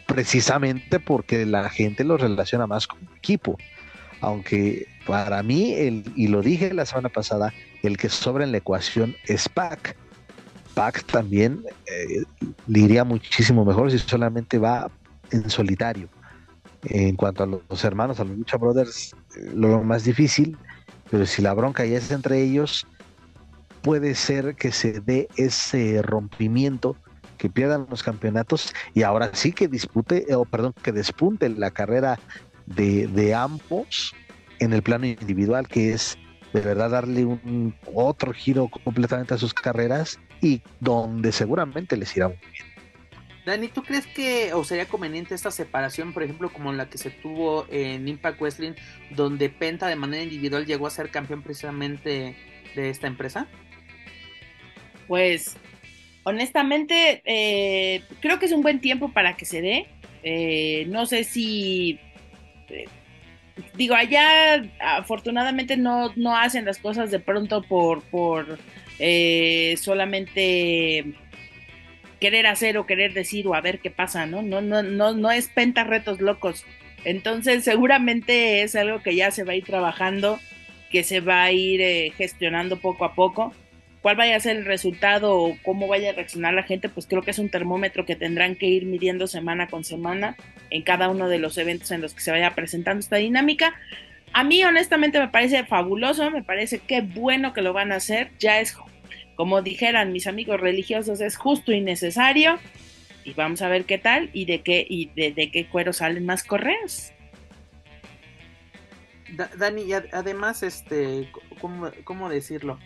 precisamente 0.06 1.00
porque 1.00 1.46
la 1.46 1.68
gente 1.70 2.04
los 2.04 2.20
relaciona 2.20 2.66
más 2.66 2.86
con 2.86 2.98
equipo. 3.16 3.56
Aunque 4.20 4.86
para 5.06 5.42
mí, 5.42 5.74
el, 5.74 6.04
y 6.16 6.28
lo 6.28 6.40
dije 6.40 6.72
la 6.72 6.86
semana 6.86 7.10
pasada, 7.10 7.52
el 7.82 7.96
que 7.96 8.08
sobra 8.08 8.44
en 8.44 8.52
la 8.52 8.58
ecuación 8.58 9.16
es 9.26 9.48
Pac 9.48 9.96
Pac 10.74 11.04
también 11.04 11.64
eh, 11.86 12.22
le 12.66 12.78
iría 12.80 13.04
muchísimo 13.04 13.64
mejor 13.64 13.90
si 13.90 13.98
solamente 13.98 14.58
va 14.58 14.90
en 15.30 15.48
solitario. 15.48 16.08
En 16.82 17.16
cuanto 17.16 17.44
a 17.44 17.46
los, 17.46 17.84
hermanos, 17.84 18.20
a 18.20 18.24
los 18.24 18.36
Lucha 18.36 18.58
Brothers, 18.58 19.14
eh, 19.36 19.52
lo 19.54 19.82
más 19.82 20.04
difícil, 20.04 20.56
pero 21.10 21.24
si 21.24 21.40
la 21.40 21.54
bronca 21.54 21.84
ya 21.86 21.98
es 21.98 22.10
entre 22.10 22.42
ellos, 22.42 22.86
puede 23.82 24.14
ser 24.14 24.54
que 24.56 24.72
se 24.72 25.00
dé 25.00 25.28
ese 25.36 26.02
rompimiento, 26.02 26.96
que 27.38 27.48
pierdan 27.48 27.86
los 27.90 28.02
campeonatos 28.02 28.72
y 28.94 29.02
ahora 29.02 29.30
sí 29.32 29.52
que 29.52 29.68
dispute, 29.68 30.26
o 30.34 30.44
perdón, 30.44 30.74
que 30.82 30.92
despunte 30.92 31.48
la 31.48 31.70
carrera 31.70 32.18
de, 32.66 33.06
de 33.08 33.34
ambos 33.34 34.14
en 34.60 34.72
el 34.72 34.82
plano 34.82 35.06
individual, 35.06 35.68
que 35.68 35.92
es 35.92 36.18
de 36.52 36.60
verdad 36.60 36.90
darle 36.90 37.24
un 37.24 37.74
otro 37.92 38.32
giro 38.32 38.68
completamente 38.84 39.34
a 39.34 39.38
sus 39.38 39.52
carreras 39.52 40.20
y 40.44 40.60
donde 40.78 41.32
seguramente 41.32 41.96
les 41.96 42.14
irá 42.16 42.28
muy 42.28 42.36
bien. 42.52 42.66
Dani, 43.46 43.68
¿tú 43.68 43.82
crees 43.82 44.06
que 44.06 44.52
o 44.52 44.62
sería 44.62 44.86
conveniente 44.86 45.34
esta 45.34 45.50
separación, 45.50 46.12
por 46.12 46.22
ejemplo, 46.22 46.52
como 46.52 46.72
la 46.72 46.88
que 46.88 46.98
se 46.98 47.10
tuvo 47.10 47.66
en 47.70 48.06
Impact 48.06 48.40
Wrestling, 48.40 48.72
donde 49.10 49.48
Penta 49.48 49.86
de 49.86 49.96
manera 49.96 50.22
individual 50.22 50.66
llegó 50.66 50.86
a 50.86 50.90
ser 50.90 51.10
campeón 51.10 51.42
precisamente 51.42 52.36
de 52.74 52.90
esta 52.90 53.06
empresa? 53.06 53.46
Pues, 55.08 55.56
honestamente, 56.24 57.22
eh, 57.24 58.02
creo 58.20 58.38
que 58.38 58.46
es 58.46 58.52
un 58.52 58.62
buen 58.62 58.80
tiempo 58.80 59.12
para 59.12 59.36
que 59.36 59.44
se 59.44 59.60
dé. 59.60 59.88
Eh, 60.22 60.86
no 60.88 61.04
sé 61.04 61.24
si 61.24 62.00
eh, 62.68 62.86
digo, 63.74 63.94
allá 63.94 64.64
afortunadamente 64.80 65.76
no, 65.76 66.12
no 66.16 66.36
hacen 66.36 66.64
las 66.64 66.78
cosas 66.78 67.10
de 67.10 67.20
pronto 67.20 67.62
por, 67.62 68.02
por 68.02 68.58
eh, 68.98 69.76
solamente 69.78 71.04
querer 72.20 72.46
hacer 72.46 72.78
o 72.78 72.86
querer 72.86 73.12
decir 73.12 73.46
o 73.46 73.54
a 73.54 73.60
ver 73.60 73.80
qué 73.80 73.90
pasa, 73.90 74.26
¿no? 74.26 74.42
No, 74.42 74.60
no, 74.60 74.82
no, 74.82 75.12
no 75.12 75.30
es 75.30 75.48
penta 75.48 75.84
retos 75.84 76.20
locos. 76.20 76.64
Entonces 77.04 77.64
seguramente 77.64 78.62
es 78.62 78.74
algo 78.76 79.02
que 79.02 79.14
ya 79.14 79.30
se 79.30 79.44
va 79.44 79.52
a 79.52 79.56
ir 79.56 79.64
trabajando, 79.64 80.38
que 80.90 81.04
se 81.04 81.20
va 81.20 81.42
a 81.42 81.52
ir 81.52 81.80
eh, 81.80 82.12
gestionando 82.16 82.78
poco 82.78 83.04
a 83.04 83.14
poco 83.14 83.52
cuál 84.04 84.16
vaya 84.16 84.36
a 84.36 84.40
ser 84.40 84.56
el 84.56 84.66
resultado 84.66 85.34
o 85.34 85.56
cómo 85.62 85.88
vaya 85.88 86.10
a 86.10 86.12
reaccionar 86.12 86.52
la 86.52 86.62
gente, 86.62 86.90
pues 86.90 87.06
creo 87.06 87.22
que 87.22 87.30
es 87.30 87.38
un 87.38 87.48
termómetro 87.48 88.04
que 88.04 88.16
tendrán 88.16 88.54
que 88.54 88.66
ir 88.66 88.84
midiendo 88.84 89.26
semana 89.26 89.66
con 89.68 89.82
semana 89.82 90.36
en 90.68 90.82
cada 90.82 91.08
uno 91.08 91.30
de 91.30 91.38
los 91.38 91.56
eventos 91.56 91.90
en 91.90 92.02
los 92.02 92.12
que 92.12 92.20
se 92.20 92.30
vaya 92.30 92.54
presentando 92.54 93.00
esta 93.00 93.16
dinámica. 93.16 93.72
A 94.34 94.44
mí 94.44 94.62
honestamente 94.62 95.18
me 95.18 95.28
parece 95.28 95.64
fabuloso, 95.64 96.30
me 96.30 96.42
parece 96.42 96.80
que 96.80 97.00
bueno 97.00 97.54
que 97.54 97.62
lo 97.62 97.72
van 97.72 97.92
a 97.92 97.96
hacer, 97.96 98.30
ya 98.38 98.60
es, 98.60 98.76
como 99.36 99.62
dijeran 99.62 100.12
mis 100.12 100.26
amigos 100.26 100.60
religiosos, 100.60 101.22
es 101.22 101.38
justo 101.38 101.72
y 101.72 101.80
necesario 101.80 102.58
y 103.24 103.32
vamos 103.32 103.62
a 103.62 103.70
ver 103.70 103.86
qué 103.86 103.96
tal 103.96 104.28
y 104.34 104.44
de 104.44 104.60
qué 104.60 104.86
y 104.86 105.06
de, 105.14 105.50
qué 105.50 105.66
cuero 105.66 105.94
salen 105.94 106.26
más 106.26 106.44
correos. 106.44 107.10
Dani, 109.56 109.94
además, 110.12 110.62
este, 110.62 111.30
¿cómo, 111.58 111.90
cómo 112.04 112.28
decirlo? 112.28 112.78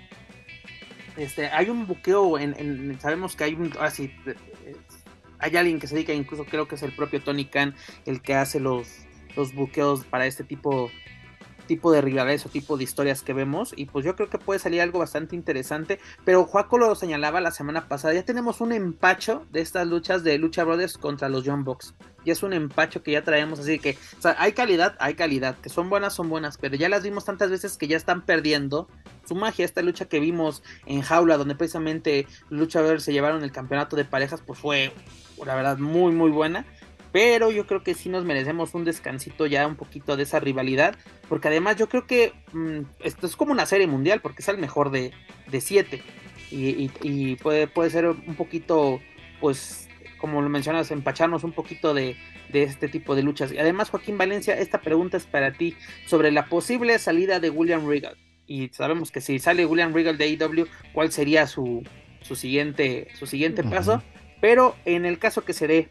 Este, 1.19 1.49
hay 1.49 1.69
un 1.69 1.89
buqueo 1.89 2.39
en, 2.39 2.97
sabemos 3.01 3.35
que 3.35 3.43
hay 3.43 3.55
un 3.55 3.73
así 3.81 4.13
ah, 4.25 4.31
eh, 4.65 4.77
hay 5.41 5.57
alguien 5.57 5.81
que 5.81 5.89
se 5.89 5.97
dedica 5.97 6.13
incluso 6.13 6.45
creo 6.45 6.69
que 6.69 6.77
es 6.77 6.83
el 6.85 6.93
propio 6.93 7.21
Tony 7.21 7.45
Khan 7.45 7.75
el 8.07 8.23
que 8.23 8.37
hace 8.37 8.61
los 8.61 8.89
los 9.35 9.53
buqueos 9.53 10.05
para 10.05 10.27
este 10.27 10.45
tipo 10.45 10.93
tipo 11.69 11.93
de 11.93 12.01
rivalidades 12.01 12.45
o 12.45 12.49
tipo 12.49 12.77
de 12.77 12.83
historias 12.83 13.23
que 13.23 13.33
vemos. 13.33 13.73
Y 13.77 13.85
pues 13.85 14.05
yo 14.05 14.17
creo 14.17 14.29
que 14.29 14.39
puede 14.39 14.59
salir 14.59 14.81
algo 14.81 14.99
bastante 14.99 15.37
interesante. 15.37 16.01
Pero 16.25 16.45
Juaco 16.45 16.79
lo 16.79 16.93
señalaba 16.97 17.41
la 17.41 17.53
semana 17.53 17.87
pasada. 17.87 18.15
Ya 18.15 18.25
tenemos 18.25 18.61
un 18.61 18.73
empacho 18.73 19.47
de 19.53 19.61
estas 19.61 19.87
luchas 19.87 20.25
de 20.25 20.37
Lucha 20.39 20.65
Brothers 20.65 20.99
contra 20.99 21.29
los 21.29 21.45
Young 21.45 21.63
Bucks. 21.63 21.95
Ya 22.25 22.33
es 22.33 22.43
un 22.43 22.53
empacho 22.53 23.05
que 23.05 23.13
ya 23.13 23.23
traemos. 23.23 23.61
Así 23.61 23.79
que, 23.79 23.97
hay 24.37 24.53
calidad, 24.53 24.97
hay 24.99 25.15
calidad. 25.15 25.57
Que 25.59 25.69
son 25.69 25.89
buenas, 25.89 26.15
son 26.15 26.29
buenas. 26.29 26.59
Pero 26.59 26.75
ya 26.75 26.89
las 26.89 27.05
vimos 27.05 27.25
tantas 27.25 27.51
veces 27.51 27.77
que 27.77 27.87
ya 27.87 27.97
están 27.97 28.23
perdiendo 28.27 28.89
su 29.25 29.37
magia. 29.37 29.65
Esta 29.65 29.83
lucha 29.83 30.07
que 30.07 30.19
vimos 30.19 30.65
en 30.87 31.03
Jaula, 31.03 31.37
donde 31.37 31.55
precisamente 31.55 32.27
Lucha 32.51 32.81
Brothers 32.81 33.05
se 33.05 33.13
llevaron 33.13 33.45
el 33.45 33.53
campeonato 33.53 33.95
de 33.95 34.05
parejas, 34.05 34.43
pues 34.45 34.59
fue, 34.59 34.93
la 35.47 35.55
verdad, 35.55 35.79
muy, 35.79 36.13
muy 36.13 36.33
buena 36.33 36.65
pero 37.13 37.51
yo 37.51 37.67
creo 37.67 37.83
que 37.83 37.95
sí 37.95 38.09
nos 38.09 38.25
merecemos 38.25 38.75
un 38.75 38.85
descansito 38.85 39.47
ya 39.47 39.67
un 39.67 39.77
poquito 39.77 40.17
de 40.17 40.25
esa 40.25 40.41
rivalidad, 40.41 40.97
porque 41.29 41.49
además 41.49 41.77
yo 41.77 41.89
creo 41.89 42.07
que 42.07 42.33
mm, 42.53 42.81
esto 43.01 43.27
es 43.27 43.37
como 43.37 43.53
una 43.53 43.67
serie 43.67 43.87
mundial, 43.87 44.21
porque 44.21 44.43
es 44.43 44.49
el 44.49 44.59
mejor 44.59 44.91
de, 44.91 45.13
de 45.51 45.61
siete, 45.61 46.03
y, 46.51 47.37
puede, 47.37 47.67
puede 47.67 47.91
ser 47.91 48.07
un 48.07 48.35
poquito, 48.35 49.01
pues, 49.41 49.89
como 50.19 50.41
lo 50.41 50.49
mencionas, 50.49 50.91
empacharnos 50.91 51.45
un 51.45 51.53
poquito 51.53 51.93
de, 51.95 52.17
de 52.51 52.63
este 52.63 52.89
tipo 52.89 53.15
de 53.15 53.23
luchas. 53.23 53.53
Y 53.53 53.59
además, 53.59 53.91
Joaquín 53.91 54.19
Valencia, 54.19 54.59
esta 54.59 54.81
pregunta 54.81 55.17
es 55.17 55.27
para 55.27 55.53
ti 55.53 55.77
sobre 56.07 56.31
la 56.31 56.47
posible 56.47 56.99
salida 56.99 57.41
de 57.41 57.51
William 57.51 57.87
Regal. 57.87 58.17
Y 58.47 58.69
sabemos 58.69 59.11
que 59.11 59.21
si 59.21 59.39
sale 59.39 59.67
William 59.67 59.93
Regal 59.93 60.17
de 60.17 60.25
AEW, 60.25 60.67
¿cuál 60.95 61.13
sería 61.13 61.47
su, 61.47 61.83
su 62.23 62.35
siguiente, 62.35 63.09
su 63.15 63.27
siguiente 63.27 63.63
paso? 63.63 64.03
Pero 64.41 64.75
en 64.87 65.05
el 65.05 65.19
caso 65.19 65.45
que 65.45 65.53
se 65.53 65.67
dé 65.67 65.89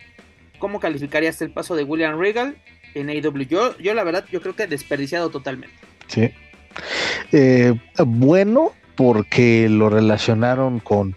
¿Cómo 0.60 0.80
calificarías 0.80 1.42
el 1.42 1.52
paso 1.52 1.76
de 1.76 1.84
William 1.84 2.20
Regal 2.20 2.58
en 2.94 3.10
AEW? 3.10 3.48
Yo, 3.48 3.78
yo 3.78 3.94
la 3.94 4.04
verdad, 4.04 4.26
yo 4.32 4.42
creo 4.42 4.56
que 4.56 4.68
desperdiciado 4.68 5.30
totalmente. 5.30 5.76
Sí. 6.08 6.32
Eh, 7.32 7.74
bueno, 8.06 8.74
porque 8.96 9.70
lo 9.70 9.90
relacionaron 9.90 10.80
con, 10.80 11.16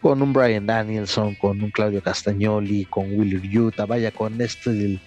con 0.00 0.22
un 0.22 0.32
Brian 0.32 0.66
Danielson, 0.66 1.34
con 1.36 1.62
un 1.62 1.70
Claudio 1.70 2.02
Castagnoli, 2.02 2.84
con 2.86 3.18
Willie 3.18 3.58
Utah, 3.58 3.86
vaya, 3.86 4.10
con 4.10 4.40
este, 4.40 4.70
el, 4.70 5.00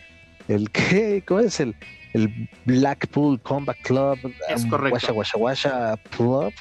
el 0.47 0.69
¿qué? 0.71 1.23
¿cómo 1.25 1.41
es? 1.41 1.59
El, 1.59 1.75
el 2.13 2.49
Blackpool 2.65 3.41
Combat 3.41 3.77
Club, 3.83 4.17
es 4.49 4.63
um, 4.63 4.69
correcto. 4.69 5.13
Washa 5.13 5.37
Washa 5.37 5.97
Club. 6.15 6.53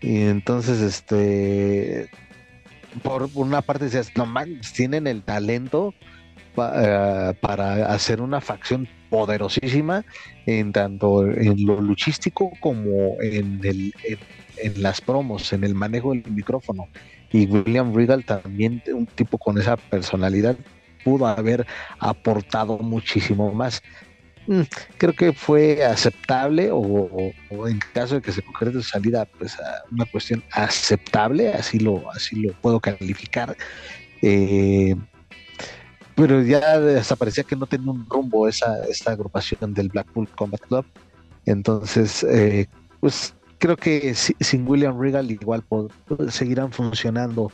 Y 0.00 0.22
entonces, 0.22 0.80
este, 0.80 2.08
por 3.02 3.28
una 3.34 3.62
parte 3.62 3.84
decías, 3.84 4.12
no 4.16 4.26
man, 4.26 4.60
tienen 4.74 5.06
el 5.06 5.22
talento 5.22 5.94
eh, 6.56 7.34
para 7.40 7.92
hacer 7.92 8.20
una 8.20 8.40
facción 8.40 8.88
poderosísima 9.08 10.04
en 10.46 10.72
tanto 10.72 11.26
en 11.26 11.64
lo 11.64 11.80
luchístico 11.80 12.52
como 12.60 13.20
en, 13.20 13.60
el, 13.62 13.92
en, 14.56 14.82
las 14.82 15.00
promos, 15.00 15.52
en 15.52 15.64
el 15.64 15.74
manejo 15.74 16.12
del 16.12 16.30
micrófono. 16.30 16.88
Y 17.32 17.46
William 17.46 17.94
Regal 17.94 18.24
también, 18.24 18.82
un 18.92 19.06
tipo 19.06 19.38
con 19.38 19.58
esa 19.58 19.76
personalidad, 19.76 20.56
pudo 21.04 21.26
haber 21.26 21.66
aportado 21.98 22.78
muchísimo 22.78 23.52
más. 23.52 23.82
Mm, 24.46 24.62
creo 24.96 25.14
que 25.14 25.32
fue 25.32 25.84
aceptable 25.84 26.70
o, 26.72 27.32
en 27.68 27.78
caso 27.92 28.16
de 28.16 28.22
que 28.22 28.32
se 28.32 28.42
concrete 28.42 28.74
su 28.74 28.82
salida, 28.82 29.24
pues 29.24 29.56
una 29.92 30.06
cuestión 30.06 30.42
aceptable, 30.50 31.52
así 31.52 31.78
lo, 31.78 32.10
así 32.10 32.36
lo 32.36 32.52
puedo 32.54 32.80
calificar. 32.80 33.56
Eh, 34.22 34.96
pero 36.20 36.42
ya 36.42 36.78
desaparecía 36.78 37.44
que 37.44 37.56
no 37.56 37.66
tenía 37.66 37.90
un 37.90 38.06
rumbo 38.06 38.46
esa 38.46 38.84
esta 38.84 39.12
agrupación 39.12 39.72
del 39.72 39.88
Blackpool 39.88 40.28
Combat 40.28 40.60
Club. 40.60 40.84
Entonces, 41.46 42.22
eh, 42.24 42.66
pues 43.00 43.34
creo 43.56 43.74
que 43.74 44.14
sin 44.14 44.68
William 44.68 45.00
Regal 45.00 45.30
igual 45.30 45.64
seguirán 46.28 46.72
funcionando 46.72 47.50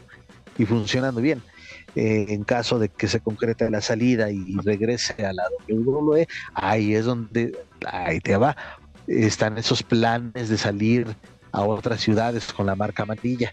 y 0.58 0.64
funcionando 0.64 1.20
bien. 1.20 1.42
Eh, 1.94 2.26
en 2.28 2.42
caso 2.42 2.80
de 2.80 2.88
que 2.88 3.06
se 3.06 3.20
concrete 3.20 3.70
la 3.70 3.80
salida 3.80 4.32
y 4.32 4.56
regrese 4.64 5.24
a 5.24 5.32
la 5.32 5.44
WWE, 5.68 6.26
ahí 6.52 6.94
es 6.96 7.04
donde, 7.04 7.56
ahí 7.86 8.18
te 8.18 8.36
va, 8.36 8.56
están 9.06 9.58
esos 9.58 9.84
planes 9.84 10.48
de 10.48 10.58
salir 10.58 11.16
a 11.52 11.62
otras 11.62 12.00
ciudades 12.00 12.52
con 12.52 12.66
la 12.66 12.74
marca 12.74 13.04
amarilla 13.04 13.52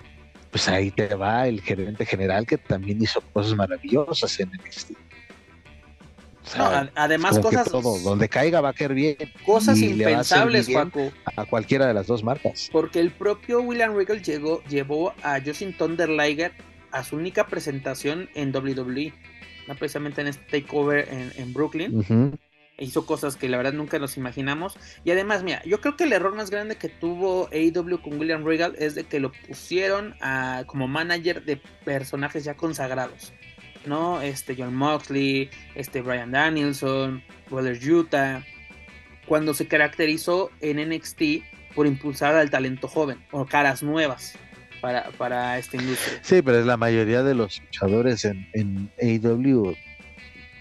pues 0.54 0.70
ahí 0.70 0.92
te 0.92 1.16
va 1.16 1.48
el 1.48 1.62
gerente 1.62 2.06
general 2.06 2.46
que 2.46 2.60
también 2.60 3.02
hizo 3.02 3.22
cosas 3.34 3.56
maravillosas 3.56 4.40
en 4.40 4.52
el 4.54 4.60
además 6.94 7.40
cosas 7.40 7.72
todo, 7.72 7.98
donde 7.98 8.30
caiga 8.30 8.62
va 8.62 8.70
a 8.70 8.74
caer 8.74 8.94
bien 8.94 9.18
cosas 9.48 9.80
impensables 9.80 10.70
a 11.36 11.46
cualquiera 11.46 11.88
de 11.88 11.96
las 11.96 12.06
dos 12.06 12.24
marcas. 12.24 12.70
Porque 12.72 13.00
el 13.00 13.10
propio 13.10 13.62
William 13.62 13.96
Regal 13.96 14.22
llegó 14.22 14.62
llevó 14.66 15.16
a 15.24 15.42
Justin 15.44 15.76
Thunder 15.76 16.10
Liger 16.10 16.52
a 16.92 17.04
su 17.04 17.16
única 17.16 17.48
presentación 17.48 18.30
en 18.36 18.56
WWE 18.56 19.12
no 19.68 19.76
precisamente 19.76 20.22
en 20.22 20.28
este 20.28 20.62
takeover 20.62 21.08
en, 21.36 21.52
Brooklyn 21.52 22.38
hizo 22.78 23.06
cosas 23.06 23.36
que 23.36 23.50
la 23.50 23.58
verdad 23.58 23.74
nunca 23.74 24.00
nos 24.00 24.18
imaginamos. 24.18 24.78
Y 25.04 25.12
además, 25.12 25.44
mira, 25.44 25.62
yo 25.66 25.80
creo 25.82 25.95
que 25.95 26.06
el 26.06 26.14
error 26.14 26.36
más 26.36 26.50
grande 26.50 26.76
que 26.76 26.90
tuvo 26.90 27.50
AEW 27.52 28.02
con 28.02 28.20
William 28.20 28.45
Regal 28.45 28.76
es 28.80 28.95
de 28.95 29.04
que 29.04 29.20
lo 29.20 29.32
pusieron 29.48 30.16
a, 30.22 30.64
como 30.66 30.88
manager 30.88 31.44
de 31.44 31.58
personajes 31.86 32.44
ya 32.44 32.56
consagrados. 32.56 33.34
¿No? 33.86 34.22
Este 34.22 34.56
John 34.58 34.76
Moxley, 34.76 35.50
este 35.76 36.02
Brian 36.02 36.32
Danielson, 36.32 37.22
Waller 37.52 37.78
Utah. 37.91 38.44
Cuando 39.28 39.54
se 39.54 39.68
caracterizó 39.68 40.50
en 40.62 40.90
NXT 40.90 41.22
por 41.76 41.86
impulsar 41.86 42.36
al 42.36 42.50
talento 42.50 42.88
joven 42.88 43.20
o 43.32 43.45
caras 43.45 43.84
nuevas. 43.84 44.36
Para, 44.82 45.12
para 45.12 45.58
esta 45.58 45.78
industria. 45.78 46.20
Sí, 46.24 46.41
pero 46.41 46.62
la 46.66 46.76
mayoría 46.76 47.24
de 47.24 47.34
los 47.34 47.62
luchadores 47.62 48.26
en 48.26 48.91
AEW 49.02 49.74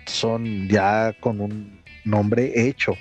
son 0.07 0.69
ya 0.69 1.13
con 1.19 1.41
un 1.41 1.82
nombre 2.05 2.69
hecho 2.69 2.95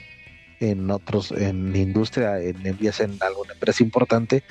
en 0.60 0.90
otros, 0.92 1.32
en 1.32 1.76
industria, 1.76 2.40
en, 2.40 2.66
en 2.66 3.18
alguna 3.22 3.54
empresa 3.54 3.84
importante 3.84 4.44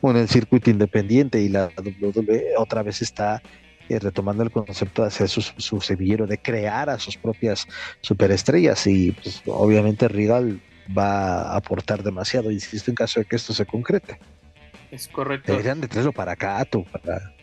o 0.00 0.10
en 0.10 0.16
el 0.16 0.28
circuito 0.28 0.70
independiente 0.70 1.40
y 1.40 1.48
la 1.48 1.70
WWE 1.76 2.54
otra 2.56 2.82
vez 2.82 3.02
está 3.02 3.42
eh, 3.88 3.98
retomando 3.98 4.42
el 4.42 4.50
concepto 4.50 5.02
de 5.02 5.08
hacer 5.08 5.28
su, 5.28 5.42
su, 5.42 5.80
semillero, 5.80 6.26
de 6.26 6.38
crear 6.38 6.88
a 6.88 6.98
sus 6.98 7.16
propias 7.16 7.66
superestrellas 8.00 8.86
y 8.86 9.12
pues, 9.12 9.42
obviamente 9.46 10.08
Regal 10.08 10.60
va 10.96 11.42
a 11.52 11.56
aportar 11.56 12.02
demasiado, 12.02 12.50
insisto, 12.50 12.90
en 12.90 12.94
caso 12.94 13.20
de 13.20 13.26
que 13.26 13.36
esto 13.36 13.52
se 13.52 13.66
concrete. 13.66 14.18
Es 14.90 15.08
correcto. 15.08 15.52
Deberían 15.52 15.80
de 15.80 15.88
traerlo 15.88 16.12
para 16.12 16.32
acá, 16.32 16.64
tú, 16.64 16.84
para 16.84 17.34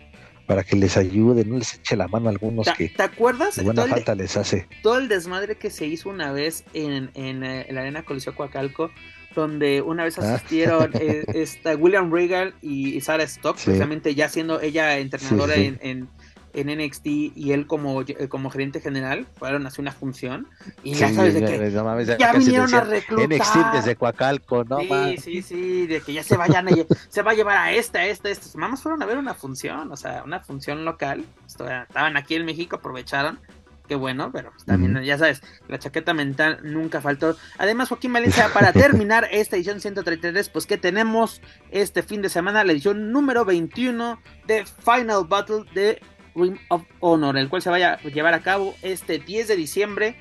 para 0.46 0.64
que 0.64 0.76
les 0.76 0.98
ayude, 0.98 1.46
no 1.46 1.58
les 1.58 1.76
eche 1.76 1.96
la 1.96 2.08
mano 2.08 2.28
a 2.28 2.32
algunos 2.32 2.68
que 2.78 2.90
¿te 2.90 3.04
acuerdas? 3.04 3.62
buena 3.64 3.86
falta 3.88 4.16
les 4.16 4.38
hace. 4.38 4.68
Todo 4.82 4.98
el 4.98 5.08
desmadre 5.08 5.56
que 5.56 5.70
se 5.70 5.88
hizo 5.88 6.10
una 6.10 6.32
vez 6.32 6.64
en, 6.74 7.10
en, 7.16 7.44
eh, 7.44 7.68
la 7.70 7.82
arena 7.82 8.04
Coliseo 8.04 8.36
Coacalco, 8.36 8.92
donde 9.36 9.82
una 9.82 10.04
vez 10.04 10.18
ah. 10.20 10.36
asistieron 10.36 10.92
eh, 10.94 11.26
William 11.80 12.12
Regal 12.12 12.54
y, 12.62 13.02
Sarah 13.02 13.24
Stock, 13.24 13.56
precisamente 13.56 14.16
ya 14.16 14.30
siendo 14.30 14.62
ella 14.62 14.98
entrenadora 14.98 15.56
en 15.56 16.08
en 16.56 16.68
NXT 16.68 17.06
y 17.06 17.52
él 17.52 17.68
como, 17.68 18.02
eh, 18.02 18.28
como 18.30 18.50
gerente 18.50 18.80
general 18.80 19.28
fueron 19.38 19.66
a 19.66 19.70
hacer 19.70 19.82
una 19.82 19.92
función 19.92 20.48
y 20.84 20.94
ya 20.94 21.14
sabes 21.14 21.34
de 21.34 21.46
que 21.46 22.18
ya 22.18 22.34
vinieron 22.34 22.74
a 22.74 22.82
reclutar 22.82 23.30
NXT 23.30 23.56
desde 23.74 23.96
Coacalco, 23.96 24.64
¿no? 24.64 24.80
Sí, 24.80 25.18
sí, 25.18 25.42
sí, 25.42 25.88
de 25.88 26.02
que 26.02 26.14
ya 26.14 26.24
se 26.24 26.38
vayan 26.38 26.68
a, 26.68 26.72
se 27.10 27.22
va 27.22 27.32
a 27.32 27.34
llevar 27.34 27.58
a 27.58 27.72
esta, 27.72 28.06
esta, 28.06 28.30
esta. 28.30 28.58
Mamás 28.58 28.82
fueron 28.82 29.02
a 29.04 29.06
ver 29.06 29.18
una 29.18 29.34
función, 29.34 29.92
o 29.92 29.98
sea, 29.98 30.24
una 30.24 30.40
función 30.40 30.86
local. 30.86 31.26
Estaban 31.46 32.18
aquí 32.18 32.36
en 32.36 32.46
México, 32.46 32.78
aprovecharon. 32.78 33.40
Qué 33.88 33.96
bueno, 33.96 34.32
pero 34.32 34.52
también, 34.66 35.04
ya 35.04 35.18
sabes, 35.18 35.44
la 35.68 35.78
chaqueta 35.78 36.16
mental 36.16 36.60
nunca 36.64 37.02
faltó. 37.02 37.38
Además, 37.60 37.90
Joaquín 37.90 38.14
Valencia, 38.14 38.50
para 38.52 38.74
terminar 38.74 39.28
esta 39.32 39.58
edición 39.58 39.80
133, 39.80 40.50
pues 40.50 40.66
que 40.66 40.78
tenemos 40.78 41.40
este 41.70 42.02
fin 42.02 42.24
de 42.24 42.30
semana 42.30 42.64
la 42.64 42.72
edición 42.72 43.12
número 43.12 43.46
21 43.46 44.20
de 44.48 44.66
Final 44.66 45.26
Battle 45.28 45.66
de 45.76 46.02
Ring 46.36 46.58
of 46.70 46.84
Honor, 47.00 47.38
el 47.38 47.50
cual 47.50 47.62
se 47.62 47.70
vaya 47.70 47.94
a 47.94 48.08
llevar 48.10 48.34
a 48.34 48.42
cabo 48.42 48.76
este 48.82 49.20
10 49.20 49.48
de 49.48 49.56
diciembre, 49.56 50.16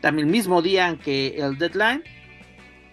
también 0.00 0.28
el 0.28 0.32
mismo 0.32 0.62
día 0.62 0.96
que 1.02 1.36
el 1.38 1.58
deadline. 1.58 2.02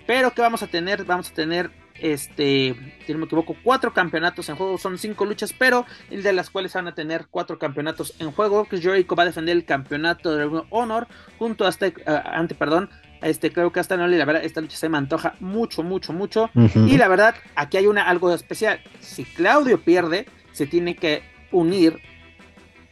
Pero 0.07 0.31
que 0.31 0.41
vamos 0.41 0.61
a 0.61 0.67
tener, 0.67 1.03
vamos 1.05 1.31
a 1.31 1.33
tener 1.33 1.71
este, 1.99 2.75
si 3.05 3.13
no 3.13 3.19
me 3.19 3.25
equivoco, 3.25 3.55
cuatro 3.63 3.93
campeonatos 3.93 4.49
en 4.49 4.55
juego, 4.55 4.77
son 4.77 4.97
cinco 4.97 5.25
luchas, 5.25 5.53
pero 5.53 5.85
el 6.09 6.23
de 6.23 6.33
las 6.33 6.49
cuales 6.49 6.73
van 6.73 6.87
a 6.87 6.93
tener 6.93 7.27
cuatro 7.29 7.57
campeonatos 7.57 8.15
en 8.19 8.31
juego. 8.31 8.65
Chris 8.65 8.81
Jericho 8.81 9.15
va 9.15 9.23
a 9.23 9.27
defender 9.27 9.55
el 9.55 9.65
campeonato 9.65 10.35
de 10.35 10.63
Honor 10.69 11.07
junto 11.37 11.65
a 11.65 11.69
este, 11.69 11.93
ante, 12.05 12.55
perdón, 12.55 12.89
a 13.21 13.29
este 13.29 13.51
creo 13.51 13.71
que 13.71 13.79
hasta 13.79 13.95
no 13.95 14.07
la 14.07 14.25
verdad 14.25 14.43
esta 14.43 14.61
lucha 14.61 14.77
se 14.77 14.89
me 14.89 14.97
antoja 14.97 15.35
mucho, 15.39 15.83
mucho, 15.83 16.13
mucho. 16.13 16.49
Y 16.75 16.97
la 16.97 17.07
verdad, 17.07 17.35
aquí 17.55 17.77
hay 17.77 17.87
una 17.87 18.07
algo 18.07 18.33
especial. 18.33 18.81
Si 18.99 19.23
Claudio 19.23 19.81
pierde, 19.81 20.25
se 20.51 20.67
tiene 20.67 20.95
que 20.95 21.23
unir 21.51 21.99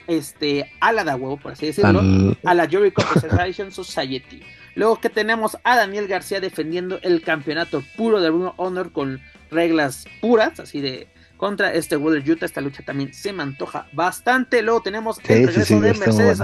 este, 0.08 0.72
a 0.80 0.92
la 0.92 1.04
da 1.04 1.16
huevo, 1.16 1.38
por 1.38 1.54
así 1.54 1.68
decirlo, 1.68 2.02
a 2.44 2.54
la 2.54 2.68
Jericho 2.68 3.04
Preservation 3.12 3.72
Society. 3.72 4.42
Luego 4.76 5.00
que 5.00 5.10
tenemos 5.10 5.58
a 5.64 5.76
Daniel 5.76 6.08
García 6.08 6.40
defendiendo 6.40 7.00
el 7.04 7.22
campeonato 7.22 7.84
puro 7.96 8.22
de 8.22 8.30
Bruno 8.30 8.54
Honor 8.58 8.92
con 8.92 9.22
reglas 9.52 10.06
puras, 10.20 10.60
así 10.60 10.82
de 10.82 11.08
contra 11.38 11.74
este 11.74 11.96
Wheeler 11.98 12.30
Utah. 12.30 12.46
Esta 12.46 12.62
lucha 12.62 12.84
también 12.84 13.14
se 13.14 13.34
me 13.34 13.44
antoja 13.44 13.88
bastante. 13.94 14.62
Luego 14.62 14.82
tenemos 14.82 15.20
el 15.28 15.48
regreso 15.48 15.80
de 15.80 15.94
Mercedes. 15.94 16.42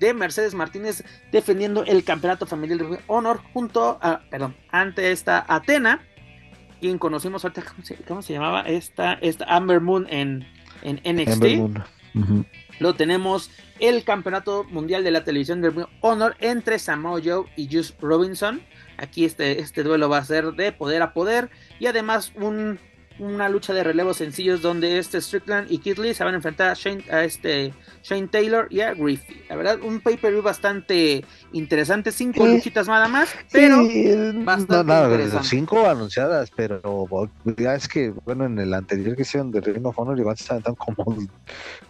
De 0.00 0.14
Mercedes 0.14 0.54
Martínez 0.54 1.02
defendiendo 1.32 1.84
el 1.84 2.04
campeonato 2.04 2.46
familiar 2.46 2.78
de 2.78 3.00
Honor 3.08 3.40
junto 3.52 3.98
a, 4.00 4.20
perdón, 4.30 4.54
ante 4.70 5.10
esta 5.10 5.44
Atena, 5.48 6.00
quien 6.80 6.98
conocimos 6.98 7.44
ahorita, 7.44 7.64
¿cómo 8.06 8.22
se, 8.22 8.32
llamaba? 8.32 8.62
Esta, 8.62 9.14
esta 9.14 9.44
Amber 9.46 9.80
Moon 9.80 10.06
en, 10.08 10.46
en 10.82 11.00
NXT. 11.04 11.44
Luego 12.80 12.96
tenemos 12.96 13.50
el 13.80 14.04
campeonato 14.04 14.64
mundial 14.64 15.04
de 15.04 15.10
la 15.10 15.24
televisión 15.24 15.60
de 15.60 15.86
Honor 16.00 16.36
entre 16.40 16.78
Samoa 16.78 17.20
Joe 17.24 17.46
y 17.56 17.68
Juice 17.70 17.94
Robinson. 18.00 18.62
Aquí 18.96 19.24
este, 19.24 19.60
este 19.60 19.82
duelo 19.82 20.08
va 20.08 20.18
a 20.18 20.24
ser 20.24 20.52
de 20.52 20.72
poder 20.72 21.02
a 21.02 21.12
poder 21.12 21.50
y 21.78 21.86
además 21.86 22.32
un 22.34 22.78
una 23.18 23.48
lucha 23.48 23.72
de 23.72 23.82
relevos 23.82 24.18
sencillos 24.18 24.62
donde 24.62 24.98
este 24.98 25.20
Strickland 25.20 25.70
y 25.70 25.78
Keith 25.78 25.98
Lee 25.98 26.14
se 26.14 26.24
van 26.24 26.34
a 26.34 26.36
enfrentar 26.36 26.70
a, 26.70 26.74
Shane, 26.74 27.04
a 27.10 27.24
este 27.24 27.74
Shane 28.02 28.28
Taylor 28.28 28.68
y 28.70 28.80
a 28.80 28.94
Griffey. 28.94 29.42
La 29.48 29.56
verdad, 29.56 29.80
un 29.82 30.00
pay-per-view 30.00 30.42
bastante 30.42 31.24
interesante, 31.52 32.12
cinco 32.12 32.46
luchitas 32.46 32.86
nada 32.86 33.08
más, 33.08 33.34
pero 33.50 33.82
bastante 34.44 34.84
no, 34.84 35.08
no, 35.08 35.44
cinco 35.44 35.88
anunciadas, 35.88 36.50
pero 36.54 37.08
ya 37.56 37.74
es 37.74 37.88
que, 37.88 38.10
bueno, 38.24 38.44
en 38.44 38.58
el 38.58 38.72
anterior 38.72 39.16
que 39.16 39.22
hicieron 39.22 39.50
de 39.50 39.60
Ring 39.60 39.84
of 39.86 39.98
Honor, 39.98 40.18
igual 40.18 40.36
estaban 40.38 40.74
como, 40.74 41.16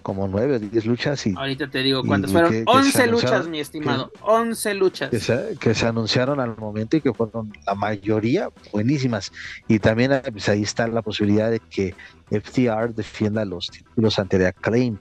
como 0.02 0.28
nueve 0.28 0.56
o 0.56 0.58
diez 0.58 0.86
luchas 0.86 1.26
y... 1.26 1.34
Ahorita 1.36 1.68
te 1.68 1.82
digo 1.82 2.02
cuántas 2.04 2.32
fueron, 2.32 2.64
once 2.66 3.06
luchas, 3.06 3.48
mi 3.48 3.60
estimado, 3.60 4.12
once 4.22 4.74
luchas. 4.74 5.10
Que 5.10 5.20
se, 5.20 5.56
que 5.60 5.74
se, 5.74 5.86
anunciaron 5.86 6.40
al 6.40 6.56
momento 6.56 6.96
y 6.96 7.00
que 7.00 7.12
fueron 7.12 7.52
la 7.66 7.74
mayoría 7.74 8.50
buenísimas. 8.72 9.32
Y 9.66 9.78
también 9.78 10.20
pues, 10.32 10.48
ahí 10.48 10.62
está 10.62 10.86
la 10.86 11.02
posibilidad 11.02 11.17
de 11.26 11.60
que 11.70 11.94
FTR 12.30 12.94
defienda 12.94 13.44
los 13.44 13.68
títulos 13.68 14.18
ante 14.18 14.38
The 14.38 14.46
Acclaim. 14.48 14.98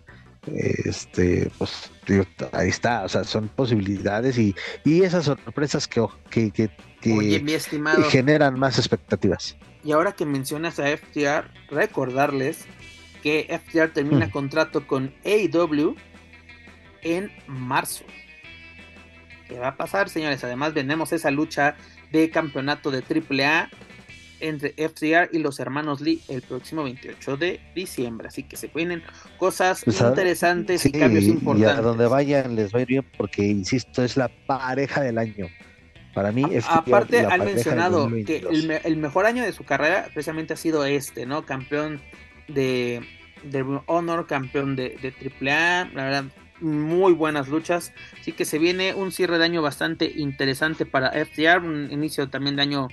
Este, 0.48 1.52
pues 1.58 1.92
ahí 2.54 2.70
está, 2.70 3.04
o 3.04 3.10
sea, 3.10 3.26
son 3.26 3.50
posibilidades 3.50 4.38
y, 4.38 4.56
y 4.86 5.02
esas 5.02 5.26
sorpresas 5.26 5.90
que, 5.90 6.06
que, 6.30 6.52
que, 6.52 6.70
generan 8.10 8.58
más 8.58 8.80
expectativas. 8.80 9.58
Y 9.84 9.92
ahora 9.92 10.14
que 10.14 10.26
mencionas 10.26 10.80
a 10.80 10.88
FTR, 10.96 11.52
recordarles 11.70 12.66
que 13.22 13.60
FTR 13.66 13.92
termina 13.92 14.28
hmm. 14.28 14.32
contrato 14.32 14.88
con 14.88 15.14
AEW 15.26 15.96
en 17.02 17.32
marzo. 17.48 18.06
¿Qué 19.48 19.60
va 19.60 19.70
a 19.70 19.78
pasar, 19.78 20.10
señores? 20.10 20.44
Además, 20.44 20.74
tenemos 20.74 21.12
esa 21.14 21.32
lucha 21.32 21.76
de 22.12 22.30
campeonato 22.30 22.92
de 22.92 23.00
AAA 23.00 23.70
entre 24.40 24.74
FTR 24.78 25.30
y 25.32 25.40
los 25.40 25.60
hermanos 25.60 26.02
Lee 26.02 26.22
el 26.28 26.42
próximo 26.42 26.84
28 26.84 27.38
de 27.38 27.60
diciembre. 27.76 28.28
Así 28.28 28.44
que 28.44 28.58
se 28.58 28.68
vienen 28.68 29.04
cosas 29.38 29.84
pues, 29.84 30.02
interesantes 30.02 30.86
y 30.86 30.92
cambios 30.92 31.26
importantes. 31.26 31.76
Y 31.76 31.80
a 31.80 31.82
donde 31.82 32.08
vayan 32.08 32.56
les 32.56 32.74
va 32.74 32.80
a 32.80 32.82
ir 32.82 32.88
bien 32.88 33.06
porque, 33.18 33.44
insisto, 33.44 34.04
es 34.04 34.18
la 34.18 34.30
pareja 34.30 35.02
del 35.02 35.18
año. 35.18 35.48
Para 36.14 36.32
mí, 36.32 36.44
aparte 36.68 37.26
han 37.26 37.46
mencionado 37.46 38.10
que 38.26 38.44
el, 38.84 38.98
mejor 38.98 39.28
año 39.28 39.44
de 39.44 39.52
su 39.52 39.64
carrera 39.64 40.10
precisamente 40.14 40.54
ha 40.54 40.58
sido 40.58 40.84
este, 40.84 41.28
¿no? 41.28 41.46
Campeón 41.46 42.02
de, 42.48 43.04
de 43.44 43.82
Honor, 43.86 44.26
campeón 44.26 44.76
de, 44.76 44.98
de 45.00 45.14
AAA, 45.52 45.92
la 45.94 46.04
verdad, 46.06 46.26
muy 46.60 47.14
buenas 47.14 47.48
luchas. 47.48 47.94
Así 48.20 48.32
que 48.32 48.46
se 48.46 48.60
viene 48.60 48.94
un 48.94 49.12
cierre 49.12 49.38
de 49.38 49.46
año 49.46 49.62
bastante 49.62 50.12
interesante 50.16 50.86
para 50.86 51.12
FTR, 51.12 51.64
un 51.64 51.92
inicio 51.92 52.30
también 52.30 52.56
de 52.56 52.62
año 52.62 52.88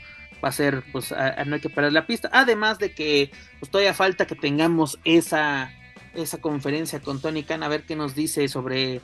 va 0.45 0.49
a 0.51 0.53
ser, 0.53 0.85
pues 0.93 1.13
no 1.47 1.55
hay 1.55 1.61
que 1.61 1.71
parar 1.71 1.93
la 1.93 2.07
pista. 2.07 2.29
Además 2.33 2.79
de 2.79 2.93
que 2.93 3.31
pues 3.59 3.71
todavía 3.71 3.95
falta 3.95 4.27
que 4.27 4.35
tengamos 4.35 4.99
esa, 5.05 5.73
esa 6.15 6.41
conferencia 6.41 7.01
con 7.01 7.21
Tony 7.21 7.43
Khan, 7.45 7.63
a 7.63 7.69
ver 7.69 7.85
qué 7.85 7.97
nos 7.97 8.15
dice 8.15 8.47
sobre 8.49 9.01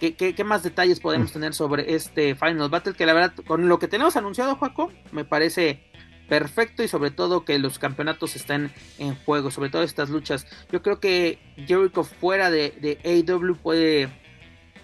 qué, 0.00 0.14
qué, 0.14 0.44
más 0.44 0.62
detalles 0.62 1.00
podemos 1.00 1.30
mm. 1.30 1.32
tener 1.34 1.54
sobre 1.54 1.94
este 1.94 2.34
Final 2.34 2.70
Battle, 2.70 2.94
que 2.94 3.04
la 3.04 3.12
verdad, 3.12 3.34
con 3.46 3.68
lo 3.68 3.78
que 3.78 3.88
tenemos 3.88 4.16
anunciado, 4.16 4.56
Juaco, 4.56 4.90
me 5.12 5.24
parece 5.24 5.84
perfecto 6.28 6.82
y 6.82 6.88
sobre 6.88 7.10
todo 7.10 7.44
que 7.44 7.58
los 7.58 7.78
campeonatos 7.78 8.36
están 8.36 8.72
en 8.98 9.14
juego, 9.14 9.50
sobre 9.50 9.70
todo 9.70 9.82
estas 9.82 10.08
luchas. 10.08 10.46
Yo 10.70 10.82
creo 10.82 11.00
que 11.00 11.38
Jericho 11.66 12.04
fuera 12.04 12.50
de, 12.50 12.70
de 12.80 13.26
AW 13.28 13.56
puede, 13.56 14.08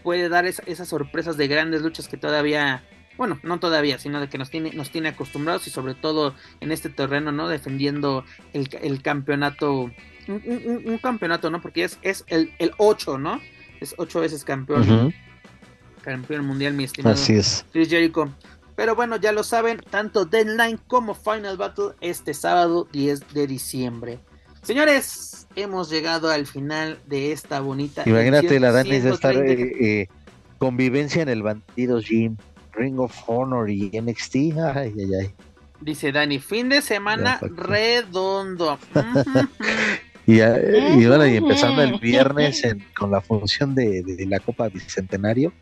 puede 0.03 0.29
dar 0.29 0.47
esas 0.47 0.89
sorpresas 0.89 1.37
de 1.37 1.49
grandes 1.49 1.83
luchas 1.83 2.09
que 2.09 2.17
todavía 2.17 2.83
bueno, 3.17 3.39
no 3.43 3.61
todavía, 3.61 3.99
sino 3.99 4.21
de 4.21 4.29
que 4.29 4.39
nos 4.39 4.51
tiene, 4.51 4.73
nos 4.73 4.91
tiene 4.91 5.11
acostumbrados 5.11 5.67
y 5.67 5.71
sobre 5.71 5.95
todo 5.95 6.35
en 6.61 6.73
este 6.73 6.89
terreno, 6.89 7.33
¿no? 7.33 7.49
Defendiendo 7.49 8.25
el, 8.53 9.03
campeonato, 9.03 9.91
un, 10.29 10.99
campeonato, 11.03 11.51
¿no? 11.51 11.61
Porque 11.61 11.85
es, 11.85 11.99
es 12.03 12.25
el, 12.29 12.53
el 12.59 12.73
8, 12.79 13.19
¿no? 13.19 13.41
Es 13.81 13.95
ocho 13.99 14.21
veces 14.21 14.45
campeón, 14.45 15.15
campeón 16.01 16.45
mundial, 16.47 16.75
mi 16.75 16.85
estimado. 16.85 17.15
Así 17.15 17.35
es. 17.35 17.65
Chris 17.73 17.89
Jericho. 17.89 18.33
Pero 18.77 18.97
bueno, 18.97 19.17
ya 19.17 19.33
lo 19.33 19.45
saben, 19.45 19.81
tanto 19.91 20.25
Deadline 20.25 20.79
como 20.89 21.15
Final 21.15 21.57
Battle 21.57 21.91
este 22.01 22.35
sábado 22.35 22.89
10 22.93 23.33
de 23.33 23.47
diciembre. 23.47 24.19
Señores, 24.63 25.47
hemos 25.55 25.91
llegado 25.91 26.31
al 26.31 26.47
final 26.47 26.99
de 27.07 27.33
esta 27.33 27.61
bonita. 27.61 28.03
Imagínate 28.07 28.59
la 28.59 28.73
Dani 28.73 28.99
de 28.99 29.11
estar 29.11 29.37
eh, 29.37 29.73
eh, 29.81 30.09
convivencia 30.59 31.23
en 31.23 31.29
el 31.29 31.43
bandido 31.43 32.01
Jim. 32.01 32.37
Ring 32.77 32.99
of 32.99 33.15
Honor 33.27 33.71
y 33.71 33.91
NXT. 33.93 34.37
Ay, 34.75 34.93
ay, 34.99 35.11
ay. 35.21 35.31
Dice 35.81 36.13
Dani, 36.13 36.39
fin 36.39 36.69
de 36.69 36.81
semana 36.81 37.39
redondo. 37.43 38.79
y, 40.27 40.41
y, 40.41 41.07
bueno, 41.07 41.27
y 41.27 41.37
empezando 41.37 41.83
el 41.83 41.99
viernes 41.99 42.63
con 42.97 43.11
la 43.11 43.21
función 43.21 43.75
de, 43.75 44.03
la 44.29 44.41
Copa 44.41 44.69
Bicentenario. 44.69 45.53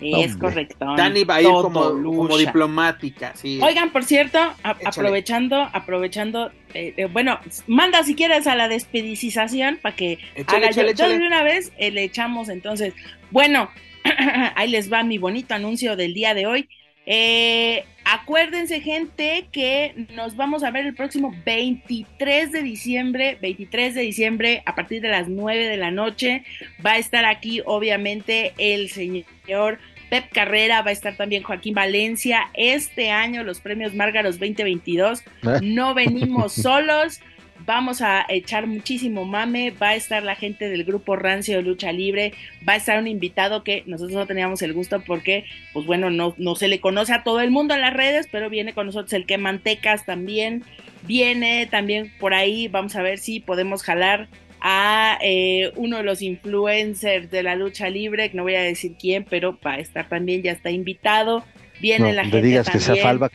Es 0.00 0.36
correcto. 0.36 0.86
Dani 0.96 1.24
va 1.24 1.36
a 1.36 1.42
ir 1.42 1.48
como, 1.48 2.38
diplomática. 2.38 3.32
Sí. 3.34 3.58
Oigan, 3.60 3.90
por 3.90 4.04
cierto, 4.04 4.38
aprovechando, 4.62 5.68
aprovechando, 5.72 6.52
eh, 6.72 6.94
eh, 6.96 7.06
bueno, 7.06 7.40
manda 7.66 8.04
si 8.04 8.14
quieres 8.14 8.46
a 8.46 8.54
la 8.54 8.68
despedicización 8.68 9.78
para 9.82 9.96
que 9.96 10.18
haga 10.46 10.70
yo, 10.70 11.08
de 11.08 11.16
una 11.16 11.42
vez 11.42 11.72
eh, 11.78 11.90
le 11.90 12.04
echamos 12.04 12.48
entonces. 12.48 12.94
Bueno, 13.32 13.70
ahí 14.54 14.70
les 14.70 14.92
va 14.92 15.02
mi 15.02 15.18
bonito 15.18 15.54
anuncio 15.54 15.96
del 15.96 16.14
día 16.14 16.34
de 16.34 16.46
hoy. 16.46 16.68
Eh, 17.10 17.84
acuérdense, 18.04 18.80
gente, 18.82 19.48
que 19.50 20.06
nos 20.14 20.36
vamos 20.36 20.62
a 20.62 20.70
ver 20.70 20.84
el 20.84 20.94
próximo 20.94 21.34
23 21.46 22.52
de 22.52 22.62
diciembre. 22.62 23.38
23 23.40 23.94
de 23.94 24.02
diciembre, 24.02 24.62
a 24.66 24.74
partir 24.74 25.00
de 25.00 25.08
las 25.08 25.28
9 25.28 25.68
de 25.68 25.76
la 25.78 25.90
noche. 25.90 26.44
Va 26.84 26.92
a 26.92 26.98
estar 26.98 27.24
aquí, 27.24 27.62
obviamente, 27.64 28.52
el 28.58 28.90
señor 28.90 29.78
Pep 30.10 30.30
Carrera, 30.32 30.82
va 30.82 30.90
a 30.90 30.92
estar 30.92 31.16
también 31.16 31.42
Joaquín 31.42 31.74
Valencia. 31.74 32.50
Este 32.54 33.10
año, 33.10 33.42
los 33.42 33.60
premios 33.60 33.94
Márgaros 33.94 34.38
2022. 34.38 35.22
Ah. 35.44 35.60
No 35.62 35.94
venimos 35.94 36.52
solos 36.62 37.20
vamos 37.66 38.02
a 38.02 38.24
echar 38.28 38.66
muchísimo 38.66 39.24
mame, 39.24 39.70
va 39.70 39.90
a 39.90 39.94
estar 39.94 40.22
la 40.22 40.34
gente 40.34 40.68
del 40.68 40.84
grupo 40.84 41.16
Rancio 41.16 41.56
de 41.56 41.62
Lucha 41.62 41.92
Libre, 41.92 42.32
va 42.66 42.74
a 42.74 42.76
estar 42.76 42.98
un 42.98 43.06
invitado 43.06 43.64
que 43.64 43.82
nosotros 43.86 44.16
no 44.16 44.26
teníamos 44.26 44.62
el 44.62 44.72
gusto 44.72 45.02
porque, 45.06 45.44
pues 45.72 45.86
bueno, 45.86 46.10
no, 46.10 46.34
no 46.38 46.54
se 46.54 46.68
le 46.68 46.80
conoce 46.80 47.12
a 47.12 47.22
todo 47.22 47.40
el 47.40 47.50
mundo 47.50 47.74
en 47.74 47.80
las 47.80 47.94
redes, 47.94 48.28
pero 48.30 48.50
viene 48.50 48.74
con 48.74 48.86
nosotros 48.86 49.12
el 49.12 49.26
que 49.26 49.38
Mantecas 49.38 50.04
también, 50.04 50.64
viene 51.02 51.66
también 51.66 52.12
por 52.18 52.34
ahí, 52.34 52.68
vamos 52.68 52.96
a 52.96 53.02
ver 53.02 53.18
si 53.18 53.40
podemos 53.40 53.82
jalar 53.82 54.28
a 54.60 55.18
eh, 55.22 55.72
uno 55.76 55.98
de 55.98 56.02
los 56.02 56.22
influencers 56.22 57.30
de 57.30 57.42
la 57.42 57.54
lucha 57.54 57.88
libre, 57.88 58.30
no 58.34 58.42
voy 58.42 58.54
a 58.54 58.62
decir 58.62 58.96
quién, 58.98 59.24
pero 59.24 59.58
va 59.64 59.74
a 59.74 59.78
estar 59.78 60.08
también, 60.08 60.42
ya 60.42 60.52
está 60.52 60.70
invitado. 60.70 61.44
Viene 61.80 62.12
la 62.12 62.22
gente. 62.22 62.42
digas 62.42 62.68
que 62.68 62.80
sea 62.80 62.96
Falva, 62.96 63.30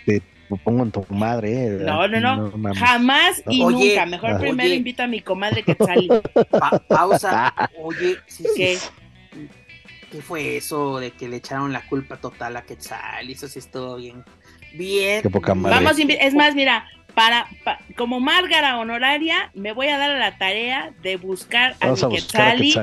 pongo 0.58 0.84
en 0.84 0.92
tu 0.92 1.06
madre. 1.10 1.68
Eh, 1.68 1.70
no, 1.82 2.08
no, 2.08 2.20
no, 2.20 2.76
jamás 2.76 3.44
y 3.50 3.64
nunca. 3.64 4.06
Mejor 4.06 4.40
primero 4.40 4.74
invito 4.74 5.04
a 5.04 5.08
mi 5.08 5.22
comadre 5.22 5.64
que 5.64 5.76
Pa 6.50 6.80
pausa. 6.88 7.54
Oye, 7.82 8.18
sí, 8.28 8.46
¿Qué? 8.56 8.78
¿Qué 10.12 10.22
fue 10.22 10.58
eso 10.58 11.00
de 11.00 11.12
que 11.12 11.28
le 11.28 11.38
echaron 11.38 11.74
la 11.74 11.86
culpa 11.88 12.18
total 12.18 12.56
a 12.58 12.62
Quetzal? 12.62 13.30
Eso 13.30 13.48
sí 13.48 13.60
estuvo 13.60 13.96
bien. 13.96 14.24
Bien. 14.76 15.24
Vamos, 15.56 15.98
es 15.98 16.34
más, 16.36 16.56
mira, 16.56 16.86
para, 17.14 17.48
como 17.98 18.20
Márgara 18.20 18.78
honoraria, 18.80 19.52
me 19.54 19.72
voy 19.72 19.88
a 19.88 19.98
dar 19.98 20.12
a 20.12 20.20
la 20.20 20.38
tarea 20.38 20.94
de 21.02 21.18
buscar 21.18 21.76
a, 21.80 21.94
mi 22.56 22.74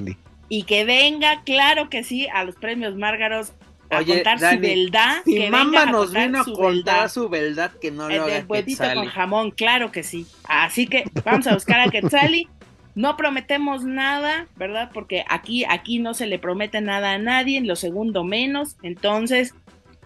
y 0.49 0.65
que 0.65 0.85
venga, 0.85 1.43
claro 1.45 1.89
que 1.89 2.03
sí, 2.03 2.27
a 2.29 2.45
los 2.45 2.57
premios 2.57 2.97
Márgaros 2.97 3.53
a 3.91 4.05
contar 4.05 4.39
su 4.39 4.61
verdad. 4.61 5.23
Si 5.25 5.35
que 5.35 5.51
mamá 5.51 5.87
nos 5.87 6.13
vino 6.13 6.41
a 6.41 6.45
contar 6.45 7.11
su 7.11 7.29
verdad, 7.29 7.73
que 7.81 7.91
no 7.91 8.09
lo 8.09 8.29
El 8.29 8.45
huevito 8.47 8.85
con 8.95 9.07
jamón, 9.07 9.51
claro 9.51 9.91
que 9.93 10.03
sí. 10.03 10.27
Así 10.45 10.87
que 10.87 11.05
vamos 11.25 11.47
a 11.47 11.55
buscar 11.55 11.81
a 11.81 11.91
Quetzali. 11.91 12.49
No 12.95 13.17
prometemos 13.17 13.85
nada, 13.85 14.47
¿verdad? 14.57 14.91
Porque 14.93 15.25
aquí, 15.29 15.65
aquí 15.69 16.01
no 16.01 16.13
se 16.13 16.27
le 16.27 16.39
promete 16.39 16.81
nada 16.81 17.13
a 17.13 17.19
nadie, 17.19 17.57
en 17.57 17.67
lo 17.67 17.77
segundo 17.77 18.25
menos. 18.25 18.77
Entonces, 18.83 19.55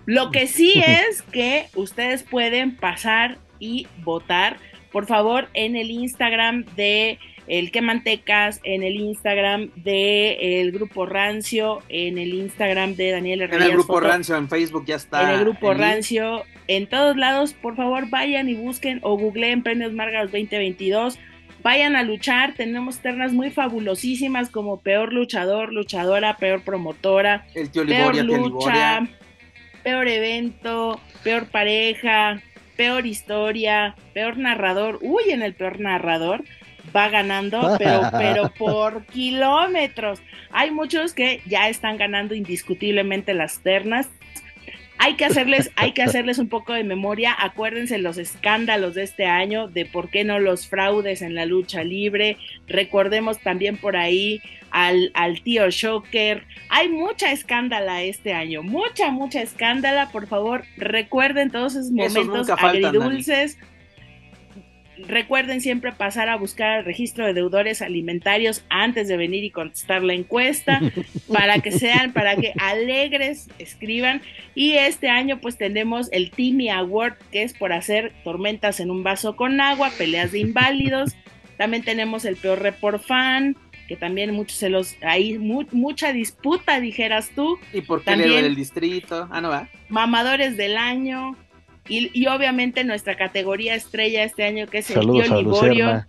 Lo 0.06 0.30
que 0.30 0.46
sí 0.46 0.72
es 0.86 1.22
que 1.22 1.68
ustedes 1.74 2.22
pueden 2.22 2.76
pasar 2.76 3.38
y 3.58 3.86
votar, 4.02 4.58
por 4.92 5.06
favor, 5.06 5.48
en 5.54 5.76
el 5.76 5.90
Instagram 5.90 6.64
de 6.76 7.18
el 7.46 7.70
que 7.70 7.82
mantecas, 7.82 8.60
en 8.64 8.82
el 8.82 8.96
Instagram 8.96 9.70
de 9.76 10.60
el 10.60 10.72
grupo 10.72 11.06
Rancio, 11.06 11.82
en 11.88 12.18
el 12.18 12.34
Instagram 12.34 12.94
de 12.94 13.10
Daniel 13.10 13.42
Herrera. 13.42 13.64
En 13.64 13.70
el 13.70 13.76
grupo 13.76 14.00
Rancio, 14.00 14.36
en 14.36 14.48
Facebook 14.48 14.84
ya 14.86 14.96
está. 14.96 15.22
En 15.22 15.38
el 15.38 15.40
grupo 15.40 15.74
Rancio, 15.74 16.44
en 16.68 16.86
todos 16.86 17.16
lados, 17.16 17.52
por 17.52 17.76
favor, 17.76 18.08
vayan 18.08 18.48
y 18.48 18.54
busquen 18.54 19.00
o 19.02 19.16
googleen 19.18 19.62
Premios 19.62 19.92
Margaros 19.92 20.32
2022. 20.32 21.18
Vayan 21.62 21.96
a 21.96 22.02
luchar, 22.02 22.54
tenemos 22.54 22.98
ternas 22.98 23.32
muy 23.32 23.50
fabulosísimas 23.50 24.50
como 24.50 24.80
peor 24.80 25.14
luchador, 25.14 25.72
luchadora, 25.72 26.36
peor 26.36 26.62
promotora, 26.62 27.46
el 27.54 27.70
tío 27.70 27.86
peor 27.86 28.16
lucha, 28.22 29.06
peor 29.82 30.06
evento, 30.08 31.00
peor 31.22 31.46
pareja, 31.46 32.42
peor 32.76 33.06
historia, 33.06 33.96
peor 34.12 34.36
narrador. 34.36 34.98
Uy, 35.00 35.22
en 35.28 35.42
el 35.42 35.54
peor 35.54 35.80
narrador 35.80 36.44
va 36.94 37.08
ganando, 37.08 37.76
pero, 37.78 38.02
pero 38.12 38.52
por 38.54 39.04
kilómetros. 39.06 40.20
Hay 40.52 40.70
muchos 40.70 41.14
que 41.14 41.42
ya 41.46 41.68
están 41.68 41.96
ganando 41.96 42.34
indiscutiblemente 42.34 43.34
las 43.34 43.58
ternas 43.60 44.08
hay 44.98 45.16
que 45.16 45.24
hacerles, 45.24 45.70
hay 45.76 45.92
que 45.92 46.02
hacerles 46.02 46.38
un 46.38 46.48
poco 46.48 46.72
de 46.72 46.84
memoria. 46.84 47.34
Acuérdense 47.38 47.98
los 47.98 48.16
escándalos 48.16 48.94
de 48.94 49.02
este 49.02 49.26
año, 49.26 49.68
de 49.68 49.84
por 49.84 50.08
qué 50.08 50.24
no 50.24 50.38
los 50.38 50.66
fraudes 50.66 51.20
en 51.20 51.34
la 51.34 51.46
lucha 51.46 51.84
libre. 51.84 52.38
Recordemos 52.66 53.38
también 53.40 53.76
por 53.76 53.96
ahí 53.96 54.40
al, 54.70 55.10
al 55.14 55.42
tío 55.42 55.68
Shocker. 55.68 56.46
Hay 56.70 56.88
mucha 56.88 57.32
escándala 57.32 58.02
este 58.02 58.32
año, 58.32 58.62
mucha, 58.62 59.10
mucha 59.10 59.42
escándala. 59.42 60.10
Por 60.10 60.26
favor, 60.26 60.64
recuerden 60.76 61.50
todos 61.50 61.74
esos 61.74 61.90
momentos 61.90 62.48
agridulces. 62.48 63.58
Recuerden 65.08 65.60
siempre 65.60 65.92
pasar 65.92 66.28
a 66.28 66.36
buscar 66.36 66.78
el 66.78 66.84
registro 66.84 67.26
de 67.26 67.34
deudores 67.34 67.82
alimentarios 67.82 68.64
antes 68.68 69.08
de 69.08 69.16
venir 69.16 69.44
y 69.44 69.50
contestar 69.50 70.02
la 70.02 70.14
encuesta 70.14 70.80
para 71.32 71.58
que 71.58 71.72
sean, 71.72 72.12
para 72.12 72.36
que 72.36 72.52
alegres 72.58 73.48
escriban. 73.58 74.22
Y 74.54 74.74
este 74.74 75.08
año 75.08 75.40
pues 75.40 75.58
tenemos 75.58 76.08
el 76.12 76.30
Timmy 76.30 76.70
Award 76.70 77.14
que 77.32 77.42
es 77.42 77.54
por 77.54 77.72
hacer 77.72 78.12
tormentas 78.22 78.80
en 78.80 78.90
un 78.90 79.02
vaso 79.02 79.36
con 79.36 79.60
agua, 79.60 79.90
peleas 79.96 80.32
de 80.32 80.40
inválidos. 80.40 81.14
También 81.58 81.82
tenemos 81.82 82.24
el 82.24 82.36
peor 82.36 82.60
report 82.60 83.02
fan, 83.02 83.56
que 83.86 83.96
también 83.96 84.34
muchos 84.34 84.58
se 84.58 84.68
los 84.68 84.96
hay 85.02 85.38
mucha 85.38 86.12
disputa 86.12 86.80
dijeras 86.80 87.30
tú 87.34 87.58
y 87.72 87.82
por 87.82 88.00
qué 88.00 88.12
también, 88.12 88.42
del 88.42 88.54
distrito 88.54 89.28
ah 89.30 89.40
no 89.40 89.50
va 89.50 89.68
mamadores 89.88 90.56
del 90.56 90.76
año 90.76 91.36
y, 91.88 92.26
obviamente 92.26 92.84
nuestra 92.84 93.16
categoría 93.16 93.74
estrella 93.74 94.24
este 94.24 94.44
año 94.44 94.66
que 94.66 94.78
es 94.78 94.90
el 94.90 95.00
tío 95.00 95.36
Liborio. 95.36 96.04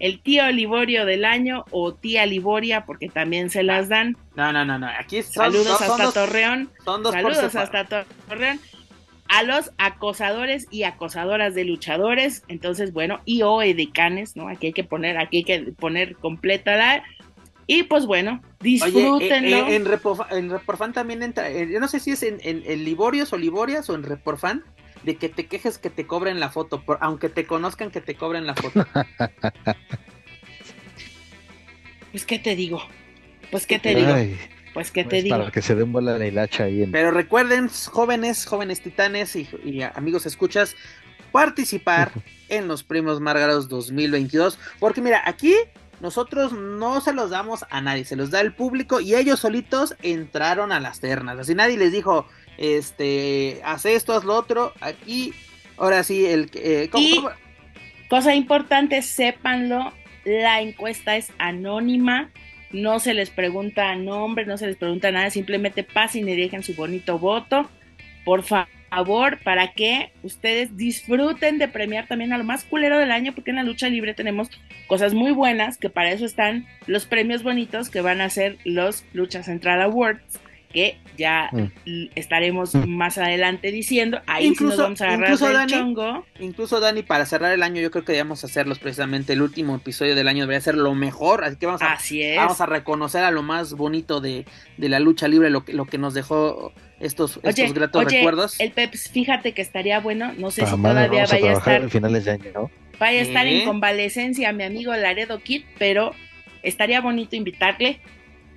El 0.00 0.22
tío 0.22 0.50
Liborio 0.50 1.04
del 1.04 1.26
año 1.26 1.66
o 1.70 1.92
tía 1.94 2.24
Liboria, 2.24 2.86
porque 2.86 3.10
también 3.10 3.50
se 3.50 3.62
las 3.62 3.90
dan. 3.90 4.16
No, 4.34 4.50
no, 4.50 4.64
no, 4.64 4.78
no. 4.78 4.88
Aquí 4.88 5.22
Saludos 5.22 5.80
hasta 5.80 6.10
Torreón. 6.10 6.70
Saludos 6.84 7.54
hasta 7.54 7.84
Torreón. 8.26 8.58
A 9.28 9.42
los 9.42 9.70
acosadores 9.76 10.66
y 10.70 10.84
acosadoras 10.84 11.54
de 11.54 11.64
luchadores. 11.64 12.44
Entonces, 12.48 12.94
bueno, 12.94 13.20
y 13.26 13.42
o 13.42 13.60
edecanes, 13.60 14.36
¿no? 14.36 14.48
Aquí 14.48 14.68
hay 14.68 14.72
que 14.72 14.84
poner, 14.84 15.18
aquí 15.18 15.38
hay 15.38 15.44
que 15.44 15.72
poner 15.78 16.16
completa 16.16 16.76
la. 16.76 17.04
Y 17.66 17.84
pues 17.84 18.06
bueno, 18.06 18.42
disfrútenlo. 18.58 19.68
Eh, 19.68 19.72
eh, 19.72 19.76
en, 19.76 20.50
Reporfan 20.50 20.92
también 20.92 21.22
entra, 21.22 21.48
eh, 21.50 21.68
yo 21.70 21.78
no 21.78 21.86
sé 21.86 22.00
si 22.00 22.10
es 22.10 22.24
en, 22.24 22.40
en, 22.42 22.84
Liborios 22.84 23.32
o 23.32 23.38
Liborias 23.38 23.88
o 23.88 23.94
en 23.94 24.02
Reporfan, 24.02 24.64
de 25.02 25.16
que 25.16 25.28
te 25.28 25.46
quejes 25.46 25.78
que 25.78 25.90
te 25.90 26.06
cobren 26.06 26.40
la 26.40 26.50
foto, 26.50 26.82
por, 26.82 26.98
aunque 27.00 27.28
te 27.28 27.46
conozcan 27.46 27.90
que 27.90 28.00
te 28.00 28.14
cobren 28.14 28.46
la 28.46 28.54
foto. 28.54 28.86
pues 32.12 32.24
qué 32.26 32.38
te 32.38 32.56
digo, 32.56 32.82
pues 33.50 33.66
qué 33.66 33.78
te 33.78 33.94
digo. 33.94 34.14
Pues 34.74 34.90
qué 34.90 35.02
te 35.02 35.10
pues, 35.10 35.24
digo. 35.24 35.36
Para 35.36 35.50
que 35.50 35.62
se 35.62 35.74
den 35.74 35.92
bola 35.92 36.16
la 36.16 36.26
hilacha 36.26 36.64
ahí. 36.64 36.86
Pero 36.86 37.10
recuerden, 37.10 37.68
jóvenes, 37.68 38.46
jóvenes 38.46 38.80
titanes 38.80 39.34
y, 39.36 39.48
amigos 39.94 40.26
escuchas, 40.26 40.76
participar 41.32 42.12
en 42.48 42.68
los 42.68 42.84
premios 42.84 43.20
Márgaros 43.20 43.68
2022. 43.68 44.58
Porque 44.78 45.00
mira, 45.00 45.22
aquí 45.26 45.54
nosotros 46.00 46.52
no 46.52 47.00
se 47.00 47.12
los 47.12 47.30
damos 47.30 47.64
a 47.68 47.80
nadie, 47.80 48.04
se 48.04 48.16
los 48.16 48.30
da 48.30 48.40
el 48.40 48.54
público 48.54 49.00
y 49.00 49.14
ellos 49.14 49.40
solitos 49.40 49.94
entraron 50.02 50.72
a 50.72 50.80
las 50.80 51.00
ternas. 51.00 51.38
Así 51.38 51.54
nadie 51.54 51.76
les 51.76 51.92
dijo, 51.92 52.26
este, 52.60 53.60
haz 53.64 53.86
esto, 53.86 54.12
haz 54.12 54.22
lo 54.22 54.36
otro, 54.36 54.72
aquí, 54.80 55.32
ahora 55.78 56.04
sí, 56.04 56.26
el... 56.26 56.50
Eh, 56.54 56.90
y, 56.94 57.18
cosa 58.08 58.34
importante, 58.34 59.00
sépanlo, 59.00 59.92
la 60.26 60.60
encuesta 60.60 61.16
es 61.16 61.32
anónima, 61.38 62.30
no 62.70 63.00
se 63.00 63.14
les 63.14 63.30
pregunta 63.30 63.96
nombre, 63.96 64.44
no 64.44 64.58
se 64.58 64.66
les 64.66 64.76
pregunta 64.76 65.10
nada, 65.10 65.30
simplemente 65.30 65.82
pasen 65.82 66.28
y 66.28 66.36
dejen 66.36 66.62
su 66.62 66.74
bonito 66.74 67.18
voto, 67.18 67.70
por 68.26 68.42
favor, 68.42 69.38
para 69.42 69.72
que 69.72 70.12
ustedes 70.22 70.76
disfruten 70.76 71.56
de 71.56 71.66
premiar 71.66 72.08
también 72.08 72.34
a 72.34 72.38
lo 72.38 72.44
más 72.44 72.64
culero 72.64 72.98
del 72.98 73.10
año, 73.10 73.32
porque 73.34 73.50
en 73.50 73.56
la 73.56 73.62
lucha 73.62 73.88
libre 73.88 74.12
tenemos 74.12 74.50
cosas 74.86 75.14
muy 75.14 75.32
buenas, 75.32 75.78
que 75.78 75.88
para 75.88 76.12
eso 76.12 76.26
están 76.26 76.66
los 76.86 77.06
premios 77.06 77.42
bonitos 77.42 77.88
que 77.88 78.02
van 78.02 78.20
a 78.20 78.28
ser 78.28 78.58
los 78.64 79.06
Lucha 79.14 79.42
Central 79.42 79.80
Awards 79.80 80.40
que 80.72 80.98
ya 81.16 81.50
mm. 81.52 82.10
estaremos 82.14 82.74
mm. 82.74 82.88
más 82.88 83.18
adelante 83.18 83.70
diciendo. 83.72 84.20
Ahí 84.26 84.46
incluso, 84.46 84.76
nos 84.76 84.84
vamos 84.84 85.00
a 85.00 85.04
agarrar 85.04 85.30
incluso 85.32 85.52
Dani, 85.52 85.72
chongo. 85.72 86.26
Incluso 86.38 86.80
Dani, 86.80 87.02
para 87.02 87.26
cerrar 87.26 87.52
el 87.52 87.62
año, 87.62 87.80
yo 87.80 87.90
creo 87.90 88.04
que 88.04 88.12
debíamos 88.12 88.44
hacerlos 88.44 88.78
precisamente. 88.78 89.32
El 89.32 89.42
último 89.42 89.76
episodio 89.76 90.14
del 90.14 90.28
año 90.28 90.42
debería 90.42 90.60
ser 90.60 90.76
lo 90.76 90.94
mejor. 90.94 91.44
Así 91.44 91.56
que 91.56 91.66
vamos 91.66 91.82
a, 91.82 91.98
vamos 92.36 92.60
a 92.60 92.66
reconocer 92.66 93.24
a 93.24 93.30
lo 93.30 93.42
más 93.42 93.74
bonito 93.74 94.20
de, 94.20 94.46
la 94.78 95.00
lucha 95.00 95.28
libre, 95.28 95.50
lo 95.50 95.64
que, 95.64 95.72
lo 95.72 95.86
que 95.86 95.98
nos 95.98 96.14
dejó 96.14 96.72
estos, 97.00 97.40
estos 97.42 97.72
gratos 97.74 98.04
recuerdos. 98.04 98.60
El 98.60 98.72
Peps, 98.72 99.10
fíjate 99.10 99.52
que 99.52 99.62
estaría 99.62 100.00
bueno, 100.00 100.32
no 100.38 100.50
sé 100.50 100.66
si 100.66 100.76
todavía 100.76 101.26
vaya 101.26 101.50
a, 101.50 101.52
estar. 101.54 101.90
finales 101.90 102.24
de 102.24 102.32
año, 102.32 102.70
Vaya 102.98 103.20
a 103.20 103.22
estar 103.22 103.46
en 103.46 103.64
convalecencia 103.64 104.52
mi 104.52 104.62
amigo 104.62 104.94
Laredo 104.94 105.40
Kid, 105.40 105.62
pero 105.78 106.14
estaría 106.62 107.00
bonito 107.00 107.34
invitarle 107.34 108.00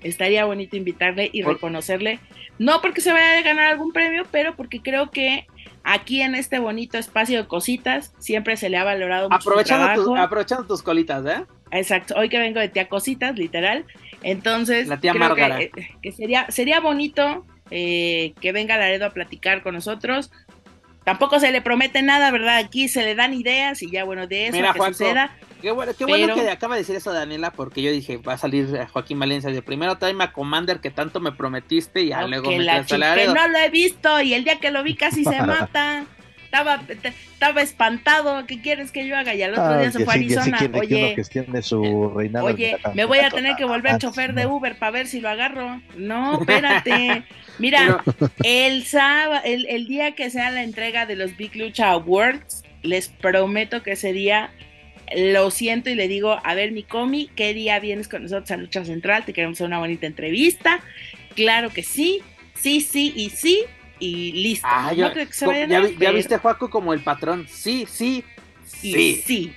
estaría 0.04 0.46
bonito 0.46 0.76
invitarle 0.78 1.30
y 1.32 1.42
reconocerle, 1.42 2.20
no 2.60 2.82
porque 2.82 3.02
se 3.02 3.12
vaya 3.12 3.40
a 3.40 3.42
ganar 3.42 3.72
algún 3.72 3.92
premio, 3.92 4.24
pero 4.32 4.56
porque 4.56 4.82
creo 4.82 5.12
que 5.12 5.48
aquí 5.84 6.22
en 6.22 6.36
este 6.36 6.60
bonito 6.60 6.98
espacio 6.98 7.42
de 7.42 7.48
cositas 7.48 8.14
siempre 8.20 8.58
se 8.58 8.70
le 8.70 8.78
ha 8.78 8.84
valorado 8.84 9.30
mucho 9.30 9.50
aprovechando, 9.50 10.16
aprovechando 10.16 10.66
tus 10.66 10.82
colitas, 10.82 11.26
¿eh? 11.26 11.46
Exacto, 11.72 12.16
hoy 12.18 12.30
que 12.30 12.38
vengo 12.38 12.60
de 12.60 12.70
tía 12.70 12.88
cositas, 12.88 13.36
literal. 13.36 13.86
Entonces, 14.22 14.88
la 14.88 15.00
tía 15.00 15.12
creo 15.14 15.36
que, 15.36 15.72
que, 16.02 16.12
sería, 16.12 16.46
sería 16.50 16.80
bonito 16.80 17.46
eh, 17.72 18.34
que 18.40 18.52
venga 18.52 18.78
Laredo 18.78 19.08
a 19.08 19.10
platicar 19.10 19.64
con 19.64 19.74
nosotros. 19.74 20.32
Tampoco 21.04 21.40
se 21.40 21.52
le 21.52 21.62
promete 21.62 22.02
nada, 22.02 22.32
¿verdad? 22.32 22.58
Aquí 22.58 22.88
se 22.88 23.04
le 23.04 23.16
dan 23.16 23.34
ideas 23.34 23.82
y 23.82 23.90
ya, 23.90 24.04
bueno, 24.04 24.28
de 24.28 24.48
eso 24.48 24.58
Mira, 24.58 24.74
que 24.74 24.80
suceda. 24.80 25.36
Qué 25.64 25.72
bueno, 25.72 25.94
qué 25.98 26.04
bueno 26.04 26.36
que 26.36 26.50
acaba 26.50 26.76
de 26.76 26.82
decir 26.82 26.98
eso 26.98 27.14
Daniela, 27.14 27.52
porque 27.52 27.82
yo 27.82 27.90
dije, 27.90 28.18
va 28.18 28.34
a 28.34 28.38
salir 28.38 28.86
Joaquín 28.92 29.18
Valencia. 29.18 29.50
De 29.50 29.62
primero 29.62 29.98
tráeme 29.98 30.26
a 30.26 30.34
Commander 30.34 30.82
que 30.82 30.92
tanto 30.92 31.22
me 31.22 31.32
prometiste 31.32 32.02
y 32.02 32.10
ya 32.10 32.28
luego 32.28 32.52
me 32.52 32.60
la 32.60 32.84
Que 32.84 33.28
no 33.28 33.48
lo 33.48 33.58
he 33.58 33.70
visto 33.70 34.22
y 34.22 34.34
el 34.34 34.44
día 34.44 34.60
que 34.60 34.72
lo 34.72 34.84
vi 34.84 34.96
casi 34.96 35.24
se 35.24 35.42
mata. 35.46 36.06
Estaba, 36.44 36.84
estaba 36.90 37.62
espantado, 37.62 38.46
¿qué 38.46 38.62
quieres 38.62 38.92
que 38.92 39.08
yo 39.08 39.16
haga? 39.16 39.34
Y 39.34 39.42
al 39.42 39.52
otro 39.54 39.64
ah, 39.64 39.80
día 39.80 39.92
se 39.92 40.04
fue 40.04 40.14
a 40.14 40.18
Arizona. 40.18 40.60
oye, 40.80 41.16
oye 42.42 42.78
me 42.94 43.06
voy 43.06 43.20
a 43.20 43.30
tener 43.30 43.56
que 43.56 43.64
volver 43.64 43.98
chofer 44.00 44.34
de 44.34 44.46
Uber 44.46 44.78
para 44.78 44.92
ver 44.92 45.08
si 45.08 45.22
lo 45.22 45.30
agarro. 45.30 45.82
No, 45.96 46.40
espérate. 46.42 47.24
Mira, 47.58 48.04
el 48.44 48.84
sábado, 48.84 49.42
el, 49.46 49.66
el 49.68 49.88
día 49.88 50.14
que 50.14 50.30
sea 50.30 50.52
la 50.52 50.62
entrega 50.62 51.06
de 51.06 51.16
los 51.16 51.38
Big 51.38 51.56
Lucha 51.56 51.92
Awards, 51.92 52.64
les 52.82 53.08
prometo 53.08 53.82
que 53.82 53.94
ese 53.94 54.12
día 54.12 54.52
lo 55.16 55.52
siento 55.52 55.90
y 55.90 55.96
le 55.96 56.08
digo, 56.08 56.40
a 56.44 56.56
ver, 56.56 56.72
mi 56.72 56.84
comi, 56.84 57.30
¿qué 57.36 57.54
día 57.54 57.80
vienes 57.80 58.08
con 58.08 58.24
nosotros 58.24 58.52
a 58.52 58.58
Lucha 58.58 58.86
Central? 58.86 59.26
Te 59.26 59.34
queremos 59.34 59.58
hacer 59.58 59.68
una 59.68 59.80
bonita 59.80 60.08
entrevista. 60.08 60.82
Claro 61.36 61.70
que 61.70 61.84
sí, 61.84 62.22
sí, 62.56 62.82
sí 62.82 63.14
y 63.16 63.30
sí, 63.30 63.64
y 64.00 64.32
listo. 64.34 64.68
Ah, 64.70 64.94
ya, 64.94 65.12
viste 66.12 66.36
a 66.36 66.40
Juaco 66.40 66.70
como 66.70 66.94
el 66.94 67.02
patrón. 67.02 67.48
Sí, 67.50 67.86
sí, 67.90 68.24
sí. 68.66 69.22
sí. 69.26 69.54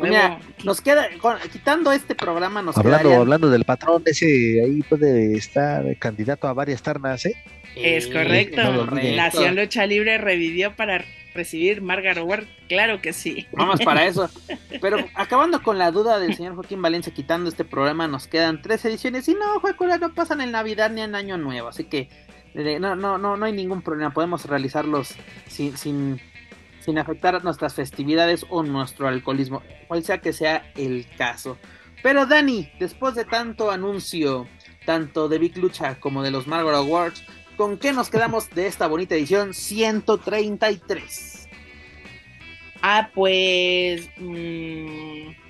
Mira, 0.00 0.38
nos 0.64 0.80
queda, 0.80 1.08
quitando 1.52 1.92
este 1.92 2.14
programa, 2.14 2.62
nos 2.62 2.76
hablando, 2.76 3.14
Hablando 3.14 3.50
del 3.50 3.64
patrón, 3.64 4.02
ese 4.06 4.62
ahí 4.62 4.82
puede 4.82 5.36
estar 5.36 5.96
candidato 5.98 6.48
a 6.48 6.52
varias 6.52 6.82
ternas, 6.82 7.24
¿eh? 7.26 7.34
Es 7.76 8.06
correcto. 8.06 8.86
Nación 8.86 9.56
Lucha 9.56 9.86
Libre 9.86 10.18
revivió 10.18 10.76
para 10.76 11.04
recibir 11.34 11.82
Margaret 11.82 12.24
Ward, 12.24 12.44
claro 12.68 13.00
que 13.02 13.12
sí. 13.12 13.46
Vamos 13.52 13.80
para 13.80 14.06
eso. 14.06 14.30
Pero 14.80 14.98
acabando 15.14 15.62
con 15.62 15.78
la 15.78 15.90
duda 15.90 16.20
del 16.20 16.36
señor 16.36 16.54
Joaquín 16.54 16.80
Valencia, 16.80 17.12
quitando 17.12 17.48
este 17.48 17.64
programa, 17.64 18.06
nos 18.06 18.28
quedan 18.28 18.62
tres 18.62 18.84
ediciones. 18.84 19.28
Y 19.28 19.34
no, 19.34 19.60
Juan 19.60 20.00
no 20.00 20.14
pasan 20.14 20.40
en 20.40 20.52
Navidad 20.52 20.90
ni 20.90 21.00
en 21.00 21.14
Año 21.16 21.36
Nuevo. 21.36 21.68
Así 21.68 21.84
que 21.84 22.08
no, 22.54 22.94
no, 22.94 23.18
no, 23.18 23.36
no 23.36 23.44
hay 23.44 23.52
ningún 23.52 23.82
problema, 23.82 24.12
podemos 24.12 24.44
realizarlos 24.44 25.14
sin, 25.48 25.76
sin, 25.76 26.20
sin 26.84 26.98
afectar 26.98 27.42
nuestras 27.42 27.74
festividades 27.74 28.44
o 28.50 28.62
nuestro 28.62 29.08
alcoholismo, 29.08 29.62
cual 29.88 30.04
sea 30.04 30.18
que 30.18 30.32
sea 30.32 30.70
el 30.76 31.06
caso. 31.16 31.58
Pero 32.02 32.26
Dani, 32.26 32.70
después 32.78 33.14
de 33.14 33.24
tanto 33.24 33.70
anuncio, 33.70 34.46
tanto 34.84 35.28
de 35.28 35.38
Big 35.38 35.56
Lucha 35.56 35.98
como 35.98 36.22
de 36.22 36.30
los 36.30 36.46
Margaret 36.46 36.76
Awards, 36.76 37.24
¿con 37.56 37.78
qué 37.78 37.92
nos 37.92 38.10
quedamos 38.10 38.50
de 38.50 38.66
esta 38.66 38.86
bonita 38.86 39.14
edición 39.14 39.54
133? 39.54 41.48
Ah, 42.82 43.10
pues... 43.14 44.10
Mmm 44.18 45.44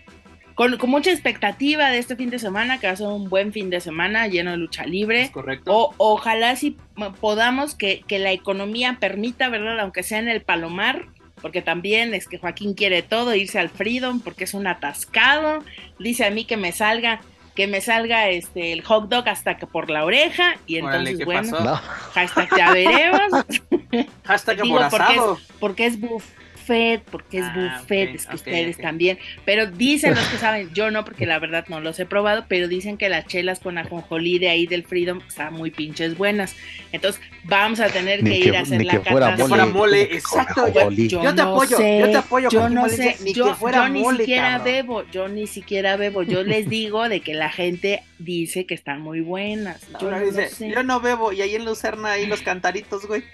con, 0.55 0.78
mucha 0.86 1.11
expectativa 1.11 1.90
de 1.90 1.98
este 1.98 2.16
fin 2.16 2.31
de 2.31 2.39
semana, 2.39 2.78
que 2.78 2.86
va 2.86 2.93
a 2.93 2.97
ser 2.97 3.09
un 3.09 3.28
buen 3.28 3.52
fin 3.52 3.70
de 3.70 3.81
semana 3.81 4.28
lleno 4.28 4.52
de 4.52 4.56
lucha 4.56 4.86
libre. 4.86 5.31
correcto. 5.32 5.73
O, 5.73 5.94
ojalá 5.98 6.55
si 6.56 6.77
podamos 7.20 7.74
que, 7.74 8.05
la 8.09 8.32
economía 8.32 8.98
permita, 9.01 9.48
¿verdad? 9.48 9.81
Aunque 9.81 10.02
sea 10.02 10.20
en 10.20 10.28
el 10.28 10.43
Palomar, 10.43 11.06
porque 11.40 11.62
también 11.62 12.15
es 12.15 12.27
que 12.27 12.39
Joaquín 12.39 12.74
quiere 12.74 13.02
todo, 13.02 13.35
irse 13.35 13.59
al 13.59 13.70
Freedom, 13.70 14.20
porque 14.20 14.44
es 14.44 14.55
un 14.55 14.66
atascado. 14.66 15.65
Dice 15.98 16.24
a 16.24 16.31
mí 16.31 16.44
que 16.44 16.56
me 16.56 16.73
salga 16.73 17.20
que 17.55 17.69
me 17.69 17.81
salga 17.81 18.28
este 18.31 18.73
el 18.73 18.82
hot 18.82 19.09
dog 19.09 19.28
hasta 19.28 19.56
que 19.56 19.66
por 19.66 19.89
la 19.89 20.05
oreja 20.05 20.56
y 20.66 20.78
entonces 20.78 21.24
bueno 21.24 21.81
hashtag 22.12 22.48
ya 22.56 22.73
veremos. 22.73 23.31
Hashtag 24.24 24.62
Digo, 24.62 24.81
porque 24.90 25.15
es, 25.15 25.20
porque 25.61 25.86
es 25.86 26.01
buff 26.01 26.24
buffet, 26.65 27.03
porque 27.11 27.39
es 27.39 27.45
ah, 27.45 27.78
buffet, 27.81 28.15
es 28.15 28.27
que 28.27 28.36
ustedes 28.36 28.78
también. 28.78 29.19
Pero 29.45 29.66
dicen 29.66 30.15
los 30.15 30.27
que 30.28 30.36
saben, 30.39 30.70
yo 30.74 30.91
no, 30.91 31.05
porque 31.05 31.27
la 31.27 31.39
verdad 31.39 31.65
no 31.69 31.81
los 31.81 31.99
he 32.01 32.07
probado, 32.07 32.47
pero 32.49 32.69
dicen 32.69 32.97
que 32.97 33.09
las 33.09 33.27
chelas 33.27 33.61
con 33.61 33.78
ajonjolí 33.78 34.39
de 34.39 34.49
ahí 34.49 34.66
del 34.66 34.85
Freedom 34.85 35.20
están 35.27 35.55
muy 35.55 35.70
pinches 35.70 36.16
buenas. 36.16 36.57
Entonces 36.93 37.20
vamos 37.45 37.81
a 37.81 37.89
tener 37.89 38.23
que, 38.23 38.39
ir 38.39 38.57
a 38.57 38.61
hacer 38.61 38.85
la 38.85 39.01
cata. 39.01 39.36
fuera 39.36 39.66
mole, 39.66 40.03
exacto. 40.03 40.66
Yo, 40.69 41.35
te 41.35 41.43
apoyo, 41.43 41.78
yo 41.78 42.11
te 42.11 42.16
apoyo. 42.16 42.49
Yo 42.51 42.69
no 42.69 42.89
sé, 42.89 43.16
ni 43.23 43.32
yo, 43.32 43.49
que 43.49 43.55
fuera 43.55 43.89
yo 43.89 44.12
ni 44.12 44.16
siquiera 44.16 44.59
bebo, 44.59 45.05
yo 45.11 45.28
ni 45.28 45.47
siquiera 45.47 45.97
bebo. 45.97 46.23
Yo 46.23 46.43
les 46.45 46.69
digo 46.69 47.09
de 47.09 47.20
que 47.20 47.35
la 47.35 47.51
gente 47.51 48.03
dice 48.19 48.66
que 48.66 48.74
están 48.74 49.01
muy 49.01 49.20
buenas. 49.20 49.81
yo, 50.01 50.11
no 50.11 50.32
sé. 50.32 50.70
yo 50.70 50.82
no 50.82 51.01
bebo 51.01 51.32
y 51.32 51.43
ahí 51.43 51.55
en 51.55 51.65
Lucerna 51.65 52.12
ahí 52.12 52.27
los 52.27 52.43
cantaritos, 52.43 53.07
güey. 53.07 53.24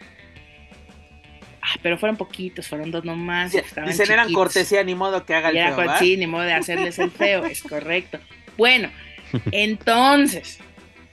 Ah, 1.62 1.76
pero 1.82 1.98
fueron 1.98 2.16
poquitos, 2.16 2.66
fueron 2.68 2.90
dos 2.90 3.04
nomás. 3.04 3.52
dicen 3.52 4.10
eran 4.10 4.32
cortesía, 4.32 4.82
ni 4.82 4.94
modo 4.94 5.24
que 5.24 5.34
haga 5.34 5.50
el 5.50 5.74
feo. 5.74 5.98
Sí, 5.98 6.16
ni 6.16 6.26
modo 6.26 6.42
de 6.42 6.54
hacerles 6.54 6.98
el 6.98 7.10
feo, 7.10 7.44
es 7.44 7.62
correcto. 7.62 8.18
Bueno, 8.56 8.90
entonces, 9.52 10.58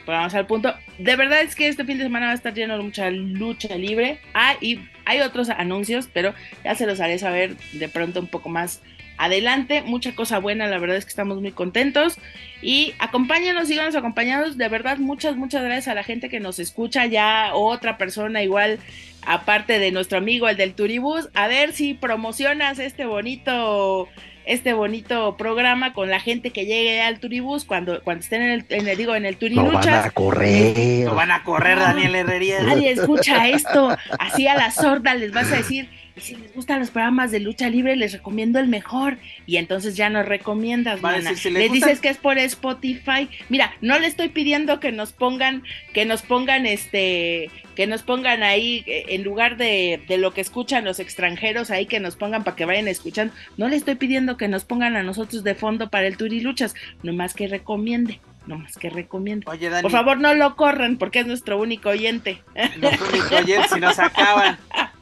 pues 0.06 0.18
vamos 0.18 0.34
al 0.34 0.48
punto. 0.48 0.74
De 0.98 1.16
verdad 1.16 1.42
es 1.42 1.56
que 1.56 1.68
este 1.68 1.84
fin 1.86 1.98
de 1.98 2.06
semana 2.06 2.28
va 2.28 2.32
a 2.32 2.36
estar 2.36 2.54
lleno 2.54 2.78
de 2.78 2.84
mucha 2.84 3.10
lucha 3.10 3.76
libre. 3.76 4.20
Ah, 4.34 4.56
y 4.62 4.80
hay 5.06 5.22
otros 5.22 5.50
anuncios, 5.50 6.10
pero 6.12 6.34
ya 6.64 6.76
se 6.76 6.86
los 6.86 7.00
haré 7.00 7.20
saber 7.20 7.58
de 7.74 7.90
pronto 7.90 8.20
un 8.20 8.28
poco 8.28 8.50
más 8.50 8.82
adelante, 9.18 9.82
mucha 9.82 10.16
cosa 10.16 10.40
buena, 10.40 10.68
la 10.68 10.78
verdad 10.78 10.98
es 10.98 11.06
que 11.06 11.10
estamos 11.10 11.42
muy 11.42 11.52
contentos 11.52 12.18
y 12.62 12.94
acompáñanos, 13.00 13.68
síganos 13.68 13.96
acompañados, 13.96 14.58
de 14.58 14.70
verdad 14.70 14.98
muchas, 14.98 15.36
muchas 15.36 15.64
gracias 15.64 15.88
a 15.88 15.96
la 15.96 16.04
gente 16.04 16.30
que 16.30 16.40
nos 16.40 16.60
escucha, 16.60 17.06
ya 17.08 17.52
otra 17.54 17.98
persona 17.98 18.44
igual, 18.44 18.80
aparte 19.28 19.78
de 19.78 19.92
nuestro 19.92 20.18
amigo 20.18 20.48
el 20.48 20.58
del 20.58 20.74
Turibus, 20.74 21.30
a 21.34 21.48
ver 21.48 21.74
si 21.74 21.94
promocionas 21.94 22.80
este 22.80 23.06
bonito 23.06 24.08
este 24.46 24.72
bonito 24.72 25.36
programa 25.36 25.92
con 25.92 26.10
la 26.10 26.22
gente 26.22 26.52
que 26.52 26.66
llegue 26.66 27.02
al 27.02 27.20
Turibus 27.20 27.66
cuando, 27.66 28.02
cuando 28.02 28.24
estén 28.24 28.42
en 28.42 28.52
el, 28.52 28.66
en 28.70 28.88
el 28.88 28.98
digo 28.98 29.14
en 29.14 29.26
el 29.26 29.36
Turiluchas. 29.36 29.86
No 29.86 29.92
van 29.92 30.06
a 30.06 30.10
correr. 30.12 31.06
No 31.06 31.16
van 31.16 31.32
a 31.32 31.44
correr, 31.44 31.78
Daniel 31.78 32.16
Herrería. 32.16 32.62
Nadie 32.64 32.92
escucha 32.92 33.50
esto. 33.50 33.98
Así 34.18 34.48
a 34.48 34.56
la 34.56 34.72
sorda 34.72 35.16
les 35.16 35.34
vas 35.34 35.52
a 35.52 35.58
decir, 35.58 35.90
si 36.22 36.36
les 36.36 36.54
gustan 36.54 36.80
los 36.80 36.92
programas 36.92 37.32
de 37.32 37.40
lucha 37.40 37.70
libre, 37.70 37.96
les 37.96 38.14
recomiendo 38.14 38.60
el 38.60 38.68
mejor. 38.68 39.18
Y 39.46 39.58
entonces 39.58 39.96
ya 39.96 40.10
nos 40.10 40.26
recomiendas, 40.26 41.02
mana. 41.02 41.32
les, 41.32 41.72
dices 41.72 42.00
que 42.00 42.10
es 42.10 42.18
por 42.18 42.38
Spotify. 42.38 43.30
Mira, 43.50 43.74
no 43.82 44.00
le 44.00 44.08
estoy 44.08 44.30
pidiendo 44.30 44.80
que 44.80 44.92
nos 44.92 45.14
pongan, 45.14 45.64
que 45.94 46.06
nos 46.06 46.22
pongan 46.22 46.66
este, 46.66 47.50
que 47.76 47.88
nos 47.88 48.04
pongan 48.04 48.44
ahí, 48.44 48.84
eh, 48.88 49.06
en 49.10 49.24
lugar 49.24 49.58
de, 49.58 50.02
de 50.08 50.18
lo 50.18 50.34
que 50.34 50.42
escuchan 50.42 50.86
los 50.86 51.00
extranjeros, 51.00 51.72
ahí 51.72 51.86
que 51.86 52.00
nos 52.00 52.16
pongan 52.16 52.44
para 52.44 52.56
que 52.56 52.66
vayan 52.66 52.88
escuchando. 52.88 53.34
No 53.58 53.68
le 53.68 53.76
estoy 53.76 53.96
pidiendo 53.96 54.38
que 54.38 54.48
nos 54.48 54.66
pongan 54.66 54.96
a 54.96 55.04
nosotros 55.04 55.44
de 55.44 55.56
fondo 55.56 55.90
para 55.90 56.08
el 56.08 56.18
Turiluchas, 56.18 56.76
nomás 57.04 57.34
que 57.34 57.48
recomiende 57.48 58.20
no 58.48 58.58
más 58.58 58.78
que 58.78 58.90
recomiende. 58.90 59.46
Oye, 59.50 59.70
Por 59.82 59.92
favor, 59.92 60.20
no 60.20 60.34
lo 60.34 60.56
corran 60.56 60.98
porque 60.98 61.20
es 61.20 61.28
nuestro 61.28 61.60
único 61.60 61.90
oyente. 61.90 62.42
Nuestro 62.78 63.08
único 63.10 63.36
oyente, 63.36 63.68
si 63.74 63.80
nos 63.80 64.00
acaban. 64.00 64.58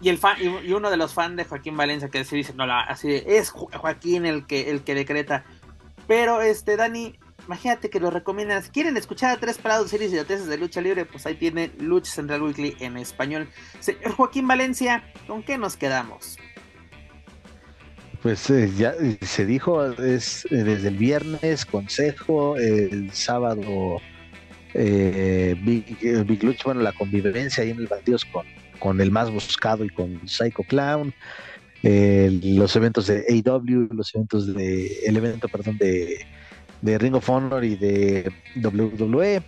Y, 0.00 0.08
el 0.08 0.18
fan, 0.18 0.36
y, 0.40 0.72
uno 0.72 0.90
de 0.90 0.96
los 0.96 1.14
fans 1.14 1.36
de 1.36 1.44
Joaquín 1.44 1.76
Valencia 1.76 2.08
que 2.08 2.24
se 2.24 2.36
dice, 2.36 2.54
no, 2.54 2.66
la, 2.66 2.80
así 2.80 3.22
es 3.26 3.50
Joaquín 3.50 4.26
el 4.26 4.46
que, 4.46 4.70
el 4.70 4.82
que 4.82 4.94
decreta. 4.94 5.44
Pero, 6.06 6.40
este, 6.40 6.76
Dani, 6.76 7.18
imagínate 7.46 7.90
que 7.90 8.00
lo 8.00 8.10
recomiendan. 8.10 8.62
Si 8.62 8.70
quieren 8.70 8.96
escuchar 8.96 9.36
a 9.36 9.40
tres 9.40 9.58
parados 9.58 9.90
series 9.90 10.12
y 10.12 10.24
tesis 10.24 10.46
de 10.46 10.56
lucha 10.58 10.80
libre, 10.80 11.04
pues 11.04 11.26
ahí 11.26 11.34
tiene 11.34 11.72
Lucha 11.78 12.12
Central 12.12 12.42
Weekly 12.42 12.76
en 12.80 12.96
español. 12.96 13.48
Señor 13.80 14.12
Joaquín 14.12 14.46
Valencia, 14.46 15.02
¿con 15.26 15.42
qué 15.42 15.58
nos 15.58 15.76
quedamos? 15.76 16.38
Pues 18.22 18.50
eh, 18.50 18.70
ya 18.76 18.94
se 19.20 19.46
dijo, 19.46 19.92
es 19.92 20.44
eh, 20.46 20.56
desde 20.56 20.88
el 20.88 20.96
viernes, 20.96 21.64
consejo, 21.64 22.56
el 22.56 23.12
sábado, 23.12 23.98
eh, 24.74 25.54
Big, 25.62 26.26
Big 26.26 26.42
Lucha, 26.42 26.62
bueno, 26.64 26.82
la 26.82 26.92
convivencia 26.92 27.62
ahí 27.62 27.70
en 27.70 27.78
el 27.78 27.86
Bandidos 27.86 28.24
con 28.24 28.44
con 28.78 29.00
el 29.00 29.10
más 29.10 29.30
buscado 29.30 29.84
y 29.84 29.90
con 29.90 30.26
Psycho 30.26 30.62
Clown, 30.62 31.14
los 31.82 32.76
eventos 32.76 33.06
de 33.06 33.24
AW, 33.44 33.88
los 33.92 34.14
eventos 34.14 34.52
de, 34.54 35.00
el 35.06 35.16
evento, 35.16 35.48
perdón, 35.48 35.78
de, 35.78 36.26
de 36.82 36.98
Ring 36.98 37.14
of 37.14 37.28
Honor 37.28 37.64
y 37.64 37.76
de 37.76 38.32
WWE. 38.56 39.42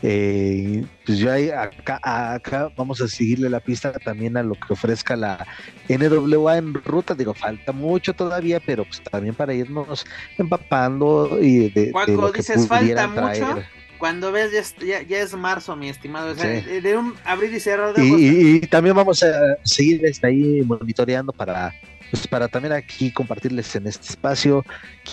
Eh, 0.00 0.84
pues 1.04 1.18
yo 1.18 1.32
ahí 1.32 1.50
acá, 1.50 1.98
acá 2.02 2.70
vamos 2.76 3.00
a 3.00 3.08
seguirle 3.08 3.50
la 3.50 3.58
pista 3.58 3.92
también 3.92 4.36
a 4.36 4.44
lo 4.44 4.54
que 4.54 4.72
ofrezca 4.72 5.16
la 5.16 5.44
NWA 5.88 6.58
en 6.58 6.74
ruta. 6.74 7.14
Digo, 7.14 7.34
falta 7.34 7.72
mucho 7.72 8.14
todavía, 8.14 8.60
pero 8.60 8.84
pues 8.84 9.02
también 9.02 9.34
para 9.34 9.54
irnos 9.54 10.06
empapando 10.36 11.38
y 11.42 11.70
de, 11.70 11.92
lo 12.06 12.32
que 12.32 12.38
dices 12.38 12.68
falta 12.68 13.08
mucho 13.08 13.58
cuando 13.98 14.32
ves 14.32 14.74
ya, 14.78 15.02
ya, 15.02 15.18
es 15.18 15.34
marzo, 15.34 15.76
mi 15.76 15.88
estimado. 15.88 16.34
de 16.34 16.96
un 16.96 17.14
abrir 17.24 17.52
y 17.52 17.60
cerrar 17.60 17.94
de 17.94 18.04
y, 18.04 18.56
y, 18.56 18.60
también 18.60 18.94
vamos 18.96 19.22
a 19.22 19.56
seguir 19.64 20.02
ahí 20.22 20.62
monitoreando 20.64 21.32
para, 21.32 21.74
pues 22.10 22.26
para 22.26 22.48
también 22.48 22.72
aquí 22.72 23.10
compartirles 23.12 23.74
en 23.76 23.86
este 23.86 24.08
espacio 24.08 24.64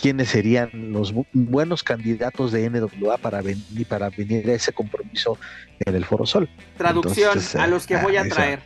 quiénes 0.02 0.30
serían 0.30 0.70
los 0.92 1.14
buenos 1.34 1.84
candidatos 1.84 2.52
de 2.52 2.70
NWA 2.70 3.18
para 3.18 3.42
venir, 3.42 3.86
para 3.88 4.10
venir 4.10 4.50
a 4.50 4.54
ese 4.54 4.72
compromiso 4.72 5.38
en 5.80 5.96
el 5.96 6.06
Foro 6.06 6.26
Sol. 6.26 6.50
Traducción 6.78 7.40
a 7.60 7.68
los 7.68 7.86
que 7.86 7.98
voy 7.98 8.18
a 8.18 8.28
traer. 8.28 8.62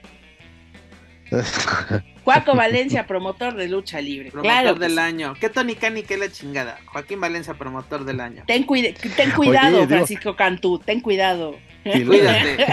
Juaco 2.24 2.56
Valencia, 2.56 3.08
promotor 3.08 3.56
de 3.56 3.68
lucha 3.68 4.02
libre. 4.02 4.32
Promotor 4.32 4.80
del 4.80 5.00
año. 5.00 5.34
¿Qué 5.40 5.50
Tony 5.50 5.76
Cani, 5.76 6.04
qué 6.04 6.18
la 6.18 6.32
chingada? 6.32 6.80
Joaquín 6.86 7.20
Valencia, 7.20 7.54
promotor 7.54 8.06
del 8.06 8.20
año. 8.20 8.44
Ten, 8.46 8.64
cuidado, 8.64 9.88
Francisco 9.88 10.36
Cantú, 10.36 10.80
ten 10.80 11.02
cuidado. 11.02 11.56
Cuídate. 11.84 12.66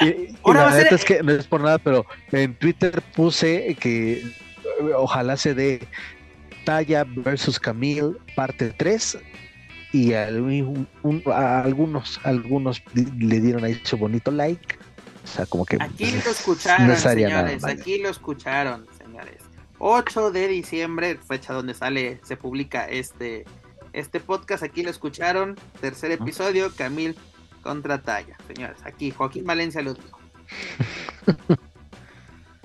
y, 0.00 0.52
la 0.52 0.64
verdad 0.74 0.92
es 0.92 1.04
que 1.04 1.22
no 1.22 1.32
es 1.32 1.46
por 1.46 1.60
nada, 1.60 1.78
pero 1.78 2.04
en 2.32 2.54
Twitter 2.54 3.00
puse 3.14 3.76
que 3.78 4.22
ojalá 4.96 5.36
se 5.36 5.54
dé 5.54 5.80
Talla 6.64 7.04
versus 7.06 7.58
Camille 7.58 8.12
parte 8.34 8.72
3 8.76 9.18
y 9.92 10.12
algunos 10.12 10.86
algunos 12.22 12.82
le 12.94 13.40
dieron 13.40 13.64
ahí 13.64 13.80
su 13.82 13.96
bonito 13.96 14.30
like 14.30 14.79
como 15.48 15.64
que. 15.64 15.76
Aquí 15.80 16.10
lo 16.24 16.30
escucharon, 16.30 16.96
señores. 16.96 17.64
Aquí 17.64 17.98
lo 17.98 18.08
escucharon, 18.08 18.86
señores. 18.98 19.42
8 19.78 20.30
de 20.30 20.48
diciembre, 20.48 21.16
fecha 21.16 21.54
donde 21.54 21.72
sale, 21.74 22.20
se 22.22 22.36
publica 22.36 22.86
este, 22.86 23.46
este 23.92 24.20
podcast. 24.20 24.62
Aquí 24.62 24.82
lo 24.82 24.90
escucharon. 24.90 25.56
Tercer 25.80 26.10
episodio, 26.12 26.70
Camil 26.76 27.16
contra 27.62 28.02
Talla. 28.02 28.36
Señores, 28.46 28.78
aquí 28.84 29.10
Joaquín 29.10 29.44
Valencia 29.44 29.82
lo 29.82 29.94
dijo. 29.94 30.18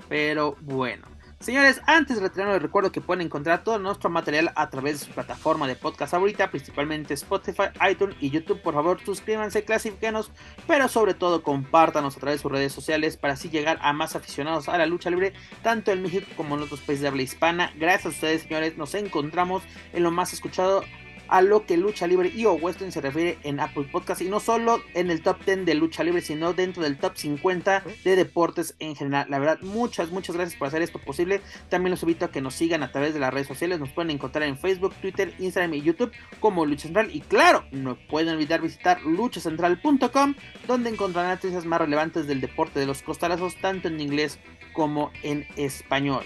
Pero 0.08 0.56
bueno. 0.60 1.15
Señores, 1.46 1.80
antes 1.86 2.16
de 2.16 2.22
retirarnos 2.24 2.56
les 2.56 2.62
recuerdo 2.62 2.90
que 2.90 3.00
pueden 3.00 3.24
encontrar 3.24 3.62
todo 3.62 3.78
nuestro 3.78 4.10
material 4.10 4.50
a 4.56 4.68
través 4.68 4.98
de 4.98 5.06
su 5.06 5.12
plataforma 5.12 5.68
de 5.68 5.76
podcast 5.76 6.10
favorita, 6.10 6.50
principalmente 6.50 7.14
Spotify, 7.14 7.68
iTunes 7.88 8.16
y 8.20 8.30
YouTube. 8.30 8.60
Por 8.60 8.74
favor, 8.74 8.98
suscríbanse, 9.04 9.62
clasifíquenos, 9.62 10.32
pero 10.66 10.88
sobre 10.88 11.14
todo 11.14 11.44
compártanos 11.44 12.16
a 12.16 12.18
través 12.18 12.40
de 12.40 12.42
sus 12.42 12.50
redes 12.50 12.72
sociales 12.72 13.16
para 13.16 13.34
así 13.34 13.48
llegar 13.48 13.78
a 13.80 13.92
más 13.92 14.16
aficionados 14.16 14.68
a 14.68 14.76
la 14.76 14.86
lucha 14.86 15.08
libre, 15.08 15.34
tanto 15.62 15.92
en 15.92 16.02
México 16.02 16.26
como 16.36 16.56
en 16.56 16.62
otros 16.62 16.80
países 16.80 17.02
de 17.02 17.08
habla 17.10 17.22
hispana. 17.22 17.72
Gracias 17.76 18.06
a 18.06 18.08
ustedes, 18.08 18.42
señores, 18.42 18.76
nos 18.76 18.96
encontramos 18.96 19.62
en 19.92 20.02
lo 20.02 20.10
más 20.10 20.32
escuchado 20.32 20.82
a 21.28 21.42
lo 21.42 21.66
que 21.66 21.76
Lucha 21.76 22.06
Libre 22.06 22.32
y 22.34 22.44
o 22.44 22.54
Western 22.54 22.92
se 22.92 23.00
refiere 23.00 23.38
en 23.42 23.60
Apple 23.60 23.88
Podcast 23.90 24.20
y 24.20 24.28
no 24.28 24.40
solo 24.40 24.80
en 24.94 25.10
el 25.10 25.22
top 25.22 25.44
10 25.44 25.64
de 25.64 25.74
Lucha 25.74 26.04
Libre, 26.04 26.20
sino 26.20 26.52
dentro 26.52 26.82
del 26.82 26.98
top 26.98 27.16
50 27.16 27.82
de 28.04 28.16
deportes 28.16 28.74
en 28.78 28.96
general. 28.96 29.26
La 29.28 29.38
verdad, 29.38 29.58
muchas, 29.62 30.10
muchas 30.10 30.36
gracias 30.36 30.58
por 30.58 30.68
hacer 30.68 30.82
esto 30.82 30.98
posible. 30.98 31.40
También 31.68 31.90
los 31.90 32.02
invito 32.02 32.24
a 32.24 32.30
que 32.30 32.40
nos 32.40 32.54
sigan 32.54 32.82
a 32.82 32.92
través 32.92 33.14
de 33.14 33.20
las 33.20 33.32
redes 33.32 33.46
sociales. 33.46 33.80
Nos 33.80 33.90
pueden 33.90 34.10
encontrar 34.10 34.48
en 34.48 34.58
Facebook, 34.58 34.94
Twitter, 35.00 35.34
Instagram 35.38 35.74
y 35.74 35.82
YouTube 35.82 36.12
como 36.40 36.66
Lucha 36.66 36.84
Central. 36.84 37.10
Y 37.12 37.20
claro, 37.20 37.64
no 37.70 37.96
pueden 38.08 38.34
olvidar 38.34 38.60
visitar 38.60 39.00
luchacentral.com, 39.02 40.34
donde 40.66 40.90
encontrarán 40.90 41.32
noticias 41.32 41.64
más 41.64 41.80
relevantes 41.80 42.26
del 42.26 42.40
deporte 42.40 42.80
de 42.80 42.86
los 42.86 43.02
costalazos, 43.02 43.56
tanto 43.60 43.88
en 43.88 44.00
inglés 44.00 44.38
como 44.72 45.10
en 45.22 45.46
español. 45.56 46.24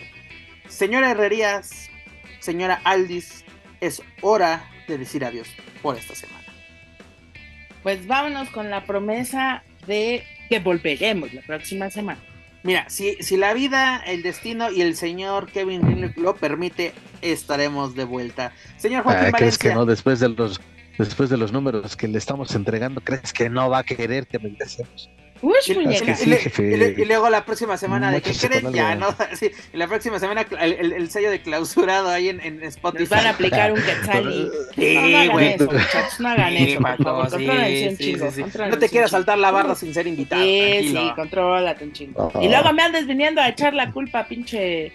Señora 0.69 1.11
Herrerías, 1.11 1.91
señora 2.41 2.81
Aldis, 2.85 3.45
es 3.81 4.03
hora 4.23 4.69
de 4.89 4.99
decir 4.99 5.25
adiós 5.25 5.49
por 5.83 5.97
esta 5.97 6.15
semana. 6.15 6.45
Pues 7.83 8.07
vámonos 8.07 8.51
con 8.51 8.71
la 8.71 8.85
promesa 8.85 9.63
de 9.87 10.25
que 10.49 10.61
volveremos 10.61 11.33
la 11.33 11.43
próxima 11.43 11.91
semana. 11.91 12.21
Mira, 12.63 12.85
si, 12.91 13.15
si 13.23 13.39
la 13.39 13.55
vida, 13.55 14.03
el 14.07 14.23
destino 14.23 14.71
y 14.71 14.83
el 14.83 14.95
señor 14.95 15.51
Kevin 15.51 16.13
lo 16.17 16.37
permite, 16.37 16.93
estaremos 17.23 17.95
de 17.95 18.05
vuelta. 18.05 18.53
Señor 18.77 19.03
Joaquín 19.03 19.29
Ah, 19.29 19.33
¿Crees 19.33 19.57
Valencia, 19.59 19.71
que 19.71 19.75
no 19.75 19.87
después 19.87 20.21
de 20.21 20.29
los 20.29 20.61
después 20.99 21.31
de 21.31 21.39
los 21.39 21.51
números 21.51 21.97
que 21.97 22.07
le 22.09 22.19
estamos 22.19 22.55
entregando, 22.55 23.01
crees 23.01 23.33
que 23.33 23.49
no 23.49 23.71
va 23.71 23.79
a 23.79 23.85
querer 23.85 24.27
que 24.27 24.37
regresemos? 24.37 25.09
Uy, 25.43 25.55
Y, 25.67 25.75
muñeca. 25.75 26.05
que 26.05 26.11
y- 26.13 26.15
sí, 26.17 26.25
y 26.25 26.27
le- 26.31 26.37
jefe. 26.37 26.63
y 26.63 26.77
le- 26.77 26.95
y 26.99 27.05
luego 27.07 27.31
la 27.31 27.45
próxima 27.45 27.77
semana 27.77 28.11
de 28.11 28.21
que 28.21 28.29
Muéchese 28.31 28.49
creen 28.49 28.73
ya. 28.73 28.95
¿no? 28.95 29.09
Sí, 29.35 29.51
y 29.73 29.77
la 29.77 29.87
próxima 29.89 30.19
semana 30.19 30.47
el, 30.61 30.73
el- 30.73 30.93
el 30.93 31.11
sello 31.11 31.31
de 31.31 31.41
clausurado 31.41 32.09
ahí 32.11 32.29
en, 32.29 32.41
en 32.41 32.63
Spotify. 32.65 33.03
Nos 33.05 33.11
van 33.11 33.27
a 33.27 33.31
aplicar 33.31 33.73
un 33.73 33.81
quetzal 33.81 34.31
y... 34.33 34.51
Sí, 34.75 34.95
no, 34.95 35.01
no 35.01 35.19
hagan 35.19 35.39
eso, 35.41 35.71
hagan 36.29 36.53
Sí, 36.53 36.65
eso, 38.13 38.25
por 38.27 38.51
favor. 38.51 38.73
sí, 38.75 38.79
te 38.81 38.89
quieras 38.89 39.11
saltar 39.11 39.39
la 39.39 39.51
barra 39.51 39.75
sin 39.75 39.95
ser 39.95 40.07
invitado. 40.07 40.43
Sí, 40.43 40.61
tranquilo. 40.71 41.01
sí, 41.01 41.11
contrólate 41.15 41.85
un 41.85 41.93
chingo. 41.93 42.33
Oh. 42.35 42.43
Y 42.43 42.49
luego 42.49 42.73
me 42.73 42.83
andes 42.83 43.07
viniendo 43.07 43.41
a 43.41 43.49
echar 43.49 43.75
la 43.75 43.91
culpa, 43.93 44.25
pinche... 44.27 44.93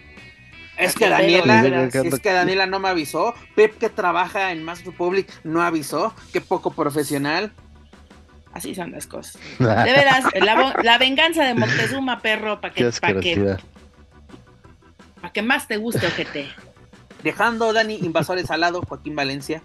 Es 0.78 0.94
que 0.94 1.08
Daniela, 1.08 1.86
es 1.88 2.20
que 2.20 2.32
Daniela 2.34 2.66
no 2.66 2.80
me 2.82 2.90
avisó. 2.90 3.34
Pep 3.56 3.78
que 3.78 3.88
trabaja 3.88 4.52
en 4.52 4.62
Mass 4.62 4.84
Republic 4.84 5.26
no 5.46 5.62
avisó. 5.62 6.14
Qué 6.34 6.42
poco 6.42 6.72
profesional. 6.72 7.54
Así 8.56 8.74
son 8.74 8.92
las 8.94 9.06
cosas. 9.06 9.38
De 9.60 9.66
veras, 9.66 10.24
la, 10.84 10.98
venganza 10.98 11.44
de 11.44 11.54
Moctezuma, 11.54 12.22
perro, 12.22 12.62
para 12.62 12.74
que, 12.74 12.90
pa' 12.90 13.20
que, 13.20 13.58
pa' 15.22 15.34
que 15.34 15.42
más 15.42 15.68
te 15.68 15.76
guste, 15.76 16.08
ojete. 16.08 16.48
Dejando 17.22 17.74
Dani 17.74 17.96
invasores 17.96 18.50
al 18.50 18.62
lado, 18.62 18.82
Joaquín 18.82 19.14
Valencia. 19.14 19.62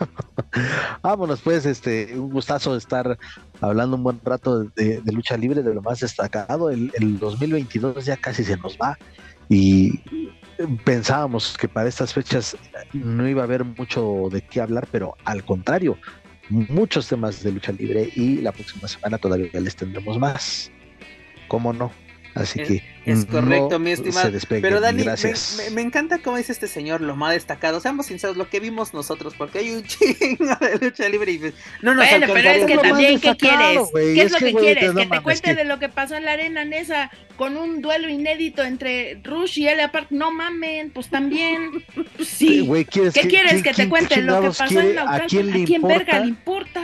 Vámonos 1.02 1.42
pues, 1.42 1.66
este, 1.66 2.18
un 2.18 2.30
gustazo 2.30 2.74
estar 2.74 3.18
hablando 3.60 3.96
un 3.96 4.02
buen 4.02 4.18
rato 4.24 4.64
de, 4.64 5.02
de 5.02 5.12
lucha 5.12 5.36
libre, 5.36 5.62
de 5.62 5.74
lo 5.74 5.82
más 5.82 6.00
destacado. 6.00 6.70
El, 6.70 6.90
el 6.94 7.18
2022 7.18 8.06
ya 8.06 8.16
casi 8.16 8.44
se 8.44 8.56
nos 8.56 8.78
va 8.78 8.96
y 9.50 10.00
pensábamos 10.84 11.58
que 11.58 11.68
para 11.68 11.86
estas 11.86 12.14
fechas 12.14 12.56
no 12.94 13.28
iba 13.28 13.42
a 13.42 13.44
haber 13.44 13.62
mucho 13.64 14.28
de 14.30 14.40
qué 14.40 14.62
hablar, 14.62 14.88
pero 14.90 15.16
al 15.26 15.44
contrario, 15.44 15.98
muchos 16.48 17.08
temas 17.08 17.42
de 17.42 17.52
lucha 17.52 17.72
libre 17.72 18.10
y 18.14 18.36
la 18.38 18.52
próxima 18.52 18.88
semana 18.88 19.18
todavía 19.18 19.60
les 19.60 19.76
tendremos 19.76 20.18
más. 20.18 20.70
¿Cómo 21.48 21.72
no? 21.72 21.90
Así 22.34 22.60
Es- 22.60 22.68
que 22.68 22.82
es 23.06 23.26
correcto, 23.26 23.68
no 23.70 23.78
mi 23.78 23.90
estimado. 23.92 24.30
Pero 24.48 24.80
Dani, 24.80 24.98
me, 24.98 25.04
gracias. 25.04 25.56
me- 25.58 25.70
me 25.70 25.82
encanta 25.82 26.18
cómo 26.18 26.36
dice 26.36 26.52
este 26.52 26.66
señor, 26.66 27.00
lo 27.00 27.14
más 27.16 27.32
destacado. 27.34 27.78
Seamos 27.80 28.06
sinceros, 28.06 28.36
lo 28.36 28.48
que 28.48 28.60
vimos 28.60 28.92
nosotros, 28.94 29.34
porque 29.36 29.58
hay 29.58 29.70
un 29.72 29.82
chingo 29.86 30.56
de 30.60 30.78
lucha 30.80 31.08
libre 31.08 31.32
y 31.32 31.38
no 31.82 31.94
nos 31.94 32.08
Bueno, 32.08 32.26
pero 32.32 32.50
es 32.50 32.64
que 32.66 32.78
también, 32.78 33.20
¿qué 33.20 33.36
quieres? 33.36 33.78
¿Qué 33.94 34.12
es, 34.22 34.26
es 34.26 34.32
lo 34.32 34.38
que, 34.38 34.52
quieres? 34.54 34.80
te- 34.80 34.88
no 34.88 34.94
que 34.94 35.00
te 35.02 35.06
mames, 35.08 35.20
cuente 35.22 35.50
que- 35.50 35.54
de 35.54 35.64
lo 35.64 35.78
que 35.78 35.88
pasó 35.88 36.16
en 36.16 36.24
la 36.24 36.32
arena 36.32 36.64
Nesa 36.64 37.10
con 37.36 37.56
un 37.56 37.80
duelo 37.82 38.08
inédito 38.08 38.62
entre 38.64 39.20
Rush 39.22 39.58
y 39.60 39.68
Elia 39.68 39.92
Park. 39.92 40.08
No 40.10 40.30
mamen, 40.32 40.90
pues 40.90 41.08
también. 41.08 41.84
Pues 42.16 42.28
sí. 42.28 42.60
Güey, 42.66 42.84
¿quieres 42.84 43.14
¿Qué 43.14 43.28
quieres 43.28 43.62
que 43.62 43.74
te 43.74 43.88
cuente 43.88 44.20
lo 44.22 44.40
que 44.40 44.46
pasó 44.48 44.64
quiere- 44.66 44.88
en 44.90 44.94
Naucalpan? 44.96 45.22
¿A 45.22 45.26
quién 45.26 45.46
le 45.46 45.52
verga 45.58 45.74
importa? 45.76 46.18
le 46.20 46.26
importa? 46.26 46.82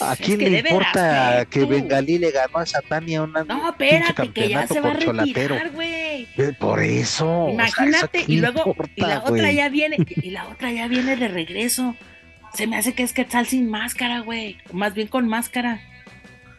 ¿A 0.00 0.12
Es 0.12 0.18
quién 0.18 0.38
que 0.38 0.50
le 0.50 0.58
importa 0.58 1.46
que. 1.50 1.64
Bengalí 1.64 2.18
le 2.18 2.30
ganó 2.30 2.58
a 2.58 2.66
Satania 2.66 3.22
una 3.22 3.44
No, 3.44 3.70
espérate, 3.70 4.30
que 4.30 4.48
ya 4.48 4.66
se 4.66 4.80
va 4.80 4.90
a 4.90 4.94
retirar, 4.94 5.70
güey. 5.70 6.26
Por 6.58 6.82
eso. 6.82 7.44
o 7.44 7.46
sea, 7.46 7.54
Imagínate, 7.54 8.18
¿eso 8.18 8.26
qué 8.26 8.32
y 8.32 8.36
luego, 8.36 8.58
importa, 8.66 8.92
y 8.94 9.00
la 9.00 9.18
otra 9.24 9.52
ya 9.52 9.68
viene, 9.68 9.96
y 10.08 10.30
la 10.30 10.48
otra 10.48 10.72
ya 10.72 10.88
viene 10.88 11.16
de 11.16 11.28
regreso. 11.28 11.96
Se 12.54 12.66
me 12.66 12.76
hace 12.76 12.94
que 12.94 13.02
es 13.02 13.12
Quetzal 13.12 13.46
sin 13.46 13.68
máscara, 13.68 14.20
güey. 14.20 14.56
Más 14.72 14.94
bien 14.94 15.08
con 15.08 15.28
máscara. 15.28 15.80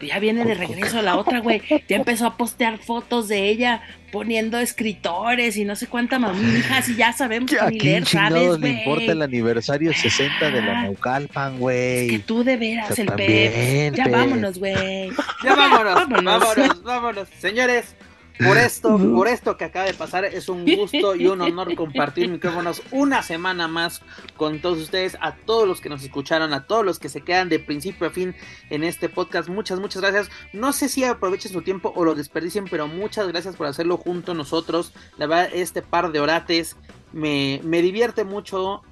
Ya 0.01 0.19
viene 0.19 0.45
de 0.45 0.53
regreso 0.53 1.01
la 1.01 1.15
otra, 1.17 1.39
güey. 1.39 1.61
Ya 1.87 1.95
empezó 1.95 2.27
a 2.27 2.37
postear 2.37 2.77
fotos 2.77 3.27
de 3.27 3.49
ella 3.49 3.81
poniendo 4.11 4.57
escritores 4.59 5.57
y 5.57 5.65
no 5.65 5.75
sé 5.75 5.87
cuánta 5.87 6.17
mamija, 6.17 6.81
si 6.81 6.95
ya 6.95 7.11
sabemos 7.11 7.51
¿A 7.59 7.65
que 7.67 7.73
ni 7.73 7.79
leer 7.79 8.05
sabes, 8.05 8.57
le 8.59 8.69
importa 8.69 9.11
el 9.11 9.21
aniversario 9.21 9.91
60 9.93 10.49
de 10.49 10.61
la 10.61 10.79
Ah. 10.79 10.83
Naucalpan, 10.83 11.53
Es 11.55 11.59
güey? 11.59 12.07
que 12.07 12.19
tú 12.19 12.43
de 12.43 12.55
veras, 12.57 12.89
O 12.91 12.95
sea, 12.95 13.01
el 13.03 13.09
también, 13.09 13.51
pep. 13.51 13.95
Ya 13.95 14.07
vámonos, 14.07 14.59
güey. 14.59 15.09
Ya 15.43 15.55
vámonos, 15.55 15.93
Vámonos. 16.09 16.39
vámonos, 16.39 16.83
vámonos, 16.83 17.27
Señores, 17.39 17.95
por 18.43 18.57
esto, 18.57 18.97
por 18.97 19.27
esto 19.27 19.57
que 19.57 19.65
acaba 19.65 19.85
de 19.85 19.93
pasar, 19.93 20.25
es 20.25 20.49
un 20.49 20.65
gusto 20.65 21.15
y 21.15 21.27
un 21.27 21.41
honor 21.41 21.75
compartir 21.75 22.29
micrófonos 22.29 22.81
una 22.91 23.23
semana 23.23 23.67
más 23.67 24.01
con 24.35 24.61
todos 24.61 24.79
ustedes, 24.79 25.17
a 25.21 25.35
todos 25.35 25.67
los 25.67 25.81
que 25.81 25.89
nos 25.89 26.03
escucharon, 26.03 26.53
a 26.53 26.65
todos 26.65 26.85
los 26.85 26.99
que 26.99 27.09
se 27.09 27.21
quedan 27.21 27.49
de 27.49 27.59
principio 27.59 28.07
a 28.07 28.11
fin 28.11 28.35
en 28.69 28.83
este 28.83 29.09
podcast. 29.09 29.49
Muchas, 29.49 29.79
muchas 29.79 30.01
gracias. 30.01 30.29
No 30.53 30.73
sé 30.73 30.89
si 30.89 31.03
aprovechen 31.03 31.51
su 31.51 31.61
tiempo 31.61 31.93
o 31.95 32.05
lo 32.05 32.15
desperdicien, 32.15 32.65
pero 32.69 32.87
muchas 32.87 33.27
gracias 33.27 33.55
por 33.55 33.67
hacerlo 33.67 33.97
junto 33.97 34.33
a 34.33 34.35
nosotros. 34.35 34.93
La 35.17 35.27
verdad, 35.27 35.49
este 35.53 35.81
par 35.81 36.11
de 36.11 36.19
orates 36.19 36.75
me, 37.13 37.61
me 37.63 37.81
divierte 37.81 38.23
mucho 38.23 38.83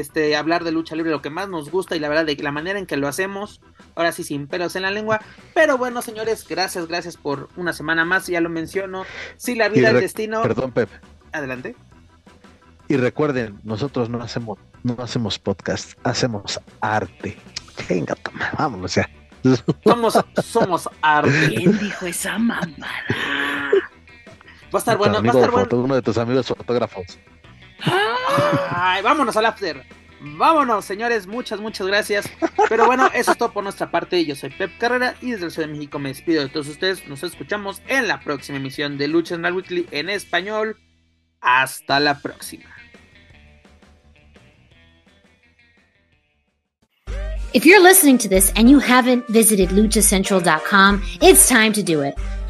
este, 0.00 0.36
hablar 0.36 0.64
de 0.64 0.72
lucha 0.72 0.96
libre, 0.96 1.10
lo 1.10 1.20
que 1.20 1.30
más 1.30 1.48
nos 1.48 1.70
gusta 1.70 1.94
y 1.94 1.98
la 2.00 2.08
verdad 2.08 2.24
de 2.24 2.34
la 2.36 2.50
manera 2.50 2.78
en 2.78 2.86
que 2.86 2.96
lo 2.96 3.08
hacemos, 3.08 3.60
ahora 3.94 4.12
sí 4.12 4.24
sin 4.24 4.46
pelos 4.46 4.74
en 4.74 4.82
la 4.82 4.90
lengua, 4.90 5.20
pero 5.54 5.76
bueno 5.76 6.00
señores, 6.00 6.46
gracias, 6.48 6.88
gracias 6.88 7.16
por 7.16 7.50
una 7.56 7.72
semana 7.72 8.04
más, 8.04 8.26
ya 8.26 8.40
lo 8.40 8.48
menciono, 8.48 9.04
si 9.36 9.54
la 9.54 9.68
vida, 9.68 9.90
el 9.90 10.00
destino, 10.00 10.42
Perdón, 10.42 10.72
Pep. 10.72 10.88
adelante. 11.32 11.76
Y 12.88 12.96
recuerden, 12.96 13.60
nosotros 13.64 14.08
no 14.08 14.22
hacemos, 14.22 14.58
no 14.82 14.96
hacemos 14.98 15.38
podcast, 15.38 15.92
hacemos 16.04 16.60
arte. 16.80 17.38
Venga, 17.88 18.14
toma, 18.14 18.50
vámonos 18.58 18.94
ya. 18.94 19.08
Somos, 19.84 20.18
somos 20.44 20.88
arte. 21.00 21.54
¿Quién 21.54 21.76
dijo 21.78 22.06
esa 22.06 22.38
mamada? 22.38 22.76
Va 24.72 24.74
a 24.74 24.78
estar 24.78 24.96
bueno, 24.96 25.14
va 25.14 25.20
a 25.20 25.34
estar 25.34 25.50
bueno. 25.50 25.68
uno 25.84 25.94
de 25.96 26.02
tus 26.02 26.16
amigos 26.16 26.46
fotógrafos. 26.46 27.18
Vámonos 29.02 29.36
al 29.36 29.46
after. 29.46 29.84
Vámonos, 30.24 30.84
señores, 30.84 31.26
muchas, 31.26 31.60
muchas 31.60 31.86
gracias. 31.86 32.30
Pero 32.68 32.86
bueno, 32.86 33.10
eso 33.12 33.32
es 33.32 33.38
todo 33.38 33.52
por 33.52 33.64
nuestra 33.64 33.90
parte. 33.90 34.24
Yo 34.24 34.36
soy 34.36 34.50
Pep 34.50 34.78
Carrera 34.78 35.16
y 35.20 35.32
desde 35.32 35.46
el 35.46 35.50
Ciudad 35.50 35.68
de 35.68 35.74
México 35.74 35.98
me 35.98 36.10
despido 36.10 36.42
de 36.42 36.48
todos 36.48 36.68
ustedes. 36.68 37.06
Nos 37.08 37.24
escuchamos 37.24 37.82
en 37.88 38.06
la 38.06 38.20
próxima 38.20 38.58
emisión 38.58 38.98
de 38.98 39.08
Lucha 39.08 39.34
Central 39.34 39.54
Weekly 39.54 39.88
en 39.90 40.10
español. 40.10 40.76
Hasta 41.40 41.98
la 41.98 42.20
próxima. 42.20 42.72
If 47.52 47.66
you're 47.66 47.82
listening 47.82 48.16
to 48.18 48.28
this 48.28 48.50
and 48.56 48.70
you 48.70 48.78
haven't 48.78 49.28
visited 49.28 49.70
luchacentral.com, 49.70 51.02
it's 51.20 51.48
time 51.48 51.72
to 51.74 51.82
do 51.82 52.00
it. 52.00 52.14